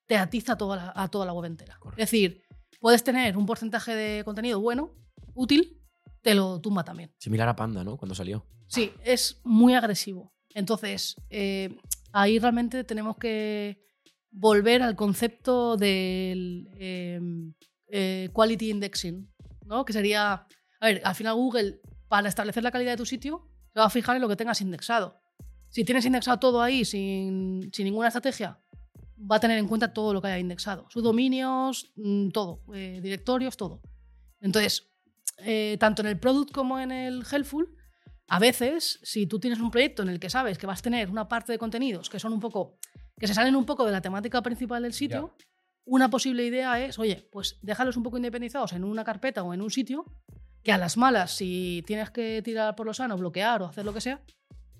te 0.05 0.17
atiza 0.17 0.57
toda 0.57 0.75
la- 0.75 0.93
a 0.95 1.07
toda 1.09 1.25
la 1.25 1.33
web 1.33 1.45
entera. 1.45 1.77
Correcto. 1.79 2.01
Es 2.03 2.11
decir, 2.11 2.43
puedes 2.79 3.03
tener 3.03 3.37
un 3.37 3.45
porcentaje 3.45 3.95
de 3.95 4.23
contenido 4.23 4.59
bueno, 4.59 4.93
útil, 5.33 5.81
te 6.21 6.35
lo 6.35 6.59
tumba 6.61 6.83
también. 6.83 7.13
Similar 7.19 7.47
a 7.49 7.55
Panda, 7.55 7.83
¿no? 7.83 7.97
Cuando 7.97 8.15
salió. 8.15 8.45
Sí, 8.67 8.91
es 9.03 9.41
muy 9.43 9.73
agresivo. 9.75 10.33
Entonces, 10.53 11.15
eh, 11.29 11.77
ahí 12.11 12.39
realmente 12.39 12.83
tenemos 12.83 13.17
que 13.17 13.81
volver 14.31 14.81
al 14.81 14.95
concepto 14.95 15.77
del 15.77 16.67
eh, 16.77 17.19
eh, 17.87 18.29
quality 18.33 18.69
indexing, 18.71 19.31
¿no? 19.65 19.85
Que 19.85 19.93
sería, 19.93 20.47
a 20.79 20.85
ver, 20.85 21.01
al 21.03 21.15
final 21.15 21.35
Google, 21.35 21.79
para 22.07 22.29
establecer 22.29 22.63
la 22.63 22.71
calidad 22.71 22.91
de 22.91 22.97
tu 22.97 23.05
sitio, 23.05 23.47
se 23.73 23.79
va 23.79 23.85
a 23.85 23.89
fijar 23.89 24.15
en 24.15 24.21
lo 24.21 24.27
que 24.29 24.35
tengas 24.35 24.61
indexado. 24.61 25.19
Si 25.73 25.83
tienes 25.83 26.05
indexado 26.05 26.37
todo 26.37 26.61
ahí 26.61 26.85
sin, 26.85 27.71
sin 27.73 27.85
ninguna 27.85 28.09
estrategia, 28.09 28.59
va 29.19 29.37
a 29.37 29.39
tener 29.39 29.57
en 29.57 29.67
cuenta 29.67 29.91
todo 29.91 30.13
lo 30.13 30.21
que 30.21 30.27
haya 30.27 30.37
indexado. 30.37 30.85
Sus 30.91 31.01
dominios, 31.01 31.91
mm, 31.95 32.29
todo, 32.29 32.61
eh, 32.75 32.99
directorios, 33.01 33.57
todo. 33.57 33.81
Entonces, 34.39 34.93
eh, 35.39 35.77
tanto 35.79 36.03
en 36.03 36.09
el 36.09 36.19
product 36.19 36.51
como 36.51 36.79
en 36.79 36.91
el 36.91 37.23
helpful, 37.29 37.75
a 38.27 38.37
veces, 38.37 38.99
si 39.01 39.25
tú 39.25 39.39
tienes 39.39 39.59
un 39.59 39.71
proyecto 39.71 40.03
en 40.03 40.09
el 40.09 40.19
que 40.19 40.29
sabes 40.29 40.59
que 40.59 40.67
vas 40.67 40.77
a 40.77 40.83
tener 40.83 41.09
una 41.09 41.27
parte 41.27 41.51
de 41.51 41.57
contenidos 41.57 42.07
que 42.07 42.19
son 42.19 42.33
un 42.33 42.39
poco, 42.39 42.77
que 43.19 43.25
se 43.25 43.33
salen 43.33 43.55
un 43.55 43.65
poco 43.65 43.83
de 43.83 43.91
la 43.91 44.01
temática 44.01 44.43
principal 44.43 44.83
del 44.83 44.93
sitio, 44.93 45.35
una 45.85 46.07
posible 46.07 46.45
idea 46.45 46.85
es, 46.85 46.99
oye, 46.99 47.27
pues 47.31 47.57
déjalos 47.63 47.97
un 47.97 48.03
poco 48.03 48.17
independizados 48.17 48.73
en 48.73 48.83
una 48.83 49.03
carpeta 49.03 49.41
o 49.41 49.55
en 49.55 49.61
un 49.63 49.71
sitio, 49.71 50.05
que 50.61 50.71
a 50.71 50.77
las 50.77 50.97
malas, 50.97 51.35
si 51.35 51.83
tienes 51.87 52.11
que 52.11 52.43
tirar 52.43 52.75
por 52.75 52.85
lo 52.85 52.93
sano, 52.93 53.17
bloquear 53.17 53.63
o 53.63 53.65
hacer 53.65 53.83
lo 53.83 53.93
que 53.93 54.01
sea, 54.01 54.21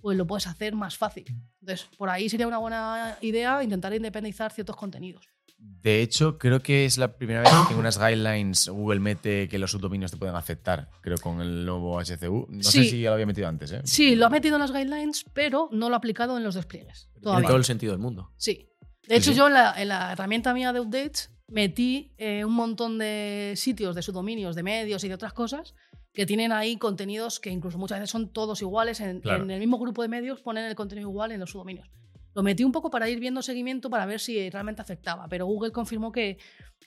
pues 0.03 0.17
lo 0.17 0.27
puedes 0.27 0.47
hacer 0.47 0.75
más 0.75 0.97
fácil. 0.97 1.23
Entonces, 1.61 1.87
por 1.97 2.09
ahí 2.09 2.27
sería 2.27 2.45
una 2.45 2.57
buena 2.57 3.17
idea 3.21 3.63
intentar 3.63 3.93
independizar 3.93 4.51
ciertos 4.51 4.75
contenidos. 4.75 5.29
De 5.57 6.01
hecho, 6.01 6.37
creo 6.37 6.61
que 6.61 6.83
es 6.83 6.97
la 6.97 7.15
primera 7.15 7.39
vez 7.39 7.49
que 7.69 7.73
en 7.73 7.79
unas 7.79 7.97
guidelines 7.97 8.67
Google 8.67 8.99
mete 8.99 9.47
que 9.47 9.57
los 9.57 9.71
subdominios 9.71 10.11
te 10.11 10.17
pueden 10.17 10.35
afectar, 10.35 10.89
creo, 10.99 11.17
con 11.19 11.39
el 11.39 11.65
nuevo 11.65 12.01
HCU. 12.01 12.47
No 12.49 12.63
sé 12.63 12.83
si 12.83 12.99
ya 12.99 13.11
lo 13.11 13.13
había 13.13 13.25
metido 13.25 13.47
antes, 13.47 13.71
¿eh? 13.71 13.81
Sí, 13.85 14.17
lo 14.17 14.25
ha 14.25 14.29
metido 14.29 14.57
en 14.57 14.61
las 14.63 14.73
guidelines, 14.73 15.23
pero 15.33 15.69
no 15.71 15.87
lo 15.87 15.95
ha 15.95 15.99
aplicado 15.99 16.35
en 16.35 16.43
los 16.43 16.55
despliegues. 16.55 17.07
Tiene 17.13 17.23
Todavía. 17.23 17.47
todo 17.47 17.57
el 17.57 17.63
sentido 17.63 17.93
del 17.93 18.01
mundo. 18.01 18.33
Sí. 18.35 18.67
De 19.07 19.15
hecho, 19.15 19.31
sí. 19.31 19.37
yo 19.37 19.47
en 19.47 19.53
la, 19.53 19.73
en 19.81 19.87
la 19.87 20.11
herramienta 20.11 20.53
mía 20.53 20.73
de 20.73 20.81
updates 20.81 21.31
metí 21.47 22.13
eh, 22.17 22.43
un 22.43 22.55
montón 22.55 22.97
de 22.97 23.53
sitios 23.55 23.95
de 23.95 24.01
subdominios, 24.01 24.53
de 24.53 24.63
medios 24.63 25.01
y 25.05 25.07
de 25.07 25.13
otras 25.13 25.31
cosas 25.31 25.73
que 26.13 26.25
tienen 26.25 26.51
ahí 26.51 26.77
contenidos 26.77 27.39
que 27.39 27.49
incluso 27.49 27.77
muchas 27.77 27.99
veces 27.99 28.11
son 28.11 28.31
todos 28.31 28.61
iguales. 28.61 28.99
En, 29.01 29.19
Claro. 29.19 29.43
en 29.43 29.51
el 29.51 29.59
mismo 29.59 29.79
grupo 29.79 30.01
de 30.03 30.07
medios 30.07 30.41
ponen 30.41 30.65
el 30.65 30.75
contenido 30.75 31.09
igual 31.09 31.31
en 31.31 31.39
los 31.39 31.49
subdominios. 31.51 31.89
Lo 32.35 32.43
metí 32.43 32.63
un 32.63 32.71
poco 32.71 32.89
para 32.89 33.09
ir 33.09 33.19
viendo 33.19 33.41
seguimiento 33.41 33.89
para 33.89 34.05
ver 34.05 34.19
si 34.19 34.49
realmente 34.49 34.81
afectaba, 34.81 35.27
pero 35.27 35.45
Google 35.45 35.71
confirmó 35.71 36.11
que, 36.11 36.37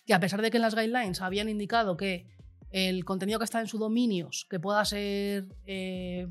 que 0.04 0.14
a 0.14 0.20
pesar 0.20 0.42
de 0.42 0.50
que 0.50 0.56
en 0.58 0.62
las 0.62 0.74
guidelines 0.74 1.20
habían 1.20 1.48
indicado 1.48 1.96
que 1.96 2.26
el 2.70 3.04
contenido 3.04 3.38
que 3.38 3.44
está 3.44 3.60
en 3.60 3.68
subdominios, 3.68 4.46
que 4.50 4.58
pueda 4.58 4.84
ser, 4.84 5.46
eh, 5.66 6.26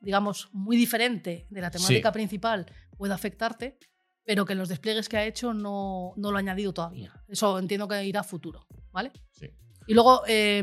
digamos, 0.00 0.48
muy 0.52 0.76
diferente 0.76 1.46
de 1.48 1.60
la 1.60 1.70
temática 1.70 2.10
principal, 2.12 2.66
puede 2.96 3.14
afectarte, 3.14 3.78
pero 4.24 4.44
que 4.44 4.56
los 4.56 4.68
despliegues 4.68 5.08
que 5.08 5.16
ha 5.16 5.24
hecho 5.24 5.54
no, 5.54 6.12
no 6.16 6.30
lo 6.32 6.36
ha 6.36 6.40
añadido 6.40 6.72
todavía. 6.72 7.12
Eso 7.28 7.58
entiendo 7.60 7.86
que 7.86 8.04
irá 8.04 8.20
a 8.20 8.24
futuro, 8.24 8.66
¿vale? 8.90 9.12
Sí. 9.30 9.46
Y 9.86 9.94
luego, 9.94 10.22
eh, 10.26 10.62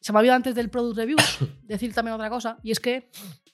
se 0.00 0.12
me 0.12 0.18
ha 0.18 0.20
olvidado 0.20 0.36
antes 0.36 0.54
del 0.54 0.70
Product 0.70 0.96
Reviews 0.96 1.38
decir 1.62 1.92
también 1.94 2.14
otra 2.14 2.30
cosa, 2.30 2.58
y 2.62 2.70
es 2.70 2.80
que 2.80 3.10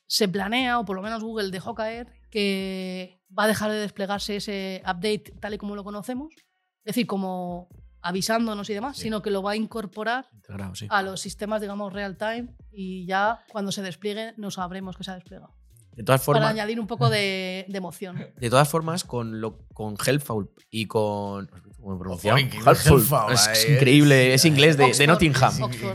se 0.07 0.29
planea, 0.29 0.79
o 0.79 0.85
por 0.85 0.97
lo 0.97 1.03
menos 1.03 1.23
Google 1.23 1.51
dejó 1.51 1.75
caer, 1.75 2.13
que 2.31 3.21
va 3.37 3.45
a 3.45 3.49
dejar 3.49 3.71
de 3.71 3.79
desplegarse 3.79 4.37
ese 4.37 4.83
update 4.83 5.35
tal 5.41 5.55
y 5.55 5.59
como 5.59 5.75
lo 5.77 5.85
conocemos, 5.85 6.33
es 6.37 6.95
decir, 6.95 7.07
como 7.07 7.69
avisándonos 8.03 8.69
y 8.69 8.75
demás, 8.75 8.97
Sí. 8.97 9.05
sino 9.05 9.23
que 9.23 9.31
lo 9.31 9.43
va 9.43 9.53
a 9.53 9.57
incorporar 9.57 10.29
sí. 10.75 10.87
a 10.91 11.03
los 11.03 11.21
sistemas, 11.23 11.63
digamos, 11.63 11.93
real 11.93 12.19
time 12.19 12.55
y 12.71 13.07
ya 13.07 13.43
cuando 13.51 13.73
se 13.73 13.81
despliegue 13.81 14.35
no 14.37 14.51
sabremos 14.51 14.97
que 14.97 15.05
se 15.05 15.11
ha 15.11 15.15
desplegado. 15.15 15.55
De 15.93 16.03
todas 16.03 16.21
Para 16.21 16.25
formas, 16.41 16.51
añadir 16.51 16.81
un 16.81 16.87
poco 16.87 17.09
de, 17.09 17.65
de 17.69 17.79
emoción. 17.79 18.17
de 18.37 18.51
todas 18.51 18.69
formas 18.69 19.05
con, 19.05 19.41
lo, 19.41 19.67
con 19.73 19.97
Helpful 20.05 20.51
y 20.71 20.87
con. 20.87 21.49
¿Cómo 21.85 21.99
pronunciado? 21.99 22.39
Helpful. 22.39 23.01
Helpful, 23.01 23.33
Es, 23.33 23.69
increíble, 23.69 24.33
es 24.33 24.45
inglés 24.47 24.79
de, 24.79 24.91
de. 24.91 25.07
Nottingham. 25.07 25.53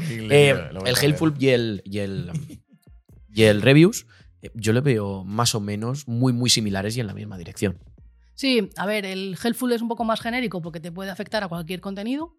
Eh, 0.09 0.69
el 0.85 0.95
Helpful 1.01 1.33
y 1.39 1.47
el, 1.49 1.81
y 1.83 1.97
el, 1.97 2.31
y 3.33 3.43
el 3.43 3.63
Reviews, 3.63 4.05
eh, 4.43 4.51
yo 4.53 4.71
le 4.71 4.81
veo 4.81 5.23
más 5.23 5.55
o 5.55 5.59
menos 5.59 6.07
muy, 6.07 6.31
muy 6.31 6.51
similares 6.51 6.95
y 6.95 6.99
en 6.99 7.07
la 7.07 7.15
misma 7.15 7.39
dirección. 7.39 7.79
Sí, 8.35 8.69
a 8.77 8.85
ver, 8.85 9.03
el 9.05 9.35
helpful 9.43 9.71
es 9.73 9.81
un 9.81 9.89
poco 9.89 10.05
más 10.05 10.21
genérico 10.21 10.61
porque 10.61 10.79
te 10.79 10.91
puede 10.91 11.09
afectar 11.09 11.43
a 11.43 11.47
cualquier 11.47 11.81
contenido. 11.81 12.37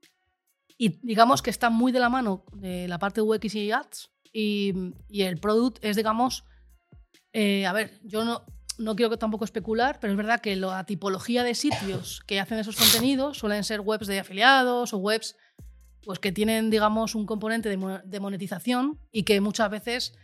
Y 0.78 1.00
digamos 1.04 1.42
que 1.42 1.50
está 1.50 1.70
muy 1.70 1.90
de 1.90 1.98
la 1.98 2.08
mano 2.08 2.44
de 2.52 2.86
la 2.86 2.98
parte 3.00 3.20
UX 3.20 3.54
y 3.56 3.72
ads. 3.72 4.12
Y, 4.32 4.72
y 5.08 5.22
el 5.22 5.38
product 5.38 5.84
es, 5.84 5.96
digamos, 5.96 6.44
eh, 7.32 7.66
a 7.66 7.72
ver, 7.72 7.98
yo 8.04 8.24
no, 8.24 8.44
no 8.80 8.96
quiero 8.96 9.10
que 9.10 9.16
tampoco 9.16 9.44
especular, 9.44 9.98
pero 10.00 10.12
es 10.12 10.16
verdad 10.16 10.40
que 10.40 10.56
la 10.56 10.84
tipología 10.84 11.44
de 11.44 11.54
sitios 11.54 12.20
que 12.26 12.40
hacen 12.40 12.58
esos 12.58 12.76
contenidos 12.76 13.38
suelen 13.38 13.62
ser 13.64 13.80
webs 13.80 14.06
de 14.06 14.18
afiliados 14.20 14.92
o 14.94 14.98
webs 14.98 15.36
pues, 16.02 16.18
que 16.18 16.32
tienen, 16.32 16.70
digamos, 16.70 17.14
un 17.14 17.26
componente 17.26 17.68
de, 17.68 17.76
mo- 17.76 18.00
de 18.02 18.20
monetización 18.20 18.98
y 19.12 19.22
que 19.24 19.40
muchas 19.40 19.70
veces 19.70 20.14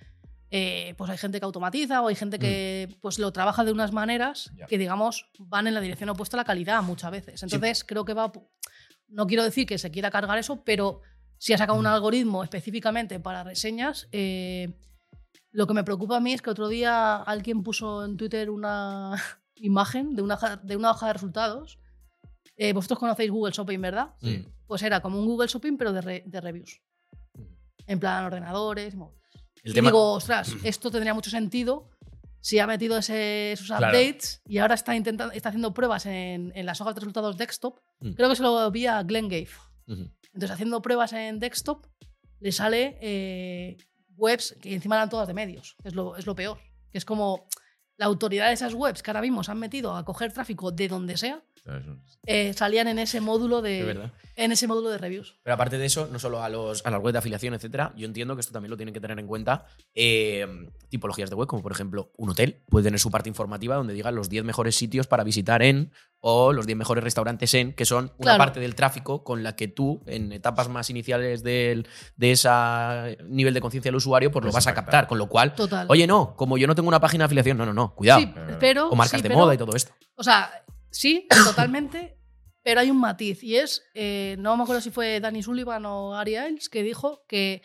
eh, 0.51 0.95
pues 0.97 1.11
hay 1.11 1.19
gente 1.19 1.39
que 1.41 1.45
automatiza 1.45 2.01
o 2.03 2.09
hay 2.09 2.15
gente 2.15 2.39
que 2.39 2.97
pues, 3.03 3.19
lo 3.19 3.31
trabaja 3.33 3.65
de 3.65 3.73
unas 3.73 3.93
maneras 3.93 4.51
que, 4.69 4.79
digamos, 4.79 5.29
van 5.39 5.67
en 5.67 5.75
la 5.75 5.81
dirección 5.81 6.09
opuesta 6.09 6.37
a 6.37 6.39
la 6.39 6.45
calidad 6.45 6.83
muchas 6.83 7.11
veces. 7.11 7.43
Entonces, 7.43 7.85
creo 7.85 8.05
que 8.05 8.15
va. 8.15 8.33
No 9.09 9.27
quiero 9.27 9.43
decir 9.45 9.67
que 9.67 9.77
se 9.79 9.91
quiera 9.91 10.11
cargar 10.11 10.39
eso, 10.39 10.63
pero 10.65 11.01
si 11.39 11.53
ha 11.53 11.59
sacado 11.59 11.79
un 11.79 11.87
algoritmo 11.87 12.43
específicamente 12.43 13.21
para 13.21 13.45
reseñas, 13.45 14.09
eh, 14.13 14.79
lo 15.57 15.67
que 15.67 15.75
me 15.75 15.85
preocupa 15.85 16.17
a 16.17 16.21
mí 16.21 16.33
es 16.35 16.43
que 16.43 16.51
otro 16.51 16.69
día 16.69 17.17
alguien 17.17 17.63
puso 17.63 18.05
en 18.05 18.17
Twitter 18.17 18.51
una 18.51 19.15
imagen 19.57 20.15
de 20.15 20.23
una, 20.23 20.35
hoja- 20.35 20.57
de 20.59 20.77
una 20.77 20.91
hoja 20.91 21.07
de 21.09 21.13
resultados. 21.15 21.79
Eh, 22.57 22.73
vosotros 22.73 22.99
conocéis 22.99 23.31
Google 23.31 23.53
Shopping, 23.53 23.81
¿verdad? 23.81 24.15
Sí. 24.21 24.47
Pues 24.67 24.83
era 24.83 25.01
como 25.01 25.19
un 25.19 25.27
Google 25.27 25.49
Shopping, 25.49 25.77
pero 25.79 25.93
de, 25.93 26.01
re- 26.01 26.23
de 26.27 26.41
reviews. 26.41 26.81
En 27.87 27.99
plan, 28.01 28.25
ordenadores. 28.25 28.95
móviles. 28.95 29.23
El 29.63 29.73
y 29.73 29.75
tema, 29.75 29.89
digo, 29.91 30.13
ostras, 30.13 30.55
esto 30.65 30.91
tendría 30.91 31.15
mucho 31.15 31.31
sentido 31.31 31.89
sí 32.41 32.59
ha 32.61 32.67
metido 32.67 32.97
ese- 32.99 33.53
esos 33.53 33.67
Claro. 33.67 33.87
updates 33.89 34.41
y 34.47 34.59
ahora 34.59 34.75
está, 34.75 34.95
intentando, 34.95 35.33
está 35.35 35.49
haciendo 35.49 35.75
pruebas 35.75 36.07
en, 36.07 36.53
en 36.55 36.65
las 36.67 36.81
hojas 36.81 36.95
de 36.95 37.01
resultados 37.01 37.37
desktop. 37.37 37.81
Mm. 38.01 38.13
Creo 38.13 38.29
que 38.29 38.37
se 38.37 38.43
lo 38.45 38.71
vi 38.71 38.87
a 38.87 39.03
Glenn 39.03 39.29
Gave. 39.29 39.49
Entonces, 39.89 40.51
haciendo 40.53 40.81
pruebas 40.83 41.13
en 41.15 41.41
desktop, 41.41 41.87
le 42.41 42.53
sale 42.53 42.99
eh, 43.01 43.77
webs 44.17 44.57
que 44.61 44.75
encima 44.75 44.97
eran 44.97 45.09
todas 45.09 45.29
de 45.29 45.35
medios. 45.35 45.77
Es 45.85 45.95
lo, 45.95 46.17
es 46.17 46.27
lo 46.27 46.35
peor. 46.35 46.59
Es 46.93 47.05
como 47.05 47.47
la 47.97 48.07
autoridad 48.07 48.49
de 48.49 48.55
esas 48.55 48.75
webs 48.75 49.03
que 49.03 49.11
ahora 49.11 49.21
mismo 49.21 49.43
se 49.43 49.51
han 49.51 49.59
metido 49.59 49.95
a 49.95 50.05
coger 50.05 50.33
tráfico 50.33 50.71
de 50.71 50.89
donde 50.89 51.17
sea, 51.17 51.43
eh, 52.27 52.53
salían 52.55 52.89
en 52.89 52.99
ese 52.99 53.21
módulo 53.21 53.63
de, 53.63 53.71
De 53.71 53.83
verdad. 53.85 54.13
en 54.37 54.53
ese 54.53 54.67
módulo 54.67 54.91
de 54.91 54.99
reviews. 54.99 55.37
Pero 55.43 55.55
aparte 55.55 55.79
de 55.79 55.87
eso, 55.87 56.09
no 56.11 56.19
solo 56.19 56.43
a, 56.43 56.49
los, 56.49 56.85
a 56.85 56.91
las 56.91 57.01
webs 57.01 57.13
de 57.13 57.19
afiliación, 57.19 57.55
etcétera, 57.55 57.93
yo 57.97 58.07
entiendo 58.07 58.35
que 58.35 58.41
esto 58.41 58.53
también 58.53 58.71
lo 58.71 58.77
tienen 58.77 58.93
que 58.93 59.01
tener 59.01 59.19
en 59.19 59.27
cuenta 59.27 59.67
eh, 59.95 60.47
tipologías 60.89 61.31
de 61.31 61.37
web, 61.37 61.47
como 61.49 61.63
por 61.63 61.73
ejemplo 61.73 62.13
un 62.17 62.31
hotel 62.31 62.63
puede 62.69 62.85
tener 62.85 63.01
su 63.01 63.11
parte 63.11 63.29
informativa 63.29 63.77
donde 63.77 63.95
diga 63.95 64.11
los 64.11 64.29
10 64.29 64.45
mejores 64.45 64.77
sitios 64.77 65.07
para 65.07 65.25
visitar 65.25 65.63
en 65.63 65.93
o 66.21 66.53
los 66.53 66.67
10 66.67 66.79
mejores 66.79 67.05
restaurantes 67.05 67.55
en, 67.55 67.73
que 67.73 67.85
son 67.85 68.07
una 68.19 68.33
Claro. 68.33 68.39
parte 68.39 68.59
del 68.61 68.75
tráfico 68.75 69.23
con 69.23 69.43
la 69.45 69.55
que 69.55 69.69
tú, 69.69 70.03
en 70.07 70.33
etapas 70.33 70.69
más 70.69 70.91
iniciales 70.91 71.43
del, 71.45 71.87
de 72.17 72.33
ese 72.33 72.49
nivel 73.29 73.55
de 73.55 73.61
conciencia 73.61 73.89
del 73.91 73.97
usuario, 73.97 74.31
pues 74.33 74.45
lo 74.45 74.51
vas 74.51 74.67
a 74.67 74.75
captar. 74.75 75.07
Con 75.07 75.19
lo 75.19 75.29
cual, 75.29 75.55
Total. 75.55 75.87
oye, 75.89 76.07
no, 76.07 76.35
como 76.35 76.59
yo 76.59 76.67
no 76.67 76.75
tengo 76.75 76.89
una 76.89 77.01
página 77.01 77.23
de 77.23 77.27
afiliación, 77.27 77.57
no, 77.59 77.67
no, 77.67 77.73
no, 77.75 77.95
cuidado. 77.95 78.21
sí, 78.21 78.33
pero. 78.59 78.89
o 78.89 78.97
marcas 78.97 79.21
sí, 79.21 79.23
de 79.23 79.29
pero- 79.29 79.41
moda 79.41 79.55
y 79.55 79.59
todo 79.59 79.77
esto. 79.77 79.93
O 80.17 80.23
sea, 80.25 80.51
sí, 80.99 81.27
totalmente. 81.45 82.19
Pero 82.63 82.81
hay 82.81 82.91
un 82.91 82.99
matiz 82.99 83.43
y 83.45 83.57
es, 83.57 83.83
eh, 83.95 84.35
no 84.41 84.57
me 84.57 84.65
acuerdo 84.65 84.81
si 84.83 84.91
fue 84.91 85.21
Danny 85.21 85.43
Sullivan 85.43 85.85
o 85.87 86.11
Gary 86.11 86.37
Iles, 86.37 86.69
que 86.69 86.83
dijo 86.83 87.25
que 87.29 87.63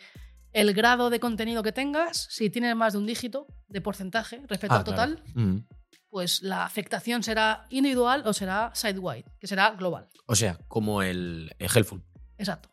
el 0.52 0.72
grado 0.74 1.10
de 1.10 1.18
contenido 1.18 1.62
que 1.64 1.72
tengas, 1.72 2.28
si 2.30 2.50
tienes 2.50 2.76
más 2.76 2.92
de 2.92 3.00
un 3.00 3.06
dígito 3.06 3.46
de 3.68 3.80
porcentaje 3.80 4.42
respecto 4.46 4.76
Ah, 4.76 4.78
al 4.78 4.84
total, 4.84 5.22
claro. 5.24 5.40
Mm. 5.48 5.66
pues 6.08 6.42
la 6.42 6.64
afectación 6.64 7.22
será 7.24 7.66
individual 7.70 8.22
o 8.26 8.32
será 8.32 8.70
sidewide, 8.74 9.24
que 9.40 9.46
será 9.48 9.70
global. 9.70 10.08
O 10.26 10.36
sea, 10.36 10.58
como 10.68 11.02
el, 11.02 11.50
el 11.58 11.70
Helpful. 11.74 12.04
Exacto. 12.38 12.68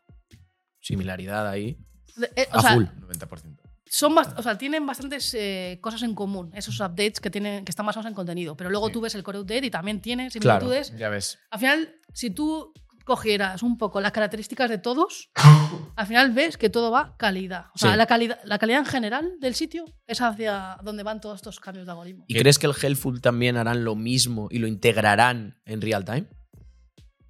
Similaridad 0.81 1.47
ahí. 1.47 1.77
De- 2.15 2.31
eh, 2.35 2.47
o 2.53 2.57
A 2.57 2.61
sea, 2.61 2.73
full. 2.73 2.83
90%. 2.85 3.58
Son 3.91 4.15
o 4.17 4.43
sea, 4.43 4.57
tienen 4.57 4.85
bastantes 4.85 5.33
eh, 5.33 5.79
cosas 5.81 6.03
en 6.03 6.13
común, 6.13 6.51
esos 6.53 6.79
updates 6.79 7.19
que, 7.19 7.29
tienen, 7.31 7.65
que 7.65 7.71
están 7.71 7.85
basados 7.85 8.05
en 8.07 8.13
contenido. 8.13 8.55
Pero 8.55 8.69
luego 8.69 8.87
Sí. 8.87 8.93
tú 8.93 9.01
ves 9.01 9.15
el 9.15 9.23
core 9.23 9.39
update 9.39 9.65
y 9.65 9.71
también 9.71 9.99
tiene 10.01 10.29
Claro. 10.29 10.61
similitudes. 10.61 10.95
Ya 10.97 11.09
ves. 11.09 11.39
Al 11.49 11.59
final, 11.59 11.95
si 12.13 12.29
tú 12.29 12.71
cogieras 13.03 13.63
un 13.63 13.79
poco 13.79 13.99
las 14.01 14.11
características 14.11 14.69
de 14.69 14.77
todos, 14.77 15.31
al 15.95 16.05
final 16.05 16.31
ves 16.31 16.57
que 16.57 16.69
todo 16.69 16.91
va 16.91 17.15
calidad. 17.17 17.65
O 17.73 17.79
sea, 17.79 17.91
Sí. 17.93 17.97
la, 17.97 18.05
calidad, 18.05 18.39
la 18.43 18.59
calidad 18.59 18.79
en 18.81 18.85
general 18.85 19.31
del 19.39 19.55
sitio 19.55 19.85
es 20.05 20.21
hacia 20.21 20.77
donde 20.83 21.01
van 21.01 21.19
todos 21.19 21.37
estos 21.37 21.59
cambios 21.59 21.87
de 21.87 21.91
algoritmo. 21.91 22.25
¿Y 22.27 22.35
crees 22.35 22.59
que 22.59 22.67
el 22.67 22.75
Helpful 22.79 23.19
también 23.21 23.57
harán 23.57 23.83
lo 23.83 23.95
mismo 23.95 24.47
y 24.51 24.59
lo 24.59 24.67
integrarán 24.67 25.59
en 25.65 25.81
real 25.81 26.05
time? 26.05 26.27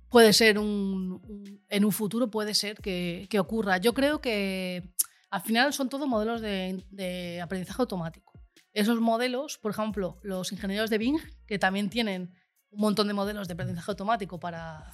Puede 0.10 0.34
ser 0.34 0.58
un, 0.60 1.22
un- 1.24 1.64
En 1.70 1.86
un 1.86 1.92
futuro 1.92 2.30
puede 2.32 2.54
ser 2.56 2.76
que, 2.82 3.28
que 3.30 3.40
ocurra. 3.40 3.78
Yo 3.78 3.94
creo 3.94 4.20
que 4.22 4.92
al 5.30 5.42
final 5.42 5.74
son 5.74 5.90
todos 5.90 6.08
modelos 6.08 6.42
de, 6.42 6.84
de 6.90 7.42
aprendizaje 7.42 7.82
automático. 7.82 8.34
Esos 8.74 9.00
modelos, 9.00 9.58
por 9.58 9.72
ejemplo, 9.72 10.20
los 10.24 10.52
ingenieros 10.52 10.90
de 10.90 10.98
Bing, 10.98 11.20
que 11.48 11.60
también 11.60 11.90
tienen 11.90 12.34
un 12.72 12.82
montón 12.82 13.08
de 13.08 13.14
modelos 13.14 13.48
de 13.48 13.54
aprendizaje 13.54 13.92
automático 13.92 14.40
para 14.40 14.92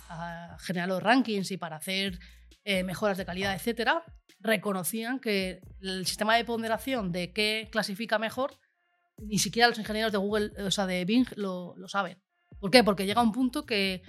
generar 0.60 0.88
los 0.88 1.04
rankings 1.04 1.52
y 1.52 1.58
para 1.58 1.76
hacer 1.76 2.20
eh, 2.64 2.84
mejoras 2.84 3.18
de 3.18 3.26
calidad, 3.26 3.54
etcétera, 3.54 4.04
reconocían 4.40 5.20
que 5.20 5.62
el 5.82 6.06
sistema 6.06 6.36
de 6.36 6.46
ponderación 6.46 7.12
de 7.12 7.34
qué 7.34 7.68
clasifica 7.72 8.18
mejor, 8.18 8.58
ni 9.18 9.40
siquiera 9.40 9.68
los 9.68 9.78
ingenieros 9.78 10.12
de 10.12 10.18
Google, 10.18 10.52
o 10.64 10.72
sea, 10.72 10.86
de 10.86 11.04
Bing 11.06 11.28
lo, 11.36 11.76
lo 11.78 11.88
saben. 11.88 12.22
¿Por 12.60 12.72
qué? 12.72 12.84
Porque 12.84 13.06
llega 13.06 13.22
un 13.22 13.32
punto 13.32 13.66
que 13.66 14.02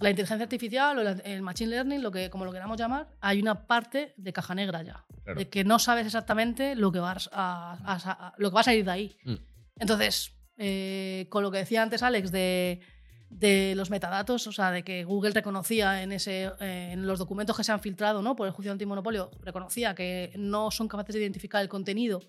la 0.00 0.10
inteligencia 0.10 0.42
artificial 0.44 0.98
o 0.98 1.02
el 1.02 1.42
machine 1.42 1.70
learning, 1.70 2.02
lo 2.02 2.10
que, 2.10 2.30
como 2.30 2.44
lo 2.44 2.52
queramos 2.52 2.78
llamar, 2.78 3.08
hay 3.20 3.40
una 3.40 3.66
parte 3.66 4.14
de 4.16 4.32
caja 4.32 4.54
negra 4.54 4.82
ya. 4.82 5.04
Claro. 5.24 5.38
De 5.38 5.48
que 5.48 5.62
no 5.64 5.78
sabes 5.78 6.06
exactamente 6.06 6.74
lo 6.74 6.90
que, 6.90 6.98
vas 7.00 7.28
a, 7.32 7.72
a- 7.84 8.26
a- 8.28 8.34
lo 8.38 8.50
que 8.50 8.54
va 8.54 8.60
a 8.60 8.64
salir 8.64 8.84
de 8.84 8.90
ahí. 8.90 9.16
Mm. 9.24 9.34
Entonces, 9.78 10.32
eh, 10.56 11.26
con 11.30 11.42
lo 11.42 11.50
que 11.50 11.58
decía 11.58 11.82
antes 11.82 12.02
Alex 12.02 12.32
de, 12.32 12.80
de 13.28 13.74
los 13.76 13.90
metadatos, 13.90 14.46
o 14.46 14.52
sea, 14.52 14.70
de 14.72 14.82
que 14.82 15.04
Google 15.04 15.30
reconocía 15.32 16.02
en, 16.02 16.12
ese, 16.12 16.50
eh, 16.60 16.90
en 16.92 17.06
los 17.06 17.18
documentos 17.18 17.56
que 17.56 17.64
se 17.64 17.72
han 17.72 17.80
filtrado 17.80 18.22
¿no? 18.22 18.36
por 18.36 18.46
el 18.46 18.52
juicio 18.52 18.72
antimonopolio, 18.72 19.30
reconocía 19.42 19.94
que 19.94 20.32
no 20.36 20.70
son 20.70 20.88
capaces 20.88 21.14
de 21.14 21.20
identificar 21.22 21.62
el 21.62 21.68
contenido 21.68 22.20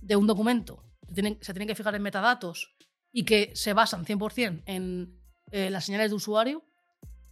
de 0.00 0.16
un 0.16 0.26
documento, 0.26 0.84
se 1.06 1.14
tienen, 1.14 1.38
se 1.40 1.52
tienen 1.52 1.68
que 1.68 1.74
fijar 1.74 1.94
en 1.94 2.02
metadatos 2.02 2.74
y 3.12 3.24
que 3.24 3.52
se 3.54 3.72
basan 3.74 4.04
100% 4.04 4.62
en 4.66 5.18
eh, 5.52 5.70
las 5.70 5.84
señales 5.84 6.10
de 6.10 6.16
usuario, 6.16 6.64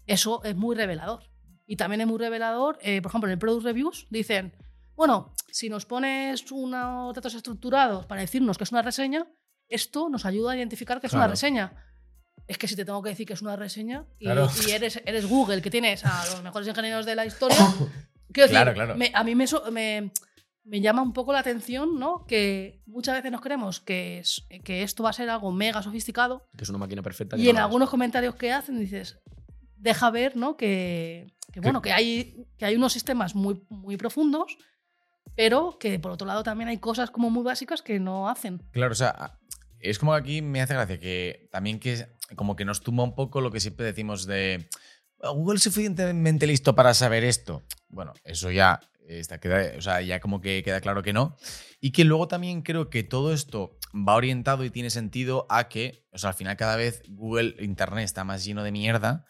eso 0.07 0.43
es 0.45 0.57
muy 0.57 0.75
revelador. 0.77 1.25
Y 1.67 1.77
también 1.77 2.01
es 2.03 2.07
muy 2.07 2.19
revelador, 2.19 2.79
eh, 2.83 3.01
por 3.03 3.11
ejemplo, 3.11 3.29
en 3.29 3.33
el 3.33 3.39
Product 3.39 3.65
Reviews 3.65 4.07
dicen, 4.11 4.53
bueno, 4.95 5.33
si 5.51 5.69
nos 5.69 5.87
pones 5.87 6.51
unos 6.53 7.15
datos 7.15 7.35
estructurados 7.35 8.07
para 8.07 8.21
decirnos 8.21 8.59
que 8.59 8.65
es 8.65 8.73
una 8.73 8.83
reseña, 8.83 9.27
esto 9.69 10.09
nos 10.11 10.27
ayuda 10.27 10.53
a 10.53 10.57
identificar 10.57 11.01
que 11.01 11.07
es 11.07 11.13
una 11.13 11.29
reseña. 11.29 11.73
Es 12.49 12.59
que 12.59 12.67
si 12.69 12.75
te 12.77 12.85
tengo 12.85 13.01
que 13.03 13.11
decir 13.11 13.27
que 13.27 13.33
es 13.35 13.43
una 13.43 13.57
reseña 13.57 14.05
y, 14.19 14.25
Claro. 14.27 14.49
y 14.67 14.71
eres, 14.73 15.01
eres 15.07 15.27
Google, 15.29 15.63
que 15.63 15.71
tienes 15.71 16.05
a 16.05 16.25
los 16.27 16.43
mejores 16.43 16.67
ingenieros 16.69 17.07
de 17.07 17.15
la 17.15 17.25
historia, 17.25 17.57
quiero 18.33 18.49
decir, 18.49 18.51
Claro, 18.51 18.75
claro. 18.75 18.97
me- 18.97 19.13
a 19.15 19.23
mí 19.25 19.35
me, 19.35 19.47
me, 19.71 20.13
me 20.65 20.81
llama 20.81 21.01
un 21.03 21.13
poco 21.13 21.33
la 21.33 21.39
atención 21.39 21.99
¿no? 21.99 22.27
que 22.27 22.83
muchas 22.87 23.15
veces 23.15 23.31
nos 23.31 23.41
creemos 23.41 23.81
que, 23.81 24.19
es- 24.19 24.45
que 24.65 24.83
esto 24.83 25.03
va 25.05 25.11
a 25.11 25.15
ser 25.15 25.31
algo 25.31 25.53
mega 25.53 25.83
sofisticado 25.83 26.49
Que 26.57 26.65
es 26.65 26.69
una 26.71 26.79
máquina 26.79 27.03
perfecta. 27.03 27.37
y 27.39 27.49
en 27.49 27.59
algunos 27.59 27.89
comentarios 27.89 28.35
que 28.35 28.53
hacen 28.53 28.79
dices, 28.79 29.19
deja 29.83 30.11
ver 30.11 30.37
¿no? 30.37 30.57
que, 30.57 31.27
que, 31.53 31.61
bueno, 31.61 31.83
que 31.83 31.93
hay, 31.93 32.47
que 32.57 32.65
hay 32.65 32.77
unos 32.77 32.93
sistemas 32.93 33.35
muy, 33.35 33.63
muy 33.69 33.97
profundos, 33.97 34.57
pero 35.35 35.77
que 35.79 35.99
por 35.99 36.13
otro 36.13 36.27
lado 36.27 36.43
también 36.43 36.69
hay 36.69 36.79
cosas 36.79 37.11
como 37.11 37.31
muy 37.31 37.43
básicas 37.43 37.83
que 37.83 37.99
no 37.99 38.29
hacen. 38.29 38.63
Claro, 38.71 38.93
o 38.93 38.97
sea, 38.97 39.39
es 39.81 39.99
como 39.99 40.13
que 40.13 40.19
aquí 40.19 40.43
me 40.43 40.63
hace 40.63 40.75
gracia 40.75 40.99
que 40.99 41.49
también 41.51 41.79
que 41.79 42.07
como 42.37 42.57
que 42.57 42.65
nos 42.65 42.81
tumba 42.81 43.05
un 43.05 43.15
poco 43.15 43.41
lo 43.41 43.51
que 43.51 43.61
siempre 43.61 43.85
decimos 43.85 44.27
de 44.27 44.69
Google 45.19 45.57
es 45.57 45.63
suficientemente 45.65 46.47
listo 46.47 46.75
para 46.75 46.95
saber 46.95 47.25
esto. 47.25 47.63
Bueno, 47.89 48.13
eso 48.25 48.51
ya 48.51 48.81
está, 49.07 49.39
queda, 49.39 49.77
o 49.77 49.81
sea, 49.81 50.01
ya 50.01 50.21
como 50.21 50.41
que 50.41 50.63
queda 50.63 50.81
claro 50.81 51.03
que 51.03 51.13
no. 51.13 51.37
Y 51.81 51.91
que 51.91 52.05
luego 52.05 52.29
también 52.29 52.63
creo 52.63 52.89
que 52.89 53.03
todo 53.03 53.33
esto 53.33 53.79
va 53.95 54.15
orientado 54.15 54.65
y 54.65 54.71
tiene 54.71 54.91
sentido 54.91 55.47
a 55.51 55.69
que, 55.69 56.07
o 56.13 56.19
sea, 56.19 56.31
al 56.31 56.37
final 56.37 56.57
cada 56.57 56.77
vez 56.77 57.03
Google 57.09 57.57
Internet 57.61 58.05
está 58.05 58.25
más 58.25 58.45
lleno 58.45 58.63
de 58.63 58.73
mierda. 58.73 59.25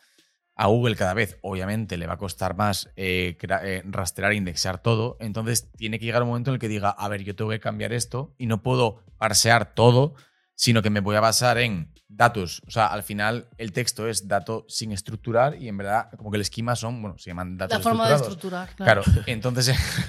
A 0.55 0.67
Google 0.67 0.97
cada 0.97 1.15
vez, 1.15 1.39
obviamente, 1.43 1.97
le 1.97 2.07
va 2.07 2.15
a 2.15 2.19
costar 2.19 2.57
más 2.57 2.91
eh, 2.97 3.39
eh, 3.41 3.83
rastrear 3.87 4.33
e 4.33 4.37
indexar 4.37 4.83
todo. 4.83 5.17
Entonces 5.21 5.71
tiene 5.73 5.99
que 5.99 6.05
llegar 6.05 6.23
un 6.23 6.29
momento 6.29 6.51
en 6.51 6.55
el 6.55 6.61
que 6.61 6.69
diga, 6.69 6.91
a 6.91 7.09
ver, 7.09 7.25
yo 7.25 7.35
tengo 7.35 7.51
que 7.51 7.61
cambiar 7.61 7.93
esto 7.93 8.35
y 8.39 8.47
no 8.47 8.63
puedo 8.63 9.03
parsear 9.17 9.75
todo, 9.75 10.15
sino 10.55 10.83
que 10.83 10.91
me 10.91 11.01
voy 11.01 11.17
a 11.17 11.21
basar 11.21 11.59
en 11.59 11.93
datos. 12.09 12.63
O 12.67 12.71
sea, 12.71 12.87
al 12.89 13.03
final 13.03 13.49
el 13.57 13.73
texto 13.73 14.07
es 14.07 14.29
dato 14.29 14.67
sin 14.69 14.93
estructurar 14.93 15.61
y 15.61 15.69
en 15.69 15.77
verdad 15.77 16.11
como 16.17 16.31
que 16.31 16.37
el 16.37 16.43
esquema 16.43 16.77
son, 16.77 17.01
bueno, 17.01 17.17
se 17.19 17.31
llaman 17.31 17.57
datos 17.57 17.79
La 17.79 17.83
forma 17.83 18.09
de 18.09 18.17
estructurar. 18.17 18.75
Claro. 18.77 19.03
Claro, 19.03 19.23
entonces, 19.27 19.75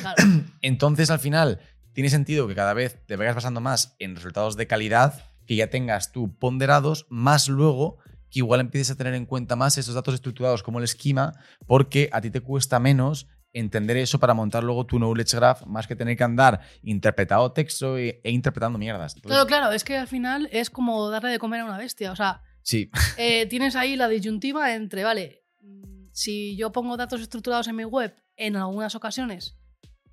claro. 0.00 0.22
Entonces, 0.62 1.10
al 1.10 1.18
final, 1.18 1.60
tiene 1.92 2.10
sentido 2.10 2.48
que 2.48 2.54
cada 2.54 2.74
vez 2.74 3.04
te 3.06 3.16
vayas 3.16 3.34
basando 3.34 3.60
más 3.60 3.94
en 3.98 4.16
resultados 4.16 4.56
de 4.56 4.66
calidad, 4.66 5.22
que 5.46 5.56
ya 5.56 5.68
tengas 5.68 6.12
tú 6.12 6.36
ponderados, 6.38 7.06
más 7.10 7.48
luego 7.48 7.98
que 8.30 8.40
igual 8.40 8.60
empieces 8.60 8.90
a 8.90 8.96
tener 8.96 9.14
en 9.14 9.26
cuenta 9.26 9.56
más 9.56 9.78
esos 9.78 9.94
datos 9.94 10.14
estructurados 10.14 10.62
como 10.62 10.78
el 10.78 10.84
esquema, 10.84 11.32
porque 11.66 12.08
a 12.12 12.20
ti 12.20 12.30
te 12.30 12.40
cuesta 12.40 12.78
menos 12.78 13.26
entender 13.52 13.96
eso 13.96 14.18
para 14.18 14.34
montar 14.34 14.62
luego 14.62 14.86
tu 14.86 14.98
knowledge 14.98 15.36
graph, 15.36 15.64
más 15.64 15.86
que 15.86 15.96
tener 15.96 16.16
que 16.16 16.24
andar 16.24 16.60
interpretado 16.82 17.52
texto 17.52 17.96
e, 17.96 18.20
e 18.22 18.30
interpretando 18.30 18.78
mierdas. 18.78 19.16
Entonces, 19.16 19.36
Claro, 19.36 19.46
claro, 19.46 19.72
es 19.72 19.84
que 19.84 19.96
al 19.96 20.06
final 20.06 20.48
es 20.52 20.70
como 20.70 21.08
darle 21.08 21.30
de 21.30 21.38
comer 21.38 21.60
a 21.60 21.64
una 21.64 21.78
bestia. 21.78 22.12
O 22.12 22.16
sea, 22.16 22.42
Sí, 22.62 22.90
eh, 23.16 23.46
tienes 23.46 23.76
ahí 23.76 23.96
la 23.96 24.08
disyuntiva 24.08 24.74
entre, 24.74 25.02
vale, 25.02 25.42
mm, 25.62 26.08
si 26.12 26.54
yo 26.56 26.70
pongo 26.70 26.98
datos 26.98 27.22
estructurados 27.22 27.66
en 27.68 27.76
mi 27.76 27.84
web, 27.84 28.14
en 28.36 28.56
algunas 28.56 28.94
ocasiones 28.94 29.56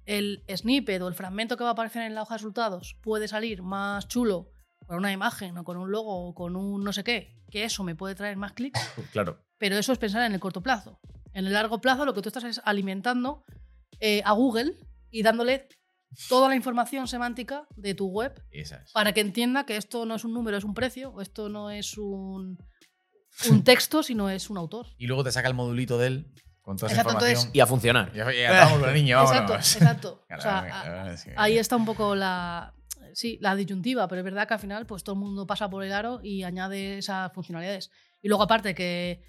el 0.05 0.43
snippet 0.55 1.01
o 1.01 1.07
el 1.07 1.16
fragmento 1.16 1.57
que 1.57 1.63
va 1.63 1.72
a 1.72 1.74
aparecer 1.74 2.03
en 2.03 2.16
la 2.16 2.22
hoja 2.22 2.36
de 2.36 2.38
resultados 2.38 2.95
puede 3.01 3.28
salir 3.28 3.63
más 3.63 4.07
chulo 4.07 4.51
con 4.88 4.98
una 4.98 5.12
imagen 5.12 5.58
o 5.58 5.64
con 5.64 5.78
un 5.78 5.92
logo 5.92 6.28
o 6.30 6.34
con 6.34 6.56
un 6.56 6.84
no 6.84 6.94
sé 6.94 7.04
qué, 7.04 7.42
que 7.50 7.64
eso 7.64 7.84
me 7.84 7.96
puede 7.96 8.16
traer 8.16 8.38
más 8.38 8.54
clics, 8.54 8.80
claro. 9.12 9.40
pero 9.58 9.78
eso 9.78 9.92
es 9.92 9.98
pensar 10.00 10.24
en 10.24 10.34
el 10.34 10.40
corto 10.40 10.62
plazo. 10.62 11.00
En 11.34 11.46
el 11.46 11.54
largo 11.54 11.82
plazo 11.82 12.06
lo 12.06 12.14
que 12.14 12.22
tú 12.22 12.30
estás 12.30 12.44
es 12.46 12.62
alimentando 12.64 13.44
eh, 14.00 14.22
a 14.26 14.32
Google 14.34 14.78
y 15.12 15.22
dándole 15.24 15.68
toda 16.30 16.48
la 16.48 16.56
información 16.56 17.08
semántica 17.08 17.68
de 17.76 17.94
tu 17.94 18.08
web 18.08 18.42
es. 18.52 18.74
para 18.94 19.12
que 19.14 19.20
entienda 19.22 19.66
que 19.66 19.76
esto 19.76 20.06
no 20.06 20.16
es 20.16 20.24
un 20.24 20.34
número, 20.34 20.56
es 20.58 20.64
un 20.64 20.74
precio, 20.74 21.10
o 21.12 21.22
esto 21.22 21.50
no 21.50 21.72
es 21.72 21.98
un, 21.98 22.58
un 23.50 23.64
texto, 23.64 24.02
sino 24.04 24.30
es 24.30 24.50
un 24.50 24.58
autor. 24.58 24.88
Y 24.98 25.08
luego 25.08 25.24
te 25.24 25.32
saca 25.32 25.48
el 25.50 25.54
modulito 25.56 25.98
de 25.98 26.08
él 26.08 26.34
con 26.62 26.78
toda 26.78 26.92
esa 26.92 27.02
Exacto, 27.02 27.12
entonces- 27.26 27.32
información. 27.46 27.56
Y 27.56 27.60
a 27.60 27.68
funcionar. 27.68 28.14
Ya, 28.14 28.32
ya, 28.34 28.52
vamos 28.66 28.80
con 28.80 28.90
el 28.90 28.96
niño, 28.96 29.20
Exacto, 29.22 29.42
vámonos. 29.54 29.76
exacto. 29.76 30.26
O 30.38 30.42
sea, 30.42 30.60
a- 30.60 31.44
ahí 31.44 31.58
está 31.58 31.76
un 31.76 31.86
poco 31.86 32.16
la... 32.16 32.74
sí, 33.16 33.38
la 33.41 33.55
disyuntiva, 33.55 34.07
pero 34.07 34.20
es 34.22 34.26
verdad 34.26 34.47
que 34.47 34.53
al 34.53 34.59
final 34.59 34.86
pues 34.86 35.03
todo 35.03 35.13
el 35.16 35.22
mundo 35.22 35.47
pasa 35.47 35.70
por 35.70 35.84
el 35.84 35.91
aro 35.93 36.20
y 36.22 36.43
añade 36.43 36.97
esas 36.99 37.32
funcionalidades. 37.34 37.89
Y 38.22 38.28
luego 38.28 38.43
aparte 38.43 38.76
que 38.76 39.24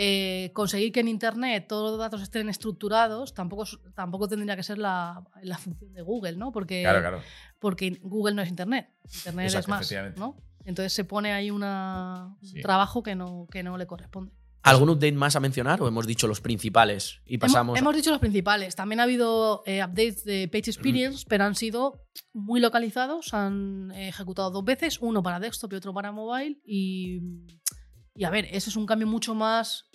eh, 0.00 0.50
conseguir 0.54 0.92
que 0.92 1.00
en 1.00 1.08
Internet 1.08 1.66
todos 1.68 1.90
los 1.90 1.98
datos 1.98 2.22
estén 2.22 2.48
estructurados 2.48 3.34
tampoco, 3.34 3.64
es- 3.64 3.78
tampoco 3.94 4.28
tendría 4.28 4.54
que 4.56 4.62
ser 4.62 4.78
la, 4.78 5.24
la 5.42 5.58
función 5.58 5.92
de 5.92 6.02
Google, 6.02 6.36
¿no? 6.36 6.52
Porque, 6.52 6.82
Claro, 6.82 7.00
claro. 7.00 7.20
porque 7.58 7.98
Google 8.02 8.34
no 8.34 8.42
es 8.42 8.48
Internet, 8.48 8.90
Internet 9.04 9.46
es 9.46 9.54
Exacto, 9.54 9.70
más, 9.70 9.80
efectivamente. 9.80 10.20
¿no? 10.20 10.36
Entonces 10.64 10.92
se 10.92 11.04
pone 11.04 11.32
ahí 11.32 11.50
una, 11.50 12.36
un 12.40 12.46
Sí. 12.48 12.60
trabajo 12.60 13.02
que 13.02 13.14
no, 13.14 13.46
que 13.50 13.62
no 13.62 13.76
le 13.78 13.86
corresponde. 13.86 14.32
¿Algún 14.68 14.90
update 14.90 15.12
más 15.12 15.34
a 15.36 15.40
mencionar 15.40 15.80
o 15.82 15.88
hemos 15.88 16.06
dicho 16.06 16.26
los 16.26 16.40
principales 16.40 17.20
y 17.24 17.38
pasamos? 17.38 17.76
Hemos, 17.76 17.80
hemos 17.80 17.96
dicho 17.96 18.10
los 18.10 18.20
principales. 18.20 18.76
También 18.76 19.00
ha 19.00 19.04
habido 19.04 19.62
eh, 19.66 19.82
updates 19.82 20.24
de 20.24 20.48
Page 20.48 20.70
Experience, 20.70 21.24
pero 21.28 21.44
han 21.44 21.54
sido 21.54 22.06
muy 22.32 22.60
localizados. 22.60 23.32
Han 23.34 23.90
ejecutado 23.92 24.50
dos 24.50 24.64
veces, 24.64 24.98
uno 25.00 25.22
para 25.22 25.40
desktop 25.40 25.72
y 25.72 25.76
otro 25.76 25.94
para 25.94 26.12
mobile. 26.12 26.60
Y, 26.64 27.20
y 28.14 28.24
a 28.24 28.30
ver, 28.30 28.46
ese 28.50 28.70
es 28.70 28.76
un 28.76 28.86
cambio 28.86 29.06
mucho 29.06 29.34
más, 29.34 29.86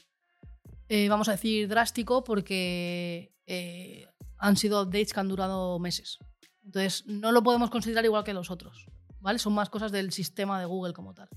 eh, 0.89 1.07
vamos 1.07 1.27
a 1.29 1.33
decir, 1.33 1.67
drástico 1.67 2.23
porque 2.23 3.33
eh, 3.45 4.07
han 4.37 4.57
sido 4.57 4.81
updates 4.81 5.13
que 5.13 5.19
han 5.19 5.29
durado 5.29 5.77
meses. 5.79 6.17
Entonces, 6.65 7.05
no 7.05 7.31
lo 7.31 7.43
podemos 7.43 7.69
considerar 7.69 8.05
igual 8.05 8.23
que 8.23 8.33
los 8.33 8.49
otros. 8.49 8.87
¿vale? 9.23 9.39
Son 9.39 9.53
más 9.53 9.69
cosas 9.69 9.91
del 9.91 10.11
sistema 10.11 10.59
de 10.59 10.65
Google 10.65 10.93
como 10.93 11.13
tal. 11.13 11.29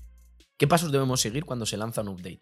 ¿Qué 0.57 0.67
pasos 0.67 0.91
debemos 0.91 1.21
seguir 1.21 1.45
cuando 1.45 1.65
se 1.65 1.77
lanza 1.77 2.01
un 2.01 2.09
update? 2.09 2.41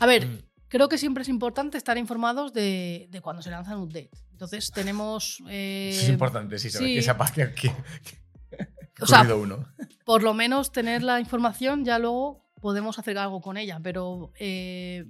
A 0.00 0.06
ver, 0.06 0.26
Mm. 0.26 0.38
creo 0.68 0.88
que 0.88 0.98
siempre 0.98 1.22
es 1.22 1.28
importante 1.28 1.78
estar 1.78 1.96
informados 1.98 2.52
de, 2.52 3.06
de 3.10 3.20
cuando 3.20 3.42
se 3.42 3.50
lanza 3.50 3.76
un 3.76 3.84
update. 3.84 4.10
Entonces 4.32 4.70
tenemos... 4.70 5.42
eh, 5.48 5.90
Eso 5.92 6.02
es 6.02 6.08
importante, 6.10 6.58
sí, 6.58 6.70
saber 6.70 6.88
sí. 6.88 6.94
que 6.96 7.02
sepa 7.02 7.30
que, 7.32 7.52
que, 7.54 7.72
que 8.04 9.02
O 9.02 9.06
sea, 9.06 9.22
uno. 9.34 9.66
por 10.04 10.22
lo 10.22 10.34
menos 10.34 10.72
tener 10.72 11.02
la 11.02 11.20
información, 11.20 11.84
ya 11.84 11.98
luego 11.98 12.44
podemos 12.60 12.98
hacer 12.98 13.16
algo 13.18 13.40
con 13.40 13.56
ella, 13.56 13.78
pero 13.82 14.32
eh, 14.38 15.04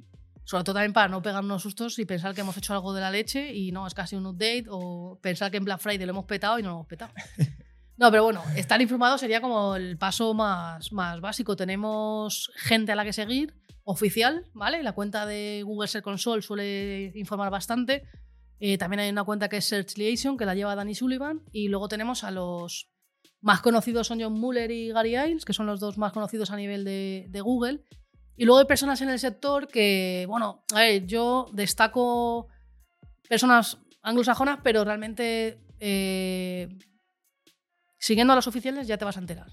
sobre 0.45 0.63
todo 0.65 0.75
también 0.75 0.93
para 0.93 1.09
no 1.09 1.23
pegarnos 1.23 1.63
sustos 1.63 1.99
y 1.99 2.05
pensar 2.05 2.35
que 2.35 2.43
hemos 2.43 2.57
hecho 2.57 2.73
algo 2.73 2.93
de 2.95 3.01
la 3.01 3.11
leche 3.11 3.53
y 3.55 3.73
no, 3.73 3.87
es 3.87 3.95
casi 3.95 4.15
un 4.15 4.27
update, 4.27 4.67
o 4.69 5.19
pensar 5.21 5.51
que 5.51 5.57
en 5.57 5.65
Black 5.65 5.81
Friday 5.81 6.07
lo 6.07 6.13
hemos 6.13 6.27
petado 6.27 6.59
y 6.59 6.63
no 6.63 6.69
lo 6.69 6.75
hemos 6.77 6.87
petado. 6.87 7.13
No, 7.99 8.11
pero 8.11 8.25
bueno, 8.25 8.43
estar 8.57 8.79
informado 8.83 9.17
sería 9.17 9.41
como 9.41 9.75
el 9.75 9.97
paso 9.97 10.35
más, 10.35 10.93
más 10.93 11.19
básico. 11.23 11.57
Tenemos 11.57 12.51
gente 12.57 12.93
a 12.93 12.95
la 12.95 13.05
que 13.05 13.15
seguir, 13.15 13.55
oficial, 13.87 14.45
¿vale? 14.53 14.83
La 14.83 14.93
cuenta 14.93 15.25
de 15.27 15.63
Google 15.65 15.89
Search 15.89 16.05
Console 16.05 16.43
suele 16.43 17.13
informar 17.15 17.51
bastante. 17.51 18.03
Eh, 18.59 18.77
también 18.79 19.01
hay 19.01 19.11
una 19.11 19.25
cuenta 19.25 19.49
que 19.49 19.59
es 19.59 19.65
Search 19.65 19.97
Liaison, 19.97 20.37
que 20.37 20.45
la 20.45 20.55
lleva 20.55 20.75
Danny 20.75 20.95
Sullivan. 20.95 21.43
Y 21.53 21.69
luego 21.69 21.89
tenemos 21.89 22.25
a 22.25 22.33
los 22.33 22.91
más 23.41 23.61
conocidos, 23.61 24.09
son 24.09 24.21
John 24.21 24.33
Muller 24.33 24.71
y 24.71 24.89
Gary 24.89 25.17
Iles, 25.17 25.45
que 25.45 25.53
son 25.53 25.67
los 25.67 25.79
dos 25.79 25.99
más 25.99 26.13
conocidos 26.13 26.51
a 26.51 26.57
nivel 26.57 26.85
de, 26.85 27.27
de 27.29 27.41
Google. 27.41 27.85
Y 28.37 28.45
luego 28.45 28.59
hay 28.59 28.67
personas 28.67 29.01
en 29.03 29.09
el 29.09 29.21
sector 29.21 29.69
que, 29.69 30.27
bueno, 30.29 30.65
a 30.75 30.81
ver, 30.81 31.07
yo 31.07 31.47
destaco 31.53 32.49
personas 33.29 33.79
anglosajonas, 34.03 34.59
pero 34.65 34.85
realmente 34.85 35.61
eh, 35.79 36.69
siguiendo 37.99 38.33
a 38.33 38.37
los 38.37 38.49
oficiales 38.49 38.89
ya 38.89 38.99
te 38.99 39.05
vas 39.05 39.17
a 39.17 39.21
enterar. 39.21 39.53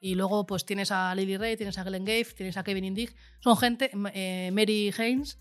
Y 0.00 0.14
luego 0.14 0.46
pues 0.46 0.64
tienes 0.64 0.90
a 0.92 1.14
Lily 1.14 1.36
Ray, 1.36 1.56
tienes 1.56 1.76
a 1.78 1.84
Glenn 1.84 2.04
Gave, 2.04 2.24
tienes 2.36 2.56
a 2.56 2.62
Kevin 2.64 2.84
Indig. 2.84 3.14
Son 3.40 3.56
gente, 3.56 3.90
eh, 4.14 4.50
Mary 4.52 4.92
Haynes, 4.96 5.38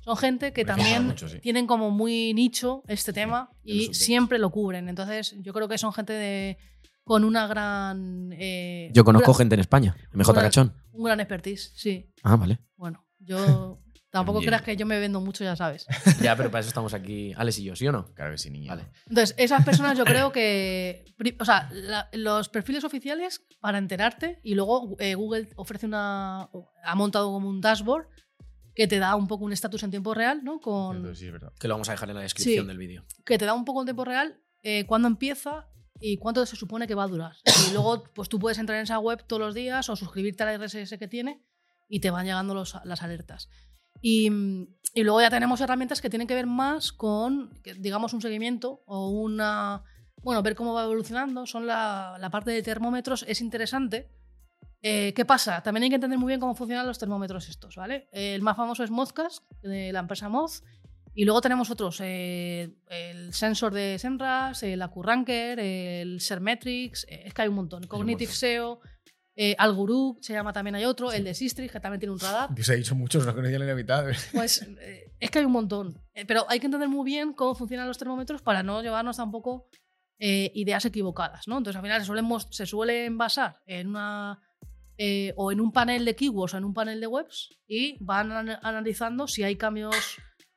son 0.00 0.16
gente 0.16 0.52
que 0.52 0.62
Me 0.62 0.66
también 0.66 1.06
mucho, 1.06 1.28
sí. 1.28 1.38
tienen 1.40 1.66
como 1.66 1.90
muy 1.90 2.32
nicho 2.34 2.82
este 2.88 3.12
tema 3.12 3.50
y 3.62 3.92
siempre 3.94 4.38
lo 4.38 4.50
cubren. 4.50 4.88
Entonces 4.88 5.34
yo 5.38 5.52
creo 5.52 5.68
que 5.68 5.78
son 5.78 5.92
gente 5.92 6.12
de, 6.12 6.58
con 7.04 7.24
una 7.24 7.46
gran... 7.46 8.30
eh, 8.32 8.90
Yo 8.92 9.04
conozco 9.04 9.32
gran- 9.32 9.38
gente 9.38 9.54
en 9.54 9.60
España. 9.60 9.96
MJ. 10.12 10.32
Cachón. 10.34 10.74
Un 10.92 11.04
gran 11.04 11.20
expertise, 11.20 11.72
sí. 11.76 12.10
Ah, 12.22 12.36
vale. 12.36 12.58
Bueno, 12.76 13.06
yo 13.18 13.78
tampoco 14.10 14.40
Bien. 14.40 14.48
creas 14.50 14.62
que 14.62 14.76
yo 14.76 14.86
me 14.86 14.98
vendo 14.98 15.20
mucho, 15.20 15.44
ya 15.44 15.56
sabes. 15.56 15.86
Ya, 16.20 16.36
pero 16.36 16.50
para 16.50 16.60
eso 16.60 16.68
estamos 16.68 16.94
aquí, 16.94 17.32
Alex 17.36 17.58
y 17.58 17.64
yo, 17.64 17.76
¿sí 17.76 17.86
o 17.88 17.92
no? 17.92 18.06
Claro 18.14 18.32
que 18.32 18.38
sí, 18.38 18.50
niña. 18.50 18.74
Vale. 18.74 18.88
Entonces, 19.08 19.34
esas 19.38 19.64
personas 19.64 19.96
yo 19.96 20.04
creo 20.04 20.32
que. 20.32 21.04
O 21.38 21.44
sea, 21.44 21.68
la- 21.72 22.08
los 22.12 22.48
perfiles 22.48 22.84
oficiales 22.84 23.42
para 23.60 23.78
enterarte 23.78 24.40
y 24.42 24.54
luego 24.54 24.96
eh, 24.98 25.14
Google 25.14 25.48
ofrece 25.56 25.86
una. 25.86 26.48
Ha 26.84 26.94
montado 26.94 27.30
como 27.32 27.48
un 27.48 27.60
dashboard 27.60 28.06
que 28.74 28.86
te 28.86 28.98
da 28.98 29.14
un 29.16 29.26
poco 29.26 29.44
un 29.44 29.52
estatus 29.52 29.82
en 29.82 29.90
tiempo 29.90 30.14
real, 30.14 30.42
¿no? 30.44 30.60
Con, 30.60 31.14
sí, 31.16 31.26
es 31.26 31.32
verdad. 31.32 31.52
Que 31.58 31.68
lo 31.68 31.74
vamos 31.74 31.88
a 31.88 31.92
dejar 31.92 32.08
en 32.10 32.16
la 32.16 32.22
descripción 32.22 32.64
Sí. 32.64 32.68
del 32.68 32.78
vídeo. 32.78 33.04
que 33.24 33.36
te 33.36 33.44
da 33.44 33.52
un 33.54 33.64
poco 33.64 33.80
en 33.82 33.86
tiempo 33.86 34.04
real 34.04 34.40
eh, 34.62 34.86
cuándo 34.86 35.08
empieza 35.08 35.66
y 36.00 36.16
cuánto 36.18 36.46
se 36.46 36.56
supone 36.56 36.86
que 36.86 36.94
va 36.94 37.02
a 37.04 37.08
durar. 37.08 37.36
Y 37.68 37.72
luego, 37.72 38.04
pues 38.14 38.28
tú 38.28 38.38
puedes 38.38 38.58
entrar 38.58 38.78
en 38.78 38.84
esa 38.84 38.98
web 38.98 39.22
todos 39.26 39.40
los 39.40 39.54
días 39.54 39.88
o 39.90 39.96
suscribirte 39.96 40.44
a 40.44 40.46
la 40.46 40.54
RSS 40.56 40.96
que 40.98 41.08
tiene 41.08 41.42
y 41.88 42.00
te 42.00 42.10
van 42.10 42.24
llegando 42.24 42.54
los- 42.54 42.76
las 42.84 43.02
alertas. 43.02 43.48
Y, 44.00 44.30
mm, 44.30 44.66
y 44.94 45.02
luego 45.02 45.20
ya 45.20 45.30
tenemos 45.30 45.60
herramientas 45.60 46.00
que 46.00 46.10
tienen 46.10 46.26
que 46.26 46.34
ver 46.34 46.46
más 46.46 46.92
con, 46.92 47.50
digamos, 47.78 48.12
un 48.12 48.20
seguimiento 48.20 48.82
o 48.86 49.10
una. 49.10 49.82
Bueno, 50.22 50.42
ver 50.42 50.54
cómo 50.54 50.74
va 50.74 50.84
evolucionando. 50.84 51.46
Son 51.46 51.66
la, 51.66 52.16
la 52.18 52.30
parte 52.30 52.50
de 52.50 52.62
termómetros, 52.62 53.24
es 53.28 53.40
interesante. 53.40 54.10
Eh, 54.82 55.12
¿Qué 55.14 55.24
pasa? 55.24 55.62
También 55.62 55.84
hay 55.84 55.88
que 55.90 55.96
entender 55.96 56.18
muy 56.18 56.28
bien 56.28 56.40
cómo 56.40 56.54
funcionan 56.54 56.86
los 56.86 56.98
termómetros 56.98 57.48
estos, 57.48 57.76
¿vale? 57.76 58.08
El 58.12 58.40
más 58.42 58.56
famoso 58.56 58.82
es 58.82 58.90
Mozcast, 58.90 59.44
de 59.62 59.92
la 59.92 60.00
empresa 60.00 60.28
Moz. 60.28 60.62
Y 61.14 61.24
luego 61.24 61.40
tenemos 61.40 61.70
otros, 61.70 62.00
eh, 62.02 62.76
el 62.86 63.34
sensor 63.34 63.74
de 63.74 63.98
Senras, 63.98 64.62
el 64.62 64.80
AcuRanker, 64.80 65.58
el 65.58 66.20
Sermetrics, 66.20 67.04
eh, 67.08 67.24
es 67.26 67.34
que 67.34 67.42
hay 67.42 67.48
un 67.48 67.56
montón. 67.56 67.86
Cognitive. 67.86 68.32
SEO, 68.32 68.80
eh, 69.42 69.54
Algoruk, 69.58 70.18
se 70.20 70.34
llama 70.34 70.52
también 70.52 70.74
hay 70.74 70.84
otro, 70.84 71.12
el 71.12 71.24
de 71.24 71.32
Sistrix, 71.32 71.72
que 71.72 71.80
también 71.80 71.98
tiene 72.00 72.12
un 72.12 72.20
radar. 72.20 72.54
Dios, 72.54 72.68
he 72.68 72.76
dicho 72.76 72.94
muchos, 72.94 73.24
no 73.24 73.34
conocía 73.34 73.58
la 73.58 73.74
mitad. 73.74 74.04
Pues 74.32 74.60
eh, 74.82 75.12
es 75.18 75.30
que 75.30 75.38
hay 75.38 75.44
un 75.46 75.52
montón. 75.52 75.98
Eh, 76.12 76.26
pero 76.26 76.44
hay 76.50 76.60
que 76.60 76.66
entender 76.66 76.88
muy 76.90 77.04
bien 77.04 77.32
cómo 77.32 77.54
funcionan 77.54 77.86
los 77.88 77.96
termómetros 77.96 78.42
para 78.42 78.62
no 78.62 78.82
llevarnos 78.82 79.16
tampoco 79.16 79.68
eh, 80.18 80.52
ideas 80.54 80.84
equivocadas, 80.84 81.48
¿no? 81.48 81.56
Entonces 81.56 81.76
al 81.76 81.82
final 81.82 82.00
se 82.00 82.06
suelen, 82.06 82.26
se 82.50 82.66
suelen 82.66 83.16
basar 83.16 83.60
en 83.66 83.88
una 83.88 84.38
o 85.36 85.50
en 85.50 85.60
un 85.62 85.72
panel 85.72 86.04
de 86.04 86.14
keywords 86.14 86.52
o 86.52 86.58
en 86.58 86.64
un 86.64 86.74
panel 86.74 87.00
de 87.00 87.06
webs 87.06 87.56
y 87.66 87.96
van 88.04 88.30
ana- 88.32 88.60
analizando 88.62 89.26
si 89.26 89.42
hay 89.42 89.56
cambios 89.56 89.96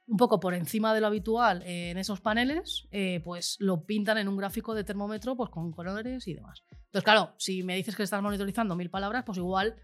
un 0.06 0.18
poco 0.18 0.40
por 0.40 0.54
encima 0.54 0.94
de 0.94 1.02
lo 1.02 1.08
habitual 1.08 1.62
eh, 1.64 1.92
en 1.92 1.98
esos 1.98 2.20
paneles, 2.20 2.88
eh, 2.92 3.22
pues 3.24 3.56
lo 3.60 3.86
pintan 3.86 4.18
en 4.18 4.28
un 4.28 4.38
gráfico 4.38 4.74
de 4.74 4.84
termómetro 4.84 5.36
pues 5.36 5.50
con 5.50 5.72
colores 5.72 6.28
y 6.28 6.34
demás. 6.34 6.64
Entonces, 6.72 7.04
claro, 7.04 7.34
si 7.38 7.64
me 7.64 7.76
dices 7.76 7.96
que 7.96 8.04
estás 8.04 8.22
monitorizando 8.22 8.76
mil 8.76 8.90
palabras, 8.90 9.24
pues 9.26 9.38
igual 9.38 9.76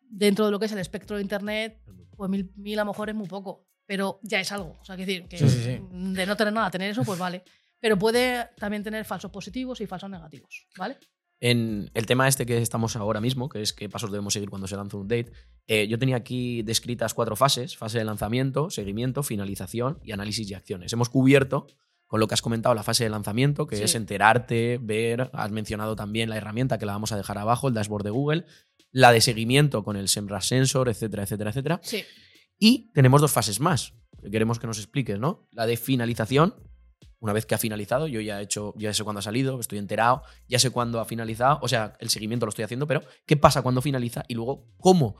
dentro 0.00 0.44
de 0.44 0.50
lo 0.50 0.58
que 0.58 0.66
es 0.66 0.72
el 0.72 0.78
espectro 0.78 1.16
de 1.16 1.22
Internet, 1.22 1.80
pues 2.16 2.28
mil, 2.30 2.52
mil 2.56 2.78
a 2.78 2.82
lo 2.84 2.90
mejor 2.90 3.08
es 3.08 3.14
muy 3.14 3.28
poco, 3.28 3.66
pero 3.86 4.18
ya 4.22 4.40
es 4.40 4.50
algo. 4.52 4.76
O 4.80 4.84
sea, 4.84 4.96
quiero 4.96 5.10
decir, 5.10 5.28
que 5.28 5.38
Sí, 5.38 5.48
sí, 5.48 5.62
sí. 5.62 5.80
de 5.90 6.26
no 6.26 6.36
tener 6.36 6.52
nada, 6.52 6.70
tener 6.70 6.90
eso, 6.90 7.02
pues 7.04 7.18
vale. 7.18 7.44
Pero 7.80 7.98
puede 7.98 8.50
también 8.56 8.82
tener 8.82 9.04
falsos 9.04 9.30
positivos 9.30 9.80
y 9.80 9.86
falsos 9.86 10.10
negativos, 10.10 10.66
¿vale? 10.76 10.98
En 11.44 11.90
el 11.94 12.06
tema 12.06 12.28
este 12.28 12.46
que 12.46 12.58
estamos 12.58 12.94
ahora 12.94 13.20
mismo, 13.20 13.48
que 13.48 13.62
es 13.62 13.72
qué 13.72 13.88
pasos 13.88 14.12
debemos 14.12 14.32
seguir 14.32 14.48
cuando 14.48 14.68
se 14.68 14.76
lanza 14.76 14.96
un 14.96 15.06
update, 15.06 15.32
eh, 15.66 15.88
yo 15.88 15.98
tenía 15.98 16.14
aquí 16.14 16.62
descritas 16.62 17.14
cuatro 17.14 17.34
fases: 17.34 17.76
fase 17.76 17.98
de 17.98 18.04
lanzamiento, 18.04 18.70
seguimiento, 18.70 19.24
finalización 19.24 19.98
y 20.04 20.12
análisis 20.12 20.48
y 20.48 20.54
acciones. 20.54 20.92
Hemos 20.92 21.08
cubierto 21.08 21.66
con 22.06 22.20
lo 22.20 22.28
que 22.28 22.34
has 22.34 22.42
comentado 22.42 22.76
la 22.76 22.84
fase 22.84 23.02
de 23.02 23.10
lanzamiento, 23.10 23.66
que 23.66 23.74
Sí. 23.76 23.82
es 23.82 23.96
enterarte, 23.96 24.78
ver, 24.80 25.30
has 25.32 25.50
mencionado 25.50 25.96
también 25.96 26.30
la 26.30 26.36
herramienta 26.36 26.78
que 26.78 26.86
la 26.86 26.92
vamos 26.92 27.10
a 27.10 27.16
dejar 27.16 27.38
abajo, 27.38 27.66
el 27.66 27.74
dashboard 27.74 28.04
de 28.04 28.10
Google, 28.10 28.44
la 28.92 29.10
de 29.10 29.20
seguimiento 29.20 29.82
con 29.82 29.96
el 29.96 30.06
Semrush 30.08 30.44
Sensor, 30.44 30.88
etcétera, 30.90 31.24
etcétera, 31.24 31.50
etcétera. 31.50 31.80
Sí. 31.82 32.04
Y 32.56 32.92
tenemos 32.92 33.20
dos 33.20 33.32
fases 33.32 33.58
más, 33.58 33.94
que 34.22 34.30
queremos 34.30 34.60
que 34.60 34.68
nos 34.68 34.78
expliques, 34.78 35.18
¿no? 35.18 35.48
La 35.50 35.66
de 35.66 35.76
finalización, 35.76 36.54
una 37.20 37.32
vez 37.32 37.46
que 37.46 37.54
ha 37.54 37.58
finalizado, 37.58 38.08
yo 38.08 38.20
ya 38.20 38.40
he 38.40 38.42
hecho, 38.42 38.74
ya 38.76 38.92
sé 38.92 39.04
cuándo 39.04 39.20
ha 39.20 39.22
salido, 39.22 39.60
estoy 39.60 39.78
enterado, 39.78 40.22
ya 40.48 40.58
sé 40.58 40.70
cuándo 40.70 41.00
ha 41.00 41.04
finalizado, 41.04 41.58
o 41.62 41.68
sea, 41.68 41.94
el 42.00 42.10
seguimiento 42.10 42.46
lo 42.46 42.50
estoy 42.50 42.64
haciendo, 42.64 42.86
pero 42.86 43.02
¿qué 43.26 43.36
pasa 43.36 43.62
cuando 43.62 43.80
finaliza? 43.80 44.24
Y 44.28 44.34
luego, 44.34 44.66
¿cómo 44.78 45.16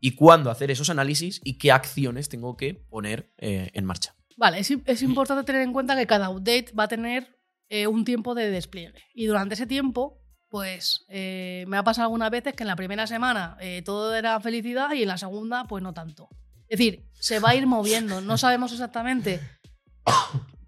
y 0.00 0.14
cuándo 0.14 0.50
hacer 0.50 0.70
esos 0.70 0.90
análisis 0.90 1.40
y 1.44 1.58
qué 1.58 1.72
acciones 1.72 2.28
tengo 2.28 2.56
que 2.56 2.74
poner 2.74 3.32
eh, 3.38 3.70
en 3.74 3.84
marcha? 3.84 4.14
Vale, 4.36 4.58
es, 4.58 4.70
es 4.84 5.02
importante 5.02 5.44
tener 5.44 5.62
en 5.62 5.72
cuenta 5.72 5.96
que 5.96 6.06
cada 6.06 6.30
update 6.30 6.72
va 6.78 6.84
a 6.84 6.88
tener 6.88 7.38
eh, 7.68 7.86
un 7.86 8.04
tiempo 8.04 8.34
de 8.34 8.50
despliegue. 8.50 8.94
Y 9.14 9.26
durante 9.26 9.54
ese 9.54 9.66
tiempo, 9.66 10.22
pues 10.48 11.04
eh, 11.08 11.64
me 11.68 11.76
ha 11.76 11.84
pasado 11.84 12.06
algunas 12.06 12.30
veces 12.30 12.54
que 12.54 12.64
en 12.64 12.68
la 12.68 12.76
primera 12.76 13.06
semana 13.06 13.56
todo 13.84 14.14
era 14.14 14.40
felicidad 14.40 14.92
y 14.92 15.02
en 15.02 15.08
la 15.08 15.18
segunda, 15.18 15.64
pues 15.64 15.82
no 15.82 15.92
tanto. 15.92 16.28
Es 16.68 16.78
decir, 16.78 17.06
se 17.12 17.40
va 17.40 17.50
a 17.50 17.54
ir 17.54 17.66
moviendo. 17.66 18.20
No 18.20 18.38
sabemos 18.38 18.72
exactamente 18.72 19.40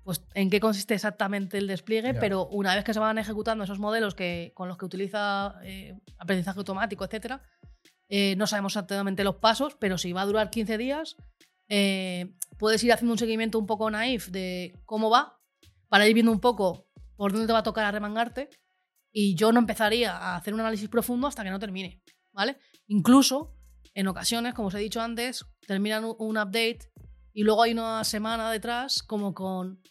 pues, 0.04 0.22
en 0.34 0.50
qué 0.50 0.60
consiste 0.60 0.94
exactamente 0.94 1.58
el 1.58 1.66
despliegue, 1.66 2.14
Ya. 2.14 2.20
pero 2.20 2.46
una 2.48 2.74
vez 2.74 2.84
que 2.84 2.94
se 2.94 3.00
van 3.00 3.18
ejecutando 3.18 3.64
esos 3.64 3.78
modelos 3.78 4.14
que, 4.14 4.52
con 4.54 4.68
los 4.68 4.76
que 4.76 4.84
utiliza 4.84 5.54
eh, 5.62 5.98
aprendizaje 6.18 6.58
automático, 6.58 7.04
etcétera, 7.04 7.42
eh, 8.08 8.34
no 8.36 8.46
sabemos 8.46 8.72
exactamente 8.72 9.24
los 9.24 9.36
pasos, 9.36 9.76
pero 9.78 9.96
si 9.98 10.12
va 10.12 10.22
a 10.22 10.26
durar 10.26 10.50
15 10.50 10.76
días, 10.78 11.16
eh, 11.68 12.34
puedes 12.58 12.82
ir 12.84 12.92
haciendo 12.92 13.12
un 13.12 13.18
seguimiento 13.18 13.58
un 13.58 13.66
poco 13.66 13.90
naif 13.90 14.28
de 14.28 14.78
cómo 14.84 15.08
va, 15.08 15.38
para 15.88 16.06
ir 16.06 16.14
viendo 16.14 16.32
un 16.32 16.40
poco 16.40 16.86
por 17.16 17.32
dónde 17.32 17.46
te 17.46 17.52
va 17.52 17.60
a 17.60 17.62
tocar 17.62 17.84
arremangarte. 17.84 18.50
Y 19.14 19.34
yo 19.34 19.52
no 19.52 19.60
empezaría 19.60 20.16
a 20.16 20.36
hacer 20.36 20.54
un 20.54 20.60
análisis 20.60 20.88
profundo 20.88 21.26
hasta 21.26 21.44
que 21.44 21.50
no 21.50 21.58
termine, 21.58 22.00
¿vale? 22.32 22.56
Incluso, 22.86 23.54
en 23.94 24.08
ocasiones, 24.08 24.54
como 24.54 24.68
os 24.68 24.74
he 24.74 24.78
dicho 24.78 25.00
antes, 25.02 25.44
terminan 25.66 26.04
un 26.04 26.38
update 26.38 26.90
y 27.34 27.44
luego 27.44 27.62
hay 27.62 27.72
una 27.72 28.04
semana 28.04 28.50
detrás 28.50 29.02
como 29.02 29.34
con 29.34 29.82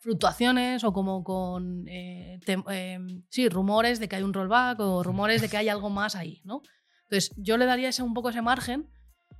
fluctuaciones 0.00 0.82
o 0.82 0.92
como 0.92 1.22
con 1.22 1.86
eh, 1.86 2.40
eh, 2.46 2.98
sí, 3.28 3.48
rumores 3.48 4.00
de 4.00 4.08
que 4.08 4.16
hay 4.16 4.22
un 4.22 4.32
rollback 4.32 4.80
o 4.80 5.02
rumores 5.02 5.42
de 5.42 5.48
que 5.48 5.58
hay 5.58 5.68
algo 5.68 5.90
más 5.90 6.16
ahí, 6.16 6.40
¿no? 6.44 6.62
Entonces, 7.02 7.32
yo 7.36 7.56
le 7.58 7.66
daría 7.66 7.90
ese, 7.90 8.02
un 8.02 8.14
poco 8.14 8.30
ese 8.30 8.40
margen 8.40 8.88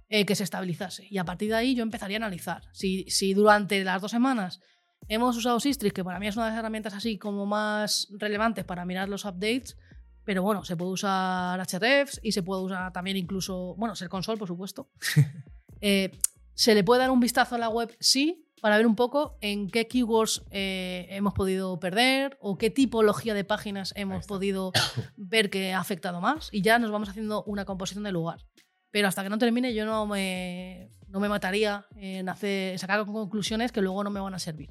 eh, 0.09 0.27
que 0.27 0.35
se 0.35 0.45
estabilizase. 0.45 1.07
Y 1.09 1.19
a 1.19 1.25
partir 1.25 1.49
de 1.49 1.57
ahí 1.57 1.75
yo 1.75 1.83
empezaría 1.83 2.17
a 2.17 2.19
analizar. 2.19 2.63
Si, 2.73 3.05
si 3.09 3.33
durante 3.33 3.83
las 3.85 4.03
dos 4.03 4.11
semanas 4.11 4.61
hemos 5.09 5.37
usado 5.37 5.61
Sistrix, 5.61 5.95
que 5.95 6.05
para 6.05 6.19
mí 6.19 6.29
es 6.29 6.37
una 6.37 6.47
de 6.47 6.51
las 6.51 6.59
herramientas 6.59 6.93
así 6.95 7.17
como 7.17 7.47
más 7.47 8.09
relevantes 8.19 8.65
para 8.65 8.85
mirar 8.85 9.09
los 9.09 9.25
updates, 9.25 9.79
pero 10.25 10.43
bueno, 10.43 10.65
se 10.65 10.77
puede 10.77 10.93
usar 10.93 11.59
Hrefs 11.61 12.21
y 12.23 12.33
se 12.33 12.43
puede 12.43 12.63
usar 12.63 12.93
también 12.93 13.17
incluso, 13.17 13.75
bueno, 13.77 13.97
Ser 13.97 14.11
Console, 14.11 14.39
por 14.39 14.49
supuesto. 14.49 14.91
¿Se 15.81 16.75
le 16.75 16.85
puede 16.85 17.01
dar 17.01 17.11
un 17.11 17.21
vistazo 17.21 17.55
a 17.55 17.59
la 17.59 17.71
web? 17.71 17.97
Sí, 18.01 18.47
para 18.61 18.77
ver 18.77 18.87
un 18.87 18.97
poco 18.97 19.39
en 19.41 19.71
qué 19.71 19.87
keywords 19.87 20.43
eh, 20.51 21.07
hemos 21.11 21.35
podido 21.35 21.79
perder 21.81 22.37
o 22.41 22.59
qué 22.59 22.71
tipología 22.71 23.35
de 23.35 23.45
páginas 23.45 23.93
hemos 23.97 24.27
podido 24.27 24.73
ver 25.17 25.51
que 25.51 25.73
ha 25.73 25.81
afectado 25.81 26.21
más 26.21 26.49
y 26.53 26.63
ya 26.63 26.79
nos 26.79 26.91
vamos 26.91 27.09
haciendo 27.09 27.43
una 27.45 27.65
composición 27.65 28.05
del 28.05 28.15
lugar. 28.15 28.45
Pero 28.91 29.09
hasta 29.09 29.23
que 29.23 29.31
no 29.31 29.39
termine 29.39 29.73
yo 29.73 29.85
no 29.87 30.07
me, 30.07 30.91
no 31.09 31.21
me 31.21 31.29
mataría 31.29 31.87
en 31.97 32.29
hacer, 32.29 32.79
sacar 32.79 33.05
conclusiones 33.07 33.73
que 33.73 33.83
luego 33.83 34.05
no 34.05 34.11
me 34.11 34.21
van 34.21 34.35
a 34.35 34.39
servir. 34.39 34.71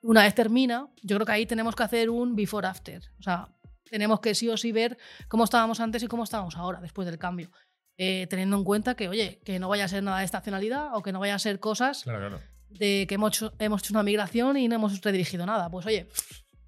Una 0.00 0.22
vez 0.22 0.34
termina, 0.34 0.88
yo 1.02 1.16
creo 1.16 1.26
que 1.26 1.32
ahí 1.32 1.46
tenemos 1.46 1.76
que 1.76 1.82
hacer 1.84 2.10
un 2.10 2.34
before-after. 2.34 3.02
O 3.20 3.22
sea, 3.22 3.48
tenemos 3.88 4.20
que 4.20 4.34
sí 4.34 4.48
o 4.48 4.56
sí 4.56 4.72
ver 4.72 4.98
cómo 5.28 5.44
estábamos 5.44 5.78
antes 5.80 6.02
y 6.02 6.08
cómo 6.08 6.24
estábamos 6.24 6.56
ahora, 6.56 6.80
después 6.80 7.06
del 7.06 7.18
cambio. 7.18 7.50
Eh, 7.98 8.26
teniendo 8.28 8.56
en 8.56 8.64
cuenta 8.64 8.94
que, 8.94 9.08
oye, 9.08 9.40
que 9.44 9.58
no 9.58 9.68
vaya 9.68 9.84
a 9.84 9.88
ser 9.88 10.02
nada 10.02 10.20
de 10.20 10.24
estacionalidad 10.24 10.96
o 10.96 11.02
que 11.02 11.12
no 11.12 11.20
vaya 11.20 11.34
a 11.34 11.38
ser 11.38 11.60
cosas 11.60 12.02
Claro, 12.02 12.18
claro. 12.20 12.51
De 12.78 13.06
que 13.08 13.14
hemos 13.14 13.32
hecho, 13.32 13.92
una 13.92 14.02
migración 14.02 14.56
y 14.56 14.68
no 14.68 14.74
hemos 14.74 15.00
redirigido 15.00 15.46
nada. 15.46 15.70
Pues 15.70 15.86
oye, 15.86 16.08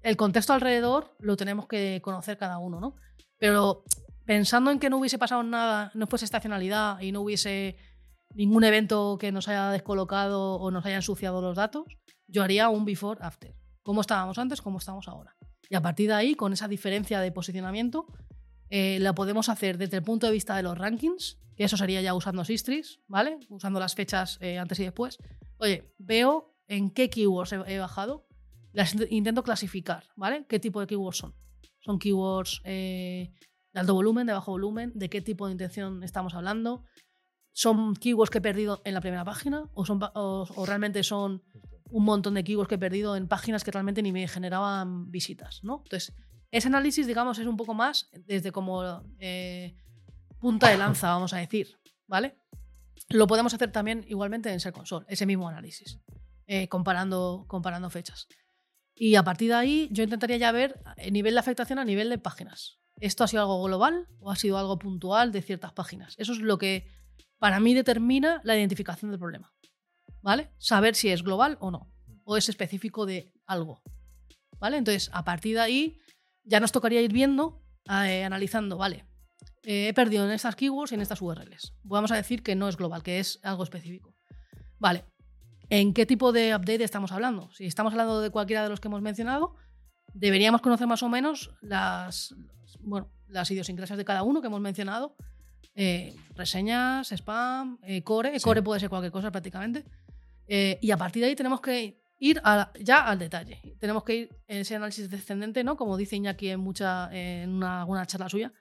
el 0.01 0.17
contexto 0.17 0.53
alrededor 0.53 1.15
lo 1.19 1.37
tenemos 1.37 1.67
que 1.67 2.01
conocer 2.03 2.37
cada 2.37 2.57
uno, 2.57 2.79
¿no? 2.79 2.95
Pero 3.37 3.83
pensando 4.25 4.71
en 4.71 4.79
que 4.79 4.89
no 4.89 4.97
hubiese 4.97 5.17
pasado 5.17 5.43
nada, 5.43 5.91
no 5.93 6.07
fuese 6.07 6.25
estacionalidad 6.25 6.99
y 7.01 7.11
no 7.11 7.21
hubiese 7.21 7.77
ningún 8.33 8.63
evento 8.63 9.17
que 9.19 9.31
nos 9.31 9.47
haya 9.47 9.69
descolocado 9.69 10.55
o 10.55 10.71
nos 10.71 10.85
haya 10.85 10.97
ensuciado 10.97 11.41
los 11.41 11.55
datos, 11.55 11.85
yo 12.27 12.43
haría 12.43 12.69
un 12.69 12.85
before 12.85 13.19
after. 13.21 13.55
¿Cómo 13.83 14.01
estábamos 14.01 14.37
antes? 14.37 14.61
¿Cómo 14.61 14.79
estamos 14.79 15.07
ahora? 15.07 15.35
Y 15.69 15.75
a 15.75 15.81
partir 15.81 16.07
de 16.09 16.15
ahí, 16.15 16.35
con 16.35 16.53
esa 16.53 16.67
diferencia 16.67 17.19
de 17.19 17.31
posicionamiento, 17.31 18.07
eh, 18.69 18.97
la 18.99 19.13
podemos 19.13 19.49
hacer 19.49 19.77
desde 19.77 19.97
el 19.97 20.03
punto 20.03 20.27
de 20.27 20.33
vista 20.33 20.55
de 20.55 20.63
los 20.63 20.77
rankings, 20.77 21.39
que 21.55 21.63
eso 21.63 21.77
sería 21.77 22.01
ya 22.01 22.13
usando 22.13 22.43
Sistrix, 22.43 22.99
¿vale? 23.07 23.39
Usando 23.49 23.79
las 23.79 23.95
fechas 23.95 24.37
eh, 24.41 24.57
antes 24.57 24.79
y 24.79 24.83
después. 24.83 25.17
Oye, 25.57 25.93
veo 25.97 26.53
en 26.67 26.89
qué 26.89 27.09
keywords 27.09 27.53
he, 27.53 27.75
he 27.75 27.79
bajado, 27.79 28.27
las 28.73 28.95
int- 28.95 29.07
intento 29.09 29.43
clasificar, 29.43 30.05
¿vale? 30.15 30.45
¿Qué 30.47 30.59
tipo 30.59 30.79
de 30.81 30.87
keywords 30.87 31.17
son? 31.17 31.33
¿Son 31.79 31.99
keywords 31.99 32.61
eh, 32.63 33.31
de 33.73 33.79
alto 33.79 33.93
volumen, 33.93 34.27
de 34.27 34.33
bajo 34.33 34.51
volumen? 34.51 34.91
¿De 34.95 35.09
qué 35.09 35.21
tipo 35.21 35.45
de 35.45 35.53
intención 35.53 36.03
estamos 36.03 36.33
hablando? 36.33 36.83
¿Son 37.53 37.95
keywords 37.95 38.29
que 38.31 38.39
he 38.39 38.41
perdido 38.41 38.81
en 38.83 38.93
la 38.93 39.01
primera 39.01 39.23
página? 39.23 39.69
¿O, 39.73 39.85
son, 39.85 39.99
o 40.13 40.65
realmente 40.65 41.03
son 41.03 41.43
un 41.91 42.03
montón 42.03 42.33
de 42.33 42.43
keywords 42.43 42.67
que 42.67 42.75
he 42.75 42.79
perdido 42.79 43.15
en 43.15 43.27
páginas 43.27 43.63
que 43.63 43.71
realmente 43.71 44.01
ni 44.01 44.11
me 44.11 44.27
generaban 44.27 45.09
visitas, 45.11 45.63
¿no? 45.63 45.81
Entonces, 45.85 46.13
ese 46.51 46.67
análisis, 46.67 47.07
digamos, 47.07 47.37
es 47.39 47.47
un 47.47 47.55
poco 47.55 47.73
más 47.73 48.09
desde 48.25 48.51
como 48.51 49.03
eh, 49.19 49.75
punta 50.39 50.69
de 50.69 50.77
lanza, 50.77 51.09
vamos 51.09 51.33
a 51.33 51.37
decir, 51.37 51.77
¿vale? 52.07 52.35
Lo 53.09 53.27
podemos 53.27 53.53
hacer 53.53 53.71
también 53.71 54.05
igualmente 54.07 54.51
en 54.51 54.59
Ser 54.59 54.73
Console, 54.73 55.05
ese 55.09 55.25
mismo 55.25 55.47
análisis, 55.47 55.99
eh, 56.47 56.67
comparando, 56.67 57.45
comparando 57.47 57.89
fechas. 57.89 58.27
Y 58.95 59.15
a 59.15 59.23
partir 59.23 59.49
de 59.49 59.55
ahí, 59.55 59.89
yo 59.91 60.03
intentaría 60.03 60.37
ya 60.37 60.51
ver 60.51 60.81
el 60.97 61.13
nivel 61.13 61.33
de 61.33 61.39
afectación 61.39 61.79
a 61.79 61.85
nivel 61.85 62.09
de 62.09 62.17
páginas. 62.17 62.79
¿Esto 62.99 63.23
ha 63.23 63.27
sido 63.27 63.41
algo 63.41 63.61
global 63.63 64.07
o 64.19 64.31
ha 64.31 64.35
sido 64.35 64.57
algo 64.57 64.79
puntual 64.79 65.31
de 65.31 65.41
ciertas 65.41 65.73
páginas? 65.73 66.15
Eso 66.17 66.31
es 66.31 66.39
lo 66.39 66.57
que 66.57 66.89
para 67.37 67.59
mí 67.59 67.73
determina 67.73 68.41
la 68.43 68.55
identificación 68.55 69.11
del 69.11 69.19
problema. 69.19 69.53
¿Vale? 70.21 70.51
Saber 70.57 70.95
si 70.95 71.09
es 71.09 71.21
global 71.21 71.57
o 71.59 71.69
no, 71.69 71.91
o 72.23 72.37
es 72.37 72.49
específico 72.49 73.05
de 73.05 73.33
algo. 73.45 73.83
¿Vale? 74.57 74.77
Entonces, 74.77 75.09
a 75.13 75.23
partir 75.23 75.55
de 75.55 75.61
ahí, 75.61 75.99
ya 76.43 76.59
nos 76.59 76.71
tocaría 76.71 77.01
ir 77.01 77.11
viendo, 77.11 77.61
eh, 77.87 78.23
analizando, 78.23 78.77
vale, 78.77 79.05
eh, 79.65 79.87
he 79.89 79.93
perdido 79.93 80.25
en 80.25 80.31
estas 80.31 80.55
keywords 80.55 80.91
y 80.91 80.95
en 80.95 81.01
estas 81.01 81.21
URLs. 81.21 81.73
Vamos 81.83 82.11
a 82.11 82.15
decir 82.15 82.43
que 82.43 82.55
no 82.55 82.67
es 82.69 82.77
global, 82.77 83.03
que 83.03 83.19
es 83.19 83.39
algo 83.43 83.63
específico. 83.63 84.13
Vale, 84.79 85.05
¿en 85.69 85.93
qué 85.93 86.05
tipo 86.05 86.31
de 86.31 86.55
update 86.55 86.83
estamos 86.83 87.11
hablando? 87.11 87.49
Si 87.51 87.65
estamos 87.65 87.93
hablando 87.93 88.21
de 88.21 88.29
cualquiera 88.29 88.63
de 88.63 88.69
los 88.69 88.79
que 88.79 88.87
hemos 88.87 89.01
mencionado, 89.01 89.55
deberíamos 90.13 90.61
conocer 90.61 90.87
más 90.87 91.03
o 91.03 91.09
menos 91.09 91.51
las, 91.61 92.33
bueno, 92.81 93.09
las 93.27 93.49
idiosincrasias 93.51 93.97
de 93.97 94.05
cada 94.05 94.23
uno 94.23 94.41
que 94.41 94.47
hemos 94.47 94.61
mencionado. 94.61 95.15
Eh, 95.77 96.15
reseñas, 96.35 97.11
spam, 97.11 97.79
eh, 97.83 98.01
core. 98.03 98.39
Core 98.39 98.61
puede 98.61 98.79
ser 98.79 98.89
cualquier 98.89 99.11
cosa 99.11 99.31
prácticamente. 99.31 99.83
Eh, 100.47 100.77
y 100.81 100.91
a 100.91 100.97
partir 100.97 101.21
de 101.21 101.29
ahí 101.29 101.35
tenemos 101.35 101.59
que 101.59 101.99
ir 102.19 102.39
a- 102.45 102.71
ya 102.79 102.99
al 103.07 103.19
detalle. 103.19 103.59
Tenemos 103.79 104.03
que 104.03 104.15
ir 104.15 104.29
en 104.47 104.59
ese 104.59 104.75
análisis 104.75 105.09
descendente, 105.09 105.63
¿no? 105.65 105.75
Como 105.75 105.97
dice 105.97 106.15
Iñaki 106.15 106.49
en, 106.49 106.61
mucha, 106.61 107.09
en 107.11 107.49
una, 107.49 107.81
alguna 107.81 108.05
charla 108.05 108.29
suya. 108.29 108.53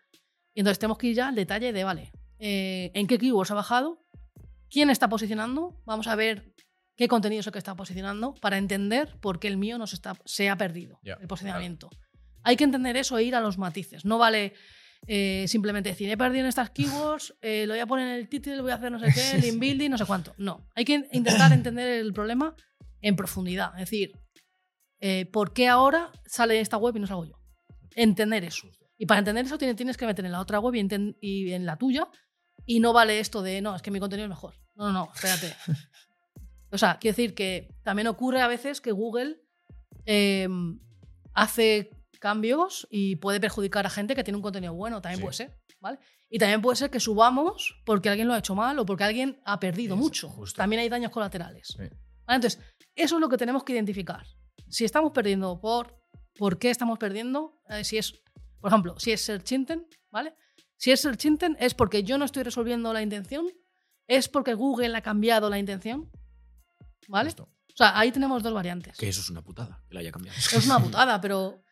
Y 0.55 0.61
entonces 0.61 0.79
tenemos 0.79 0.99
que 0.99 1.09
ir 1.09 1.17
ya 1.17 1.29
al 1.29 1.35
detalle 1.35 1.73
de, 1.73 1.85
vale, 1.85 2.13
eh, 2.39 2.91
¿en 2.95 3.07
qué 3.07 3.19
keywords 3.19 3.51
ha 3.51 3.55
bajado? 3.55 4.05
¿Quién 4.71 4.91
está 4.91 5.09
posicionando? 5.09 5.81
Vamos 5.85 6.07
a 6.07 6.15
ver 6.15 6.55
qué 6.97 7.09
contenido 7.09 7.41
es 7.41 7.47
el 7.47 7.53
que 7.53 7.59
está 7.59 7.75
posicionando 7.75 8.35
para 8.35 8.57
entender 8.57 9.17
por 9.21 9.41
qué 9.41 9.49
el 9.49 9.57
mío 9.57 9.79
nos 9.79 9.93
está, 9.93 10.17
se 10.25 10.49
ha 10.49 10.57
perdido, 10.57 11.01
el 11.03 11.27
posicionamiento. 11.27 11.91
Hay 12.43 12.57
que 12.57 12.65
entender 12.65 12.97
eso 12.97 13.19
e 13.19 13.25
ir 13.25 13.35
a 13.35 13.41
los 13.41 13.59
matices. 13.59 14.05
No 14.05 14.19
vale 14.19 14.55
eh, 15.07 15.45
simplemente 15.49 15.91
decir, 15.91 16.09
he 16.11 16.17
perdido 16.17 16.45
en 16.45 16.49
estas 16.49 16.71
keywords, 16.75 17.35
eh, 17.43 17.67
lo 17.67 17.75
voy 17.75 17.81
a 17.81 17.87
poner 17.87 18.09
en 18.09 18.15
el 18.15 18.29
título, 18.29 18.63
voy 18.63 18.73
a 18.73 18.77
hacer 18.77 18.93
no 18.93 18.99
sé 18.99 19.07
qué, 19.15 19.39
link 19.39 19.59
building, 19.59 19.91
no 19.91 19.99
sé 19.99 20.07
cuánto. 20.07 20.35
No, 20.39 20.69
hay 20.75 20.85
que 20.85 21.09
intentar 21.13 21.53
entender 21.53 22.01
el 22.01 22.13
problema 22.13 22.55
en 23.01 23.17
profundidad. 23.17 23.73
Es 23.75 23.91
decir, 23.91 24.13
eh, 25.01 25.27
¿por 25.27 25.53
qué 25.53 25.69
ahora 25.69 26.13
sale 26.27 26.61
esta 26.61 26.77
web 26.77 26.97
y 26.97 27.01
no 27.01 27.07
salgo 27.07 27.27
yo? 27.27 27.39
Entender 27.95 28.45
eso. 28.45 28.69
Y 28.99 29.07
para 29.07 29.19
entender 29.21 29.45
eso 29.45 29.59
tienes, 29.59 29.97
que 29.97 30.07
meter 30.07 30.25
en 30.25 30.33
la 30.33 30.41
otra 30.41 30.61
web 30.61 30.75
y, 30.75 30.81
enten- 30.81 31.17
y 31.21 31.53
en 31.53 31.67
la 31.67 31.77
tuya. 31.77 32.09
Y 32.67 32.81
no 32.81 32.93
vale 32.93 33.19
esto 33.19 33.43
de, 33.43 33.61
no, 33.61 33.75
es 33.75 33.83
que 33.83 33.91
mi 33.91 33.99
contenido 34.01 34.27
es 34.27 34.31
mejor. 34.31 34.55
No, 34.77 34.87
no, 34.87 34.93
no, 34.93 35.13
espérate. 35.15 35.55
o 36.71 36.79
sea, 36.79 36.99
quiero 37.01 37.17
decir 37.17 37.35
que 37.35 37.69
también 37.83 38.07
ocurre 38.09 38.41
a 38.41 38.49
veces 38.49 38.81
que 38.81 38.93
Google 38.93 39.41
eh, 40.07 40.49
hace 41.35 41.91
cambios 42.21 42.87
y 42.91 43.17
puede 43.17 43.41
perjudicar 43.41 43.87
a 43.87 43.91
gente 43.91 44.15
que 44.15 44.25
tiene 44.25 44.37
un 44.37 44.43
contenido 44.43 44.73
bueno. 44.75 45.01
También 45.03 45.19
Sí. 45.19 45.23
puede 45.23 45.35
ser, 45.35 45.59
¿vale? 45.81 45.99
Y 46.31 46.39
también 46.39 46.63
puede 46.63 46.77
ser 46.77 46.91
que 46.91 47.01
subamos 47.01 47.81
porque 47.85 48.09
alguien 48.09 48.29
lo 48.29 48.35
ha 48.35 48.39
hecho 48.39 48.55
mal 48.55 48.79
o 48.79 48.87
porque 48.87 49.05
alguien 49.05 49.41
ha 49.45 49.61
perdido 49.61 49.97
mucho. 49.97 50.29
justo. 50.29 50.57
También 50.57 50.81
hay 50.81 50.89
daños 50.89 51.11
colaterales. 51.11 51.69
Sí. 51.69 51.83
¿Vale? 52.27 52.37
Entonces, 52.37 52.61
eso 52.95 53.17
es 53.17 53.21
lo 53.21 53.29
que 53.29 53.37
tenemos 53.37 53.65
que 53.65 53.73
identificar. 53.75 54.25
Si 54.69 54.85
estamos 54.85 55.13
perdiendo 55.13 55.61
por 55.61 56.03
por 56.37 56.59
qué 56.59 56.71
estamos 56.71 56.99
perdiendo, 56.99 57.61
eh, 57.69 57.85
si 57.85 57.97
es, 57.99 58.21
por 58.65 58.71
ejemplo, 58.71 58.95
si 58.99 59.13
es 59.13 59.21
Search 59.21 59.53
Intent, 59.53 59.95
¿vale? 60.11 60.35
Si 60.79 60.91
es 60.91 60.99
Search 61.03 61.27
Intent 61.27 61.55
es 61.61 61.75
porque 61.75 62.03
yo 62.03 62.17
no 62.17 62.25
estoy 62.25 62.45
resolviendo 62.45 62.95
la 62.95 63.03
intención, 63.03 63.47
es 64.07 64.27
porque 64.27 64.55
Google 64.55 64.97
ha 64.97 65.03
cambiado 65.03 65.51
la 65.51 65.59
intención, 65.59 66.11
¿vale? 67.07 67.29
O 67.39 67.47
sea, 67.77 67.99
ahí 67.99 68.11
tenemos 68.11 68.43
dos 68.43 68.55
variantes. 68.55 68.97
Que 68.97 69.11
eso 69.11 69.21
es 69.21 69.29
una 69.29 69.43
putada, 69.43 69.85
que 69.87 69.93
la 69.93 70.01
haya 70.01 70.11
cambiado. 70.11 70.39
Es 70.39 70.65
una 70.65 70.79
putada, 70.83 71.21
pero 71.21 71.63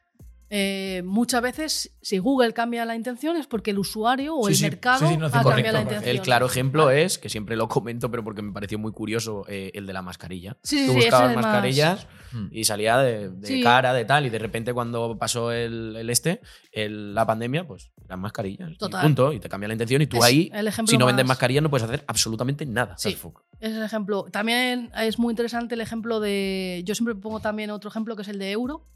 eh, 0.54 1.00
muchas 1.06 1.40
veces 1.40 1.96
si 2.02 2.18
Google 2.18 2.52
cambia 2.52 2.84
la 2.84 2.94
intención 2.94 3.36
es 3.38 3.46
porque 3.46 3.70
el 3.70 3.78
usuario 3.78 4.36
o 4.36 4.44
Sí, 4.48 4.50
el 4.52 4.56
sí, 4.58 4.64
mercado 4.64 4.98
sí, 5.06 5.14
sí, 5.14 5.16
no, 5.16 5.26
ha 5.26 5.30
correcto, 5.30 5.48
cambiado 5.48 5.76
la 5.78 5.82
intención. 5.82 6.10
El 6.14 6.20
claro 6.20 6.44
ejemplo 6.44 6.84
Vale. 6.86 7.04
es, 7.04 7.16
que 7.18 7.30
siempre 7.30 7.56
lo 7.56 7.68
comento, 7.68 8.10
pero 8.10 8.22
porque 8.22 8.42
me 8.42 8.52
pareció 8.52 8.78
muy 8.78 8.92
curioso, 8.92 9.44
eh, 9.48 9.70
el 9.72 9.86
de 9.86 9.92
la 9.94 10.02
mascarilla. 10.02 10.58
Tú 10.62 10.92
buscabas 10.92 11.34
más- 11.34 11.44
mascarillas 11.44 12.06
Hmm. 12.32 12.48
y 12.50 12.64
salía 12.64 12.98
de, 12.98 13.30
de 13.30 13.46
Sí. 13.46 13.62
cara, 13.62 13.92
de 13.94 14.04
tal, 14.04 14.26
y 14.26 14.30
de 14.30 14.38
repente 14.38 14.72
cuando 14.74 15.16
pasó 15.18 15.52
el, 15.52 15.96
el 15.96 16.08
este, 16.10 16.40
el- 16.72 17.14
la 17.14 17.26
pandemia, 17.26 17.66
pues 17.66 17.90
las 18.08 18.18
mascarillas. 18.18 18.70
y 18.72 18.76
Total. 18.76 19.02
punto, 19.02 19.32
y 19.32 19.40
te 19.40 19.48
cambia 19.48 19.68
la 19.68 19.74
intención 19.74 20.02
y 20.02 20.06
tú 20.06 20.18
Es 20.18 20.24
ahí, 20.24 20.50
el 20.52 20.66
ejemplo 20.68 20.90
si 20.90 20.98
no 20.98 21.06
vendes 21.06 21.24
mascarillas, 21.26 21.62
no 21.62 21.70
puedes 21.70 21.84
hacer 21.86 22.04
absolutamente 22.06 22.66
nada. 22.66 22.94
Sí. 22.98 23.08
Ese 23.10 23.28
es 23.60 23.72
el 23.76 23.82
ejemplo. 23.84 24.26
También 24.30 24.90
es 24.98 25.18
muy 25.18 25.32
interesante 25.32 25.74
el 25.76 25.80
ejemplo 25.80 26.20
de. 26.20 26.82
Yo 26.84 26.94
siempre 26.94 27.14
pongo 27.14 27.40
también 27.40 27.70
otro 27.70 27.88
ejemplo 27.90 28.16
que 28.16 28.22
es 28.22 28.28
el 28.28 28.38
de 28.38 28.50
euro. 28.50 28.86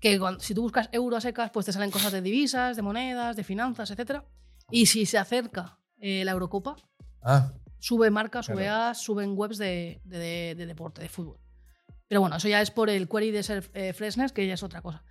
Que 0.00 0.18
cuando- 0.18 0.40
si 0.40 0.54
tú 0.54 0.62
buscas 0.62 0.88
euro 0.92 1.16
a 1.16 1.20
secas, 1.20 1.50
pues 1.50 1.66
te 1.66 1.72
salen 1.72 1.90
cosas 1.90 2.12
de 2.12 2.22
divisas, 2.22 2.74
de 2.76 2.82
monedas, 2.82 3.36
de 3.36 3.44
finanzas, 3.44 3.90
etc. 3.90 4.22
Y 4.70 4.86
si 4.86 5.06
se 5.06 5.18
acerca 5.18 5.78
eh, 6.02 6.24
la 6.24 6.32
Eurocopa, 6.32 6.76
Ah, 7.22 7.52
sube 7.78 8.10
marcas, 8.10 8.46
sube 8.46 8.62
Claro. 8.64 8.94
suben 8.94 9.34
webs 9.36 9.58
de, 9.58 10.00
de- 10.04 10.18
de- 10.18 10.54
de 10.54 10.66
deporte, 10.66 11.02
de 11.02 11.08
fútbol. 11.10 11.38
Pero 12.08 12.22
bueno, 12.22 12.36
eso 12.36 12.48
ya 12.48 12.62
es 12.62 12.70
por 12.70 12.88
el 12.88 13.06
query 13.08 13.30
de 13.30 13.42
ser 13.42 13.70
eh, 13.74 13.92
freshness, 13.92 14.32
que 14.32 14.46
ya 14.46 14.54
es 14.54 14.62
otra 14.62 14.80
cosa. 14.80 15.04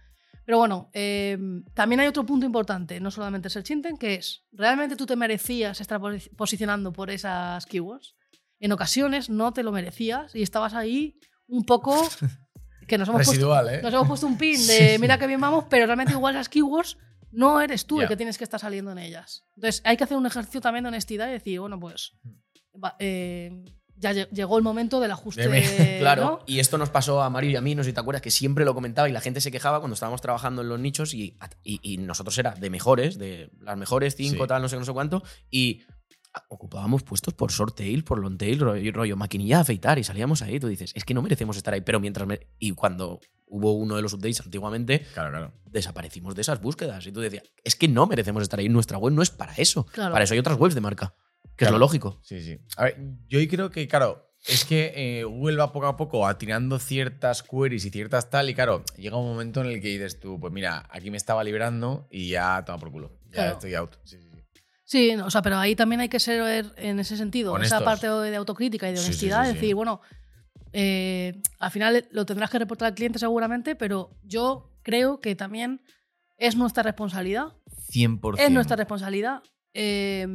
Pero 0.46 0.58
bueno, 0.58 0.90
eh, 0.94 1.38
también 1.76 2.00
hay 2.00 2.08
otro 2.08 2.26
punto 2.26 2.44
importante, 2.48 3.00
no 3.00 3.12
solamente 3.12 3.52
search 3.52 3.70
intent, 3.70 4.00
que 4.00 4.16
es, 4.16 4.44
¿realmente 4.52 4.96
tú 4.96 5.06
te 5.06 5.16
merecías 5.16 5.80
estar 5.80 6.00
posi- 6.02 6.36
posicionando 6.36 6.92
por 6.92 7.12
esas 7.12 7.68
keywords? 7.68 8.16
En 8.60 8.72
ocasiones 8.72 9.30
no 9.30 9.54
te 9.54 9.62
lo 9.62 9.72
merecías 9.72 10.34
y 10.36 10.42
estabas 10.42 10.74
ahí 10.74 11.20
un 11.46 11.64
poco 11.66 11.94
que 12.90 12.98
nos 12.98 13.08
hemos, 13.08 13.26
puesto, 13.26 13.70
¿eh? 13.70 13.82
nos 13.82 13.94
hemos 13.94 14.08
puesto 14.08 14.28
un 14.28 14.38
pin 14.38 14.58
de 14.68 14.98
mira 15.00 15.18
qué 15.18 15.28
bien 15.28 15.40
vamos, 15.40 15.66
pero 15.70 15.86
realmente 15.86 16.12
igual 16.14 16.34
las 16.34 16.50
keywords 16.50 16.98
no 17.32 17.62
eres 17.62 17.86
tú 17.86 18.02
el 18.02 18.08
que 18.10 18.18
tienes 18.18 18.38
que 18.38 18.44
estar 18.44 18.60
saliendo 18.60 18.92
en 18.92 18.98
ellas. 18.98 19.46
Entonces 19.56 19.82
hay 19.86 19.96
que 19.96 20.04
hacer 20.04 20.18
un 20.18 20.26
ejercicio 20.26 20.60
también 20.60 20.84
de 20.84 20.90
honestidad 20.90 21.30
y 21.30 21.32
decir, 21.34 21.60
bueno, 21.62 21.80
pues 21.80 22.14
va- 22.84 22.96
eh, 23.00 23.64
ya 23.96 24.14
lle- 24.14 24.30
llegó 24.32 24.58
el 24.58 24.64
momento 24.64 25.00
del 25.00 25.12
ajuste. 25.12 25.48
Deme- 25.48 26.00
Claro, 26.00 26.22
¿no? 26.24 26.40
y 26.48 26.60
esto 26.60 26.78
nos 26.78 26.90
pasó 26.90 27.22
a 27.22 27.30
Mario 27.30 27.52
y 27.52 27.56
a 27.56 27.62
mí, 27.62 27.76
no 27.76 27.84
sé 27.84 27.90
si 27.92 27.94
te 27.94 28.00
acuerdas, 28.00 28.22
que 28.22 28.32
siempre 28.32 28.66
lo 28.66 28.74
comentaba 28.74 29.08
y 29.08 29.12
la 29.12 29.22
gente 29.22 29.42
se 29.42 29.52
quejaba 29.52 29.80
cuando 29.80 29.94
estábamos 29.94 30.22
trabajando 30.22 30.62
en 30.64 30.70
los 30.70 30.80
nichos 30.80 31.14
y, 31.14 31.38
y- 31.64 31.80
y 31.84 31.98
nosotros 31.98 32.36
era 32.38 32.52
de 32.56 32.70
mejores, 32.70 33.18
de 33.20 33.52
las 33.60 33.78
mejores, 33.78 34.16
cinco, 34.16 34.44
Sí. 34.46 34.48
tal, 34.48 34.62
no 34.62 34.70
sé, 34.70 34.78
no 34.78 34.86
sé 34.86 34.94
cuánto, 34.94 35.22
y 35.52 35.84
ocupábamos 36.50 37.04
puestos 37.04 37.34
por 37.34 37.52
short 37.52 37.76
tail, 37.76 38.04
por 38.04 38.20
long 38.20 38.38
tail, 38.38 38.60
rollo, 38.60 38.92
rollo 38.92 39.16
maquinilla 39.18 39.58
de 39.58 39.62
afeitar 39.62 39.98
y 40.00 40.04
salíamos 40.04 40.42
ahí, 40.42 40.60
tú 40.60 40.68
dices, 40.68 40.92
es 40.96 41.04
que 41.06 41.14
no 41.14 41.22
merecemos 41.22 41.58
estar 41.58 41.74
ahí, 41.74 41.82
pero 41.82 42.00
mientras... 42.00 42.28
me- 42.28 42.48
y 42.60 42.72
cuando 42.72 43.20
hubo 43.48 43.74
uno 43.74 43.96
de 43.96 44.02
los 44.04 44.14
updates 44.14 44.42
antiguamente, 44.42 45.02
Claro, 45.14 45.32
claro. 45.32 45.54
desaparecimos 45.66 46.36
de 46.36 46.42
esas 46.42 46.62
búsquedas 46.62 47.06
y 47.08 47.12
tú 47.12 47.20
decías, 47.20 47.44
es 47.64 47.76
que 47.76 47.88
no 47.88 48.06
merecemos 48.06 48.44
estar 48.44 48.60
ahí, 48.60 48.70
nuestra 48.70 48.98
web 49.00 49.14
no 49.14 49.22
es 49.24 49.32
para 49.32 49.54
eso, 49.54 49.86
Claro. 49.88 50.12
para 50.14 50.24
eso 50.24 50.34
hay 50.36 50.40
otras 50.40 50.60
webs 50.60 50.76
de 50.76 50.82
marca, 50.82 51.16
que 51.56 51.66
es 51.66 51.72
lo 51.72 51.80
lógico. 51.80 52.20
Sí, 52.22 52.42
sí. 52.42 52.60
A 52.78 52.84
ver, 52.86 52.98
yo 53.28 53.40
creo 53.50 53.72
que, 53.72 53.88
claro, 53.88 54.32
es 54.48 54.66
que 54.66 54.94
eh, 54.96 55.24
Google 55.24 55.58
va 55.58 55.74
poco 55.74 55.88
a 55.88 55.98
poco 55.98 56.28
atinando 56.28 56.78
ciertas 56.80 57.42
queries 57.44 57.86
y 57.86 57.90
ciertas 57.90 58.30
tal, 58.30 58.50
y 58.50 58.54
claro, 58.54 58.84
llega 58.96 59.18
un 59.18 59.26
momento 59.26 59.62
en 59.62 59.68
el 59.68 59.82
que 59.82 59.88
dices 59.90 60.20
tú, 60.20 60.40
pues 60.40 60.54
mira, 60.54 60.88
aquí 60.92 61.10
me 61.10 61.18
estaba 61.18 61.44
librando 61.44 62.08
y 62.12 62.30
ya 62.30 62.64
toma 62.66 62.78
por 62.78 62.92
culo. 62.92 63.12
Ya 63.26 63.32
Claro. 63.34 63.52
estoy 63.54 63.74
out. 63.76 63.96
Sí, 64.06 64.18
sí, 64.22 64.29
sí. 64.90 65.10
Sí, 65.10 65.16
no, 65.16 65.26
o 65.28 65.30
sea, 65.32 65.42
pero 65.42 65.58
ahí 65.58 65.76
también 65.76 66.02
hay 66.02 66.10
que 66.10 66.20
ser 66.20 66.66
en 66.78 67.00
ese 67.00 67.16
sentido, 67.18 67.52
esa 67.58 67.78
Honestos. 67.78 67.84
parte 67.84 68.08
de 68.08 68.36
autocrítica 68.36 68.88
y 68.90 68.92
de 68.92 68.98
Sí, 68.98 69.04
sí, 69.04 69.08
honestidad, 69.10 69.44
sí, 69.44 69.48
es 69.50 69.54
sí. 69.54 69.60
decir, 69.60 69.76
bueno, 69.76 70.02
eh, 70.74 71.42
al 71.60 71.72
final 71.72 72.08
lo 72.12 72.26
tendrás 72.26 72.50
que 72.50 72.60
reportar 72.60 72.88
al 72.88 72.96
cliente 72.96 73.20
seguramente, 73.20 73.76
pero 73.76 74.12
yo 74.24 74.72
creo 74.84 75.20
que 75.20 75.36
también 75.36 75.82
es 76.38 76.56
nuestra 76.56 76.84
responsabilidad, 76.84 77.54
100%. 77.92 78.40
es 78.40 78.52
nuestra 78.52 78.76
responsabilidad 78.78 79.42
eh, 79.74 80.26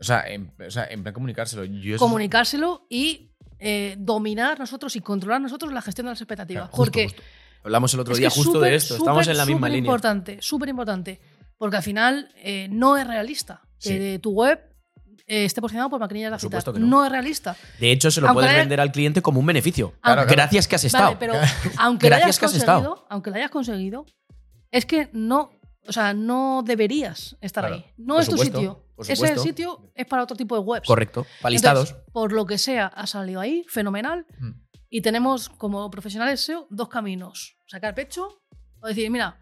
O 0.00 0.04
sea, 0.04 0.22
en, 0.28 0.52
o 0.66 0.70
sea, 0.70 0.86
en 0.90 1.02
plan 1.02 1.12
comunicárselo. 1.14 1.64
Yo 1.64 1.98
comunicárselo 1.98 2.86
y 2.88 3.32
eh, 3.58 3.96
dominar 3.98 4.58
nosotros 4.58 4.96
y 4.96 5.00
controlar 5.00 5.40
nosotros 5.40 5.72
la 5.72 5.82
gestión 5.82 6.06
de 6.06 6.12
las 6.12 6.20
expectativas. 6.20 6.64
Claro, 6.68 6.76
justo, 6.76 6.84
porque 6.92 7.08
justo. 7.08 7.22
Hablamos 7.64 7.94
el 7.94 8.00
otro 8.00 8.12
es 8.14 8.18
día 8.18 8.28
justo 8.30 8.54
súper, 8.54 8.70
de 8.70 8.76
esto, 8.76 8.96
estamos 8.96 9.24
súper, 9.24 9.30
en 9.32 9.38
la 9.38 9.46
misma 9.46 9.58
súper 9.68 9.70
línea. 9.72 9.86
importante, 9.86 10.38
súper 10.40 10.68
importante. 10.68 11.20
Porque 11.62 11.76
al 11.76 11.84
final 11.84 12.28
eh, 12.38 12.66
no 12.72 12.96
es 12.96 13.06
realista 13.06 13.62
que 13.78 14.18
tu 14.20 14.32
web 14.32 14.58
eh, 15.28 15.44
esté 15.44 15.60
posicionado 15.60 15.90
por 15.90 16.00
maquinillas 16.00 16.42
de 16.42 16.48
que 16.48 16.80
no. 16.80 16.86
no. 16.88 17.04
es 17.04 17.12
realista. 17.12 17.54
De 17.78 17.92
hecho, 17.92 18.10
se 18.10 18.20
lo 18.20 18.26
Aunque 18.26 18.38
puedes 18.38 18.50
haya- 18.50 18.58
vender 18.62 18.80
al 18.80 18.90
cliente 18.90 19.22
como 19.22 19.38
un 19.38 19.46
beneficio. 19.46 19.92
Claro, 20.00 20.22
claro. 20.22 20.28
Gracias 20.28 20.66
que 20.66 20.74
has 20.74 20.82
estado. 20.82 21.04
Vale, 21.04 21.16
pero 21.20 21.34
aunque 21.78 22.06
lo 22.06 22.16
Gracias 22.16 22.24
hayas 22.26 22.38
que 22.40 22.46
has 22.46 22.54
estado. 22.56 22.80
conseguido, 22.82 23.06
aunque 23.10 23.30
lo 23.30 23.36
hayas 23.36 23.50
conseguido, 23.52 24.06
es 24.72 24.86
que 24.86 25.08
no, 25.12 25.52
o 25.86 25.92
sea, 25.92 26.14
no 26.14 26.64
deberías 26.66 27.36
estar 27.40 27.62
Claro. 27.62 27.76
ahí. 27.76 27.92
No 27.96 28.14
Por 28.14 28.22
es 28.24 28.28
tu 28.28 28.38
sitio. 28.38 28.84
Ese 28.98 29.38
sitio 29.38 29.92
es 29.94 30.06
para 30.06 30.24
otro 30.24 30.36
tipo 30.36 30.56
de 30.56 30.62
webs. 30.62 30.88
Correcto. 30.88 31.24
Para 31.42 31.52
listados. 31.52 31.90
Entonces, 31.90 32.10
por 32.12 32.32
lo 32.32 32.44
que 32.44 32.58
sea, 32.58 32.88
ha 32.88 33.06
salido 33.06 33.38
ahí, 33.40 33.64
fenomenal. 33.68 34.26
Mm. 34.40 34.50
Y 34.90 35.00
tenemos 35.00 35.48
como 35.48 35.88
profesionales 35.92 36.40
SEO 36.40 36.66
dos 36.70 36.88
caminos. 36.88 37.56
Sacar 37.68 37.94
pecho 37.94 38.42
o 38.80 38.88
decir, 38.88 39.08
mira, 39.12 39.38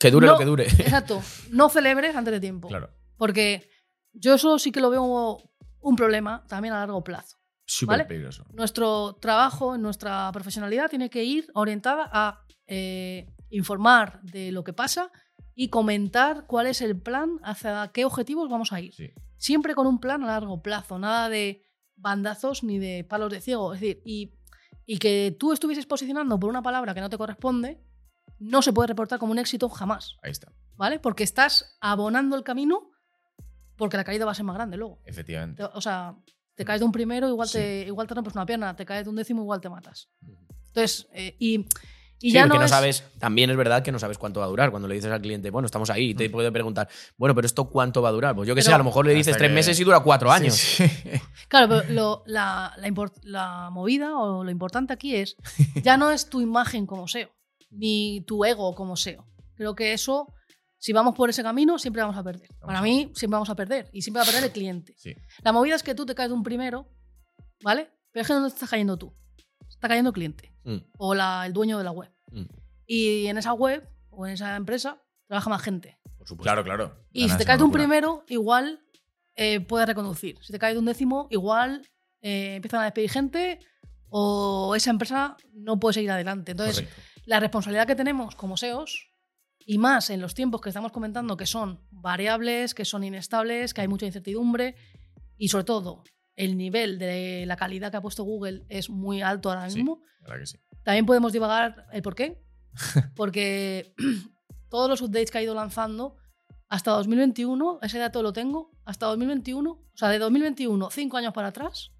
que 0.00 0.10
dure 0.10 0.26
no- 0.26 0.32
lo 0.32 0.38
que 0.38 0.44
dure. 0.44 0.64
exacto, 0.78 1.22
no 1.50 1.68
celebres 1.68 2.16
antes 2.16 2.32
de 2.32 2.40
tiempo. 2.40 2.66
Claro. 2.68 2.90
Porque 3.16 3.68
yo 4.12 4.34
eso 4.34 4.58
sí 4.58 4.72
que 4.72 4.80
lo 4.80 4.90
veo 4.90 5.38
un 5.80 5.96
problema 5.96 6.44
también 6.48 6.74
a 6.74 6.80
largo 6.80 7.04
plazo. 7.04 7.36
Súper 7.66 7.98
¿Vale? 7.98 8.04
peligroso. 8.06 8.44
Nuestro 8.52 9.14
trabajo, 9.20 9.78
nuestra 9.78 10.30
profesionalidad 10.32 10.90
tiene 10.90 11.08
que 11.08 11.22
ir 11.22 11.46
orientada 11.54 12.10
a 12.12 12.40
eh, 12.66 13.28
informar 13.50 14.20
de 14.22 14.50
lo 14.50 14.64
que 14.64 14.72
pasa 14.72 15.12
y 15.54 15.68
comentar 15.68 16.46
cuál 16.46 16.66
es 16.66 16.80
el 16.80 17.00
plan, 17.00 17.38
hacia 17.44 17.90
qué 17.94 18.04
objetivos 18.04 18.48
vamos 18.50 18.72
a 18.72 18.80
ir. 18.80 18.92
Sí. 18.94 19.10
Siempre 19.36 19.74
con 19.74 19.86
un 19.86 20.00
plan 20.00 20.24
a 20.24 20.26
largo 20.26 20.62
plazo, 20.62 20.98
nada 20.98 21.28
de 21.28 21.62
bandazos 21.96 22.64
ni 22.64 22.78
de 22.78 23.04
palos 23.04 23.30
de 23.30 23.40
ciego. 23.40 23.74
Es 23.74 23.80
decir, 23.80 24.02
y, 24.04 24.32
y 24.86 24.98
que 24.98 25.36
tú 25.38 25.52
estuvieses 25.52 25.86
posicionando 25.86 26.40
por 26.40 26.50
una 26.50 26.62
palabra 26.62 26.94
que 26.94 27.00
no 27.00 27.10
te 27.10 27.18
corresponde, 27.18 27.80
no 28.40 28.60
se 28.62 28.72
puede 28.72 28.88
reportar 28.88 29.18
como 29.20 29.30
un 29.32 29.38
éxito 29.38 29.68
jamás, 29.68 30.16
Ahí 30.22 30.32
está. 30.32 30.52
¿vale? 30.76 30.98
Porque 30.98 31.22
estás 31.22 31.76
abonando 31.80 32.36
el 32.36 32.42
camino 32.42 32.90
porque 33.76 33.96
la 33.96 34.04
caída 34.04 34.24
va 34.26 34.32
a 34.32 34.34
ser 34.34 34.44
más 34.44 34.56
grande 34.56 34.76
luego. 34.76 34.98
Efectivamente. 35.06 35.62
Te- 35.62 35.70
o 35.72 35.80
sea, 35.80 36.14
te 36.54 36.64
caes 36.64 36.80
de 36.80 36.84
un 36.86 36.92
primero, 36.92 37.28
igual, 37.28 37.48
Sí. 37.48 37.58
te, 37.58 37.82
igual 37.86 38.06
te 38.06 38.14
rompes 38.14 38.34
una 38.34 38.44
pierna, 38.44 38.74
te 38.76 38.84
caes 38.84 39.04
de 39.04 39.10
un 39.10 39.16
décimo, 39.16 39.40
igual 39.42 39.60
te 39.60 39.70
matas. 39.70 40.08
Entonces, 40.68 41.08
eh, 41.14 41.34
y, 41.38 41.60
y 42.22 42.28
Sí, 42.28 42.32
ya 42.32 42.42
porque 42.42 42.54
no, 42.54 42.58
no 42.60 42.64
es- 42.66 42.70
sabes, 42.70 43.04
también 43.18 43.48
es 43.48 43.56
verdad 43.56 43.82
que 43.82 43.90
no 43.92 43.98
sabes 43.98 44.18
cuánto 44.18 44.40
va 44.40 44.46
a 44.46 44.48
durar. 44.50 44.70
Cuando 44.70 44.86
le 44.86 44.94
dices 44.96 45.10
al 45.10 45.22
cliente, 45.22 45.48
bueno, 45.50 45.64
estamos 45.64 45.88
ahí, 45.88 46.10
y 46.10 46.14
te 46.14 46.28
puede 46.28 46.52
preguntar, 46.52 46.88
bueno, 47.16 47.34
pero 47.34 47.46
esto 47.46 47.70
cuánto 47.70 48.02
va 48.02 48.10
a 48.10 48.12
durar. 48.12 48.34
Pues 48.36 48.46
yo 48.46 48.54
que 48.54 48.60
sé, 48.60 48.66
Pero- 48.66 48.74
a 48.74 48.78
lo 48.78 48.84
mejor 48.84 49.06
le 49.06 49.14
dices 49.14 49.36
tres 49.38 49.48
que- 49.48 49.54
meses 49.54 49.80
y 49.80 49.84
dura 49.84 50.00
cuatro 50.00 50.30
años. 50.30 50.54
Sí, 50.54 50.86
sí. 50.86 51.10
Claro, 51.48 51.68
pero 51.68 51.92
lo- 51.94 52.22
la, 52.26 52.74
la 52.76 52.86
import- 52.88 53.20
la 53.22 53.70
movida 53.72 54.14
o 54.18 54.44
lo 54.44 54.50
importante 54.50 54.92
aquí 54.92 55.16
es, 55.16 55.36
ya 55.82 55.96
no 55.96 56.10
es 56.10 56.28
tu 56.28 56.42
imagen 56.42 56.86
como 56.86 57.08
SEO, 57.08 57.30
ni 57.70 58.22
tu 58.26 58.44
ego 58.44 58.74
como 58.74 58.96
SEO. 58.96 59.26
Creo 59.54 59.74
que 59.74 59.92
eso, 59.92 60.32
si 60.78 60.92
vamos 60.92 61.14
por 61.14 61.30
ese 61.30 61.42
camino, 61.42 61.78
siempre 61.78 62.02
vamos 62.02 62.16
a 62.16 62.22
perder. 62.22 62.48
Para 62.60 62.78
a- 62.78 62.82
mí, 62.82 63.12
siempre 63.14 63.34
vamos 63.36 63.50
a 63.50 63.54
perder. 63.54 63.88
Y 63.92 64.02
siempre 64.02 64.18
va 64.20 64.24
a 64.24 64.26
perder 64.26 64.44
el 64.44 64.52
cliente. 64.52 64.94
Sí. 64.96 65.14
La 65.42 65.52
movida 65.52 65.74
es 65.76 65.82
que 65.82 65.94
tú 65.94 66.04
te 66.06 66.14
caes 66.14 66.30
de 66.30 66.34
un 66.34 66.42
primero, 66.42 66.88
¿vale? 67.62 67.90
Pero 68.10 68.22
es 68.22 68.26
que 68.26 68.34
no 68.34 68.42
te 68.42 68.54
estás 68.54 68.68
cayendo 68.70 68.96
tú. 68.96 69.14
Está 69.68 69.88
cayendo 69.88 70.10
el 70.10 70.14
cliente 70.14 70.52
Mm, 70.64 70.76
o 70.98 71.14
la- 71.14 71.46
el 71.46 71.52
dueño 71.52 71.78
de 71.78 71.84
la 71.84 71.90
web. 71.92 72.10
mm, 72.32 72.44
Y 72.86 73.26
en 73.28 73.38
esa 73.38 73.52
web 73.52 73.88
o 74.10 74.26
en 74.26 74.32
esa 74.34 74.56
empresa 74.56 75.00
trabaja 75.26 75.48
más 75.50 75.62
gente. 75.62 75.98
por 76.18 76.26
supuesto. 76.28 76.42
Claro, 76.52 76.64
claro. 76.64 77.06
Y 77.12 77.28
si 77.30 77.38
te 77.38 77.44
caes 77.46 77.58
de 77.58 77.64
un 77.64 77.72
primero, 77.72 78.24
igual 78.28 78.84
eh, 79.36 79.60
puedes 79.60 79.86
reconducir. 79.88 80.36
Si 80.42 80.52
te 80.52 80.58
caes 80.58 80.74
de 80.74 80.80
un 80.80 80.84
décimo, 80.84 81.28
igual 81.30 81.88
eh, 82.20 82.56
empiezan 82.56 82.80
a 82.80 82.84
despedir 82.84 83.08
gente 83.10 83.58
o 84.10 84.74
esa 84.74 84.90
empresa 84.90 85.36
no 85.54 85.78
puede 85.80 85.94
seguir 85.94 86.10
adelante. 86.10 86.50
Entonces, 86.50 86.80
Correcto. 86.80 87.02
La 87.30 87.38
responsabilidad 87.38 87.86
que 87.86 87.94
tenemos 87.94 88.34
como 88.34 88.56
SEOs, 88.56 89.08
y 89.64 89.78
más 89.78 90.10
en 90.10 90.20
los 90.20 90.34
tiempos 90.34 90.60
que 90.60 90.70
estamos 90.70 90.90
comentando, 90.90 91.36
que 91.36 91.46
son 91.46 91.80
variables, 91.92 92.74
que 92.74 92.84
son 92.84 93.04
inestables, 93.04 93.72
que 93.72 93.82
hay 93.82 93.86
mucha 93.86 94.04
incertidumbre, 94.04 94.74
y 95.36 95.46
sobre 95.46 95.62
todo 95.62 96.02
el 96.34 96.56
nivel 96.56 96.98
de 96.98 97.44
la 97.46 97.54
calidad 97.54 97.92
que 97.92 97.98
ha 97.98 98.02
puesto 98.02 98.24
Google 98.24 98.66
es 98.68 98.90
muy 98.90 99.22
alto 99.22 99.48
ahora 99.48 99.66
mismo. 99.66 100.02
Que 100.26 100.44
sí. 100.44 100.58
También 100.82 101.06
podemos 101.06 101.32
divagar 101.32 101.86
el 101.92 102.02
por 102.02 102.16
qué. 102.16 102.42
Porque 103.14 103.94
todos 104.68 104.90
los 104.90 105.00
updates 105.00 105.30
que 105.30 105.38
ha 105.38 105.42
ido 105.42 105.54
lanzando 105.54 106.16
hasta 106.68 106.90
2021, 106.90 107.78
ese 107.82 107.98
dato 107.98 108.24
lo 108.24 108.32
tengo, 108.32 108.72
hasta 108.84 109.06
2021, 109.06 109.70
o 109.70 109.86
sea, 109.94 110.08
de 110.08 110.18
2021, 110.18 110.90
cinco 110.90 111.16
años 111.16 111.32
para 111.32 111.48
atrás, 111.48 111.92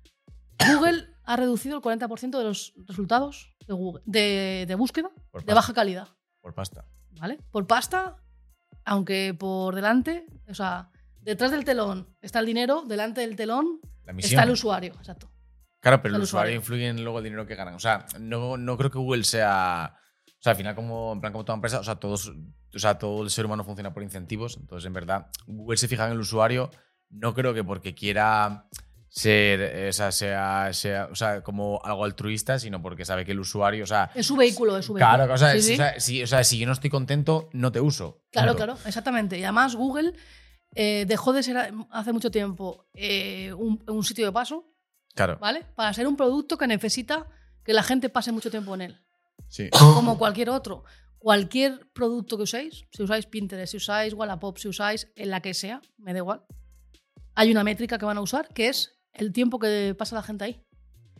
Google 0.75 1.07
ha 1.23 1.37
reducido 1.37 1.77
el 1.77 1.83
40% 1.83 2.37
de 2.37 2.45
los 2.45 2.75
resultados 2.89 3.57
de, 3.71 3.75
Google, 3.75 4.03
de, 4.05 4.65
de 4.67 4.75
búsqueda 4.75 5.11
Por 5.31 5.43
de 5.43 5.47
pasta. 5.47 5.55
baja 5.55 5.75
calidad. 5.75 6.09
Por 6.41 6.55
pasta. 6.55 6.85
¿Vale? 7.21 7.39
Por 7.51 7.67
pasta, 7.67 8.17
aunque 8.85 9.35
por 9.39 9.75
delante, 9.75 10.27
o 10.49 10.55
sea, 10.55 10.91
detrás 11.21 11.51
del 11.51 11.65
telón 11.65 12.09
está 12.21 12.41
el 12.41 12.47
dinero, 12.47 12.83
delante 12.87 13.21
del 13.21 13.37
telón 13.37 13.81
está 14.19 14.43
el 14.43 14.51
usuario. 14.51 14.95
Exacto. 14.95 15.31
Claro, 15.81 16.03
pero 16.03 16.17
el 16.17 16.23
usuario 16.23 16.51
usuario. 16.51 16.57
influye 16.57 16.89
en 16.89 17.03
luego 17.03 17.19
el 17.19 17.25
dinero 17.25 17.47
que 17.47 17.55
ganan. 17.55 17.75
O 17.75 17.79
sea, 17.79 18.05
no, 18.19 18.57
no 18.57 18.77
creo 18.77 18.91
que 18.91 18.99
Google 18.99 19.25
sea. 19.25 19.95
O 20.27 20.43
sea, 20.43 20.53
al 20.53 20.57
final, 20.57 20.75
como, 20.75 21.13
en 21.13 21.21
plan, 21.21 21.33
como 21.33 21.45
toda 21.45 21.57
empresa, 21.57 21.81
o 21.81 21.85
sea, 21.85 21.97
todos, 21.97 22.29
o 22.75 22.79
sea, 22.79 22.99
todo 22.99 23.23
el 23.23 23.31
ser 23.31 23.47
humano 23.47 23.65
funciona 23.65 23.93
por 23.93 24.03
incentivos. 24.03 24.57
Entonces, 24.59 24.87
en 24.87 24.93
verdad, 24.93 25.31
Google 25.47 25.77
se 25.79 25.89
fija 25.89 26.07
en 26.07 26.13
el 26.13 26.21
usuario. 26.21 26.71
No 27.09 27.35
creo 27.35 27.55
que 27.55 27.65
porque 27.65 27.95
quiera 27.95 28.67
ser, 29.13 29.61
eh, 29.61 29.89
o 29.89 29.93
sea, 29.93 30.13
sea, 30.13 30.71
sea, 30.73 31.09
o 31.11 31.15
sea, 31.17 31.43
como 31.43 31.81
algo 31.85 32.05
altruista, 32.05 32.59
sino 32.59 32.81
porque 32.81 33.05
sabe 33.05 33.25
que 33.25 33.33
el 33.33 33.41
usuario, 33.41 33.83
o 33.85 33.87
sea, 33.87 34.11
Es 34.15 34.27
su 34.27 34.37
vehículo, 34.37 34.77
es 34.79 34.87
su 34.87 34.95
vehículo. 34.95 35.17
claro, 35.17 35.35
o 35.35 35.37
sea, 35.37 35.53
Sí, 35.53 35.59
es- 35.59 35.67
sí. 35.67 35.73
o 35.73 35.77
sea, 35.77 36.01
si, 36.01 36.23
o 36.23 36.27
sea, 36.27 36.45
si 36.45 36.59
yo 36.59 36.67
no 36.67 36.73
estoy 36.73 36.91
contento, 36.91 37.49
no 37.53 37.73
te 37.73 37.81
uso. 37.81 38.23
Claro, 38.31 38.53
Punto. 38.53 38.65
claro, 38.65 38.79
exactamente. 38.87 39.37
Y 39.39 39.43
además 39.43 39.75
Google 39.75 40.13
eh, 40.77 41.05
dejó 41.09 41.33
de 41.33 41.43
ser 41.43 41.57
a- 41.59 41.71
hace 41.91 42.13
mucho 42.13 42.31
tiempo 42.31 42.87
eh, 42.95 43.53
un, 43.55 43.83
un 43.89 44.05
sitio 44.05 44.25
de 44.27 44.33
paso, 44.33 44.65
Claro, 45.17 45.37
¿vale? 45.41 45.67
Para 45.75 45.93
ser 45.93 46.07
un 46.07 46.17
producto 46.17 46.57
que 46.57 46.69
necesita 46.69 47.27
que 47.65 47.73
la 47.73 47.83
gente 47.83 48.09
pase 48.09 48.31
mucho 48.31 48.51
tiempo 48.53 48.73
en 48.77 48.83
él. 48.83 49.01
sí. 49.49 49.69
Como 49.97 50.17
cualquier 50.19 50.51
otro. 50.51 50.85
Cualquier 51.19 51.91
producto 51.93 52.37
que 52.37 52.45
uséis, 52.45 52.85
si 52.93 53.03
usáis 53.03 53.27
Pinterest, 53.27 53.73
si 53.73 53.77
usáis 53.79 54.15
Wallapop, 54.15 54.57
si 54.59 54.69
usáis 54.69 55.11
en 55.17 55.31
la 55.31 55.41
que 55.43 55.53
sea, 55.53 55.83
me 55.99 56.13
da 56.13 56.19
igual. 56.21 56.43
Hay 57.35 57.51
una 57.51 57.65
métrica 57.65 57.99
que 57.99 58.05
van 58.07 58.17
a 58.17 58.21
usar 58.23 58.49
que 58.55 58.69
es 58.69 59.00
el 59.15 59.33
tiempo 59.33 59.59
que 59.59 59.95
pasa 59.99 60.15
la 60.17 60.23
gente 60.23 60.45
ahí. 60.45 60.65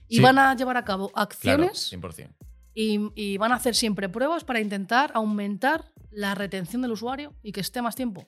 Y 0.09 0.17
Sí. 0.17 0.23
van 0.23 0.39
a 0.39 0.55
llevar 0.57 0.77
a 0.77 0.85
cabo 0.85 1.09
Claro, 1.09 1.23
acciones 1.23 1.91
100%. 1.93 2.35
y, 2.75 2.99
y 3.15 3.37
van 3.39 3.53
a 3.53 3.57
hacer 3.57 3.75
siempre 3.75 4.09
pruebas 4.09 4.45
para 4.45 4.61
intentar 4.61 5.13
aumentar 5.15 5.93
la 6.11 6.35
retención 6.35 6.83
del 6.83 6.93
usuario 6.93 7.35
y 7.43 7.53
que 7.53 7.61
esté 7.61 7.81
más 7.83 7.95
tiempo. 7.95 8.27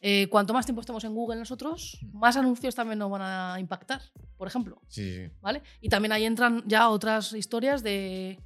Eh, 0.00 0.28
cuanto 0.30 0.52
más 0.54 0.64
tiempo 0.64 0.80
estemos 0.80 1.02
en 1.02 1.12
Google 1.12 1.38
nosotros, 1.40 1.98
más 2.12 2.36
anuncios 2.36 2.76
también 2.76 3.00
nos 3.00 3.10
van 3.10 3.22
a 3.22 3.58
impactar, 3.58 4.00
por 4.36 4.46
ejemplo. 4.46 4.80
Sí, 4.86 5.12
sí. 5.26 5.32
¿vale? 5.40 5.62
Y 5.80 5.88
también 5.88 6.12
ahí 6.12 6.24
entran 6.24 6.62
ya 6.66 6.88
otras 6.88 7.32
historias 7.32 7.82
de, 7.82 8.38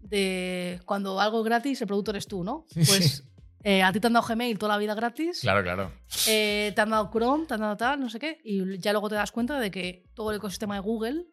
de 0.00 0.80
cuando 0.84 1.20
algo 1.20 1.38
es 1.40 1.44
gratis, 1.44 1.80
el 1.80 1.86
producto 1.86 2.10
eres 2.10 2.26
tú, 2.26 2.42
¿no? 2.42 2.66
Pues 2.74 3.22
eh, 3.68 3.82
a 3.82 3.92
ti 3.92 4.00
te 4.00 4.06
han 4.06 4.12
dado 4.14 4.26
Gmail 4.26 4.58
toda 4.58 4.72
la 4.74 4.78
vida 4.78 4.94
gratis, 4.94 5.40
Claro, 5.40 5.62
claro. 5.62 5.92
eh, 6.26 6.72
te 6.74 6.80
han 6.80 6.90
dado 6.90 7.10
Chrome, 7.12 7.46
te 7.46 7.54
han 7.54 7.60
dado 7.60 7.76
tal, 7.76 8.00
no 8.00 8.08
sé 8.08 8.18
qué, 8.18 8.38
y 8.44 8.78
ya 8.78 8.92
luego 8.92 9.08
te 9.08 9.16
das 9.16 9.30
cuenta 9.32 9.58
de 9.60 9.70
que 9.70 10.04
todo 10.14 10.30
el 10.30 10.36
ecosistema 10.38 10.74
de 10.74 10.80
Google, 10.80 11.24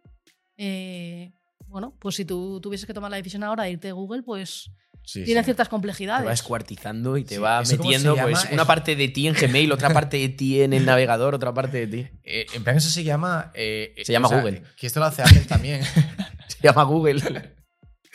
eh, 0.57 1.32
bueno, 1.68 1.95
pues 1.99 2.16
si 2.16 2.26
tú 2.26 2.60
tuvieses 2.62 2.86
que 2.86 2.94
tomar 2.94 3.12
la 3.12 3.18
decisión 3.18 3.44
ahora 3.44 3.64
de 3.64 3.72
irte 3.72 3.88
de 3.88 3.94
Google, 3.94 4.24
pues 4.24 4.70
Sí, 5.07 5.24
tiene 5.24 5.41
sí. 5.41 5.45
ciertas 5.45 5.68
Te 5.68 5.70
va 5.70 5.72
complejidades. 5.72 6.32
escuartizando 6.32 7.16
y 7.18 7.24
te 7.24 7.36
Sí, 7.36 7.41
va 7.41 7.62
¿eso 7.62 7.78
cómo 7.78 7.91
se 7.91 7.98
metiendo 7.99 8.16
pues, 8.24 8.44
una 8.45 8.56
Eso- 8.64 8.66
parte 8.68 8.95
de 8.95 9.07
ti 9.10 9.28
en 9.28 9.36
Gmail, 9.36 9.72
otra 9.72 9.91
parte 9.94 10.18
de 10.18 10.30
ti 10.30 10.62
en 10.62 10.74
el 10.74 10.84
navegador, 10.86 11.36
otra 11.36 11.53
parte 11.53 11.86
de 11.86 11.88
ti. 11.88 12.10
Eh, 12.24 12.48
en 12.53 12.64
plan, 12.64 12.76
eso 12.78 12.90
se 12.90 13.03
llama. 13.03 13.52
eh, 13.53 13.94
Se 14.03 14.12
llama 14.14 14.28
o 14.28 14.30
sea, 14.30 14.40
Google. 14.40 14.64
Que 14.76 14.88
esto 14.88 14.99
lo 14.99 15.06
hace 15.06 15.22
Apple 15.22 15.41
también. 15.48 15.82
Se 16.48 16.57
llama 16.62 16.84
Google. 16.84 17.22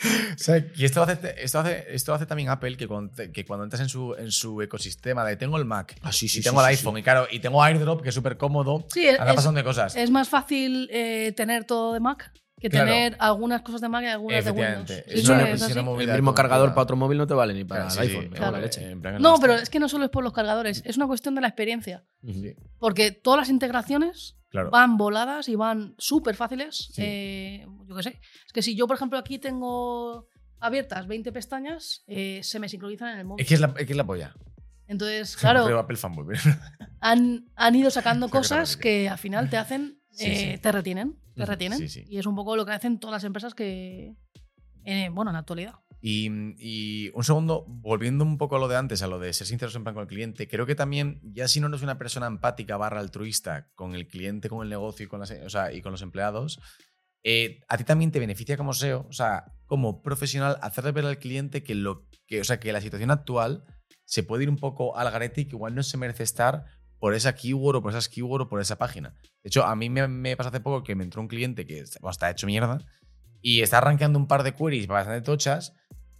O 0.03 0.37
sea, 0.37 0.65
que 0.71 0.85
esto 0.85 1.03
hace, 1.03 1.35
esto 1.37 1.59
hace, 1.59 1.85
esto 1.89 2.13
hace 2.13 2.25
también 2.25 2.49
Apple, 2.49 2.75
que 2.77 2.87
cuando, 2.87 3.13
te- 3.13 3.31
que 3.31 3.45
cuando 3.45 3.63
entras 3.65 3.81
en 3.81 3.89
su, 3.89 4.15
en 4.15 4.31
su 4.31 4.61
ecosistema 4.61 5.23
de 5.25 5.35
tengo 5.37 5.57
el 5.57 5.65
Mac 5.65 5.95
Ah, 6.01 6.11
sí, 6.11 6.27
sí, 6.27 6.39
y 6.39 6.41
tengo 6.43 6.59
sí, 6.63 6.69
el 6.69 6.75
sí. 6.75 6.79
iPhone, 6.81 6.97
y 6.97 7.03
claro, 7.03 7.27
y 7.29 7.39
tengo 7.39 7.61
AirDrop, 7.63 8.01
que 8.01 8.09
es 8.09 8.15
súper 8.15 8.37
cómodo, 8.37 8.85
Sí, 8.91 9.05
es- 9.07 9.19
anda 9.19 9.31
es- 9.31 9.35
pasando 9.35 9.59
de 9.59 9.63
cosas. 9.63 9.95
Es 9.95 10.09
más 10.09 10.27
fácil 10.29 10.89
eh, 10.91 11.33
tener 11.35 11.65
todo 11.65 11.93
de 11.93 11.99
Mac 11.99 12.31
que 12.59 12.69
Claro. 12.69 12.91
tener 12.91 13.15
algunas 13.19 13.61
cosas 13.63 13.81
de 13.81 13.89
Mac 13.89 14.03
y 14.03 14.07
algunas 14.07 14.45
de 14.45 14.51
Windows. 14.51 14.91
Es 15.07 15.27
una- 15.27 15.43
así. 15.53 15.71
El 15.71 16.11
mismo 16.13 16.33
cargador 16.35 16.69
para 16.69 16.81
otro 16.83 16.95
móvil 16.95 17.17
no 17.17 17.25
te 17.27 17.33
vale 17.33 17.53
ni 17.55 17.63
para 17.63 17.87
Claro, 17.87 18.01
el 18.01 18.07
iPhone. 18.09 18.29
claro, 18.29 18.51
la 18.51 18.59
leche. 18.59 18.95
No, 19.19 19.37
pero 19.39 19.53
es 19.55 19.69
que 19.69 19.79
no 19.79 19.89
solo 19.89 20.05
es 20.05 20.11
por 20.11 20.23
los 20.23 20.31
cargadores, 20.33 20.83
es 20.85 20.95
una 20.97 21.07
cuestión 21.07 21.33
de 21.35 21.41
la 21.41 21.47
experiencia. 21.47 22.03
Porque 22.79 23.11
todas 23.11 23.39
las 23.39 23.49
integraciones 23.49 24.35
Claro. 24.51 24.69
van 24.69 24.97
voladas 24.97 25.47
y 25.49 25.55
van 25.55 25.95
súper 25.97 26.35
fáciles. 26.35 26.89
Sí. 26.93 27.01
eh, 27.03 27.65
yo 27.87 27.95
qué 27.95 28.03
sé. 28.03 28.19
Es 28.45 28.53
que 28.53 28.61
si 28.61 28.75
yo, 28.75 28.85
por 28.85 28.97
ejemplo, 28.97 29.17
aquí 29.17 29.39
tengo 29.39 30.27
abiertas 30.59 31.07
20 31.07 31.31
pestañas, 31.31 32.03
eh, 32.07 32.41
se 32.43 32.59
me 32.59 32.67
sincronizan 32.69 33.13
en 33.13 33.19
el 33.19 33.25
móvil. 33.25 33.41
Es 33.41 33.47
que 33.47 33.53
es 33.55 33.61
la, 33.61 33.67
es 33.77 33.85
que 33.87 33.93
es 33.93 33.97
la 33.97 34.05
polla. 34.05 34.35
Entonces, 34.87 35.35
claro, 35.37 35.79
Apple 35.79 35.95
fanboy. 35.97 36.25
pero- 36.27 36.55
han, 36.99 37.45
han 37.55 37.75
ido 37.75 37.89
sacando 37.89 38.27
cosas 38.29 38.75
que 38.77 39.07
al 39.09 39.17
final 39.17 39.49
te 39.49 39.57
hacen, 39.57 39.97
Sí, 40.11 40.25
eh, 40.25 40.53
sí. 40.55 40.61
te 40.61 40.71
retienen. 40.71 41.17
Te 41.35 41.45
retienen. 41.45 41.87
Y 42.09 42.17
es 42.19 42.25
un 42.25 42.35
poco 42.35 42.57
lo 42.57 42.65
que 42.65 42.73
hacen 42.73 42.99
todas 42.99 43.13
las 43.13 43.23
empresas 43.23 43.55
que, 43.55 44.13
bueno, 45.13 45.31
en 45.31 45.33
la 45.33 45.39
actualidad. 45.39 45.75
Y, 46.01 46.29
y 46.57 47.11
un 47.13 47.23
segundo, 47.23 47.63
volviendo 47.67 48.23
un 48.23 48.39
poco 48.39 48.55
a 48.55 48.59
lo 48.59 48.67
de 48.67 48.75
antes, 48.75 49.03
a 49.03 49.07
lo 49.07 49.19
de 49.19 49.31
ser 49.33 49.45
sinceros 49.45 49.75
en 49.75 49.83
plan 49.83 49.93
con 49.93 50.01
el 50.01 50.07
cliente, 50.07 50.47
creo 50.47 50.65
que 50.65 50.73
también, 50.73 51.21
ya 51.23 51.47
si 51.47 51.59
no 51.59 51.67
eres 51.67 51.83
una 51.83 51.99
persona 51.99 52.25
empática 52.25 52.75
barra 52.75 52.99
altruista 52.99 53.69
con 53.75 53.93
el 53.93 54.07
cliente, 54.07 54.49
con 54.49 54.63
el 54.63 54.69
negocio 54.69 55.05
y 55.05 55.07
con, 55.07 55.19
las, 55.19 55.31
con 55.83 55.91
los 55.91 56.01
empleados, 56.01 56.59
eh, 57.23 57.61
a 57.67 57.77
ti 57.77 57.83
también 57.83 58.11
te 58.11 58.19
beneficia 58.19 58.57
como 58.57 58.73
SEO, 58.73 59.05
o 59.07 59.13
sea, 59.13 59.53
como 59.67 60.01
profesional, 60.01 60.57
hacerle 60.61 60.91
ver 60.91 61.05
al 61.05 61.19
cliente 61.19 61.61
que, 61.61 61.75
lo, 61.75 62.07
que, 62.25 62.41
o 62.41 62.43
sea, 62.43 62.59
que 62.59 62.73
la 62.73 62.81
situación 62.81 63.11
actual 63.11 63.63
se 64.05 64.23
puede 64.23 64.43
ir 64.43 64.49
un 64.49 64.57
poco 64.57 64.97
al 64.97 65.11
garete 65.11 65.41
y 65.41 65.45
que 65.45 65.55
igual 65.55 65.75
no 65.75 65.83
se 65.83 65.97
merece 65.97 66.23
estar 66.23 66.65
por 66.97 67.13
esa 67.13 67.35
keyword 67.35 67.77
o 67.77 67.81
por 67.81 67.91
esas 67.91 68.09
keyword 68.09 68.41
o 68.41 68.49
por 68.49 68.59
esa 68.59 68.77
página. 68.77 69.15
De 69.43 69.49
hecho, 69.49 69.63
a 69.63 69.75
mí 69.75 69.89
me, 69.89 70.07
me 70.07 70.35
pasó 70.35 70.49
hace 70.49 70.59
poco 70.61 70.83
que 70.83 70.95
me 70.95 71.03
entró 71.03 71.21
un 71.21 71.27
cliente 71.27 71.65
que 71.67 71.83
bueno, 71.99 72.11
está 72.11 72.29
hecho 72.29 72.47
mierda 72.47 72.79
y 73.41 73.61
está 73.61 73.79
arranqueando 73.79 74.17
un 74.19 74.27
par 74.27 74.43
de 74.43 74.53
queries 74.53 74.87
bastante 74.87 75.21
tochas 75.21 75.73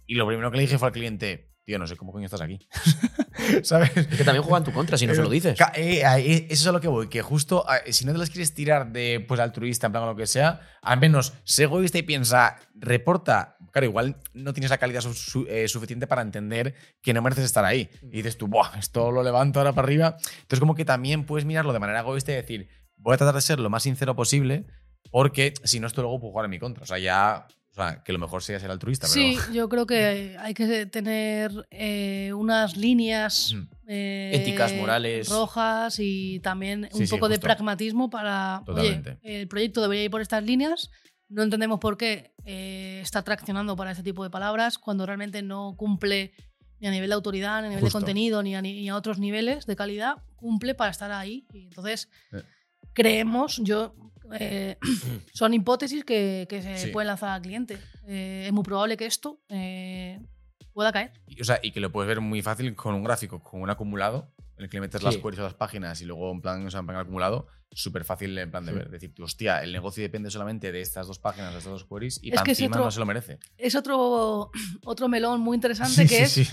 y 0.06 0.14
lo 0.14 0.26
primero 0.26 0.50
que 0.50 0.56
le 0.58 0.62
dije 0.64 0.78
fue 0.78 0.88
al 0.88 0.92
cliente, 0.92 1.50
tío, 1.64 1.78
no 1.78 1.86
sé 1.86 1.96
cómo 1.96 2.12
coño 2.12 2.24
estás 2.26 2.40
aquí. 2.40 2.58
¿Sabes? 3.62 3.96
Es 3.96 4.06
que 4.08 4.24
también 4.24 4.42
juega 4.42 4.58
en 4.58 4.64
tu 4.64 4.72
contra 4.72 4.96
si 4.98 5.06
no 5.06 5.14
se 5.14 5.22
lo 5.22 5.28
dices. 5.30 5.58
Eh, 5.74 6.02
eh, 6.04 6.46
eso 6.50 6.62
es 6.62 6.66
a 6.66 6.72
lo 6.72 6.80
que 6.80 6.88
voy, 6.88 7.08
que 7.08 7.22
justo 7.22 7.64
eh, 7.86 7.92
si 7.92 8.04
no 8.04 8.12
te 8.12 8.18
las 8.18 8.30
quieres 8.30 8.54
tirar 8.54 8.92
de 8.92 9.24
pues 9.26 9.40
altruista, 9.40 9.86
en 9.86 9.92
plan 9.92 10.04
o 10.04 10.06
lo 10.08 10.16
que 10.16 10.26
sea, 10.26 10.60
al 10.82 10.98
menos 11.00 11.32
sé 11.44 11.64
egoísta 11.64 11.98
y 11.98 12.02
piensa, 12.02 12.56
reporta. 12.74 13.56
Claro, 13.72 13.86
igual 13.86 14.16
no 14.34 14.52
tienes 14.52 14.70
la 14.70 14.76
calidad 14.78 15.00
su- 15.00 15.14
su- 15.14 15.46
eh, 15.48 15.66
suficiente 15.66 16.06
para 16.06 16.20
entender 16.22 16.74
que 17.00 17.14
no 17.14 17.22
mereces 17.22 17.46
estar 17.46 17.64
ahí. 17.64 17.88
Y 18.02 18.16
dices 18.18 18.36
tú, 18.36 18.46
Buah, 18.48 18.78
esto 18.78 19.10
lo 19.10 19.22
levanto 19.22 19.60
ahora 19.60 19.72
para 19.72 19.86
arriba. 19.86 20.16
Entonces, 20.42 20.60
como 20.60 20.74
que 20.74 20.84
también 20.84 21.24
puedes 21.24 21.46
mirarlo 21.46 21.72
de 21.72 21.78
manera 21.78 22.00
egoísta 22.00 22.32
y 22.32 22.34
decir, 22.34 22.68
voy 22.96 23.14
a 23.14 23.16
tratar 23.16 23.34
de 23.34 23.40
ser 23.40 23.58
lo 23.60 23.70
más 23.70 23.82
sincero 23.84 24.14
posible, 24.14 24.66
porque 25.12 25.54
si 25.62 25.78
no, 25.78 25.86
esto 25.86 26.02
luego 26.02 26.18
puede 26.18 26.32
jugar 26.32 26.44
en 26.46 26.50
mi 26.50 26.58
contra. 26.58 26.82
O 26.82 26.86
sea, 26.86 26.98
ya. 26.98 27.46
O 27.70 27.74
sea, 27.74 28.02
que 28.04 28.12
lo 28.12 28.18
mejor 28.18 28.42
sería 28.42 28.60
ser 28.60 28.70
altruista, 28.70 29.06
pero. 29.06 29.14
Sí, 29.14 29.38
yo 29.54 29.66
creo 29.70 29.86
que 29.86 30.36
hay 30.38 30.52
que 30.52 30.84
tener 30.84 31.66
eh, 31.70 32.30
unas 32.34 32.76
líneas 32.76 33.52
Ujú. 33.54 33.66
eh, 33.86 34.32
Éticas, 34.34 34.74
morales. 34.74 35.30
rojas 35.30 35.96
y 35.98 36.40
también 36.40 36.88
Sí, 36.92 37.00
un 37.00 37.06
sí, 37.06 37.10
poco 37.14 37.28
de 37.30 37.36
justo. 37.36 37.46
pragmatismo 37.46 38.10
para, 38.10 38.62
Totalmente. 38.66 39.18
oye, 39.24 39.40
el 39.42 39.48
proyecto 39.48 39.80
debería 39.80 40.04
ir 40.04 40.10
por 40.10 40.20
estas 40.20 40.44
líneas, 40.44 40.90
no 41.30 41.42
entendemos 41.42 41.80
por 41.80 41.96
qué 41.96 42.34
eh, 42.44 43.00
está 43.02 43.22
traccionando 43.22 43.74
para 43.74 43.92
este 43.92 44.02
tipo 44.02 44.22
de 44.22 44.28
palabras 44.28 44.76
cuando 44.76 45.06
realmente 45.06 45.40
no 45.40 45.74
cumple 45.74 46.34
ni 46.78 46.88
a 46.88 46.90
nivel 46.90 47.08
de 47.08 47.14
autoridad, 47.14 47.60
ni 47.62 47.68
a 47.68 47.70
nivel 47.70 47.84
Justo. 47.84 48.00
de 48.00 48.02
contenido, 48.04 48.42
ni 48.42 48.54
a, 48.54 48.60
ni 48.60 48.86
a 48.90 48.96
otros 48.96 49.18
niveles 49.18 49.64
de 49.64 49.76
calidad, 49.76 50.16
cumple 50.36 50.74
para 50.74 50.90
estar 50.90 51.10
ahí. 51.10 51.46
Y 51.54 51.64
entonces, 51.68 52.10
Eh. 52.32 52.42
creemos, 52.92 53.56
yo... 53.64 53.94
eh, 54.38 54.76
son 55.32 55.54
hipótesis 55.54 56.04
que, 56.04 56.46
que 56.48 56.62
se 56.62 56.76
Sí. 56.78 56.90
pueden 56.90 57.08
lanzar 57.08 57.30
al 57.30 57.42
cliente. 57.42 57.78
Eh, 58.06 58.44
es 58.46 58.52
muy 58.52 58.62
probable 58.64 58.96
que 58.96 59.06
esto 59.06 59.40
eh, 59.48 60.20
pueda 60.72 60.92
caer. 60.92 61.12
Y, 61.26 61.40
o 61.40 61.44
sea, 61.44 61.58
y 61.62 61.70
que 61.72 61.80
lo 61.80 61.92
puedes 61.92 62.08
ver 62.08 62.20
muy 62.20 62.42
fácil 62.42 62.74
con 62.74 62.94
un 62.94 63.04
gráfico, 63.04 63.42
con 63.42 63.60
un 63.60 63.70
acumulado, 63.70 64.32
en 64.56 64.64
el 64.64 64.70
que 64.70 64.76
le 64.76 64.82
metes 64.82 65.02
las 65.02 65.14
Sí. 65.14 65.20
queries 65.22 65.40
a 65.40 65.44
las 65.44 65.54
páginas 65.54 66.00
y 66.00 66.04
luego 66.04 66.30
en 66.32 66.40
plan, 66.40 66.66
o 66.66 66.70
sea, 66.70 66.80
en 66.80 66.86
plan 66.86 66.98
acumulado, 66.98 67.46
súper 67.70 68.04
fácil 68.04 68.36
en 68.38 68.50
plan 68.50 68.64
de 68.66 68.72
Sí. 68.72 68.78
ver. 68.78 68.90
Decir, 68.90 69.14
hostia, 69.20 69.62
el 69.62 69.72
negocio 69.72 70.02
depende 70.02 70.30
solamente 70.30 70.70
de 70.72 70.80
estas 70.80 71.06
dos 71.06 71.18
páginas, 71.18 71.52
de 71.52 71.58
estas 71.58 71.72
dos 71.72 71.84
queries, 71.86 72.20
y 72.22 72.34
Es 72.34 72.42
que 72.42 72.52
es 72.52 72.58
encima 72.60 72.76
otro- 72.76 72.84
no 72.84 72.90
se 72.90 73.00
lo 73.00 73.06
merece. 73.06 73.38
Es 73.56 73.74
otro, 73.74 74.50
otro 74.84 75.08
melón 75.08 75.40
muy 75.40 75.54
interesante 75.56 76.06
que 76.06 76.26
Sí, 76.26 76.42
es. 76.42 76.52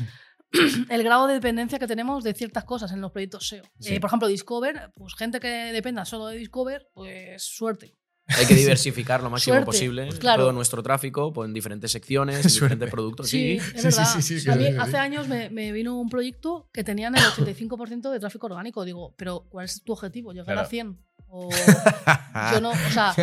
el 0.90 1.04
grado 1.04 1.28
de 1.28 1.36
dependencia 1.36 1.78
que 1.80 1.88
tenemos 1.88 2.24
de 2.24 2.34
ciertas 2.34 2.64
cosas 2.64 2.92
en 2.92 3.02
los 3.02 3.12
proyectos 3.12 3.48
SEO. 3.48 3.64
Sí. 3.80 3.96
Eh, 3.96 4.00
por 4.00 4.10
ejemplo, 4.10 4.28
Discover, 4.28 4.92
pues 4.96 5.14
gente 5.16 5.40
que 5.40 5.48
dependa 5.48 6.06
solo 6.06 6.28
de 6.28 6.38
Discover, 6.38 6.88
pues 6.94 7.44
suerte. 7.44 7.96
Hay 8.38 8.46
que 8.46 8.54
diversificar 8.54 9.24
lo 9.24 9.32
máximo 9.32 9.56
Suerte, 9.56 9.66
posible 9.66 10.06
pues 10.06 10.20
claro. 10.20 10.44
todo 10.44 10.54
nuestro 10.54 10.84
tráfico 10.84 11.34
pues, 11.34 11.48
en 11.48 11.54
diferentes 11.56 11.92
secciones, 11.92 12.36
en 12.38 12.44
diferentes 12.52 12.92
productos. 12.92 13.28
Sí, 13.28 13.60
Sí, 13.60 13.66
es 13.76 13.82
sí, 13.82 13.88
verdad. 13.88 14.06
sí, 14.14 14.22
sí, 14.22 14.40
sí, 14.40 14.50
A 14.52 14.56
mí 14.56 14.66
sí, 14.66 14.72
sí. 14.72 14.78
hace 14.80 14.98
años 14.98 15.28
me, 15.28 15.50
me 15.50 15.72
vino 15.72 16.00
un 16.00 16.10
proyecto 16.10 16.70
que 16.72 16.84
tenían 16.84 17.16
el 17.16 17.24
85% 17.24 18.12
de 18.12 18.20
tráfico 18.20 18.46
orgánico. 18.46 18.86
Digo, 18.86 19.16
pero 19.18 19.48
¿cuál 19.50 19.66
es 19.66 19.84
tu 19.84 19.94
objetivo? 19.94 20.32
¿Llegar 20.32 20.46
Claro. 20.46 20.62
a 20.62 20.66
100? 20.66 21.00
O 21.32 21.50
yo 22.52 22.62
no, 22.62 22.72
o 22.72 22.92
sea, 22.92 23.14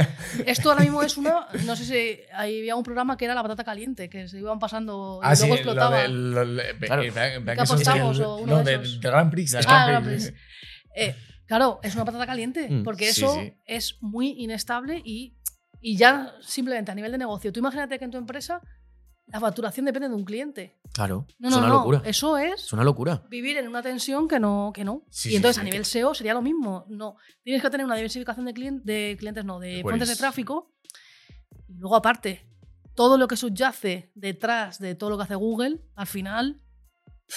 esto 0.47 0.71
ahora 0.71 0.83
mismo 0.83 1.03
es 1.03 1.17
una, 1.17 1.49
no 1.65 1.75
sé 1.77 1.85
si 1.85 2.21
había 2.33 2.77
un 2.77 2.83
programa 2.85 3.17
que 3.17 3.25
era 3.25 3.35
la 3.35 3.43
patata 3.43 3.65
caliente, 3.65 4.09
que 4.09 4.29
se 4.29 4.39
iban 4.39 4.59
pasando 4.59 5.21
y 5.23 5.27
Ah, 5.27 5.35
sí, 5.35 5.43
luego 5.47 5.55
lo 5.55 5.61
explotaba. 5.73 6.03
de- 6.03 6.09
lo- 6.09 6.45
le- 6.45 6.79
Claro. 6.79 7.03
¿Qué 7.03 7.11
que 7.13 7.61
apostamos 7.61 8.19
el- 8.19 8.25
o 8.25 8.37
uno 8.37 8.53
no, 8.53 8.59
de 8.63 8.65
de, 8.79 8.85
esos? 8.85 9.01
del 9.01 9.11
Grand 9.11 9.31
Prix. 9.31 9.55
Ah, 9.67 9.87
Grand. 9.89 10.07
Prix. 10.07 10.33
Eh, 10.95 11.15
claro, 11.47 11.81
es 11.83 11.95
una 11.95 12.05
patata 12.05 12.27
caliente, 12.27 12.69
Mm, 12.71 12.83
porque 12.85 13.13
sí, 13.13 13.23
eso 13.23 13.35
sí. 13.35 13.55
es 13.67 13.97
muy 14.01 14.35
inestable 14.39 15.03
y, 15.05 15.37
y 15.81 15.97
ya 15.97 16.33
simplemente 16.41 16.93
a 16.93 16.95
nivel 16.95 17.13
de 17.13 17.19
negocio. 17.19 17.53
Tú 17.53 17.61
imagínate 17.61 17.99
que 17.99 18.05
en 18.05 18.11
tu 18.13 18.19
empresa 18.19 18.61
la 19.29 19.41
facturación 19.41 19.87
depende 19.87 20.09
de 20.09 20.15
un 20.15 20.25
cliente. 20.25 20.79
claro. 20.93 21.27
No, 21.39 21.49
es 21.49 21.55
no, 21.55 21.59
una 21.61 21.69
no. 21.69 21.75
locura. 21.75 22.03
Eso 22.05 22.39
es 22.39 22.65
Es 22.65 22.73
una 22.73 22.85
locura. 22.85 23.23
vivir 23.29 23.57
en 23.59 23.67
una 23.69 23.83
tensión 23.83 24.29
que 24.29 24.39
no. 24.39 24.71
Que 24.75 24.85
no. 24.85 25.03
Sí, 25.11 25.33
y 25.33 25.37
entonces 25.37 25.57
sí, 25.57 25.61
a 25.61 25.65
nivel 25.65 25.81
que- 25.81 25.85
SEO 25.85 26.15
sería 26.15 26.33
lo 26.35 26.43
mismo. 26.43 26.85
No. 26.89 27.17
Tienes 27.43 27.61
que 27.63 27.71
tener 27.71 27.85
una 27.85 27.97
diversificación 27.97 28.47
de, 28.47 28.55
clien- 28.55 28.83
de 28.83 29.17
clientes, 29.19 29.45
no, 29.45 29.59
de 29.59 29.83
fuentes 29.83 30.09
de 30.09 30.17
tráfico. 30.17 30.73
Y 31.69 31.75
luego, 31.79 31.97
aparte, 31.97 32.47
todo 32.95 33.19
lo 33.19 33.27
que 33.29 33.37
subyace 33.37 34.11
detrás 34.15 34.79
de 34.79 34.95
todo 34.95 35.11
lo 35.11 35.17
que 35.19 35.25
hace 35.25 35.35
Google, 35.35 35.81
al 35.97 36.07
final, 36.07 36.63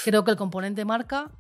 creo 0.04 0.24
que 0.24 0.32
el 0.32 0.38
componente 0.38 0.86
marca 0.86 1.32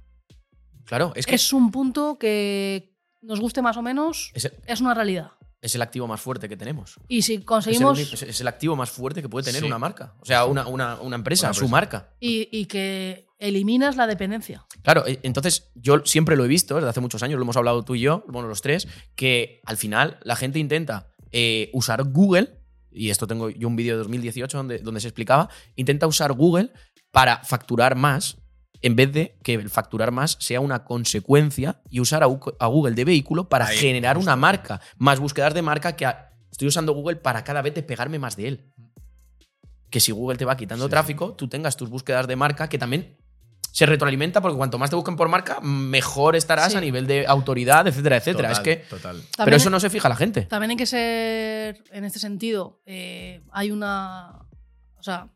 Claro, 0.85 1.11
es 1.15 1.27
que 1.27 1.35
es 1.35 1.53
un 1.53 1.69
punto 1.71 2.17
que 2.17 2.95
nos 3.21 3.39
guste 3.39 3.61
más 3.61 3.77
o 3.77 3.83
menos, 3.83 4.31
es 4.33 4.45
el, 4.45 4.53
es 4.65 4.81
una 4.81 4.95
realidad. 4.95 5.33
Es 5.61 5.75
el 5.75 5.81
activo 5.81 6.07
más 6.07 6.21
fuerte 6.21 6.47
que 6.47 6.55
tenemos. 6.57 6.95
Y 7.07 7.21
si 7.21 7.33
Es 7.33 7.39
el, 7.39 7.45
conseguimos. 7.45 7.99
es- 7.99 8.41
el 8.41 8.47
activo 8.47 8.75
más 8.75 8.89
fuerte 8.91 9.21
que 9.21 9.29
puede 9.29 9.45
tener 9.45 9.61
Sí. 9.61 9.67
una 9.67 9.77
marca. 9.79 10.13
O 10.21 10.25
sea, 10.25 10.45
una, 10.45 10.67
una- 10.67 10.99
una 11.01 11.15
empresa, 11.15 11.47
Una 11.47 11.53
su 11.53 11.67
marca. 11.67 12.09
Y, 12.19 12.47
y 12.51 12.65
que 12.65 13.27
eliminas 13.39 13.95
la 13.97 14.07
dependencia. 14.07 14.65
Claro, 14.83 15.05
e- 15.07 15.19
entonces 15.23 15.69
yo 15.75 16.01
siempre 16.05 16.35
lo 16.37 16.45
he 16.45 16.47
visto 16.47 16.75
desde 16.75 16.89
hace 16.89 17.01
muchos 17.01 17.23
años, 17.23 17.37
lo 17.37 17.43
hemos 17.43 17.57
hablado 17.57 17.83
tú 17.83 17.95
y 17.95 18.01
yo, 18.01 18.23
bueno, 18.27 18.47
los 18.47 18.61
tres, 18.61 18.87
que 19.15 19.61
al 19.65 19.77
final 19.77 20.17
la 20.23 20.35
gente 20.35 20.59
intenta 20.59 21.11
eh, 21.31 21.69
usar 21.73 22.03
Google, 22.05 22.57
y 22.91 23.11
esto 23.11 23.27
tengo 23.27 23.49
yo 23.51 23.67
un 23.67 23.75
vídeo 23.75 23.93
de 23.93 23.99
2018 23.99 24.57
donde, 24.57 24.79
donde 24.79 24.99
se 24.99 25.07
explicaba, 25.07 25.47
intenta 25.75 26.07
usar 26.07 26.33
Google 26.33 26.71
para 27.11 27.43
facturar 27.43 27.95
más 27.95 28.37
en 28.81 28.95
vez 28.95 29.11
de 29.11 29.37
que 29.43 29.55
el 29.55 29.69
facturar 29.69 30.11
más 30.11 30.37
sea 30.39 30.61
una 30.61 30.83
consecuencia 30.85 31.81
y 31.89 31.99
usar 31.99 32.23
a, 32.23 32.27
Google 32.27 32.95
de 32.95 33.05
vehículo 33.05 33.49
para 33.49 33.67
Ahí, 33.67 33.77
generar 33.77 34.15
justo. 34.15 34.29
una 34.29 34.35
marca, 34.35 34.79
más 34.97 35.19
búsquedas 35.19 35.53
de 35.53 35.61
marca 35.61 35.95
que 35.95 36.05
a- 36.05 36.31
estoy 36.51 36.67
usando 36.69 36.93
Google 36.93 37.17
para 37.17 37.43
cada 37.43 37.61
vez 37.61 37.73
de 37.73 37.83
pegarme 37.83 38.19
más 38.19 38.35
de 38.35 38.47
él. 38.47 38.73
que 39.89 39.99
si 39.99 40.11
Google 40.11 40.37
te 40.37 40.45
va 40.45 40.55
quitando 40.55 40.85
Sí, 40.85 40.89
tráfico, 40.91 41.33
tú 41.33 41.47
tengas 41.47 41.75
tus 41.75 41.89
búsquedas 41.89 42.27
de 42.27 42.35
marca 42.35 42.69
que 42.69 42.77
también 42.77 43.17
se 43.71 43.87
retroalimenta 43.87 44.39
porque 44.39 44.55
cuanto 44.55 44.77
más 44.77 44.91
te 44.91 44.95
busquen 44.95 45.15
por 45.15 45.29
marca, 45.29 45.59
mejor 45.61 46.35
estarás 46.35 46.73
Sí. 46.73 46.77
a 46.77 46.81
nivel 46.81 47.07
de 47.07 47.25
autoridad, 47.25 47.87
etcétera, 47.87 48.17
etcétera. 48.17 48.49
Total, 48.49 48.51
es 48.51 48.59
que. 48.81 48.85
Total. 48.87 49.15
Pero 49.17 49.31
También- 49.37 49.55
eso 49.57 49.69
no 49.71 49.79
se 49.79 49.89
fija 49.89 50.07
la 50.07 50.15
gente. 50.15 50.43
También 50.43 50.69
hay 50.69 50.77
que 50.77 50.85
ser, 50.85 51.83
en 51.91 52.03
este 52.05 52.19
sentido, 52.19 52.81
eh, 52.85 53.41
hay 53.51 53.71
una. 53.71 54.45
O 54.97 55.01
sea, 55.01 55.29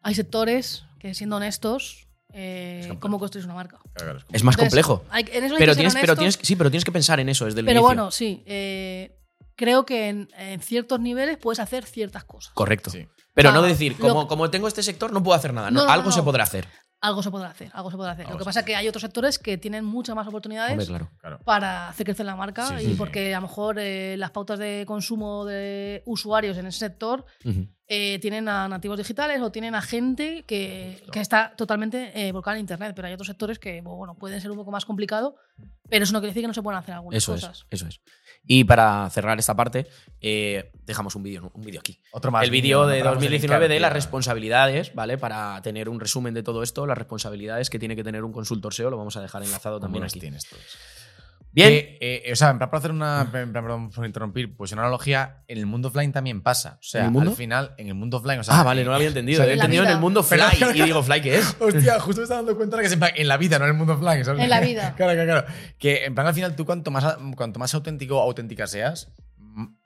hay 0.00 0.14
sectores 0.14 0.84
que, 0.98 1.12
siendo 1.14 1.36
honestos, 1.36 2.08
eh. 2.34 2.96
¿cómo 3.00 3.18
construís 3.18 3.44
una 3.44 3.54
marca? 3.54 3.78
Claro, 3.94 4.12
claro, 4.12 4.18
es 4.18 4.24
Es 4.34 4.42
más 4.44 4.54
Entonces, 4.56 4.84
complejo. 4.84 5.04
hay- 5.10 5.24
en 5.32 5.44
eso 5.44 5.54
hay 5.54 5.58
Pero 5.60 5.74
tienes, 5.74 5.94
pero, 5.94 6.12
honestos, 6.12 6.18
tienes, 6.18 6.38
sí, 6.42 6.56
pero 6.56 6.70
tienes 6.70 6.84
que 6.84 6.92
pensar 6.92 7.20
en 7.20 7.28
eso 7.28 7.44
desde 7.46 7.60
el 7.60 7.66
pero 7.66 7.80
inicio. 7.80 7.86
bueno, 7.86 8.10
sí. 8.10 8.42
eh, 8.46 9.16
creo 9.56 9.86
que 9.86 10.08
en, 10.08 10.28
en 10.36 10.60
ciertos 10.60 11.00
niveles 11.00 11.38
puedes 11.38 11.60
hacer 11.60 11.84
ciertas 11.84 12.24
cosas. 12.24 12.52
Correcto. 12.54 12.90
Sí. 12.90 13.06
Pero 13.34 13.50
Ah, 13.50 13.52
no 13.52 13.62
decir, 13.62 13.96
como, 13.98 14.28
como 14.28 14.50
tengo 14.50 14.68
este 14.68 14.82
sector, 14.82 15.12
no 15.12 15.22
puedo 15.22 15.36
hacer 15.36 15.52
nada. 15.52 15.70
No, 15.70 15.80
No, 15.80 15.86
no, 15.86 15.92
algo 15.92 16.06
no, 16.06 16.12
se 16.12 16.18
no. 16.18 16.24
podrá 16.24 16.44
hacer. 16.44 16.66
Algo 17.00 17.22
se 17.22 17.30
podrá 17.30 17.50
hacer, 17.50 17.68
algo 17.74 17.90
se 17.90 17.98
podrá 17.98 18.12
hacer. 18.12 18.24
Algo 18.24 18.38
Lo 18.38 18.38
que 18.38 18.44
pasa 18.46 18.60
es 18.60 18.66
que 18.66 18.76
hay 18.76 18.88
otros 18.88 19.02
sectores 19.02 19.38
que 19.38 19.58
tienen 19.58 19.84
muchas 19.84 20.16
más 20.16 20.26
oportunidades 20.26 20.88
Hombre, 20.88 21.06
claro. 21.20 21.38
Para 21.44 21.88
hacer 21.90 22.06
crecer 22.06 22.24
la 22.24 22.34
marca 22.34 22.66
Sí, 22.68 22.74
y 22.76 22.78
sí, 22.78 22.86
sí. 22.86 22.94
porque 22.96 23.34
a 23.34 23.40
lo 23.40 23.46
mejor 23.48 23.78
eh, 23.78 24.16
las 24.16 24.30
pautas 24.30 24.58
de 24.58 24.84
consumo 24.86 25.44
de 25.44 26.02
usuarios 26.06 26.56
en 26.56 26.64
ese 26.66 26.78
sector. 26.78 27.26
Eh, 27.94 28.18
tienen 28.18 28.48
a 28.48 28.66
nativos 28.66 28.98
digitales 28.98 29.40
o 29.40 29.52
tienen 29.52 29.74
a 29.74 29.82
gente 29.82 30.44
que, 30.46 31.02
que 31.12 31.20
está 31.20 31.54
totalmente 31.56 32.10
eh, 32.14 32.32
volcada 32.32 32.56
en 32.56 32.62
Internet, 32.62 32.92
pero 32.96 33.06
hay 33.06 33.14
otros 33.14 33.28
sectores 33.28 33.58
que 33.58 33.80
bueno, 33.82 34.14
pueden 34.14 34.40
ser 34.40 34.50
un 34.50 34.56
poco 34.56 34.70
más 34.70 34.84
complicado, 34.84 35.36
pero 35.88 36.02
eso 36.02 36.12
no 36.12 36.18
quiere 36.20 36.30
decir 36.30 36.42
que 36.42 36.48
no 36.48 36.54
se 36.54 36.62
puedan 36.62 36.80
hacer 36.80 36.94
algunas 36.94 37.16
Eso 37.18 37.32
cosas. 37.32 37.66
es, 37.70 37.80
eso 37.80 37.86
es. 37.86 38.00
Y 38.46 38.64
para 38.64 39.08
cerrar 39.10 39.38
esta 39.38 39.54
parte, 39.54 39.86
eh, 40.20 40.70
dejamos 40.84 41.14
un 41.14 41.22
vídeo, 41.22 41.50
un 41.54 41.62
vídeo 41.62 41.80
aquí. 41.80 41.98
Otro 42.12 42.30
más. 42.30 42.44
el 42.44 42.50
vídeo 42.50 42.86
de 42.86 42.98
no 42.98 43.04
paramos 43.04 43.22
2019 43.22 43.68
de 43.68 43.80
las 43.80 43.92
responsabilidades, 43.92 44.94
¿vale? 44.94 45.16
Para 45.16 45.60
tener 45.62 45.88
un 45.88 46.00
resumen 46.00 46.34
de 46.34 46.42
todo 46.42 46.62
esto, 46.62 46.86
las 46.86 46.98
responsabilidades 46.98 47.70
que 47.70 47.78
tiene 47.78 47.96
que 47.96 48.04
tener 48.04 48.24
un 48.24 48.32
consultor 48.32 48.74
SEO, 48.74 48.90
lo 48.90 48.98
vamos 48.98 49.16
a 49.16 49.22
dejar 49.22 49.42
enlazado 49.42 49.76
¿Cómo 49.76 49.86
también 49.86 50.04
aquí. 50.04 50.20
tienes 50.20 50.46
todos? 50.46 50.62
Bien. 51.54 51.70
Eh, 52.00 52.30
o 52.32 52.36
sea, 52.36 52.50
en 52.50 52.58
plan, 52.58 52.68
para 52.68 52.78
hacer 52.78 52.90
una. 52.90 53.22
en 53.22 53.30
plan, 53.30 53.52
perdón 53.52 53.90
por 53.90 54.04
interrumpir, 54.04 54.56
pues 54.56 54.72
una 54.72 54.82
analogía, 54.82 55.44
en 55.46 55.58
el 55.58 55.66
mundo 55.66 55.88
offline 55.88 56.12
también 56.12 56.42
pasa. 56.42 56.78
O 56.80 56.82
sea, 56.82 57.02
¿En 57.02 57.06
el 57.06 57.12
mundo? 57.12 57.30
al 57.30 57.36
final, 57.36 57.74
en 57.78 57.88
el 57.88 57.94
mundo 57.94 58.16
offline. 58.16 58.40
O 58.40 58.44
sea, 58.44 58.60
ah, 58.60 58.62
vale, 58.64 58.82
no 58.82 58.90
lo 58.90 58.96
había 58.96 59.06
eh, 59.06 59.10
entendido. 59.10 59.40
o 59.40 59.44
sea, 59.44 59.50
He 59.50 59.52
en 59.52 59.58
la 59.58 59.64
entendido 59.64 59.84
en 59.84 59.90
el 59.90 59.98
mundo 59.98 60.22
fly. 60.22 60.40
y 60.74 60.82
digo, 60.82 61.02
¿fly 61.02 61.20
qué 61.20 61.36
es? 61.38 61.56
Hostia, 61.60 62.00
justo 62.00 62.20
me 62.20 62.24
estaba 62.24 62.40
dando 62.42 62.56
cuenta 62.56 62.76
de 62.76 62.82
que 62.82 62.86
es 62.88 62.92
en, 62.92 62.98
plan, 62.98 63.12
en 63.14 63.28
la 63.28 63.36
vida, 63.36 63.58
no 63.58 63.66
en 63.66 63.70
el 63.70 63.76
mundo 63.76 63.94
offline. 63.94 64.24
¿sabes? 64.24 64.42
En 64.42 64.50
la 64.50 64.60
vida. 64.60 64.94
claro, 64.96 65.12
claro, 65.12 65.30
claro. 65.30 65.46
Que 65.78 66.04
en 66.06 66.14
plan, 66.14 66.26
al 66.26 66.34
final, 66.34 66.56
tú 66.56 66.66
cuanto 66.66 66.90
más, 66.90 67.16
cuanto 67.36 67.60
más 67.60 67.72
auténtico 67.74 68.18
o 68.18 68.22
auténtica 68.22 68.66
seas, 68.66 69.12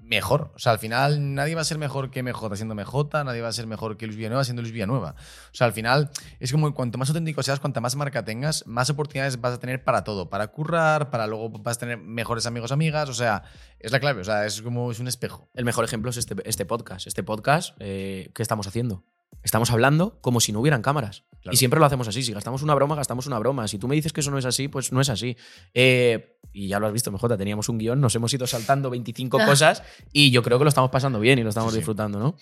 mejor. 0.09 0.51
O 0.55 0.59
sea, 0.59 0.73
al 0.73 0.79
final, 0.79 1.35
nadie 1.35 1.55
va 1.55 1.61
a 1.61 1.65
ser 1.65 1.79
mejor 1.79 2.11
que 2.11 2.23
MJ 2.23 2.57
siendo 2.57 2.75
MJ, 2.75 3.25
nadie 3.25 3.43
va 3.43 3.49
a 3.49 3.53
ser 3.53 3.67
mejor 3.67 3.97
que 3.97 4.07
Luis 4.07 4.17
Villanueva 4.17 4.43
siendo 4.45 4.63
Luis 4.63 4.73
Villanueva. 4.73 5.15
O 5.19 5.55
sea, 5.55 5.67
al 5.67 5.73
final, 5.73 6.11
es 6.41 6.51
como 6.51 6.73
cuanto 6.75 6.99
más 6.99 7.09
auténtico 7.11 7.43
seas, 7.43 7.61
cuanta 7.61 7.81
más 7.81 7.95
marca 7.95 8.25
tengas, 8.25 8.67
más 8.67 8.91
oportunidades 8.91 9.41
vas 9.41 9.55
a 9.55 9.61
tener 9.61 9.85
para 9.85 10.05
todo. 10.05 10.31
Para 10.31 10.49
currar, 10.49 11.11
para 11.11 11.27
luego 11.27 11.51
vas 11.51 11.77
a 11.77 11.81
tener 11.81 11.99
mejores 11.99 12.47
amigos, 12.47 12.73
amigas. 12.73 13.09
O 13.09 13.15
sea, 13.15 13.43
es 13.79 13.93
la 13.93 14.01
clave. 14.01 14.23
O 14.23 14.25
sea, 14.25 14.47
es 14.47 14.63
como 14.63 14.91
es 14.91 14.99
un 14.99 15.09
espejo. 15.09 15.49
El 15.55 15.65
mejor 15.65 15.85
ejemplo 15.85 16.11
es 16.11 16.17
este, 16.17 16.35
este 16.45 16.65
podcast. 16.65 17.07
Este 17.07 17.23
podcast, 17.23 17.77
eh, 17.79 18.31
¿qué 18.35 18.43
estamos 18.43 18.67
haciendo? 18.67 19.05
Estamos 19.43 19.71
hablando 19.71 20.19
como 20.21 20.41
si 20.41 20.53
no 20.53 20.61
hubieran 20.61 20.83
cámaras. 20.83 21.25
Claro. 21.43 21.55
Y 21.55 21.57
siempre 21.57 21.79
lo 21.79 21.87
hacemos 21.87 22.09
así. 22.09 22.23
Si 22.23 22.33
gastamos 22.33 22.63
una 22.63 22.75
broma, 22.75 22.97
gastamos 22.97 23.27
una 23.27 23.39
broma. 23.39 23.69
Si 23.69 23.79
tú 23.79 23.87
me 23.89 23.95
dices 23.95 24.13
que 24.13 24.21
eso 24.21 24.31
no 24.31 24.39
es 24.39 24.45
así, 24.45 24.69
pues 24.69 24.93
no 24.93 25.01
es 25.01 25.09
así. 25.09 25.37
Eh, 25.73 26.39
y 26.53 26.69
ya 26.69 26.81
lo 26.81 26.87
has 26.87 26.93
visto, 26.93 27.11
MJ, 27.13 27.37
teníamos 27.37 27.69
un 27.69 27.79
guion, 27.79 28.01
nos 28.01 28.15
hemos 28.15 28.33
ido 28.35 28.47
saltando 28.47 28.91
25 28.91 29.39
cosas 29.45 29.83
y 30.13 30.31
yo 30.31 30.43
creo 30.43 30.59
que 30.59 30.65
lo 30.65 30.69
estamos 30.69 30.91
pasando 30.91 31.21
bien 31.21 31.39
y 31.39 31.43
lo 31.43 31.51
estamos 31.51 31.73
Sí, 31.73 31.79
disfrutando, 31.79 32.19
¿no? 32.19 32.37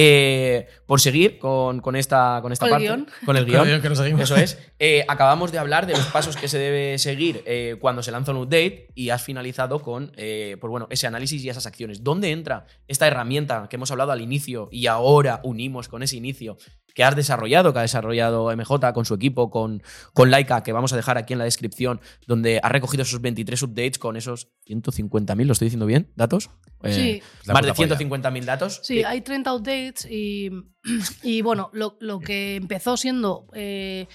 Eh, 0.00 0.68
por 0.86 1.00
seguir 1.00 1.38
con, 1.38 1.80
con 1.80 1.96
esta, 1.96 2.38
con 2.40 2.52
esta 2.52 2.68
Con 2.68 2.80
el 2.80 2.88
parte. 2.88 3.02
guion. 3.02 3.10
Con 3.26 3.36
el 3.36 3.44
guion. 3.44 3.82
que 3.82 3.88
nos 3.88 3.98
seguimos. 3.98 4.20
Eso 4.22 4.36
es. 4.36 4.56
Eh, 4.78 5.04
acabamos 5.08 5.50
de 5.50 5.58
hablar 5.58 5.86
de 5.88 5.94
los 5.94 6.06
pasos 6.06 6.36
que 6.36 6.46
se 6.46 6.56
debe 6.56 6.98
seguir 6.98 7.42
eh, 7.46 7.74
cuando 7.80 8.04
se 8.04 8.12
lanza 8.12 8.30
un 8.30 8.38
update 8.38 8.88
y 8.94 9.10
has 9.10 9.22
finalizado 9.24 9.80
con 9.80 10.12
eh, 10.16 10.56
pues 10.60 10.70
bueno, 10.70 10.86
ese 10.90 11.08
análisis 11.08 11.42
y 11.42 11.48
esas 11.48 11.66
acciones. 11.66 12.04
¿Dónde 12.04 12.30
entra 12.30 12.66
esta 12.86 13.08
herramienta 13.08 13.66
que 13.68 13.74
hemos 13.74 13.90
hablado 13.90 14.12
al 14.12 14.20
inicio 14.20 14.68
y 14.70 14.86
ahora 14.86 15.40
unimos 15.42 15.88
con 15.88 16.04
ese 16.04 16.16
inicio 16.16 16.56
que 16.94 17.04
has 17.04 17.14
desarrollado, 17.14 17.72
que 17.72 17.78
ha 17.78 17.82
desarrollado 17.82 18.50
MJ 18.56 18.92
con 18.92 19.04
su 19.04 19.14
equipo, 19.14 19.50
con, 19.50 19.82
con 20.14 20.32
Laika, 20.32 20.64
que 20.64 20.72
vamos 20.72 20.92
a 20.92 20.96
dejar 20.96 21.16
aquí 21.16 21.32
en 21.32 21.38
la 21.38 21.44
descripción, 21.44 22.00
donde 22.26 22.58
ha 22.60 22.68
recogido 22.70 23.04
esos 23.04 23.20
23 23.20 23.62
updates 23.62 23.98
con 24.00 24.16
esos 24.16 24.48
150.000, 24.66 25.44
¿lo 25.44 25.52
estoy 25.52 25.66
diciendo 25.66 25.86
bien? 25.86 26.10
¿Datos? 26.16 26.50
Eh, 26.82 26.92
Sí. 26.92 27.22
Más 27.52 27.62
de 27.62 27.72
puta 27.72 27.96
polla. 27.96 28.30
150.000 28.30 28.44
datos. 28.44 28.80
Sí, 28.82 29.04
hay 29.04 29.20
30 29.20 29.54
updates 29.54 29.87
y, 30.08 31.42
bueno, 31.42 31.70
lo, 31.72 32.20
que 32.20 32.56
empezó 32.56 32.96
siendo 32.96 33.46
eh, 33.52 34.06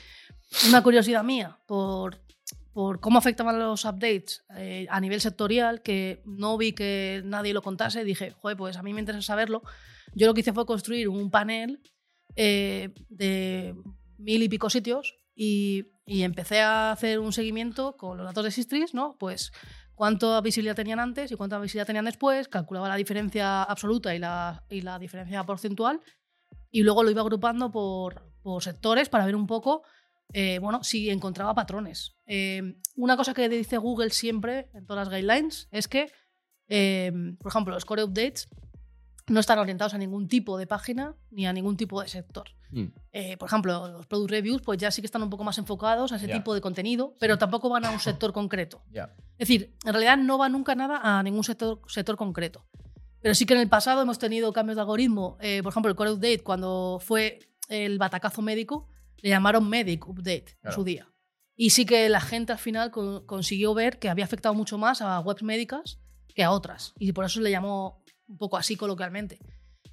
una 0.68 0.84
curiosidad 0.84 1.24
mía 1.24 1.60
por, 1.66 2.22
por 2.74 3.00
cómo 3.00 3.20
afectaban 3.20 3.60
los 3.60 3.86
updates 3.86 4.44
eh, 4.56 4.88
a 4.90 5.00
nivel 5.00 5.22
sectorial, 5.22 5.82
que 5.82 6.22
no 6.26 6.58
vi 6.58 6.74
que 6.74 7.22
nadie 7.26 7.54
lo 7.54 7.62
contase, 7.62 8.04
dije, 8.04 8.32
joder, 8.32 8.58
pues 8.58 8.78
a 8.78 8.84
mí 8.84 8.94
me 8.94 9.00
interesa 9.00 9.28
saberlo. 9.28 9.64
Yo 10.16 10.28
lo 10.28 10.34
que 10.34 10.42
hice 10.42 10.54
fue 10.54 10.66
construir 10.66 11.08
un 11.10 11.30
panel 11.30 11.82
eh, 12.36 12.90
de 13.10 13.76
mil 14.18 14.44
y 14.44 14.50
pico 14.50 14.70
sitios 14.70 15.16
y, 15.36 15.92
y 16.06 16.24
empecé 16.24 16.62
a 16.62 16.92
hacer 16.92 17.20
un 17.20 17.34
seguimiento 17.34 17.96
con 17.96 18.18
los 18.18 18.26
datos 18.26 18.44
de 18.44 18.52
Sistris, 18.52 18.94
¿no? 18.94 19.18
Pues 19.20 19.52
cuánta 19.96 20.40
visibilidad 20.42 20.76
tenían 20.76 21.00
antes 21.00 21.32
y 21.32 21.36
cuánta 21.36 21.60
visibilidad 21.60 21.88
tenían 21.88 22.06
después, 22.06 22.48
calculaba 22.48 22.90
la 22.90 22.96
diferencia 22.96 23.64
absoluta 23.64 24.14
y 24.16 24.20
la, 24.20 24.64
y 24.70 24.82
la 24.82 25.00
diferencia 25.00 25.44
porcentual 25.44 26.02
y 26.72 26.82
luego 26.84 27.04
lo 27.04 27.12
iba 27.12 27.22
agrupando 27.22 27.72
por, 27.72 28.32
por 28.42 28.64
sectores 28.64 29.10
para 29.10 29.26
ver 29.26 29.36
un 29.36 29.46
poco, 29.48 29.84
eh, 30.34 30.58
bueno, 30.60 30.84
si 30.84 31.10
encontraba 31.10 31.54
patrones. 31.54 32.16
Eh, 32.26 32.76
una 32.96 33.16
cosa 33.16 33.34
que 33.34 33.48
dice 33.50 33.78
Google 33.78 34.10
siempre 34.10 34.70
en 34.74 34.86
todas 34.86 35.08
las 35.08 35.14
guidelines 35.14 35.68
es 35.72 35.88
que, 35.88 36.12
eh, 36.68 37.12
por 37.40 37.52
ejemplo, 37.52 37.74
los 37.74 37.86
core 37.86 38.04
updates 38.04 38.48
no 39.28 39.40
están 39.40 39.60
orientados 39.60 39.94
a 39.94 39.98
ningún 39.98 40.28
tipo 40.28 40.58
de 40.58 40.68
página 40.68 41.16
ni 41.32 41.46
a 41.46 41.54
ningún 41.54 41.78
tipo 41.78 42.02
de 42.02 42.08
sector. 42.10 42.50
mm, 42.72 42.86
Eh, 43.12 43.38
por 43.38 43.48
ejemplo, 43.48 43.88
los 43.88 44.08
product 44.08 44.32
reviews 44.32 44.62
pues 44.64 44.80
ya 44.80 44.90
sí 44.92 45.02
que 45.02 45.06
están 45.06 45.22
un 45.24 45.30
poco 45.30 45.44
más 45.44 45.58
enfocados 45.60 46.12
a 46.12 46.16
ese 46.18 46.28
tipo 46.28 46.54
de 46.56 46.62
contenido, 46.62 47.14
pero 47.20 47.38
tampoco 47.38 47.70
van 47.70 47.86
a 47.86 47.92
un 47.92 48.00
sector 48.00 48.34
concreto. 48.34 48.84
Ya. 48.92 49.16
Es 49.38 49.48
decir, 49.48 49.74
en 49.86 49.94
realidad 49.94 50.18
no 50.18 50.38
va 50.38 50.48
nunca 50.50 50.76
nada 50.76 51.00
a 51.04 51.22
ningún 51.24 51.44
sector, 51.44 51.82
sector 51.88 52.16
concreto. 52.18 52.66
Pero 53.22 53.36
sí 53.36 53.46
que 53.46 53.54
en 53.54 53.62
el 53.62 53.70
pasado 53.70 54.02
hemos 54.02 54.20
tenido 54.20 54.52
cambios 54.54 54.76
de 54.76 54.82
algoritmo. 54.82 55.38
Eh, 55.42 55.62
por 55.64 55.72
ejemplo, 55.72 55.90
el 55.90 55.96
Core 55.96 56.12
Update, 56.12 56.44
cuando 56.44 57.00
fue 57.04 57.40
el 57.70 57.98
batacazo 57.98 58.42
médico, 58.42 58.90
le 59.18 59.30
llamaron 59.30 59.68
Medic 59.70 60.08
Update 60.08 60.58
en 60.62 60.72
su 60.74 60.84
día. 60.84 61.08
Y 61.56 61.70
sí 61.70 61.86
que 61.86 62.10
la 62.10 62.20
gente 62.20 62.52
al 62.52 62.58
final 62.60 62.92
con- 62.92 63.26
consiguió 63.26 63.74
ver 63.74 63.98
que 64.00 64.10
había 64.10 64.26
afectado 64.26 64.54
mucho 64.56 64.78
más 64.78 65.02
a 65.02 65.20
webs 65.22 65.44
médicas 65.44 66.00
que 66.36 66.44
a 66.44 66.52
otras. 66.52 66.94
Y 67.00 67.14
por 67.14 67.24
eso 67.26 67.36
se 67.36 67.42
le 67.44 67.52
llamó 67.52 68.04
un 68.28 68.38
poco 68.38 68.58
así 68.58 68.76
coloquialmente. 68.76 69.40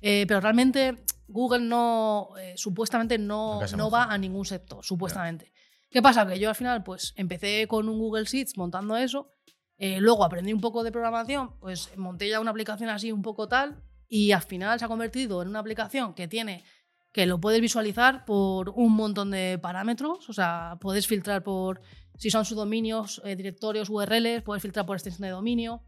Eh, 0.01 0.25
pero 0.27 0.41
realmente 0.41 1.05
Google 1.29 1.61
no, 1.61 2.31
eh, 2.41 2.55
supuestamente 2.57 3.19
no, 3.19 3.61
no 3.77 3.91
va 3.91 4.05
a 4.05 4.19
ningún 4.19 4.45
sector, 4.47 4.85
supuestamente. 4.85 5.53
¿Qué 5.91 6.03
pasa? 6.03 6.27
Que 6.27 6.39
yo 6.39 6.49
al 6.49 6.55
final 6.55 6.83
pues 6.83 7.13
empecé 7.17 7.67
con 7.69 7.89
un 7.89 7.99
Google 7.99 8.25
Sheets 8.25 8.57
montando 8.57 8.97
eso, 8.97 9.31
eh, 9.79 10.01
luego 10.01 10.25
aprendí 10.25 10.53
un 10.53 10.61
poco 10.61 10.85
de 10.85 10.93
programación, 10.93 11.59
pues 11.59 11.97
monté 11.97 12.29
ya 12.29 12.41
una 12.41 12.51
aplicación 12.51 12.91
así 12.91 13.13
un 13.13 13.23
poco 13.23 13.49
tal 13.49 13.83
y 14.09 14.33
al 14.33 14.43
final 14.43 14.79
se 14.79 14.85
ha 14.85 14.89
convertido 14.89 15.43
en 15.43 15.49
una 15.49 15.59
aplicación 15.59 16.15
que 16.15 16.29
tiene 16.29 16.65
que 17.13 17.27
lo 17.27 17.41
puedes 17.41 17.61
visualizar 17.61 18.25
por 18.25 18.71
un 18.71 18.93
montón 18.95 19.31
de 19.33 19.59
parámetros, 19.61 20.29
o 20.29 20.33
sea, 20.33 20.79
puedes 20.81 21.07
filtrar 21.07 21.43
por 21.43 21.81
si 22.17 22.31
son 22.31 22.45
subdominios, 22.45 23.21
eh, 23.25 23.35
directorios, 23.35 23.89
URLs, 23.89 24.43
puedes 24.43 24.63
filtrar 24.63 24.87
por 24.87 24.97
extensión 24.97 25.27
de 25.27 25.31
dominio. 25.31 25.83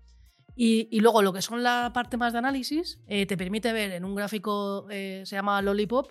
Y, 0.55 1.01
luego 1.01 1.23
lo 1.23 1.33
que 1.33 1.41
son 1.41 1.63
la 1.63 1.93
parte 1.95 2.19
más 2.19 2.35
de 2.35 2.41
análisis, 2.41 3.01
eh, 3.07 3.25
te 3.25 3.39
permite 3.39 3.73
ver 3.73 3.93
en 3.93 4.05
un 4.05 4.15
gráfico, 4.15 4.87
eh, 4.91 5.23
se 5.25 5.37
llama 5.37 5.63
Lollipop, 5.63 6.11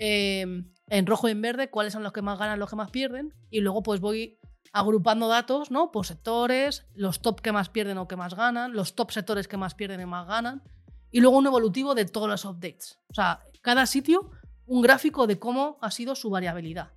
eh, 0.00 0.64
en 0.88 1.06
rojo 1.06 1.28
y 1.28 1.32
en 1.32 1.42
verde, 1.42 1.70
cuáles 1.70 1.92
son 1.92 2.02
los 2.02 2.12
que 2.12 2.22
más 2.22 2.38
ganan, 2.38 2.58
los 2.58 2.70
que 2.70 2.76
más 2.76 2.90
pierden. 2.90 3.34
Y 3.50 3.60
luego 3.60 3.82
pues 3.82 4.00
voy 4.00 4.40
agrupando 4.72 5.28
datos, 5.28 5.70
¿no? 5.70 5.92
Por 5.92 6.06
sectores, 6.06 6.86
los 6.94 7.20
top 7.20 7.40
que 7.40 7.52
más 7.52 7.68
pierden 7.68 7.98
o 7.98 8.08
que 8.08 8.16
más 8.16 8.34
ganan, 8.34 8.72
los 8.72 8.94
top 8.94 9.12
sectores 9.12 9.46
que 9.46 9.58
más 9.58 9.74
pierden 9.74 10.00
y 10.00 10.06
más 10.06 10.26
ganan. 10.26 10.62
Y 11.10 11.20
luego 11.20 11.36
un 11.36 11.46
evolutivo 11.46 11.94
de 11.94 12.06
todos 12.06 12.28
los 12.28 12.44
updates. 12.44 12.98
O 13.08 13.14
sea, 13.14 13.40
cada 13.60 13.84
sitio, 13.86 14.30
un 14.66 14.80
gráfico 14.80 15.26
de 15.26 15.38
cómo 15.38 15.78
ha 15.82 15.90
sido 15.90 16.14
su 16.14 16.30
variabilidad. 16.30 16.92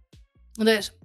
Entonces, 0.58 0.98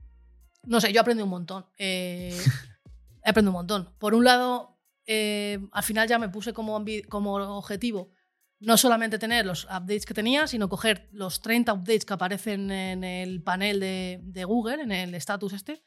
no 0.64 0.80
sé, 0.80 0.92
yo 0.92 1.00
aprendí 1.00 1.22
un 1.22 1.30
montón. 1.30 1.66
Eh, 1.78 2.38
he 3.24 3.30
aprendido 3.30 3.50
un 3.50 3.58
montón. 3.58 3.92
Por 3.98 4.14
un 4.14 4.24
lado, 4.24 4.78
eh, 5.06 5.58
al 5.72 5.82
final 5.82 6.06
ya 6.06 6.18
me 6.18 6.28
puse 6.28 6.52
como 6.52 6.76
objetivo 6.76 8.12
no 8.60 8.76
solamente 8.76 9.18
tener 9.18 9.46
los 9.46 9.64
updates 9.64 10.04
que 10.04 10.14
tenía, 10.14 10.46
sino 10.46 10.68
coger 10.68 11.08
los 11.12 11.40
30 11.40 11.72
updates 11.72 12.04
que 12.04 12.14
aparecen 12.14 12.70
en 12.70 13.04
el 13.04 13.42
panel 13.42 13.80
de, 13.80 14.44
Google, 14.44 14.82
en 14.82 14.92
el 14.92 15.14
status 15.14 15.52
este. 15.52 15.82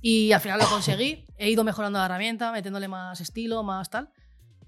Y 0.00 0.32
al 0.32 0.40
final 0.40 0.58
lo 0.58 0.68
conseguí. 0.68 1.24
He 1.36 1.50
ido 1.50 1.64
mejorando 1.64 1.98
la 1.98 2.06
herramienta, 2.06 2.52
metiéndole 2.52 2.88
más 2.88 3.20
estilo, 3.20 3.62
más 3.62 3.88
tal. 3.88 4.10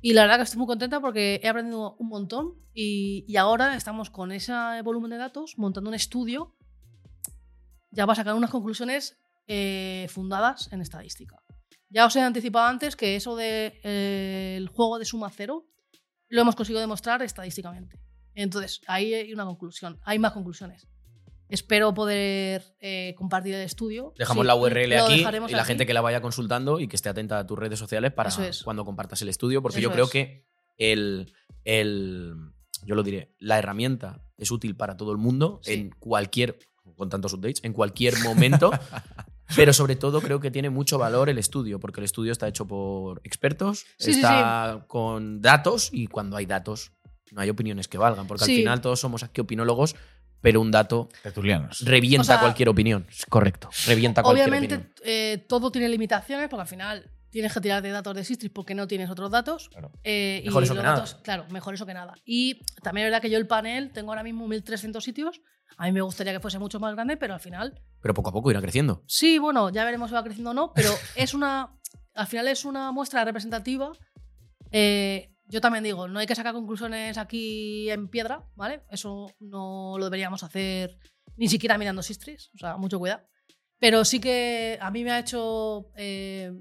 Y 0.01 0.13
la 0.13 0.23
verdad 0.23 0.37
que 0.37 0.43
estoy 0.43 0.59
muy 0.59 0.67
contenta 0.67 1.01
porque 1.01 1.41
he 1.43 1.49
aprendido 1.49 1.97
un 1.99 2.09
montón 2.09 2.55
y, 2.75 3.35
ahora 3.37 3.77
estamos 3.77 4.11
con 4.11 4.33
ese 4.33 4.53
volumen 4.83 5.11
de 5.11 5.17
datos 5.17 5.55
montando 5.57 5.89
un 5.89 5.95
estudio 5.95 6.55
ya 7.91 8.07
para 8.07 8.17
sacar 8.17 8.35
unas 8.35 8.51
conclusiones 8.51 9.17
eh, 9.47 10.07
fundadas 10.11 10.73
en 10.73 10.81
estadística. 10.81 11.43
Ya 11.89 12.07
os 12.07 12.17
he 12.17 12.21
anticipado 12.21 12.67
antes 12.67 12.97
que 12.97 13.17
eso 13.17 13.37
del 13.37 13.81
de, 13.83 14.57
el 14.57 14.69
juego 14.69 14.99
de 14.99 15.05
suma 15.05 15.31
cero 15.31 15.67
lo 16.35 16.41
hemos 16.43 16.55
conseguido 16.57 16.81
demostrar 16.81 17.23
estadísticamente. 17.23 17.99
Entonces, 18.35 18.81
ahí 18.89 19.15
hay 19.15 19.33
una 19.33 19.45
conclusión. 19.45 19.99
Hay 20.05 20.19
más 20.19 20.33
conclusiones. 20.33 20.89
Espero 21.49 21.95
poder 21.95 22.65
eh, 22.81 23.15
compartir 23.17 23.55
el 23.55 23.61
estudio. 23.63 24.13
Dejamos 24.19 24.43
Sí, 24.43 24.47
la 24.49 24.57
URL 24.57 24.93
aquí 24.95 25.15
y 25.15 25.23
la 25.23 25.29
aquí. 25.63 25.67
gente 25.69 25.87
que 25.87 25.95
la 25.95 26.01
vaya 26.01 26.21
consultando 26.21 26.81
y 26.81 26.89
que 26.89 26.97
esté 26.97 27.09
atenta 27.11 27.39
a 27.39 27.47
tus 27.47 27.59
redes 27.59 27.79
sociales 27.79 28.13
para 28.13 28.31
es. 28.31 28.63
cuando 28.65 28.85
compartas 28.85 29.23
el 29.23 29.29
estudio, 29.29 29.63
porque 29.63 29.81
yo 29.81 29.93
creo 29.93 30.07
es. 30.07 30.11
que 30.11 30.47
el, 30.79 31.33
el- 31.65 32.35
yo 32.85 32.95
lo 32.97 33.03
diré, 33.03 33.35
la 33.39 33.59
herramienta 33.59 34.25
es 34.37 34.51
útil 34.51 34.75
para 34.77 34.97
todo 34.97 35.13
el 35.13 35.19
mundo 35.19 35.61
Sí. 35.63 35.75
en 35.75 35.91
cualquier, 35.91 36.59
con 36.97 37.09
tantos 37.09 37.33
updates, 37.35 37.63
en 37.63 37.73
cualquier 37.73 38.19
momento. 38.25 38.71
Pero 39.57 39.73
sobre 39.73 39.97
todo 39.97 40.21
creo 40.21 40.41
que 40.41 40.51
tiene 40.51 40.71
mucho 40.71 40.99
valor 40.99 41.29
el 41.29 41.39
estudio, 41.39 41.79
porque 41.79 42.01
el 42.01 42.05
estudio 42.05 42.33
está 42.33 42.49
hecho 42.49 42.67
por 42.67 43.21
expertos, 43.25 43.81
Sí, 43.99 44.13
sí, 44.15 44.21
está 44.21 44.85
con 44.89 45.43
datos 45.43 45.91
y 45.93 46.07
cuando 46.07 46.37
hay 46.37 46.47
datos 46.47 46.93
no 47.33 47.41
hay 47.41 47.51
opiniones 47.51 47.89
que 47.89 47.99
valgan, 47.99 48.27
porque 48.27 48.45
al 48.45 48.49
Sí. 48.51 48.57
final 48.59 48.81
todos 48.81 49.01
somos 49.01 49.23
aquí 49.23 49.41
opinólogos, 49.41 49.97
pero 50.41 50.61
un 50.61 50.71
dato 50.71 51.09
Tertulianos. 51.23 51.81
revienta 51.81 52.23
O 52.23 52.25
sea, 52.25 52.41
cualquier 52.41 52.69
opinión. 52.69 53.07
Correcto, 53.29 53.69
revienta 53.87 54.23
cualquier 54.23 54.49
Obviamente, 54.49 54.75
opinión. 54.77 54.95
eh, 55.05 55.45
todo 55.49 55.71
tiene 55.71 55.89
limitaciones 55.89 56.49
porque 56.49 56.63
al 56.63 56.69
final 56.69 57.11
tienes 57.31 57.53
que 57.53 57.61
tirar 57.61 57.83
de 57.83 57.91
datos 57.91 58.15
de 58.15 58.25
Sistris 58.25 58.53
porque 58.53 58.75
no 58.75 58.87
tienes 58.87 59.11
otros 59.11 59.31
datos. 59.31 59.69
Claro. 59.71 59.91
Eh, 60.05 60.43
Mejor 60.45 60.63
y 60.63 60.65
eso 60.67 60.75
que 60.75 60.77
los 60.77 60.85
nada. 60.85 60.97
datos- 60.99 61.15
Claro, 61.23 61.47
mejor 61.51 61.75
eso 61.75 61.85
que 61.85 61.95
nada. 61.95 62.15
Y 62.25 62.61
también 62.83 63.07
es 63.07 63.11
verdad 63.11 63.21
que 63.21 63.31
yo 63.31 63.39
el 63.39 63.47
panel 63.49 63.91
tengo 63.93 64.13
ahora 64.13 64.23
mismo 64.23 64.47
1300 64.47 65.03
sitios. 65.03 65.41
A 65.77 65.87
mí 65.87 65.93
me 65.93 66.01
gustaría 66.01 66.33
que 66.33 66.41
fuese 66.41 66.59
mucho 66.59 66.81
más 66.81 66.95
grande, 66.95 67.17
pero 67.17 67.35
al 67.35 67.41
final. 67.41 67.81
Pero 68.01 68.15
poco 68.15 68.31
a 68.31 68.33
poco 68.33 68.51
irá 68.51 68.61
creciendo. 68.61 69.03
Sí, 69.07 69.39
bueno, 69.39 69.71
ya 69.71 69.85
veremos 69.85 70.11
si 70.11 70.15
va 70.15 70.23
creciendo 70.23 70.51
o 70.51 70.55
no, 70.55 70.73
pero 70.73 70.91
es 71.17 71.35
una. 71.35 71.79
Al 72.15 72.27
final 72.27 72.49
es 72.49 72.65
una 72.65 72.93
muestra 72.93 73.25
representativa. 73.25 73.93
Eh, 74.71 75.35
yo 75.47 75.61
también 75.61 75.85
digo, 75.85 76.09
no 76.09 76.19
hay 76.19 76.27
que 76.27 76.35
sacar 76.35 76.55
conclusiones 76.55 77.19
aquí 77.19 77.91
en 77.91 78.09
piedra, 78.09 78.49
¿vale? 78.55 78.83
Eso 78.89 79.27
no 79.41 79.97
lo 79.99 80.05
deberíamos 80.05 80.43
hacer 80.43 80.99
ni 81.37 81.49
siquiera 81.49 81.79
mirando 81.79 82.03
Sistris, 82.03 82.51
o 82.55 82.59
sea, 82.59 82.77
mucho 82.77 82.99
cuidado. 82.99 83.23
Pero 83.79 84.05
sí 84.05 84.21
que 84.21 84.79
a 84.81 84.91
mí 84.91 85.05
me 85.05 85.11
ha 85.11 85.19
hecho 85.19 85.91
eh, 85.97 86.53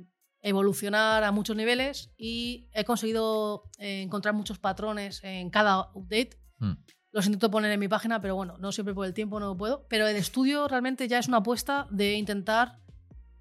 evolucionar 0.42 1.24
a 1.24 1.32
muchos 1.32 1.56
niveles 1.56 2.12
y 2.18 2.68
he 2.74 2.84
conseguido 2.84 3.70
eh, 3.78 4.02
encontrar 4.02 4.34
muchos 4.34 4.60
patrones 4.60 5.24
en 5.24 5.50
cada 5.50 5.92
update. 5.94 6.38
Hmm. 6.60 6.74
Los 7.14 7.28
intento 7.28 7.52
poner 7.52 7.72
en 7.72 7.80
mi 7.80 7.88
página, 7.88 8.20
pero 8.20 8.36
bueno, 8.36 8.58
no 8.58 8.72
siempre 8.72 8.96
por 8.96 9.06
el 9.06 9.14
tiempo 9.14 9.40
no 9.40 9.56
puedo. 9.56 9.86
Pero 9.88 10.08
el 10.08 10.16
estudio 10.16 10.68
realmente 10.68 11.08
ya 11.08 11.20
es 11.20 11.28
una 11.28 11.38
apuesta 11.38 11.86
de 11.92 12.16
intentar 12.16 12.80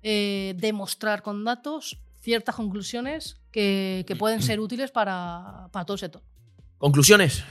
eh, 0.02 0.54
demostrar 0.58 1.22
con 1.22 1.42
datos 1.42 1.98
ciertas 2.20 2.54
conclusiones 2.54 3.40
que, 3.50 4.04
que 4.06 4.14
pueden 4.14 4.42
ser 4.42 4.60
útiles 4.60 4.90
para, 4.90 5.68
para 5.72 5.86
todo 5.86 5.94
el 5.94 6.00
sector. 6.00 6.22
Conclusiones 6.76 7.44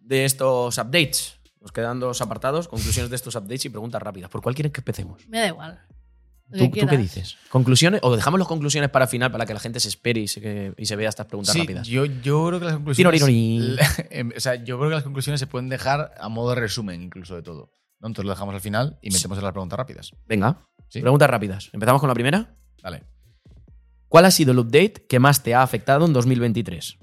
de 0.00 0.24
estos 0.24 0.76
updates. 0.76 1.38
Nos 1.60 1.70
quedan 1.70 2.00
dos 2.00 2.20
apartados, 2.20 2.66
conclusiones 2.66 3.08
de 3.08 3.16
estos 3.16 3.36
updates 3.36 3.66
y 3.66 3.68
preguntas 3.68 4.02
rápidas. 4.02 4.28
¿Por 4.28 4.42
cuál 4.42 4.56
quieres 4.56 4.72
que 4.72 4.80
empecemos? 4.80 5.28
Me 5.28 5.38
da 5.38 5.46
igual. 5.46 5.80
¿Tú, 6.52 6.70
qué 6.70 6.96
dices? 6.96 7.36
¿Conclusiones? 7.48 8.00
¿O 8.02 8.14
dejamos 8.16 8.38
las 8.40 8.48
conclusiones 8.48 8.90
para 8.90 9.06
final 9.06 9.30
para 9.30 9.46
que 9.46 9.54
la 9.54 9.60
gente 9.60 9.78
se 9.80 9.88
espere 9.88 10.20
y 10.20 10.28
se, 10.28 10.72
y 10.76 10.86
se 10.86 10.96
vea 10.96 11.08
estas 11.08 11.26
preguntas 11.26 11.52
Sí, 11.52 11.60
rápidas? 11.60 11.86
yo, 11.86 12.04
yo 12.06 12.46
creo 12.48 12.58
que 12.58 12.64
las 12.66 12.74
conclusiones. 12.74 13.22
Em, 14.10 14.32
o 14.36 14.40
sea, 14.40 14.56
yo 14.56 14.78
creo 14.78 14.90
que 14.90 14.94
las 14.96 15.04
conclusiones 15.04 15.38
se 15.40 15.46
pueden 15.46 15.68
dejar 15.68 16.12
a 16.18 16.28
modo 16.28 16.50
de 16.50 16.56
resumen, 16.56 17.02
incluso 17.02 17.36
de 17.36 17.42
todo. 17.42 17.72
¿no? 18.00 18.08
Entonces 18.08 18.24
lo 18.24 18.30
dejamos 18.30 18.54
al 18.54 18.60
final 18.60 18.98
y 19.02 19.10
metemos 19.10 19.38
en 19.38 19.44
las 19.44 19.52
preguntas 19.52 19.76
rápidas. 19.78 20.10
Venga, 20.26 20.66
Sí. 20.88 21.00
preguntas 21.00 21.30
rápidas. 21.30 21.70
¿Empezamos 21.72 22.00
con 22.00 22.08
la 22.08 22.14
primera? 22.14 22.56
Vale. 22.82 23.04
¿Cuál 24.08 24.24
ha 24.24 24.30
sido 24.32 24.50
el 24.52 24.58
update 24.58 25.06
que 25.08 25.20
más 25.20 25.42
te 25.44 25.54
ha 25.54 25.62
afectado 25.62 26.04
en 26.06 26.12
2023? 26.12 26.98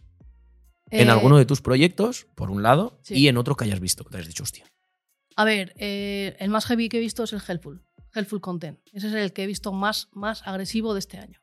En 0.90 1.08
Eh, 1.08 1.12
alguno 1.12 1.38
de 1.38 1.46
tus 1.46 1.62
proyectos, 1.62 2.28
por 2.36 2.50
un 2.50 2.64
lado, 2.64 3.00
sí. 3.04 3.16
y 3.16 3.28
en 3.28 3.38
otro 3.38 3.56
que 3.56 3.64
hayas 3.66 3.80
visto, 3.80 4.04
que 4.04 4.10
te 4.12 4.18
has 4.18 4.28
dicho, 4.28 4.44
hostia. 4.44 4.66
A 5.36 5.46
ver, 5.46 5.74
eh, 5.78 6.36
el 6.40 6.50
más 6.50 6.66
heavy 6.66 6.90
que 6.90 6.98
he 6.98 7.00
visto 7.00 7.24
es 7.24 7.32
el 7.34 7.42
Helpful. 7.48 7.84
Helpful 8.18 8.42
Content. 8.42 8.80
Ese 8.92 9.08
es 9.08 9.14
el 9.14 9.34
que 9.34 9.44
he 9.44 9.48
visto 9.48 9.72
más, 9.72 10.10
más 10.14 10.46
agresivo 10.46 10.94
de 10.94 11.00
este 11.00 11.18
año. 11.18 11.40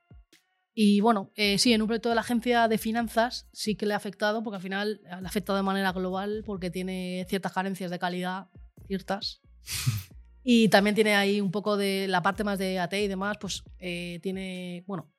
Y 0.74 1.00
bueno, 1.00 1.30
eh, 1.36 1.58
sí, 1.58 1.72
en 1.72 1.82
un 1.82 1.86
proyecto 1.86 2.08
de 2.08 2.16
la 2.16 2.22
agencia 2.22 2.66
de 2.66 2.78
finanzas 2.78 3.48
sí 3.52 3.76
que 3.76 3.86
le 3.86 3.94
ha 3.94 3.96
afectado, 3.96 4.42
porque 4.42 4.56
al 4.56 4.62
final 4.62 5.00
le 5.04 5.08
ha 5.08 5.18
afectado 5.18 5.56
de 5.56 5.62
manera 5.62 5.92
global, 5.92 6.42
porque 6.44 6.70
tiene 6.70 7.24
ciertas 7.28 7.52
carencias 7.52 7.92
de 7.92 7.98
calidad, 8.00 8.48
ciertas. 8.88 9.40
y 10.42 10.68
también 10.68 10.96
tiene 10.96 11.14
ahí 11.14 11.40
un 11.40 11.52
poco 11.52 11.76
de 11.76 12.08
la 12.08 12.22
parte 12.22 12.42
más 12.42 12.58
de 12.58 12.80
AT 12.80 12.92
y 12.94 13.06
demás, 13.06 13.36
pues 13.40 13.62
eh, 13.78 14.18
tiene, 14.20 14.82
bueno, 14.88 15.12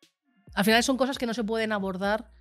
al 0.54 0.66
final 0.66 0.84
son 0.84 0.98
cosas 0.98 1.18
que 1.18 1.26
no 1.26 1.34
se 1.34 1.46
pueden 1.46 1.72
abordar, 1.72 2.32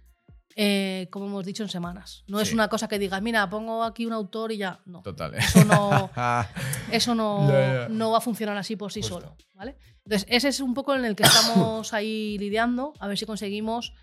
eh, 0.56 1.08
como 1.10 1.26
hemos 1.26 1.44
dicho, 1.44 1.62
en 1.62 1.68
semanas. 1.68 2.24
No 2.28 2.40
es 2.40 2.52
una 2.52 2.68
cosa 2.68 2.86
que 2.88 2.98
digas, 2.98 3.20
mira, 3.22 3.48
pongo 3.50 3.82
aquí 3.82 4.06
un 4.06 4.12
autor 4.12 4.52
y 4.52 4.58
ya. 4.58 4.80
No. 4.86 5.02
Total. 5.02 5.34
¿eh? 5.34 5.38
Eso 5.38 5.64
no, 5.64 6.10
eso 6.92 7.14
no, 7.14 7.88
no 7.88 8.10
va 8.12 8.18
a 8.18 8.20
funcionar 8.20 8.56
así 8.56 8.76
por 8.76 8.92
sí 8.92 9.00
Justo. 9.00 9.20
solo. 9.20 9.36
¿vale? 9.54 9.76
Entonces, 10.04 10.26
ese 10.30 10.48
es 10.48 10.60
un 10.60 10.74
poco 10.74 10.94
en 10.94 11.04
el 11.04 11.16
que 11.16 11.22
estamos 11.24 11.92
ahí 11.92 12.38
lidiando, 12.38 12.92
a 13.00 13.08
ver 13.08 13.18
si 13.18 13.26
conseguimos, 13.26 13.94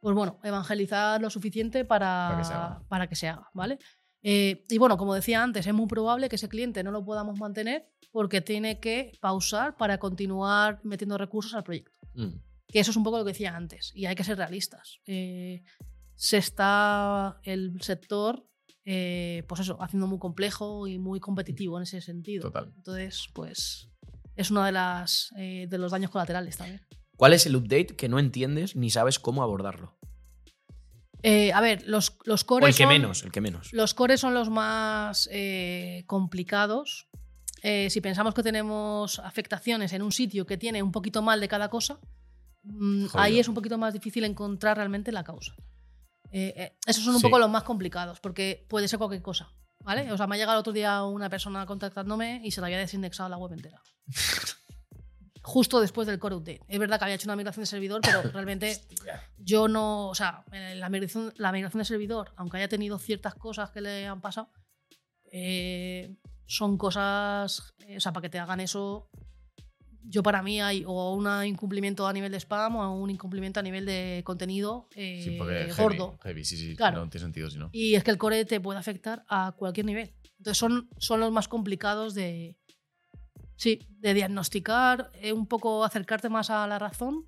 pues 0.00 0.14
bueno, 0.14 0.38
evangelizar 0.44 1.20
lo 1.20 1.30
suficiente 1.30 1.84
para, 1.84 2.28
Para 2.28 2.38
que 2.38 2.44
se 2.44 2.52
haga. 2.54 2.82
para 2.88 3.06
que 3.08 3.16
se 3.16 3.28
haga, 3.28 3.50
¿vale? 3.54 3.78
Eh, 4.22 4.64
y 4.68 4.78
bueno, 4.78 4.96
como 4.96 5.14
decía 5.14 5.42
antes, 5.42 5.66
es 5.66 5.74
muy 5.74 5.86
probable 5.86 6.28
que 6.28 6.36
ese 6.36 6.48
cliente 6.48 6.82
no 6.82 6.90
lo 6.90 7.04
podamos 7.04 7.38
mantener 7.38 7.88
porque 8.10 8.40
tiene 8.40 8.80
que 8.80 9.12
pausar 9.20 9.76
para 9.76 9.98
continuar 9.98 10.80
metiendo 10.82 11.16
recursos 11.18 11.54
al 11.54 11.62
proyecto. 11.64 11.92
Mm. 12.14 12.28
Que 12.76 12.80
eso 12.80 12.90
es 12.90 12.96
un 12.98 13.04
poco 13.04 13.16
lo 13.16 13.24
que 13.24 13.30
decía 13.32 13.56
antes. 13.56 13.90
Y 13.94 14.04
hay 14.04 14.14
que 14.14 14.22
ser 14.22 14.36
realistas. 14.36 15.00
Eh, 15.06 15.62
se 16.14 16.36
está 16.36 17.40
el 17.42 17.80
sector, 17.80 18.46
eh, 18.84 19.44
pues 19.48 19.62
eso, 19.62 19.78
haciendo 19.82 20.06
muy 20.06 20.18
complejo 20.18 20.86
y 20.86 20.98
muy 20.98 21.18
competitivo 21.18 21.78
en 21.78 21.84
ese 21.84 22.02
sentido. 22.02 22.42
Total. 22.42 22.74
Entonces, 22.76 23.28
pues 23.32 23.88
es 24.34 24.50
uno 24.50 24.62
de, 24.62 24.72
las, 24.72 25.30
eh, 25.38 25.66
de 25.70 25.78
los 25.78 25.90
daños 25.90 26.10
colaterales 26.10 26.58
también. 26.58 26.82
¿Cuál 27.16 27.32
es 27.32 27.46
el 27.46 27.56
update 27.56 27.96
que 27.96 28.10
no 28.10 28.18
entiendes 28.18 28.76
ni 28.76 28.90
sabes 28.90 29.18
cómo 29.18 29.42
abordarlo? 29.42 29.96
Eh, 31.22 31.54
a 31.54 31.62
ver, 31.62 31.82
los, 31.86 32.18
los 32.26 32.42
O 32.42 32.46
cores. 32.46 32.68
el 32.68 32.74
que 32.76 32.82
son- 32.82 32.92
menos, 32.92 33.22
el 33.24 33.32
que 33.32 33.40
menos. 33.40 33.72
Los 33.72 33.94
cores 33.94 34.20
son 34.20 34.34
los 34.34 34.50
más 34.50 35.30
eh, 35.32 36.04
complicados. 36.06 37.08
Eh, 37.62 37.88
si 37.88 38.02
pensamos 38.02 38.34
que 38.34 38.42
tenemos 38.42 39.18
afectaciones 39.20 39.94
en 39.94 40.02
un 40.02 40.12
sitio 40.12 40.44
que 40.44 40.58
tiene 40.58 40.82
un 40.82 40.92
poquito 40.92 41.22
mal 41.22 41.40
de 41.40 41.48
cada 41.48 41.70
cosa, 41.70 41.98
mm, 42.66 43.06
ahí 43.14 43.38
es 43.38 43.48
un 43.48 43.54
poquito 43.54 43.78
más 43.78 43.92
difícil 43.94 44.24
encontrar 44.24 44.76
realmente 44.76 45.10
la 45.12 45.24
causa. 45.24 45.54
Eh, 46.30 46.52
eh, 46.56 46.76
esos 46.86 47.04
son 47.04 47.14
un 47.14 47.20
Sí. 47.20 47.26
poco 47.26 47.38
los 47.38 47.48
más 47.50 47.62
complicados, 47.62 48.20
porque 48.20 48.66
puede 48.68 48.88
ser 48.88 48.98
cualquier 48.98 49.22
cosa. 49.22 49.48
¿Vale? 49.84 50.10
O 50.10 50.16
sea, 50.16 50.26
me 50.26 50.34
ha 50.34 50.38
llegado 50.38 50.56
el 50.58 50.60
otro 50.60 50.72
día 50.72 51.04
una 51.04 51.30
persona 51.30 51.64
contactándome 51.64 52.40
y 52.42 52.50
se 52.50 52.60
le 52.60 52.66
había 52.66 52.78
desindexado 52.78 53.28
la 53.28 53.36
web 53.36 53.52
entera. 53.52 53.80
Justo 55.42 55.80
después 55.80 56.08
del 56.08 56.18
core 56.18 56.34
update. 56.34 56.60
Es 56.66 56.78
verdad 56.80 56.98
que 56.98 57.04
había 57.04 57.14
hecho 57.14 57.28
una 57.28 57.36
migración 57.36 57.62
de 57.62 57.66
servidor, 57.66 58.00
pero 58.02 58.20
realmente 58.32 58.80
yo 59.38 59.68
no, 59.68 60.08
o 60.08 60.14
sea, 60.14 60.44
la 60.50 60.88
migración, 60.88 61.32
la 61.36 61.52
migración 61.52 61.78
de 61.78 61.84
servidor, 61.84 62.32
aunque 62.36 62.56
haya 62.56 62.68
tenido 62.68 62.98
ciertas 62.98 63.36
cosas 63.36 63.70
que 63.70 63.80
le 63.80 64.06
han 64.08 64.20
pasado, 64.20 64.50
eh, 65.30 66.16
son 66.46 66.76
cosas, 66.76 67.74
eh, 67.86 67.96
o 67.98 68.00
sea, 68.00 68.12
para 68.12 68.22
que 68.22 68.30
te 68.30 68.40
hagan 68.40 68.58
eso, 68.58 69.08
yo 70.08 70.22
para 70.22 70.42
mí 70.42 70.60
hay 70.60 70.84
o 70.86 71.14
un 71.14 71.26
incumplimiento 71.44 72.06
a 72.06 72.12
nivel 72.12 72.32
de 72.32 72.38
spam 72.38 72.76
o 72.76 72.94
un 72.94 73.10
incumplimiento 73.10 73.60
a 73.60 73.62
nivel 73.62 73.84
de 73.84 74.22
contenido 74.24 74.88
eh, 74.94 75.20
Sí, 75.22 75.36
porque 75.36 75.54
heavy, 75.54 75.82
gordo. 75.82 76.18
Heavy, 76.22 76.44
sí, 76.44 76.56
sí. 76.56 76.76
Claro. 76.76 77.04
No 77.04 77.10
tiene 77.10 77.24
sentido 77.24 77.50
si 77.50 77.58
no. 77.58 77.70
Y 77.72 77.94
es 77.94 78.04
que 78.04 78.10
el 78.10 78.18
core 78.18 78.44
te 78.44 78.60
puede 78.60 78.78
afectar 78.78 79.24
a 79.28 79.54
cualquier 79.56 79.86
nivel. 79.86 80.14
Entonces 80.38 80.58
son, 80.58 80.88
son 80.98 81.20
los 81.20 81.32
más 81.32 81.48
complicados 81.48 82.14
de, 82.14 82.56
sí, 83.56 83.80
de 83.98 84.14
diagnosticar, 84.14 85.10
eh, 85.14 85.32
un 85.32 85.46
poco 85.46 85.84
acercarte 85.84 86.28
más 86.28 86.50
a 86.50 86.66
la 86.66 86.78
razón 86.78 87.24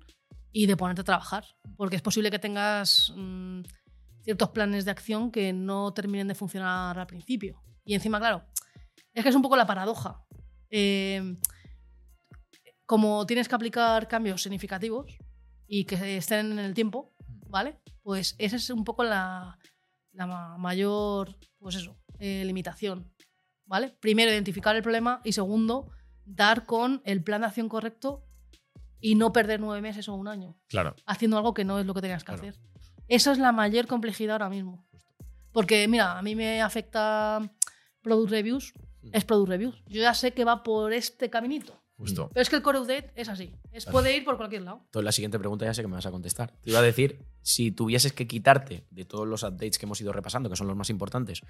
y 0.51 0.65
de 0.65 0.77
ponerte 0.77 1.01
a 1.01 1.05
trabajar. 1.05 1.45
Porque 1.75 1.95
es 1.95 2.01
posible 2.01 2.31
que 2.31 2.39
tengas 2.39 3.13
mm, 3.15 3.61
ciertos 4.23 4.49
planes 4.49 4.85
de 4.85 4.91
acción 4.91 5.31
que 5.31 5.53
no 5.53 5.93
terminen 5.93 6.27
de 6.27 6.35
funcionar 6.35 6.97
al 6.97 7.07
principio. 7.07 7.61
Y 7.83 7.93
encima, 7.93 8.19
claro, 8.19 8.43
es 9.13 9.23
que 9.23 9.29
es 9.29 9.35
un 9.35 9.41
poco 9.41 9.57
la 9.57 9.67
paradoja. 9.67 10.23
Eh, 10.69 11.35
como 12.89 13.23
tienes 13.27 13.47
que 13.47 13.53
aplicar 13.53 14.07
cambios 14.07 14.41
significativos 14.41 15.15
y 15.67 15.85
que 15.85 16.17
estén 16.17 16.53
en 16.53 16.57
el 16.57 16.73
tiempo, 16.73 17.13
¿vale? 17.47 17.77
Pues 18.01 18.33
esa 18.39 18.55
es 18.55 18.67
un 18.71 18.83
poco 18.83 19.03
la, 19.03 19.59
la 20.13 20.25
ma- 20.25 20.57
mayor, 20.57 21.37
pues 21.59 21.75
eso, 21.75 21.95
eh, 22.17 22.43
limitación, 22.45 23.13
¿vale? 23.65 23.89
Primero, 23.99 24.31
identificar 24.31 24.75
el 24.75 24.81
problema 24.81 25.21
y 25.23 25.33
segundo, 25.33 25.91
dar 26.25 26.65
con 26.65 27.03
el 27.05 27.23
plan 27.23 27.41
de 27.41 27.47
acción 27.47 27.69
correcto 27.69 28.25
y 28.99 29.13
no 29.13 29.31
perder 29.31 29.59
nueve 29.59 29.81
meses 29.83 30.09
o 30.09 30.15
un 30.15 30.27
año 30.27 30.57
Claro. 30.67 30.95
haciendo 31.05 31.37
algo 31.37 31.53
que 31.53 31.65
no 31.65 31.77
es 31.77 31.85
lo 31.85 31.93
que 31.93 32.01
tenías 32.01 32.23
que 32.23 32.33
Claro. 32.33 32.41
hacer. 32.41 32.59
Esa 33.07 33.31
es 33.33 33.37
la 33.37 33.51
mayor 33.51 33.85
complejidad 33.85 34.31
ahora 34.33 34.49
mismo. 34.49 34.87
Porque, 35.51 35.87
mira, 35.87 36.17
a 36.17 36.23
mí 36.23 36.33
me 36.35 36.59
afecta 36.59 37.39
Product 38.01 38.31
Reviews, 38.31 38.73
es 39.11 39.25
Product 39.25 39.49
Reviews. 39.49 39.83
Yo 39.85 40.01
ya 40.01 40.15
sé 40.15 40.33
que 40.33 40.43
va 40.43 40.63
por 40.63 40.91
este 40.91 41.29
caminito. 41.29 41.78
Justo. 41.99 42.29
Pero 42.33 42.41
es 42.41 42.49
que 42.49 42.55
el 42.55 42.61
Core 42.61 42.79
Update 42.79 43.11
es 43.15 43.27
así. 43.27 43.53
Es, 43.73 43.85
puede 43.85 44.15
ir 44.15 44.23
por 44.23 44.37
cualquier 44.37 44.61
lado. 44.61 44.81
Entonces 44.85 45.03
la 45.05 45.11
siguiente 45.11 45.37
pregunta 45.37 45.65
ya 45.65 45.73
sé 45.73 45.81
que 45.81 45.87
me 45.89 45.95
vas 45.95 46.05
a 46.05 46.11
contestar. 46.11 46.53
Te 46.63 46.69
iba 46.69 46.79
a 46.79 46.81
decir, 46.81 47.25
si 47.41 47.71
tuvieses 47.71 48.13
que 48.13 48.25
quitarte 48.25 48.85
de 48.89 49.03
todos 49.05 49.27
los 49.27 49.43
updates 49.43 49.77
que 49.77 49.85
hemos 49.85 49.99
ido 49.99 50.13
repasando, 50.13 50.49
que 50.49 50.55
son 50.55 50.67
los 50.67 50.77
más 50.77 50.89
importantes, 50.89 51.41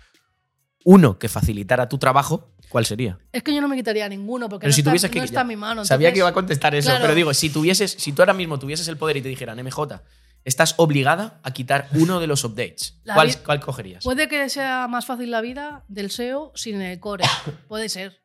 uno 0.85 1.19
que 1.19 1.29
facilitara 1.29 1.87
tu 1.87 1.97
trabajo, 1.97 2.53
¿cuál 2.69 2.85
sería? 2.85 3.19
Es 3.31 3.43
que 3.43 3.53
yo 3.53 3.61
no 3.61 3.67
me 3.67 3.75
quitaría 3.75 4.07
ninguno 4.09 4.49
porque 4.49 4.63
Pero 4.63 4.71
no, 4.71 4.73
si 4.75 4.79
está, 4.97 5.09
que- 5.09 5.19
no 5.19 5.25
está 5.25 5.35
ya, 5.35 5.41
en 5.41 5.47
mi 5.47 5.55
mano. 5.55 5.85
Sabía 5.85 6.07
entonces- 6.07 6.13
que 6.13 6.19
iba 6.19 6.29
a 6.29 6.33
contestar 6.33 6.73
eso, 6.73 6.89
Claro. 6.89 7.03
pero 7.03 7.15
digo, 7.15 7.33
si 7.33 7.49
tuvieses, 7.49 7.91
si 7.91 8.11
tú 8.13 8.21
ahora 8.21 8.33
mismo 8.33 8.57
tuvieses 8.57 8.87
el 8.87 8.97
poder 8.97 9.17
y 9.17 9.21
te 9.21 9.29
dijeran, 9.29 9.59
MJ, 9.59 10.01
estás 10.45 10.75
obligada 10.77 11.41
a 11.43 11.51
quitar 11.51 11.89
uno 11.93 12.19
de 12.21 12.27
los 12.27 12.43
updates, 12.45 12.97
¿cuál, 13.13 13.37
cuál 13.43 13.59
cogerías? 13.59 14.03
Puede 14.03 14.27
que 14.29 14.49
sea 14.49 14.87
más 14.87 15.05
fácil 15.05 15.29
la 15.31 15.41
vida 15.41 15.83
del 15.89 16.09
SEO 16.11 16.53
sin 16.55 16.81
el 16.81 16.99
core. 16.99 17.25
Puede 17.67 17.89
ser. 17.89 18.21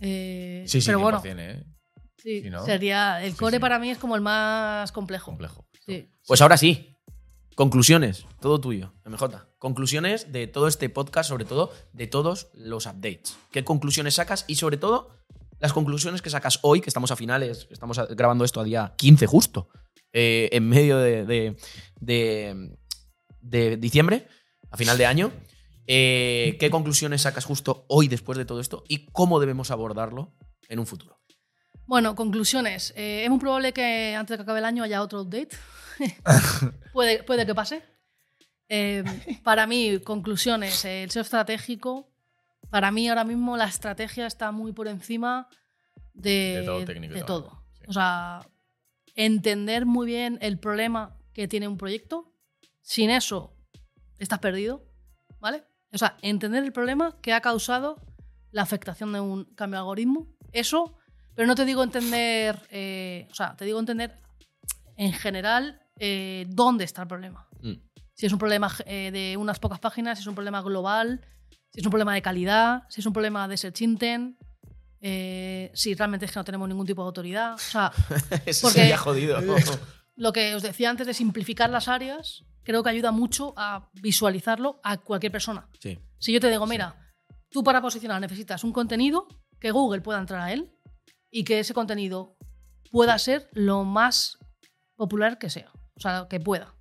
Eh, 0.00 0.64
Sí, 0.66 0.80
sí, 0.80 0.86
pero 0.86 1.00
bueno, 1.00 1.22
100%, 1.22 1.36
¿eh? 1.38 1.64
sí, 2.16 2.42
¿no? 2.50 2.64
sería. 2.64 3.22
El 3.24 3.36
core 3.36 3.56
sí. 3.56 3.60
para 3.60 3.78
mí 3.78 3.90
es 3.90 3.98
como 3.98 4.16
el 4.16 4.20
más 4.22 4.92
complejo. 4.92 5.26
Complejo. 5.32 5.66
Sí. 5.86 6.08
Pues 6.26 6.40
ahora 6.40 6.56
sí. 6.56 6.96
Conclusiones, 7.56 8.24
todo 8.40 8.58
tuyo, 8.60 8.94
MJ. 9.04 9.46
Conclusiones 9.58 10.32
de 10.32 10.46
todo 10.46 10.66
este 10.68 10.88
podcast, 10.88 11.28
sobre 11.28 11.44
todo 11.44 11.72
de 11.92 12.06
todos 12.06 12.48
los 12.54 12.86
updates. 12.86 13.36
¿Qué 13.50 13.64
conclusiones 13.64 14.14
sacas? 14.14 14.44
Y 14.48 14.54
sobre 14.54 14.78
todo, 14.78 15.10
las 15.58 15.74
conclusiones 15.74 16.22
que 16.22 16.30
sacas 16.30 16.58
hoy, 16.62 16.80
que 16.80 16.88
estamos 16.88 17.10
a 17.10 17.16
finales, 17.16 17.66
estamos 17.70 17.98
grabando 18.16 18.44
esto 18.46 18.60
a 18.60 18.64
día 18.64 18.94
15 18.96 19.26
justo, 19.26 19.68
eh, 20.12 20.48
en 20.52 20.68
medio 20.68 20.96
de, 20.98 21.26
de- 21.26 21.56
de- 22.00 22.78
de 23.42 23.76
diciembre, 23.76 24.26
a 24.70 24.76
final 24.78 24.96
de 24.96 25.04
año. 25.06 25.32
Eh, 25.92 26.56
¿Qué 26.60 26.70
conclusiones 26.70 27.22
sacas 27.22 27.44
justo 27.44 27.84
hoy 27.88 28.06
después 28.06 28.38
de 28.38 28.44
todo 28.44 28.60
esto? 28.60 28.84
¿Y 28.86 29.06
cómo 29.06 29.40
debemos 29.40 29.72
abordarlo 29.72 30.32
en 30.68 30.78
un 30.78 30.86
futuro? 30.86 31.20
Bueno, 31.84 32.14
conclusiones. 32.14 32.94
Eh, 32.96 33.24
es 33.24 33.30
muy 33.30 33.40
probable 33.40 33.72
que 33.72 34.14
antes 34.14 34.30
de 34.30 34.36
que 34.38 34.42
acabe 34.44 34.60
el 34.60 34.66
año 34.66 34.84
haya 34.84 35.02
otro 35.02 35.22
update. 35.22 35.48
puede, 36.92 37.24
puede 37.24 37.44
que 37.44 37.56
pase. 37.56 37.82
Eh, 38.68 39.02
para 39.42 39.66
mí, 39.66 39.98
conclusiones. 39.98 40.84
eh, 40.84 41.02
el 41.02 41.10
SEO 41.10 41.22
estratégico. 41.22 42.08
Para 42.70 42.92
mí, 42.92 43.08
ahora 43.08 43.24
mismo, 43.24 43.56
la 43.56 43.64
estrategia 43.64 44.28
está 44.28 44.52
muy 44.52 44.72
por 44.72 44.86
encima 44.86 45.48
de, 46.14 46.58
De 46.60 46.62
todo 46.66 46.84
técnico 46.84 47.14
y 47.14 47.16
de 47.18 47.24
todo, 47.24 47.42
todo. 47.46 47.64
sí. 47.72 47.84
O 47.88 47.92
sea, 47.92 48.46
entender 49.16 49.86
muy 49.86 50.06
bien 50.06 50.38
el 50.40 50.60
problema 50.60 51.18
que 51.32 51.48
tiene 51.48 51.66
un 51.66 51.76
proyecto. 51.76 52.32
Sin 52.80 53.10
eso, 53.10 53.56
estás 54.20 54.38
perdido. 54.38 54.86
¿Vale? 55.40 55.64
O 55.92 55.98
sea, 55.98 56.16
entender 56.22 56.62
el 56.64 56.72
problema 56.72 57.16
que 57.20 57.32
ha 57.32 57.40
causado 57.40 57.96
la 58.52 58.62
afectación 58.62 59.12
de 59.12 59.20
un 59.20 59.44
cambio 59.54 59.76
de 59.78 59.80
algoritmo. 59.80 60.26
Eso, 60.52 60.96
pero 61.34 61.46
no 61.46 61.54
te 61.54 61.64
digo 61.64 61.82
entender, 61.82 62.60
eh, 62.70 63.28
o 63.30 63.34
sea, 63.34 63.56
te 63.56 63.64
digo 63.64 63.78
entender 63.80 64.16
en 64.96 65.12
general 65.12 65.80
eh, 65.98 66.46
dónde 66.48 66.84
está 66.84 67.02
el 67.02 67.08
problema. 67.08 67.48
Mm. 67.62 67.74
Si 68.14 68.26
es 68.26 68.32
un 68.32 68.38
problema 68.38 68.70
eh, 68.86 69.10
de 69.12 69.36
unas 69.36 69.58
pocas 69.58 69.78
páginas, 69.80 70.18
si 70.18 70.22
es 70.22 70.26
un 70.26 70.34
problema 70.34 70.60
global, 70.60 71.20
si 71.72 71.80
es 71.80 71.86
un 71.86 71.90
problema 71.90 72.14
de 72.14 72.22
calidad, 72.22 72.82
si 72.88 73.00
es 73.00 73.06
un 73.06 73.12
problema 73.12 73.48
de 73.48 73.56
search 73.56 73.80
intent, 73.82 74.36
eh, 75.00 75.70
si 75.74 75.94
realmente 75.94 76.26
es 76.26 76.32
que 76.32 76.38
no 76.38 76.44
tenemos 76.44 76.68
ningún 76.68 76.86
tipo 76.86 77.02
de 77.02 77.06
autoridad. 77.06 77.54
O 77.54 77.58
sea, 77.58 77.92
Eso 78.46 78.66
Porque- 78.66 78.80
sería 78.80 78.98
jodido. 78.98 79.40
lo 80.16 80.32
que 80.32 80.54
os 80.54 80.62
decía 80.62 80.90
antes 80.90 81.06
de 81.06 81.14
simplificar 81.14 81.70
las 81.70 81.88
áreas, 81.88 82.44
creo 82.70 82.82
que 82.84 82.90
ayuda 82.90 83.10
mucho 83.10 83.52
a 83.56 83.90
visualizarlo 83.94 84.80
a 84.84 84.98
cualquier 84.98 85.32
persona. 85.32 85.68
sí. 85.80 85.98
Si 86.18 86.32
yo 86.32 86.38
te 86.40 86.50
digo, 86.50 86.66
mira, 86.66 87.12
tú 87.50 87.64
para 87.64 87.80
posicionar 87.80 88.20
necesitas 88.20 88.62
un 88.62 88.72
contenido 88.72 89.26
que 89.58 89.70
Google 89.72 90.02
pueda 90.02 90.18
entrar 90.20 90.40
a 90.42 90.52
él 90.52 90.70
y 91.30 91.42
que 91.44 91.58
ese 91.60 91.74
contenido 91.74 92.36
pueda 92.92 93.18
ser 93.18 93.48
lo 93.54 93.84
más 93.84 94.38
popular 94.96 95.38
que 95.38 95.48
sea, 95.50 95.72
o 95.96 96.00
sea, 96.00 96.26
que 96.28 96.38
pueda. 96.38 96.74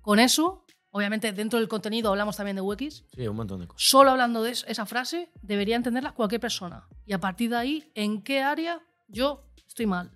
Con 0.00 0.18
eso, 0.20 0.64
obviamente 0.90 1.32
dentro 1.32 1.58
del 1.58 1.68
contenido 1.68 2.10
hablamos 2.10 2.36
también 2.36 2.56
de 2.56 2.62
UX, 2.62 3.04
Sí, 3.14 3.26
un 3.26 3.36
montón 3.36 3.60
de 3.60 3.66
cosas. 3.66 3.86
solo 3.88 4.10
hablando 4.12 4.42
de 4.42 4.52
es- 4.52 4.64
esa 4.68 4.86
frase 4.86 5.30
debería 5.42 5.76
entenderla 5.76 6.12
cualquier 6.12 6.40
persona. 6.40 6.86
Y 7.04 7.12
a 7.12 7.18
partir 7.18 7.50
de 7.50 7.56
ahí, 7.56 7.90
¿en 7.94 8.22
qué 8.22 8.40
área 8.42 8.80
yo 9.08 9.50
estoy 9.66 9.86
mal? 9.86 10.12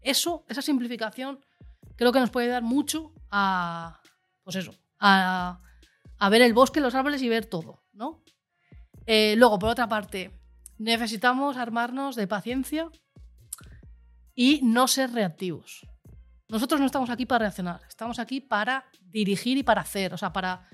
Eso, 0.00 0.44
esa 0.48 0.62
simplificación, 0.62 1.38
creo 1.96 2.12
que 2.12 2.20
nos 2.20 2.30
puede 2.30 2.48
dar 2.48 2.62
mucho 2.62 3.12
a, 3.30 4.00
pues 4.44 4.56
eso, 4.56 4.74
a, 5.00 5.60
a 6.18 6.28
ver 6.28 6.42
el 6.42 6.52
bosque, 6.52 6.80
los 6.80 6.94
árboles 6.94 7.22
y 7.22 7.28
ver 7.28 7.46
todo, 7.46 7.82
¿no? 7.92 8.22
Eh, 9.06 9.34
luego, 9.36 9.58
por 9.58 9.70
otra 9.70 9.88
parte, 9.88 10.30
necesitamos 10.78 11.56
armarnos 11.56 12.16
de 12.16 12.26
paciencia 12.26 12.90
y 14.34 14.60
no 14.62 14.88
ser 14.88 15.12
reactivos. 15.12 15.86
Nosotros 16.48 16.80
no 16.80 16.86
estamos 16.86 17.10
aquí 17.10 17.26
para 17.26 17.40
reaccionar, 17.40 17.80
estamos 17.88 18.18
aquí 18.18 18.40
para 18.40 18.84
dirigir 19.00 19.58
y 19.58 19.62
para 19.62 19.80
hacer, 19.80 20.14
o 20.14 20.18
sea, 20.18 20.32
para 20.32 20.68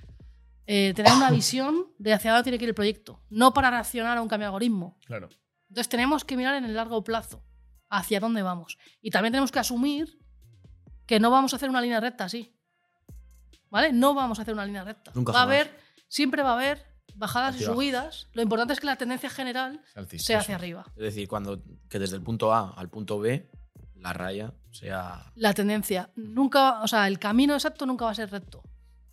eh, 0.67 0.93
tener 0.95 1.13
una 1.13 1.31
visión 1.33 1.87
de 1.99 2.13
hacia 2.13 2.33
dónde 2.33 2.45
tiene 2.45 2.59
que 2.59 2.65
ir 2.65 2.71
el 2.71 2.75
proyecto, 2.75 3.23
no 3.31 3.53
para 3.53 3.71
reaccionar 3.71 4.19
a 4.19 4.23
un 4.23 4.29
cambio 4.29 4.45
de 4.45 4.49
algoritmo. 4.49 4.99
Claro. 5.07 5.29
Entonces 5.69 5.89
tenemos 5.89 6.25
que 6.25 6.37
mirar 6.37 6.57
en 6.57 6.65
el 6.65 6.75
largo 6.75 7.03
plazo 7.05 7.45
hacia 7.89 8.21
dónde 8.21 8.43
vamos. 8.43 8.79
Y 9.01 9.11
también 9.11 9.33
tenemos 9.33 9.53
que 9.53 9.61
asumir 9.61 10.19
que 11.07 11.21
no 11.21 11.31
vamos 11.31 11.53
a 11.53 11.57
hacer 11.57 11.71
una 11.71 11.81
línea 11.81 12.01
recta 12.01 12.25
así. 12.25 12.57
¿Vale? 13.71 13.93
No 13.93 14.15
vamos 14.15 14.39
a 14.39 14.43
hacer 14.43 14.55
una 14.55 14.65
línea 14.67 14.85
recta. 14.85 15.13
Nunca 15.15 15.33
va 15.33 15.41
a 15.41 15.43
haber, 15.45 15.79
siempre 16.09 16.43
va 16.43 16.51
a 16.51 16.55
haber 16.55 16.85
bajadas 17.15 17.57
y 17.57 17.65
subidas. 17.75 18.29
Lo 18.33 18.43
importante 18.43 18.73
es 18.73 18.81
que 18.81 18.87
la 18.87 18.97
tendencia 18.97 19.31
general 19.31 19.83
sea 20.19 20.39
hacia 20.41 20.55
arriba. 20.57 20.85
Es 20.97 21.03
decir, 21.03 21.29
cuando 21.29 21.63
que 21.89 21.99
desde 21.99 22.17
el 22.17 22.23
punto 22.23 22.53
A 22.53 22.71
al 22.77 22.89
punto 22.91 23.19
B, 23.19 23.49
la 23.95 24.13
raya 24.13 24.55
sea. 24.73 25.31
La 25.35 25.53
tendencia. 25.55 26.11
Nunca, 26.17 26.83
o 26.83 26.89
sea, 26.89 27.07
el 27.07 27.19
camino 27.19 27.55
exacto 27.55 27.87
nunca 27.87 28.05
va 28.07 28.11
a 28.13 28.15
ser 28.15 28.31
recto. 28.31 28.63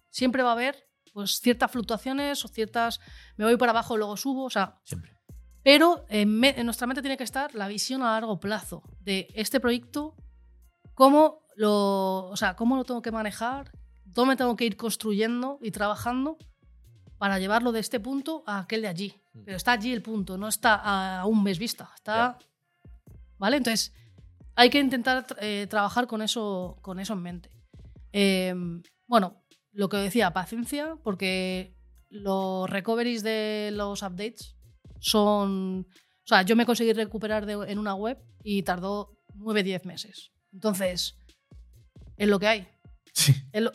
Siempre 0.10 0.42
va 0.44 0.50
a 0.50 0.54
haber 0.54 0.88
pues 1.14 1.40
ciertas 1.42 1.72
fluctuaciones 1.72 2.46
o 2.46 2.48
ciertas 2.48 3.00
me 3.38 3.46
voy 3.46 3.58
para 3.58 3.72
abajo, 3.72 3.98
luego 3.98 4.16
subo, 4.18 4.44
o 4.46 4.50
sea, 4.50 4.80
Siempre. 4.84 5.18
Pero 5.64 6.06
en, 6.10 6.40
me- 6.40 6.58
en 6.58 6.66
nuestra 6.66 6.86
mente 6.88 7.02
tiene 7.02 7.18
que 7.18 7.24
estar 7.26 7.54
la 7.56 7.68
visión 7.68 8.02
a 8.04 8.12
largo 8.12 8.40
plazo 8.40 8.84
de 9.02 9.28
este 9.34 9.60
proyecto, 9.60 10.16
cómo 10.94 11.42
lo, 11.56 12.26
o 12.28 12.38
sea, 12.38 12.56
cómo 12.56 12.76
lo 12.78 12.84
tengo 12.86 13.02
que 13.02 13.12
manejar, 13.12 13.72
dónde 14.18 14.36
tengo 14.36 14.56
que 14.56 14.66
ir 14.66 14.76
construyendo 14.78 15.60
y 15.62 15.72
trabajando 15.72 16.38
para 17.18 17.40
llevarlo 17.40 17.72
de 17.72 17.80
este 17.80 18.00
punto 18.00 18.44
a 18.46 18.60
aquel 18.60 18.82
de 18.82 18.88
allí. 18.88 19.14
Pero 19.46 19.56
está 19.58 19.72
allí 19.74 19.94
el 19.94 20.02
punto, 20.02 20.38
no 20.38 20.48
está 20.48 20.76
a 21.20 21.26
un 21.26 21.44
mes 21.44 21.58
vista. 21.60 21.90
Está, 21.96 22.38
¿Vale? 23.38 23.58
Entonces, 23.58 23.94
hay 24.56 24.70
que 24.72 24.80
intentar 24.80 25.26
eh, 25.40 25.68
trabajar 25.70 26.08
con 26.08 26.22
eso, 26.22 26.78
con 26.82 27.00
eso 27.00 27.14
en 27.14 27.22
mente. 27.22 27.52
Eh, 28.12 28.56
bueno, 29.08 29.44
lo 29.72 29.88
que 29.90 29.98
decía, 29.98 30.32
paciencia, 30.34 30.96
porque 31.04 31.76
los 32.10 32.68
recoveries 32.70 33.22
de 33.24 33.70
los 33.74 34.02
updates 34.02 34.56
son... 35.00 35.82
O 36.26 36.28
sea, 36.28 36.42
yo 36.42 36.56
me 36.56 36.66
conseguí 36.66 36.92
recuperar 36.94 37.46
de- 37.46 37.72
en 37.72 37.78
una 37.80 37.94
web 37.94 38.18
y 38.44 38.64
tardó 38.64 39.16
9-10 39.36 39.86
meses. 39.86 40.32
Entonces, 40.52 41.16
es 42.18 42.28
lo 42.28 42.40
que 42.40 42.48
hay. 42.48 42.68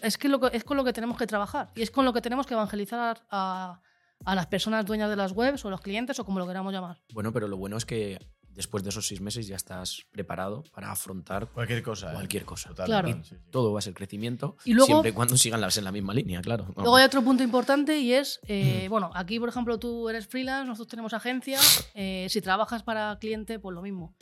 Es, 0.03 0.19
que 0.19 0.29
lo 0.29 0.41
que- 0.41 0.57
es 0.57 0.65
con 0.65 0.77
lo 0.77 0.85
que 0.85 0.93
tenemos 0.93 1.17
que 1.19 1.27
trabajar 1.27 1.71
y 1.75 1.83
es 1.83 1.91
con 1.91 2.05
lo 2.05 2.13
que 2.13 2.21
tenemos 2.21 2.47
que 2.47 2.55
evangelizar 2.55 3.23
a, 3.31 3.81
a 4.25 4.35
las 4.35 4.47
personas 4.47 4.87
dueñas 4.87 5.11
de 5.11 5.17
las 5.17 5.33
webs 5.33 5.65
o 5.65 5.71
los 5.71 5.81
clientes 5.81 6.19
o 6.21 6.25
como 6.25 6.39
lo 6.39 6.47
queramos 6.47 6.73
llamar. 6.73 7.01
Bueno, 7.13 7.33
pero 7.33 7.49
lo 7.49 7.57
bueno 7.57 7.77
es 7.77 7.85
que 7.85 8.19
después 8.49 8.85
de 8.85 8.91
esos 8.91 9.07
seis 9.07 9.21
meses 9.23 9.47
ya 9.47 9.57
estás 9.57 10.03
preparado 10.11 10.63
para 10.75 10.93
afrontar 10.93 11.49
Cualquier 11.49 11.83
cosa. 11.83 12.11
¿eh? 12.11 12.15
cualquier 12.15 12.45
cosa. 12.45 12.69
Totalmente, 12.69 13.13
Claro. 13.13 13.25
sí, 13.25 13.35
sí. 13.37 13.51
Todo 13.51 13.73
va 13.73 13.79
a 13.79 13.83
ser 13.83 13.95
crecimiento, 13.95 14.57
Y 14.67 14.75
luego- 14.75 14.87
siempre 14.89 15.11
y 15.11 15.15
cuando 15.15 15.39
sigan 15.39 15.61
las 15.63 15.77
en 15.79 15.85
la 15.85 15.93
misma 15.93 16.13
línea, 16.13 16.43
claro. 16.43 16.65
Vamos. 16.65 16.77
Luego 16.83 16.97
hay 16.97 17.05
otro 17.07 17.23
punto 17.23 17.43
importante 17.43 17.99
y 17.99 18.13
es, 18.13 18.41
eh, 18.47 18.89
bueno, 18.91 19.11
aquí 19.15 19.41
por 19.41 19.49
ejemplo 19.49 19.79
tú 19.79 20.09
eres 20.11 20.27
freelance, 20.27 20.69
nosotros 20.69 20.89
tenemos 20.91 21.15
agencia, 21.15 21.59
eh, 21.95 22.27
si 22.29 22.43
trabajas 22.43 22.83
para 22.83 23.19
cliente, 23.19 23.59
pues 23.59 23.75
lo 23.75 23.81
mismo. 23.81 24.15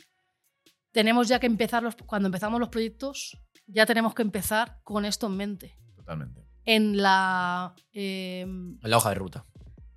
Tenemos 0.91 1.27
ya 1.27 1.39
que 1.39 1.47
empezar, 1.47 1.83
los, 1.83 1.95
cuando 1.95 2.27
empezamos 2.27 2.59
los 2.59 2.69
proyectos, 2.69 3.37
ya 3.67 3.85
tenemos 3.85 4.13
que 4.13 4.21
empezar 4.21 4.79
con 4.83 5.05
esto 5.05 5.27
en 5.27 5.37
mente. 5.37 5.77
Totalmente. 5.95 6.41
En 6.65 6.97
la... 7.01 7.73
eh, 7.93 8.41
En 8.41 8.77
la 8.81 8.97
hoja 8.97 9.09
de 9.09 9.15
ruta. 9.15 9.45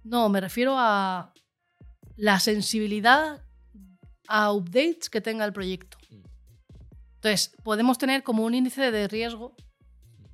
no, 0.05 0.29
me 0.29 0.41
refiero 0.41 0.75
a 0.79 1.33
la 2.17 2.39
sensibilidad 2.41 3.45
a 4.29 4.53
updates 4.53 5.11
que 5.11 5.21
tenga 5.21 5.45
el 5.45 5.53
proyecto. 5.53 5.99
Entonces, 7.17 7.55
podemos 7.65 7.99
tener 7.99 8.23
como 8.23 8.45
un 8.45 8.55
índice 8.55 8.91
de 8.91 9.09
riesgo, 9.09 9.57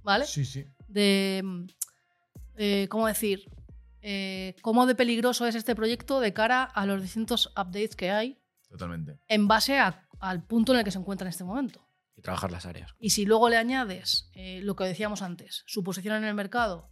¿vale? 0.03 0.27
Sí, 0.27 0.45
sí. 0.45 0.65
de, 0.89 1.41
mm, 1.45 1.65
eh, 2.57 2.87
¿cómo 2.91 3.07
decir? 3.07 3.49
Eh, 4.03 4.57
cómo 4.63 4.87
de 4.87 4.95
peligroso 4.95 5.47
es 5.47 5.55
este 5.55 5.75
proyecto 5.77 6.21
de 6.21 6.33
cara 6.33 6.65
a 6.65 6.85
los 6.87 7.01
distintos 7.03 7.47
updates 7.57 7.95
que 7.97 8.11
hay 8.11 8.41
Totalmente. 8.69 9.19
en 9.29 9.47
base 9.47 9.79
a- 9.79 10.07
al 10.21 10.45
punto 10.47 10.73
en 10.73 10.79
el 10.79 10.85
que 10.85 10.91
se 10.91 10.99
encuentra 10.99 11.27
en 11.27 11.31
este 11.31 11.45
momento. 11.45 11.87
Y 12.17 12.23
trabajar 12.23 12.53
las 12.53 12.67
áreas. 12.67 12.95
Y 12.99 13.11
si 13.11 13.25
luego 13.25 13.49
le 13.49 13.57
añades 13.57 14.31
eh, 14.35 14.61
lo 14.63 14.77
que 14.77 14.85
decíamos 14.85 15.23
antes, 15.23 15.63
su 15.67 15.83
posición 15.83 16.17
en 16.17 16.25
el 16.25 16.35
mercado, 16.35 16.91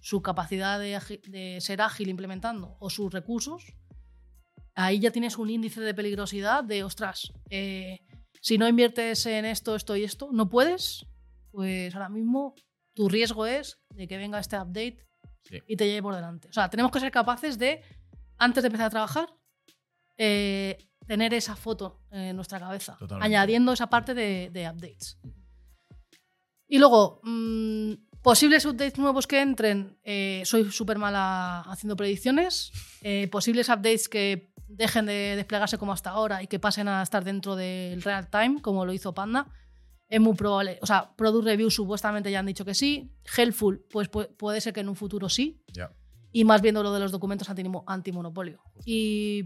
su 0.00 0.22
capacidad 0.22 0.78
de, 0.78 1.58
ser 1.60 1.80
ágil 1.80 2.08
implementando 2.08 2.76
o 2.80 2.90
sus 2.90 3.12
recursos, 3.12 3.74
ahí 4.74 4.98
ya 5.00 5.10
tienes 5.10 5.38
un 5.38 5.50
índice 5.50 5.80
de 5.80 5.94
peligrosidad 5.94 6.64
de, 6.64 6.84
ostras, 6.84 7.32
eh, 7.50 8.00
si 8.40 8.58
no 8.58 8.68
inviertes 8.68 9.24
en 9.26 9.44
esto, 9.44 9.74
esto 9.74 9.96
y 9.96 10.04
esto, 10.04 10.28
no 10.32 10.48
puedes, 10.50 11.06
pues 11.50 11.94
ahora 11.94 12.08
mismo 12.08 12.54
tu 12.94 13.08
riesgo 13.08 13.46
es 13.46 13.80
de 13.90 14.06
que 14.06 14.18
venga 14.18 14.38
este 14.38 14.58
update 14.58 15.04
Sí. 15.42 15.58
y 15.66 15.76
te 15.76 15.86
lleve 15.86 16.02
por 16.02 16.14
delante. 16.14 16.48
O 16.48 16.52
sea, 16.52 16.70
tenemos 16.70 16.90
que 16.90 17.00
ser 17.00 17.10
capaces 17.10 17.58
de, 17.58 17.82
antes 18.38 18.62
de 18.62 18.68
empezar 18.68 18.86
a 18.86 18.90
trabajar, 18.90 19.28
eh, 20.16 20.78
tener 21.06 21.34
esa 21.34 21.54
foto 21.56 22.00
en 22.10 22.34
nuestra 22.36 22.58
cabeza, 22.58 22.96
Totalmente. 22.98 23.26
añadiendo 23.26 23.72
esa 23.72 23.88
parte 23.88 24.14
de, 24.14 24.50
de 24.52 24.68
updates. 24.68 25.18
Y 26.66 26.78
luego, 26.78 27.20
mm, 27.22 27.92
posibles 28.22 28.64
updates 28.64 28.98
nuevos 28.98 29.26
que 29.26 29.40
entren, 29.40 29.98
eh, 30.02 30.42
soy 30.44 30.70
súper 30.72 30.98
mala 30.98 31.60
haciendo 31.62 31.94
predicciones. 31.96 32.72
Eh, 33.02 33.28
posibles 33.30 33.68
updates 33.68 34.08
que 34.08 34.52
dejen 34.66 35.06
de 35.06 35.34
desplegarse 35.36 35.76
como 35.78 35.92
hasta 35.92 36.10
ahora 36.10 36.42
y 36.42 36.46
que 36.46 36.58
pasen 36.58 36.88
a 36.88 37.02
estar 37.02 37.22
dentro 37.22 37.54
del 37.54 38.02
real 38.02 38.28
time, 38.30 38.60
como 38.62 38.86
lo 38.86 38.92
hizo 38.92 39.14
Panda. 39.14 39.46
Es 40.08 40.20
muy 40.20 40.34
probable. 40.34 40.78
O 40.82 40.86
sea, 40.86 41.14
Product 41.16 41.44
Review 41.46 41.70
supuestamente 41.70 42.30
ya 42.30 42.38
han 42.40 42.46
dicho 42.46 42.64
que 42.64 42.74
sí. 42.74 43.12
Helpful, 43.36 43.84
pues 43.90 44.10
pu- 44.10 44.34
puede 44.36 44.60
ser 44.60 44.72
que 44.72 44.80
en 44.80 44.88
un 44.88 44.96
futuro 44.96 45.28
sí 45.28 45.62
y 46.32 46.44
más 46.44 46.60
viendo 46.62 46.82
lo 46.82 46.92
de 46.92 47.00
los 47.00 47.12
documentos 47.12 47.48
antimo- 47.48 47.84
antimonopolio. 47.86 48.60
Y, 48.84 49.42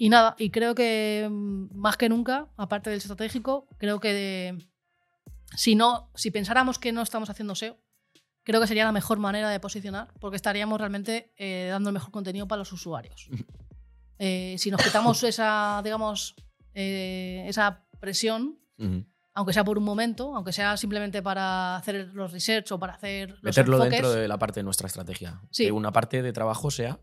y 0.00 0.08
nada, 0.08 0.34
y 0.38 0.48
creo 0.48 0.74
que 0.74 1.28
mm, 1.30 1.76
más 1.76 1.98
que 1.98 2.08
nunca, 2.08 2.48
aparte 2.56 2.88
del 2.88 2.96
estratégico, 2.96 3.68
creo 3.76 4.00
que 4.00 4.56
si 5.54 5.74
no, 5.74 6.10
si 6.14 6.30
pensáramos 6.30 6.78
que 6.78 6.90
no 6.90 7.02
estamos 7.02 7.28
haciendo 7.28 7.54
SEO, 7.54 7.76
creo 8.42 8.62
que 8.62 8.66
sería 8.66 8.86
la 8.86 8.92
mejor 8.92 9.18
manera 9.18 9.50
de 9.50 9.60
posicionar, 9.60 10.08
porque 10.18 10.36
estaríamos 10.36 10.80
realmente 10.80 11.34
eh, 11.36 11.68
dando 11.70 11.90
el 11.90 11.92
mejor 11.92 12.12
contenido 12.12 12.48
para 12.48 12.60
los 12.60 12.72
usuarios. 12.72 13.28
Eh, 14.18 14.54
si 14.56 14.70
nos 14.70 14.82
quitamos 14.82 15.22
esa, 15.22 15.82
digamos, 15.84 16.34
eh, 16.72 17.44
esa 17.46 17.84
presión, 18.00 18.58
aunque 19.34 19.52
sea 19.52 19.64
por 19.64 19.76
un 19.76 19.84
momento, 19.84 20.34
aunque 20.34 20.54
sea 20.54 20.78
simplemente 20.78 21.20
para 21.20 21.76
hacer 21.76 22.08
los 22.14 22.32
research 22.32 22.72
o 22.72 22.78
para 22.78 22.94
hacer 22.94 23.32
los 23.32 23.42
Meterlo 23.42 23.76
enfoques, 23.76 24.00
dentro 24.00 24.12
de 24.12 24.28
la 24.28 24.38
parte 24.38 24.60
de 24.60 24.64
nuestra 24.64 24.86
estrategia. 24.86 25.42
Sí. 25.50 25.66
Que 25.66 25.72
una 25.72 25.92
parte 25.92 26.22
de 26.22 26.32
trabajo 26.32 26.70
sea 26.70 26.98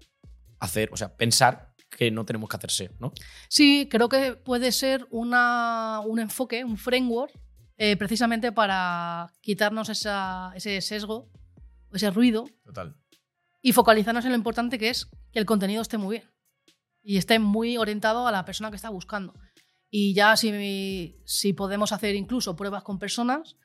hacer, 0.59 0.89
o 0.91 0.97
sea, 0.97 1.15
pensar 1.15 1.76
que 1.97 2.11
no 2.11 2.25
tenemos 2.25 2.47
que 2.49 2.55
hacer 2.57 2.69
SEO, 2.71 2.91
¿no? 2.99 3.11
Sí, 3.49 3.87
creo 3.89 4.07
que 4.07 4.33
puede 4.35 4.71
ser 4.71 5.07
una, 5.09 5.99
un 6.05 6.19
enfoque, 6.19 6.63
un 6.63 6.77
framework, 6.77 7.33
eh, 7.77 7.97
precisamente 7.97 8.51
para 8.51 9.33
quitarnos 9.41 9.89
esa- 9.89 10.51
ese 10.55 10.79
sesgo, 10.81 11.29
ese 11.91 12.09
ruido 12.11 12.45
Total. 12.63 12.95
y 13.61 13.71
focalizarnos 13.73 14.23
en 14.25 14.31
lo 14.31 14.37
importante 14.37 14.77
que 14.77 14.89
es 14.89 15.07
que 15.31 15.39
el 15.39 15.45
contenido 15.45 15.81
esté 15.81 15.97
muy 15.97 16.17
bien 16.17 16.29
y 17.03 17.17
esté 17.17 17.39
muy 17.39 17.77
orientado 17.77 18.27
a 18.27 18.31
la 18.31 18.45
persona 18.45 18.69
que 18.69 18.75
está 18.75 18.89
buscando. 18.89 19.33
Y 19.89 20.13
ya 20.13 20.35
si, 20.35 21.21
si 21.25 21.53
podemos 21.53 21.91
hacer 21.93 22.15
incluso 22.15 22.55
pruebas 22.55 22.83
con 22.83 22.99
personas, 22.99 23.55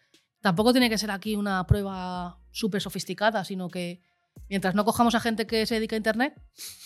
tampoco 0.40 0.72
tiene 0.72 0.88
que 0.88 0.98
ser 0.98 1.10
aquí 1.10 1.34
una 1.36 1.66
prueba 1.66 2.38
súper 2.52 2.80
sofisticada, 2.80 3.44
sino 3.44 3.68
que 3.68 4.00
mientras 4.48 4.74
no 4.74 4.84
cojamos 4.84 5.14
a 5.14 5.20
gente 5.20 5.46
que 5.46 5.66
se 5.66 5.74
dedica 5.74 5.96
a 5.96 5.98
Internet, 5.98 6.34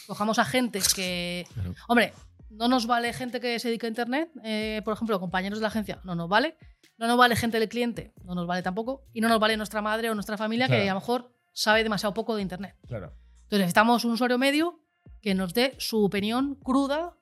cojamos 0.06 0.38
a 0.38 0.44
gente 0.44 0.80
que... 0.94 1.46
Claro. 1.54 1.74
Hombre, 1.88 2.12
no 2.50 2.68
nos 2.68 2.86
vale 2.86 3.12
gente 3.12 3.40
que 3.40 3.58
se 3.58 3.68
dedica 3.68 3.86
a 3.86 3.90
Internet, 3.90 4.30
eh, 4.44 4.80
por 4.84 4.94
ejemplo, 4.94 5.18
compañeros 5.20 5.58
de 5.58 5.62
la 5.62 5.68
agencia, 5.68 6.00
no 6.04 6.14
nos 6.14 6.28
vale. 6.28 6.56
No 6.98 7.06
nos 7.06 7.18
vale 7.18 7.36
gente 7.36 7.60
del 7.60 7.68
cliente, 7.68 8.14
no 8.24 8.34
nos 8.34 8.46
vale 8.46 8.62
tampoco. 8.62 9.04
Y 9.12 9.20
no 9.20 9.28
nos 9.28 9.38
vale 9.38 9.56
nuestra 9.58 9.82
madre 9.82 10.08
o 10.08 10.14
nuestra 10.14 10.38
familia 10.38 10.66
que 10.66 10.76
Claro. 10.76 10.90
a 10.90 10.94
lo 10.94 11.00
mejor 11.00 11.34
sabe 11.52 11.82
demasiado 11.82 12.14
poco 12.14 12.34
de 12.36 12.42
Internet. 12.42 12.74
Claro. 12.86 13.12
Entonces 13.42 13.58
necesitamos 13.58 14.04
un 14.06 14.12
usuario 14.12 14.38
medio 14.38 14.80
que 15.20 15.34
nos 15.34 15.52
dé 15.52 15.74
su 15.78 16.02
opinión 16.04 16.54
cruda 16.54 17.16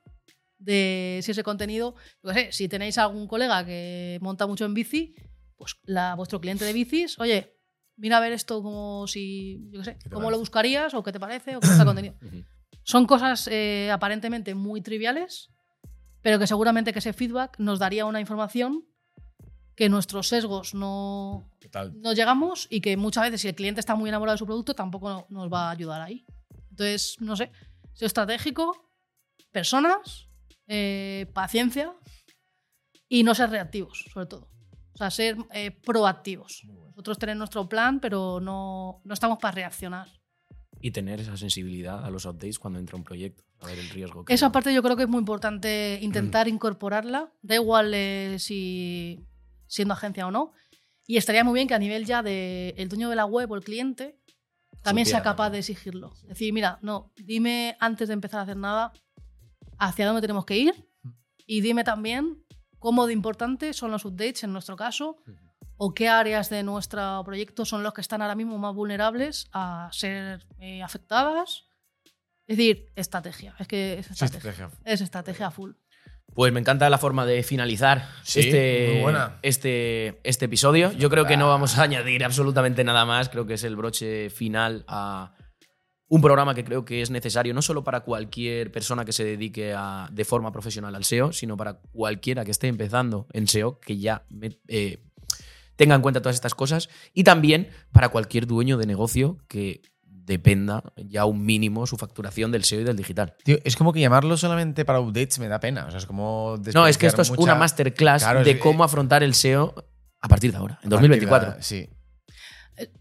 de 0.59 1.21
si 1.23 1.33
ese 1.33 1.43
contenido, 1.43 1.95
yo 2.23 2.31
qué 2.33 2.35
sé, 2.35 2.53
si 2.53 2.69
tenéis 2.69 2.99
algún 2.99 3.27
colega 3.27 3.65
que 3.65 4.19
monta 4.23 4.47
mucho 4.47 4.65
en 4.65 4.75
bici, 4.75 5.15
pues 5.57 5.77
la, 5.85 6.15
vuestro 6.15 6.41
cliente 6.41 6.65
de 6.65 6.73
bicis, 6.73 7.19
oye, 7.19 7.57
mira 7.97 8.17
a 8.19 8.21
ver 8.21 8.33
esto 8.33 8.63
como 8.63 9.07
si, 9.07 9.69
yo 9.71 9.81
qué 9.81 9.85
sé, 9.85 9.99
¿Qué 10.03 10.11
cómo 10.11 10.31
lo 10.31 10.39
buscarías 10.39 10.95
o 10.95 11.03
qué 11.03 11.13
te 11.13 11.21
parece 11.21 11.57
o 11.57 11.61
cómo 11.61 11.73
está 11.73 11.85
contenido. 11.87 12.15
Son 12.83 13.07
cosas 13.07 13.49
eh, 13.51 13.91
aparentemente 13.93 14.55
muy 14.55 14.81
triviales, 14.83 15.51
pero 16.23 16.39
que 16.39 16.47
seguramente 16.47 16.93
que 16.93 16.99
ese 16.99 17.13
feedback 17.13 17.59
nos 17.59 17.79
daría 17.79 18.05
una 18.05 18.21
información 18.21 18.85
que 19.77 19.89
nuestros 19.89 20.29
sesgos 20.29 20.75
no, 20.75 21.51
Total. 21.61 21.93
no 22.01 22.13
llegamos 22.13 22.67
y 22.71 22.81
que 22.81 22.97
muchas 22.97 23.25
veces 23.25 23.41
si 23.41 23.49
el 23.49 23.55
cliente 23.55 23.81
está 23.81 23.95
muy 23.97 24.09
enamorado 24.09 24.35
de 24.35 24.39
su 24.39 24.47
producto 24.47 24.75
tampoco 24.75 25.09
no- 25.11 25.27
nos 25.31 25.53
va 25.53 25.69
a 25.69 25.71
ayudar 25.73 26.01
ahí. 26.01 26.25
Entonces, 26.71 27.17
no 27.21 27.37
sé, 27.37 27.51
ser 27.93 28.07
estratégico, 28.07 28.91
personas, 29.51 30.29
eh, 30.69 31.27
paciencia 31.35 31.93
y 33.09 33.23
no 33.23 33.35
ser 33.35 33.51
reactivos, 33.51 34.05
sobre 34.13 34.27
todo. 34.27 34.49
O 34.95 34.97
sea, 34.97 35.11
ser 35.11 35.37
eh, 35.53 35.71
proactivos. 35.73 36.63
Nosotros 36.91 37.19
tenemos 37.19 37.39
nuestro 37.39 37.69
plan, 37.69 38.01
pero 38.01 38.41
no, 38.41 39.01
no 39.05 39.15
estamos 39.15 39.39
para 39.39 39.53
reaccionar. 39.55 40.09
Y 40.81 40.91
tener 40.91 41.21
esa 41.21 41.37
sensibilidad 41.37 42.05
a 42.05 42.11
los 42.11 42.27
updates 42.27 42.59
cuando 42.59 42.79
entra 42.79 42.97
un 42.97 43.05
proyecto. 43.05 43.43
A 43.61 43.67
ver 43.67 43.79
el 43.79 43.89
riesgo. 43.89 44.25
que- 44.25 44.35
Esa 44.35 44.53
parte 44.53 44.73
yo 44.75 44.83
creo 44.83 44.97
que 44.97 45.05
es 45.05 45.09
muy 45.09 45.19
importante 45.21 45.99
intentar 46.03 46.47
incorporarla, 46.49 47.33
da 47.43 47.55
igual 47.55 47.93
eh, 47.95 48.37
si 48.39 49.25
siendo 49.67 49.95
agencia 49.95 50.27
o 50.27 50.31
no. 50.31 50.53
Y 51.07 51.17
estaría 51.17 51.43
muy 51.45 51.55
bien 51.55 51.67
que 51.69 51.75
a 51.75 51.79
nivel 51.79 52.05
ya 52.05 52.23
del 52.23 52.75
el 52.77 52.89
dueño 52.89 53.09
de 53.11 53.17
la 53.17 53.25
web 53.25 53.51
o 53.51 53.57
el 53.57 53.65
cliente 53.65 54.19
también 54.83 55.07
sea 55.07 55.23
capaz 55.23 55.51
de 55.51 55.59
exigirlo. 55.61 56.13
Decir, 56.25 56.53
mira, 56.53 56.79
no, 56.83 57.13
dime 57.17 57.77
antes 57.81 58.09
de 58.09 58.15
empezar 58.15 58.41
a 58.41 58.43
hacer 58.43 58.57
nada 58.59 58.93
hacia 59.79 60.07
dónde 60.07 60.21
tenemos 60.21 60.45
que 60.45 60.59
ir 60.59 60.89
y 61.47 61.63
dime 61.63 61.83
también 61.85 62.44
cómo 62.85 63.07
de 63.07 63.15
importantes 63.15 63.79
son 63.79 63.91
los 63.91 64.05
updates 64.05 64.45
en 64.45 64.53
nuestro 64.53 64.77
caso 64.77 65.17
o 65.79 65.95
qué 65.95 66.07
áreas 66.11 66.51
de 66.51 66.63
nuestro 66.63 67.23
proyecto 67.25 67.65
son 67.65 67.83
los 67.83 67.95
que 67.95 68.03
están 68.03 68.21
ahora 68.21 68.35
mismo 68.35 68.59
más 68.59 68.75
vulnerables 68.75 69.49
a 69.55 69.89
ser 69.91 70.47
eh, 70.59 70.83
afectadas. 70.83 71.65
Es 72.47 72.59
decir, 72.59 72.93
estrategia. 72.95 73.55
Es 73.59 73.69
que 73.69 74.01
es 74.01 74.07
Sí, 74.09 74.13
estrategia. 74.27 74.51
estrategia. 74.51 74.71
Es 74.85 75.01
estrategia 75.01 75.51
full. 75.51 75.71
Pues 76.35 76.53
me 76.53 76.61
encanta 76.61 76.91
la 76.91 76.99
forma 76.99 77.25
de 77.25 77.43
finalizar 77.43 78.07
Sí, 78.23 78.41
este, 78.41 79.03
este, 79.41 80.21
este 80.23 80.45
episodio. 80.45 80.93
Yo 80.93 81.09
creo 81.09 81.25
que 81.25 81.39
no 81.39 81.49
vamos 81.49 81.79
a 81.79 81.85
añadir 81.85 82.23
absolutamente 82.23 82.85
nada 82.85 83.07
más. 83.07 83.31
Creo 83.31 83.47
que 83.47 83.55
es 83.55 83.65
el 83.65 83.77
broche 83.77 84.29
final 84.29 84.85
a 84.89 85.34
un 86.15 86.21
programa 86.23 86.55
que 86.55 86.65
creo 86.65 86.85
que 86.85 87.03
es 87.03 87.11
necesario 87.11 87.53
no 87.55 87.63
solo 87.63 87.83
para 87.83 88.01
cualquier 88.01 88.71
persona 88.71 89.05
que 89.05 89.13
se 89.13 89.25
dedique 89.25 89.75
a- 89.77 90.09
de 90.13 90.25
forma 90.25 90.53
profesional 90.53 90.95
al 90.95 91.05
SEO, 91.05 91.33
sino 91.33 91.57
para 91.57 91.75
cualquiera 91.93 92.45
que 92.45 92.51
esté 92.51 92.69
empezando 92.69 93.27
en 93.33 93.49
SEO, 93.49 93.81
que 93.81 93.99
ya 93.99 94.25
me- 94.29 94.59
eh, 94.69 95.03
tenga 95.77 95.95
en 95.97 96.03
cuenta 96.03 96.21
todas 96.23 96.37
estas 96.37 96.55
cosas. 96.55 96.89
Y 97.15 97.25
también 97.25 97.69
para 97.93 98.11
cualquier 98.11 98.47
dueño 98.47 98.77
de 98.79 98.87
negocio 98.87 99.39
que 99.49 99.83
dependa 100.07 100.83
ya 100.97 101.25
un 101.25 101.45
mínimo 101.45 101.87
su 101.87 101.97
facturación 101.97 102.53
del 102.53 102.63
SEO 102.65 102.81
y 102.81 102.85
del 102.85 102.97
digital. 102.97 103.35
Tío, 103.43 103.59
es 103.65 103.77
como 103.77 103.93
que 103.93 104.01
llamarlo 104.01 104.37
solamente 104.37 104.85
para 104.85 105.01
updates 105.01 105.39
me 105.41 105.49
da 105.49 105.59
pena. 105.61 105.85
O 105.87 105.91
sea, 105.91 105.99
es 105.99 106.07
como. 106.07 106.57
No, 106.73 106.87
es 106.87 106.97
que 106.97 107.07
esto 107.07 107.23
es 107.23 107.31
una 107.31 107.55
masterclass 107.57 108.23
Claro, 108.23 108.45
de 108.45 108.53
es- 108.53 108.59
cómo 108.61 108.85
afrontar 108.85 109.23
el 109.23 109.35
SEO 109.35 109.75
a 110.21 110.29
partir 110.29 110.53
de 110.53 110.59
ahora, 110.59 110.79
en 110.83 110.89
2024. 110.91 111.49
partida- 111.49 111.63
Sí. 111.63 111.89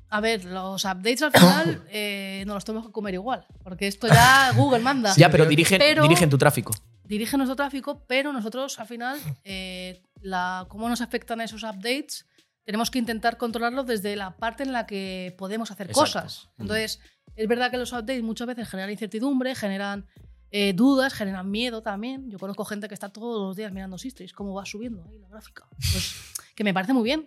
A 0.09 0.21
ver, 0.21 0.45
los 0.45 0.83
updates 0.85 1.21
al 1.23 1.31
final 1.31 1.83
eh, 1.89 2.43
nos 2.45 2.55
los 2.55 2.65
tenemos 2.65 2.85
que 2.87 2.91
comer 2.93 3.13
igual, 3.15 3.45
porque 3.63 3.87
esto 3.87 4.07
ya 4.07 4.51
Google 4.55 4.79
manda. 4.79 5.13
ya, 5.15 5.29
pero 5.31 5.45
dirigen, 5.45 5.79
Pero- 5.79 6.03
dirigen 6.03 6.29
tu 6.29 6.37
tráfico. 6.37 6.71
dirige 7.03 7.35
nuestro 7.37 7.55
tráfico, 7.55 8.03
pero 8.07 8.31
nosotros 8.31 8.79
al 8.79 8.87
final, 8.87 9.19
eh, 9.43 10.01
la, 10.21 10.65
cómo 10.69 10.87
nos 10.89 11.01
afectan 11.01 11.41
esos 11.41 11.63
updates, 11.63 12.27
tenemos 12.63 12.89
que 12.91 12.99
intentar 12.99 13.37
controlarlos 13.37 13.85
desde 13.87 14.15
la 14.15 14.37
parte 14.37 14.63
en 14.63 14.71
la 14.71 14.85
que 14.85 15.35
podemos 15.37 15.69
hacer 15.71 15.87
Exacto. 15.87 16.01
cosas. 16.01 16.49
Entonces, 16.57 16.99
es 17.35 17.47
verdad 17.47 17.71
que 17.71 17.77
los 17.77 17.91
updates 17.91 18.23
muchas 18.23 18.47
veces 18.47 18.69
generan 18.69 18.91
incertidumbre, 18.91 19.53
generan 19.55 20.05
eh, 20.51 20.71
dudas, 20.73 21.13
generan 21.13 21.49
miedo 21.49 21.81
también. 21.81 22.29
Yo 22.29 22.37
conozco 22.37 22.63
gente 22.63 22.87
que 22.87 22.93
está 22.93 23.09
todos 23.09 23.41
los 23.47 23.55
días 23.57 23.71
mirando 23.73 23.97
Sistris, 23.97 24.31
cómo 24.33 24.53
va 24.53 24.65
subiendo 24.65 25.03
ahí 25.09 25.17
la 25.17 25.27
gráfica. 25.27 25.65
Pues 25.77 26.13
que 26.55 26.63
me 26.63 26.73
parece 26.73 26.93
muy 26.93 27.03
bien, 27.03 27.25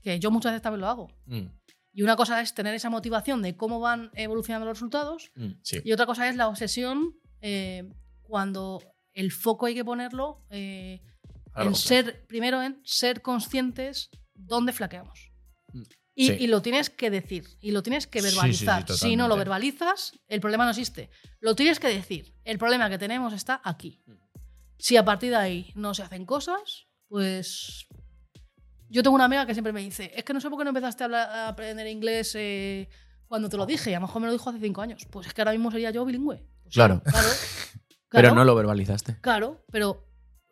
que 0.00 0.18
yo 0.18 0.30
muchas 0.32 0.52
veces 0.52 0.62
también 0.62 0.80
lo 0.80 0.88
hago. 0.88 1.08
Mm, 1.26 1.42
Y 1.92 2.02
una 2.02 2.16
cosa 2.16 2.40
es 2.40 2.54
tener 2.54 2.74
esa 2.74 2.90
motivación 2.90 3.42
de 3.42 3.56
cómo 3.56 3.80
van 3.80 4.10
evolucionando 4.14 4.66
los 4.66 4.78
resultados 4.78 5.30
mm. 5.36 5.50
Sí. 5.62 5.80
y 5.84 5.92
otra 5.92 6.06
cosa 6.06 6.28
es 6.28 6.36
la 6.36 6.48
obsesión 6.48 7.18
eh, 7.40 7.92
cuando 8.22 8.82
el 9.12 9.30
foco 9.30 9.66
hay 9.66 9.74
que 9.74 9.84
ponerlo 9.84 10.44
eh, 10.50 11.02
en 11.56 11.74
ser, 11.74 12.26
primero 12.26 12.62
en 12.62 12.80
ser 12.84 13.20
conscientes 13.20 14.10
dónde 14.34 14.72
flaqueamos. 14.72 15.32
Mm. 15.72 15.82
Y, 16.14 16.26
Sí. 16.26 16.36
y 16.40 16.46
lo 16.46 16.60
tienes 16.60 16.90
que 16.90 17.10
decir, 17.10 17.46
y 17.60 17.70
lo 17.70 17.82
tienes 17.82 18.06
que 18.06 18.20
sí, 18.20 18.26
verbalizar. 18.26 18.86
si 18.90 19.16
no 19.16 19.28
lo 19.28 19.36
verbalizas, 19.36 20.12
el 20.28 20.40
problema 20.40 20.64
no 20.64 20.70
existe. 20.70 21.08
Lo 21.40 21.54
tienes 21.56 21.80
que 21.80 21.88
decir. 21.88 22.34
El 22.44 22.58
problema 22.58 22.90
que 22.90 22.98
tenemos 22.98 23.32
está 23.32 23.62
aquí. 23.64 24.02
Mm. 24.06 24.12
Si 24.78 24.96
a 24.96 25.04
partir 25.04 25.30
de 25.30 25.36
ahí 25.36 25.72
no 25.74 25.94
se 25.94 26.02
hacen 26.02 26.26
cosas, 26.26 26.86
pues 27.08 27.86
Yo 28.92 29.02
tengo 29.02 29.14
una 29.14 29.24
amiga 29.24 29.46
que 29.46 29.54
siempre 29.54 29.72
me 29.72 29.80
dice, 29.80 30.12
es 30.14 30.22
que 30.24 30.34
no 30.34 30.40
sé 30.40 30.50
por 30.50 30.58
qué 30.58 30.64
no 30.64 30.70
empezaste 30.70 31.02
a, 31.02 31.06
hablar- 31.06 31.30
a 31.30 31.48
aprender 31.48 31.86
inglés 31.86 32.34
eh, 32.34 32.88
cuando 33.26 33.48
te 33.48 33.56
lo 33.56 33.64
dije, 33.64 33.90
y 33.90 33.94
a 33.94 34.00
lo 34.00 34.06
mejor 34.06 34.20
me 34.20 34.26
lo 34.26 34.32
dijo 34.34 34.50
hace 34.50 34.60
cinco 34.60 34.82
años. 34.82 35.06
Pues 35.10 35.26
es 35.26 35.34
que 35.34 35.40
ahora 35.40 35.52
mismo 35.52 35.70
sería 35.70 35.90
yo 35.90 36.04
bilingüe. 36.04 36.44
Pues 36.62 36.74
Claro. 36.74 37.02
claro. 37.02 37.28
Pero 38.10 38.34
no 38.34 38.44
lo 38.44 38.54
verbalizaste. 38.54 39.16
Claro, 39.22 39.64
pero 39.72 40.06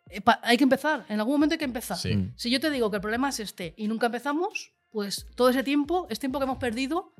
eh, 0.09 0.19
hay 0.41 0.57
que 0.57 0.63
empezar. 0.63 1.05
En 1.09 1.19
algún 1.19 1.35
momento 1.35 1.53
hay 1.53 1.59
que 1.59 1.65
empezar. 1.65 1.95
Sí. 1.95 2.15
Mm. 2.15 2.33
Si 2.35 2.49
yo 2.49 2.59
te 2.59 2.71
digo 2.71 2.89
que 2.89 2.95
el 2.95 3.01
problema 3.01 3.29
es 3.29 3.39
este 3.39 3.75
y 3.77 3.87
nunca 3.87 4.07
empezamos, 4.07 4.73
pues 4.89 5.27
todo 5.35 5.49
ese 5.49 5.61
tiempo 5.63 6.07
es 6.09 6.17
tiempo 6.17 6.39
que 6.39 6.45
hemos 6.45 6.57
perdido 6.57 7.13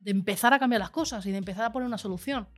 de 0.00 0.10
empezar 0.10 0.52
a 0.52 0.58
cambiar 0.58 0.80
las 0.80 0.90
cosas 0.90 1.24
y 1.26 1.30
de 1.30 1.38
empezar 1.38 1.66
a 1.66 1.72
poner 1.72 1.86
una 1.86 1.98
solución. 1.98 2.48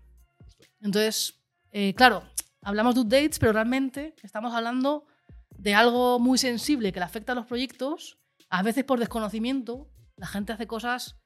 Entonces, 0.81 1.35
eh, 1.71 1.93
claro, 1.95 2.23
hablamos 2.63 2.95
de 2.95 3.03
updates, 3.03 3.39
pero 3.39 3.53
realmente 3.53 4.15
estamos 4.23 4.55
hablando 4.55 5.07
de 5.59 5.75
algo 5.75 6.19
muy 6.19 6.39
sensible 6.39 6.93
que 6.93 7.01
le 7.01 7.05
afecta 7.05 7.33
a 7.33 7.35
los 7.35 7.47
proyectos. 7.47 8.19
A 8.49 8.63
veces 8.63 8.85
por 8.85 8.99
desconocimiento, 8.99 9.91
la 10.17 10.27
gente 10.27 10.53
hace 10.53 10.67
cosas 10.67 11.17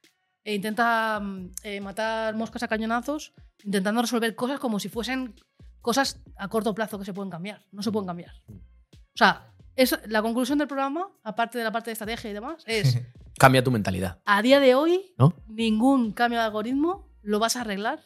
e 0.43 0.55
intenta 0.55 1.19
mm, 1.21 1.51
eh, 1.63 1.79
matar 1.79 2.35
moscas 2.35 2.63
a 2.63 2.67
cañonazos, 2.67 3.33
intentando 3.63 4.01
resolver 4.01 4.35
cosas 4.35 4.59
como 4.59 4.79
si 4.79 4.89
fuesen 4.89 5.35
cosas 5.79 6.21
a 6.35 6.49
corto 6.49 6.73
plazo 6.73 6.99
que 6.99 7.05
se 7.05 7.13
pueden 7.13 7.31
cambiar. 7.31 7.65
No 7.71 7.81
se 7.81 7.91
pueden 7.91 8.07
cambiar. 8.07 8.33
O 8.49 9.17
sea, 9.17 9.53
es, 9.75 9.97
la 10.07 10.21
conclusión 10.21 10.57
del 10.57 10.67
programa, 10.67 11.09
aparte 11.23 11.57
de 11.57 11.63
la 11.63 11.71
parte 11.71 11.89
de 11.89 11.93
estrategia 11.93 12.29
y 12.29 12.33
demás, 12.33 12.63
es 12.65 12.99
Cambia 13.39 13.63
tu 13.63 13.71
mentalidad, 13.71 14.21
a 14.25 14.41
día 14.43 14.59
de 14.59 14.75
hoy 14.75 15.13
¿no? 15.17 15.33
ningún 15.47 16.11
cambio 16.11 16.39
de 16.39 16.45
algoritmo 16.45 17.09
lo 17.23 17.39
vas 17.39 17.55
a 17.55 17.61
arreglar 17.61 17.99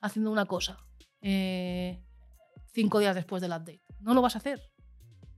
haciendo 0.00 0.32
una 0.32 0.46
cosa 0.46 0.84
eh, 1.22 2.02
cinco 2.72 2.98
días 2.98 3.14
después 3.14 3.40
del 3.40 3.52
update. 3.52 3.82
No 4.00 4.14
lo 4.14 4.20
vas 4.20 4.34
a 4.34 4.38
hacer. 4.38 4.60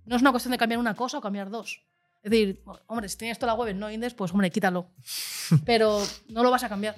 No 0.07 0.17
es 0.17 0.23
una 0.23 0.31
cuestión 0.31 0.53
de 0.53 0.59
cambiar 0.59 0.79
una 0.81 0.95
cosa 0.95 1.19
o 1.19 1.21
cambiar 1.21 1.51
dos. 1.51 1.83
Es 2.23 2.31
decir, 2.31 2.63
hombre, 2.87 3.09
si 3.09 3.17
tienes 3.19 3.39
toda 3.39 3.53
la 3.53 3.59
web 3.59 3.69
en 3.69 3.79
no 3.79 3.91
index, 3.91 4.15
pues 4.15 4.33
hombre, 4.33 4.51
quítalo. 4.51 4.91
Pero 5.65 6.03
no 6.29 6.43
lo 6.43 6.51
vas 6.51 6.65
a 6.65 6.69
cambiar. 6.69 6.97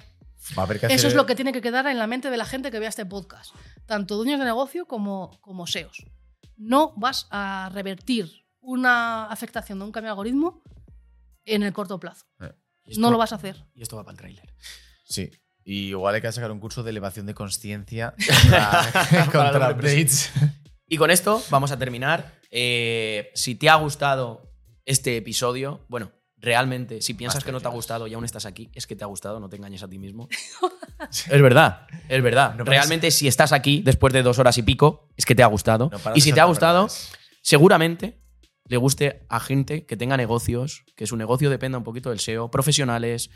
Va 0.57 0.63
a 0.63 0.65
haber 0.65 0.79
que 0.79 0.85
Eso 0.87 0.95
hacer- 0.95 1.07
es 1.09 1.15
lo 1.15 1.25
que 1.25 1.35
tiene 1.35 1.51
que 1.51 1.61
quedar 1.61 1.85
en 1.87 1.97
la 1.99 2.07
mente 2.07 2.29
de 2.29 2.37
la 2.37 2.45
gente 2.45 2.71
que 2.71 2.79
vea 2.79 2.89
este 2.89 3.05
podcast. 3.05 3.53
Tanto 3.85 4.15
dueños 4.15 4.39
de 4.39 4.45
negocio 4.45 4.85
como, 4.87 5.37
como 5.41 5.67
SEOs. 5.67 6.05
No 6.57 6.93
vas 6.95 7.27
a 7.29 7.69
revertir 7.73 8.45
una 8.61 9.25
afectación 9.25 9.79
de 9.79 9.85
un 9.85 9.91
cambio 9.91 10.07
de 10.09 10.11
algoritmo 10.11 10.63
en 11.45 11.63
el 11.63 11.73
corto 11.73 11.99
plazo. 11.99 12.25
Esto- 12.85 13.01
No 13.01 13.11
lo 13.11 13.17
vas 13.17 13.31
a 13.31 13.35
hacer. 13.35 13.65
Y 13.75 13.81
esto 13.81 13.95
va 13.97 14.03
para 14.03 14.13
el 14.13 14.17
tráiler. 14.17 14.53
Sí. 15.03 15.29
Y 15.63 15.89
igual 15.89 16.15
hay 16.15 16.21
que 16.21 16.31
sacar 16.31 16.51
un 16.51 16.59
curso 16.59 16.81
de 16.83 16.89
elevación 16.89 17.25
de 17.27 17.33
conciencia 17.35 18.15
contra, 18.17 19.25
contra 19.31 19.69
updates. 19.71 20.31
Y 20.89 20.97
con 20.97 21.11
esto 21.11 21.41
vamos 21.49 21.71
a 21.71 21.77
terminar. 21.77 22.39
Eh, 22.49 23.31
si 23.35 23.55
te 23.55 23.69
ha 23.69 23.75
gustado 23.75 24.51
este 24.85 25.17
episodio, 25.17 25.85
bueno, 25.87 26.11
realmente, 26.37 27.01
si 27.01 27.13
piensas 27.13 27.37
Más 27.37 27.43
que 27.43 27.51
no 27.51 27.61
te 27.61 27.67
ha 27.67 27.71
gustado 27.71 28.07
y 28.07 28.13
aún 28.15 28.25
estás 28.25 28.45
aquí, 28.45 28.71
es 28.73 28.87
que 28.87 28.95
te 28.95 29.03
ha 29.03 29.07
gustado, 29.07 29.39
no 29.39 29.49
te 29.49 29.57
engañes 29.57 29.83
a 29.83 29.87
ti 29.87 29.99
mismo. 29.99 30.27
es 31.11 31.41
verdad, 31.41 31.87
es 32.07 32.23
verdad. 32.23 32.55
No 32.55 32.63
realmente, 32.63 33.11
si 33.11 33.27
estás 33.27 33.51
aquí 33.51 33.81
después 33.83 34.13
de 34.13 34.23
dos 34.23 34.39
horas 34.39 34.57
y 34.57 34.63
pico, 34.63 35.09
es 35.15 35.25
que 35.25 35.35
te 35.35 35.43
ha 35.43 35.47
gustado. 35.47 35.91
No 35.91 35.99
y 36.15 36.21
si 36.21 36.33
te 36.33 36.39
ha 36.39 36.45
gustado, 36.45 36.83
verdades. 36.83 37.11
seguramente 37.43 38.19
le 38.65 38.77
guste 38.77 39.25
a 39.29 39.39
gente 39.39 39.85
que 39.85 39.97
tenga 39.97 40.17
negocios, 40.17 40.85
que 40.95 41.07
su 41.07 41.17
negocio 41.17 41.49
dependa 41.49 41.77
un 41.77 41.83
poquito 41.83 42.09
del 42.09 42.19
SEO, 42.19 42.51
profesionales. 42.51 43.29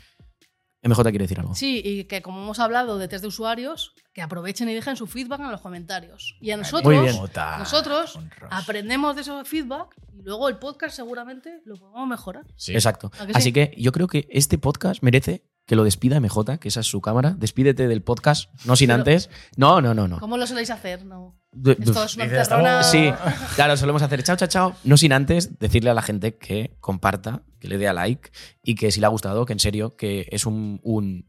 MJ 0.84 1.02
quiere 1.04 1.24
decir 1.24 1.40
algo. 1.40 1.54
Sí, 1.54 1.80
y 1.84 2.04
que 2.04 2.22
como 2.22 2.42
hemos 2.42 2.58
hablado 2.58 2.98
de 2.98 3.08
test 3.08 3.22
de 3.22 3.28
usuarios, 3.28 3.94
que 4.12 4.22
aprovechen 4.22 4.68
y 4.68 4.74
dejen 4.74 4.96
su 4.96 5.06
feedback 5.06 5.40
en 5.40 5.50
los 5.50 5.60
comentarios. 5.60 6.36
Y 6.40 6.50
a 6.50 6.56
nosotros, 6.56 6.84
Muy 6.84 7.02
bien. 7.02 7.16
Jota, 7.16 7.58
nosotros 7.58 8.18
aprendemos 8.50 9.16
de 9.16 9.22
ese 9.22 9.44
feedback 9.44 9.96
y 10.12 10.22
luego 10.22 10.48
el 10.48 10.58
podcast 10.58 10.94
seguramente 10.94 11.60
lo 11.64 11.76
podemos 11.76 12.06
mejorar. 12.06 12.44
Sí. 12.56 12.74
Exacto. 12.74 13.10
Así 13.34 13.52
que 13.52 13.74
yo 13.76 13.92
creo 13.92 14.06
que 14.06 14.28
este 14.30 14.58
podcast 14.58 15.02
merece 15.02 15.44
que 15.66 15.76
lo 15.76 15.84
despida 15.84 16.20
MJ, 16.20 16.58
que 16.58 16.68
esa 16.68 16.80
es 16.80 16.86
su 16.86 17.00
cámara. 17.00 17.34
Despídete 17.38 17.88
del 17.88 18.02
podcast, 18.02 18.50
no 18.66 18.76
sin 18.76 18.88
Pero- 18.88 18.98
antes. 18.98 19.30
No, 19.56 19.80
no, 19.80 19.94
no, 19.94 20.08
no. 20.08 20.20
¿Cómo 20.20 20.36
lo 20.36 20.46
soléis 20.46 20.70
hacer? 20.70 21.04
No. 21.04 21.38
Esto 21.54 22.04
es 22.04 22.16
una 22.16 22.82
Sí, 22.82 23.10
claro, 23.54 23.76
solemos 23.76 24.02
hacer 24.02 24.22
chao, 24.24 24.36
chao, 24.36 24.48
chao. 24.48 24.76
No 24.84 24.96
sin 24.96 25.12
antes 25.12 25.58
decirle 25.58 25.90
a 25.90 25.94
la 25.94 26.02
gente 26.02 26.36
que 26.36 26.76
comparta, 26.80 27.42
que 27.60 27.68
le 27.68 27.78
dé 27.78 27.88
a 27.88 27.92
like 27.92 28.30
y 28.62 28.74
que 28.74 28.90
si 28.90 29.00
le 29.00 29.06
ha 29.06 29.10
gustado, 29.10 29.46
que 29.46 29.52
en 29.52 29.60
serio, 29.60 29.96
que 29.96 30.26
es 30.30 30.46
un, 30.46 30.80
un, 30.82 31.26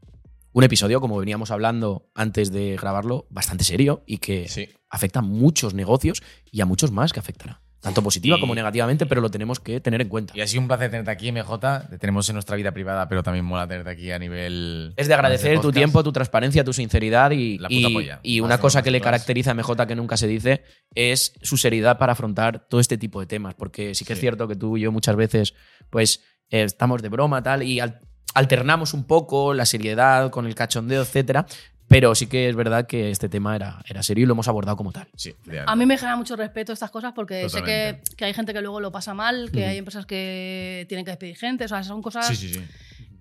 un 0.52 0.64
episodio, 0.64 1.00
como 1.00 1.16
veníamos 1.18 1.50
hablando 1.50 2.10
antes 2.14 2.50
de 2.50 2.76
grabarlo, 2.76 3.26
bastante 3.30 3.62
serio 3.64 4.02
y 4.06 4.18
que 4.18 4.48
Sí. 4.48 4.68
afecta 4.90 5.20
a 5.20 5.22
muchos 5.22 5.74
negocios 5.74 6.22
y 6.50 6.60
a 6.60 6.66
muchos 6.66 6.90
más 6.90 7.12
que 7.12 7.20
afectará. 7.20 7.62
Tanto 7.86 8.02
positiva 8.02 8.36
Y- 8.36 8.40
como 8.40 8.52
negativamente, 8.52 9.06
pero 9.06 9.20
lo 9.20 9.30
tenemos 9.30 9.60
que 9.60 9.80
tener 9.80 10.00
en 10.00 10.08
cuenta. 10.08 10.32
Y 10.36 10.40
ha 10.40 10.46
sido 10.48 10.60
un 10.62 10.66
placer 10.66 10.90
tenerte 10.90 11.12
aquí, 11.12 11.30
MJ. 11.30 11.86
Te 11.88 11.98
tenemos 11.98 12.28
en 12.28 12.32
nuestra 12.34 12.56
vida 12.56 12.72
privada, 12.72 13.08
pero 13.08 13.22
también 13.22 13.44
mola 13.44 13.68
tenerte 13.68 13.90
aquí 13.90 14.10
a 14.10 14.18
nivel. 14.18 14.92
Es 14.96 15.06
de 15.06 15.14
agradecer 15.14 15.60
tu 15.60 15.70
tiempo, 15.70 16.02
tu 16.02 16.10
transparencia, 16.10 16.64
tu 16.64 16.72
sinceridad 16.72 17.30
y, 17.30 17.58
La 17.58 17.68
puta 17.68 17.88
y- 17.88 17.94
polla. 17.94 18.18
y 18.24 18.40
Más 18.40 18.46
una 18.48 18.58
cosa 18.58 18.82
que 18.82 18.90
le 18.90 19.00
caracteriza 19.00 19.52
a 19.52 19.54
MJ 19.54 19.86
que 19.86 19.94
nunca 19.94 20.16
se 20.16 20.26
dice 20.26 20.64
es 20.96 21.34
su 21.42 21.56
seriedad 21.56 21.96
para 21.96 22.14
afrontar 22.14 22.66
todo 22.68 22.80
este 22.80 22.98
tipo 22.98 23.20
de 23.20 23.26
temas. 23.26 23.54
Porque 23.54 23.94
sí 23.94 24.04
que 24.04 24.14
es 24.14 24.18
cierto 24.18 24.48
que 24.48 24.56
tú 24.56 24.76
y 24.76 24.80
yo 24.80 24.90
muchas 24.90 25.14
veces 25.14 25.54
pues 25.88 26.24
eh, 26.50 26.64
estamos 26.64 27.02
de 27.02 27.08
broma 27.08 27.40
tal 27.44 27.62
y 27.62 27.78
al- 27.78 28.00
alternamos 28.34 28.94
un 28.94 29.04
poco 29.04 29.54
la 29.54 29.64
seriedad 29.64 30.30
con 30.30 30.46
el 30.46 30.56
cachondeo, 30.56 31.02
etcétera. 31.02 31.46
Pero 31.88 32.14
sí 32.14 32.26
que 32.26 32.48
es 32.48 32.56
verdad 32.56 32.86
que 32.86 33.10
este 33.10 33.28
tema 33.28 33.54
era, 33.54 33.80
era 33.88 34.02
serio 34.02 34.24
y 34.24 34.26
lo 34.26 34.32
hemos 34.32 34.48
abordado 34.48 34.76
como 34.76 34.90
tal. 34.92 35.06
Sí, 35.16 35.34
A 35.66 35.76
mí 35.76 35.86
me 35.86 35.96
genera 35.96 36.16
mucho 36.16 36.34
respeto 36.36 36.72
estas 36.72 36.90
cosas 36.90 37.12
porque 37.14 37.48
sé 37.48 37.62
que, 37.62 38.00
que 38.16 38.24
hay 38.24 38.34
gente 38.34 38.52
que 38.52 38.60
luego 38.60 38.80
lo 38.80 38.90
pasa 38.90 39.14
mal, 39.14 39.50
que 39.52 39.64
hay 39.66 39.78
empresas 39.78 40.04
que 40.06 40.84
tienen 40.88 41.04
que 41.04 41.12
despedir 41.12 41.36
gente. 41.36 41.64
O 41.64 41.68
sea, 41.68 41.82
son 41.84 42.02
cosas 42.02 42.26
Sí, 42.26 42.34
sí, 42.36 42.54
sí. 42.54 42.60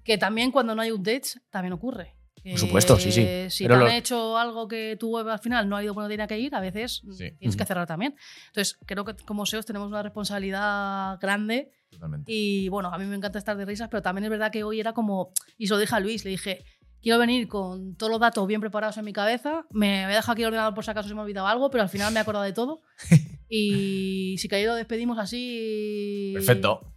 que 0.03 0.17
también 0.17 0.51
cuando 0.51 0.73
no 0.75 0.81
hay 0.81 0.91
updates 0.91 1.39
también 1.51 1.73
ocurre. 1.73 2.15
Por 2.43 2.59
supuesto, 2.59 2.99
sí, 2.99 3.11
sí. 3.11 3.25
Si 3.49 3.63
Pero 3.63 3.75
te 3.75 3.79
lo- 3.85 3.89
han 3.89 3.95
hecho 3.95 4.37
algo 4.37 4.67
que 4.67 4.97
tu 4.99 5.09
web 5.09 5.27
al 5.29 5.39
final 5.39 5.67
no 5.67 5.75
ha 5.77 5.83
ido 5.83 5.95
por 5.95 6.03
donde 6.03 6.13
tenía 6.13 6.27
que 6.27 6.37
ir, 6.37 6.53
a 6.53 6.59
veces 6.59 7.01
Sí. 7.11 7.31
tienes 7.39 7.55
que 7.55 7.65
cerrar 7.65 7.87
también. 7.87 8.15
Entonces, 8.47 8.77
creo 8.85 9.03
que 9.03 9.15
como 9.25 9.47
SEOs 9.47 9.65
tenemos 9.65 9.87
una 9.87 10.03
responsabilidad 10.03 11.17
grande 11.19 11.71
Totalmente. 11.89 12.31
y 12.31 12.69
bueno, 12.69 12.93
a 12.93 12.97
mí 12.99 13.05
me 13.05 13.15
encanta 13.15 13.39
estar 13.39 13.57
de 13.57 13.65
risas, 13.65 13.89
pero 13.89 14.03
también 14.03 14.25
es 14.25 14.29
verdad 14.29 14.51
que 14.51 14.63
hoy 14.63 14.79
era 14.79 14.93
como, 14.93 15.31
y 15.57 15.65
se 15.65 15.73
lo 15.73 15.79
dije 15.79 15.95
a 15.95 15.99
Luis, 15.99 16.23
le 16.23 16.31
dije, 16.31 16.63
quiero 17.06 17.19
venir 17.19 17.48
con 17.48 17.95
todos 17.98 18.10
los 18.11 18.19
datos 18.19 18.48
bien 18.48 18.60
preparados 18.61 18.98
en 18.98 19.06
mi 19.06 19.14
cabeza, 19.14 19.64
me 19.69 20.06
voy 20.06 20.14
a 20.14 20.15
dejar 20.18 20.34
aquí 20.34 20.41
el 20.41 20.48
ordenador 20.48 20.73
por 20.73 20.84
si 20.84 20.90
acaso 20.90 21.07
se 21.07 21.14
me 21.14 21.19
ha 21.19 21.23
olvidado 21.23 21.45
algo, 21.45 21.69
pero 21.69 21.84
al 21.84 21.90
final 21.90 22.11
me 22.11 22.18
he 22.19 22.22
acordado 22.22 22.44
de 22.45 22.52
todo. 22.53 22.82
y 23.48 24.36
si 24.40 24.48
queréis 24.48 24.68
lo 24.68 24.73
despedimos 24.76 25.19
así. 25.19 26.32
Perfecto. 26.34 26.94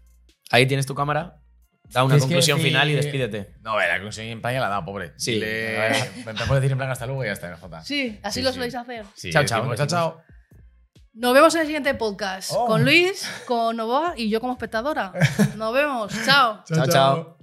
Ahí 0.51 0.65
tienes 0.67 0.87
tu 0.87 0.95
cámara, 0.95 1.43
da 1.91 2.05
una 2.05 2.19
conclusión 2.19 2.57
decir- 2.59 2.71
final 2.73 2.89
y 2.89 2.95
despídete. 2.95 3.55
No, 3.61 3.73
a 3.73 3.77
ver, 3.77 3.89
la 3.89 3.95
conclusión 3.97 4.27
en 4.29 4.41
plan 4.41 4.55
ya 4.55 4.61
la 4.61 4.67
ha 4.67 4.71
dado, 4.71 4.85
pobre. 4.87 5.13
Sí. 5.19 5.39
Me 5.39 6.33
puedes 6.47 6.63
decir 6.63 6.73
en 6.73 6.79
plan 6.79 6.91
hasta 6.91 7.05
luego 7.07 7.23
y 7.23 7.27
ya 7.27 7.33
está, 7.33 7.55
MJ. 7.55 7.83
Sí, 7.85 8.19
así 8.23 8.41
Sí, 8.41 8.45
lo 8.45 8.51
sí. 8.51 8.55
soléis 8.55 8.75
hacer. 8.75 9.05
Sí, 9.15 9.31
Chao, 9.31 9.45
chao, 9.45 9.59
decimos 9.69 9.77
Chao, 9.77 9.87
chao. 9.87 10.23
Nos 11.13 11.35
vemos 11.35 11.55
en 11.55 11.61
el 11.63 11.67
siguiente 11.67 11.95
podcast 11.95 12.53
Oh. 12.55 12.65
con 12.67 12.83
Luis, 12.85 13.29
con 13.47 13.77
Novoa 13.77 14.15
y 14.17 14.31
yo 14.31 14.41
como 14.41 14.55
espectadora. 14.55 15.13
Nos 15.57 15.75
vemos. 15.75 16.13
Chao. 16.25 16.63
Chao, 16.65 16.87
chao. 16.87 17.38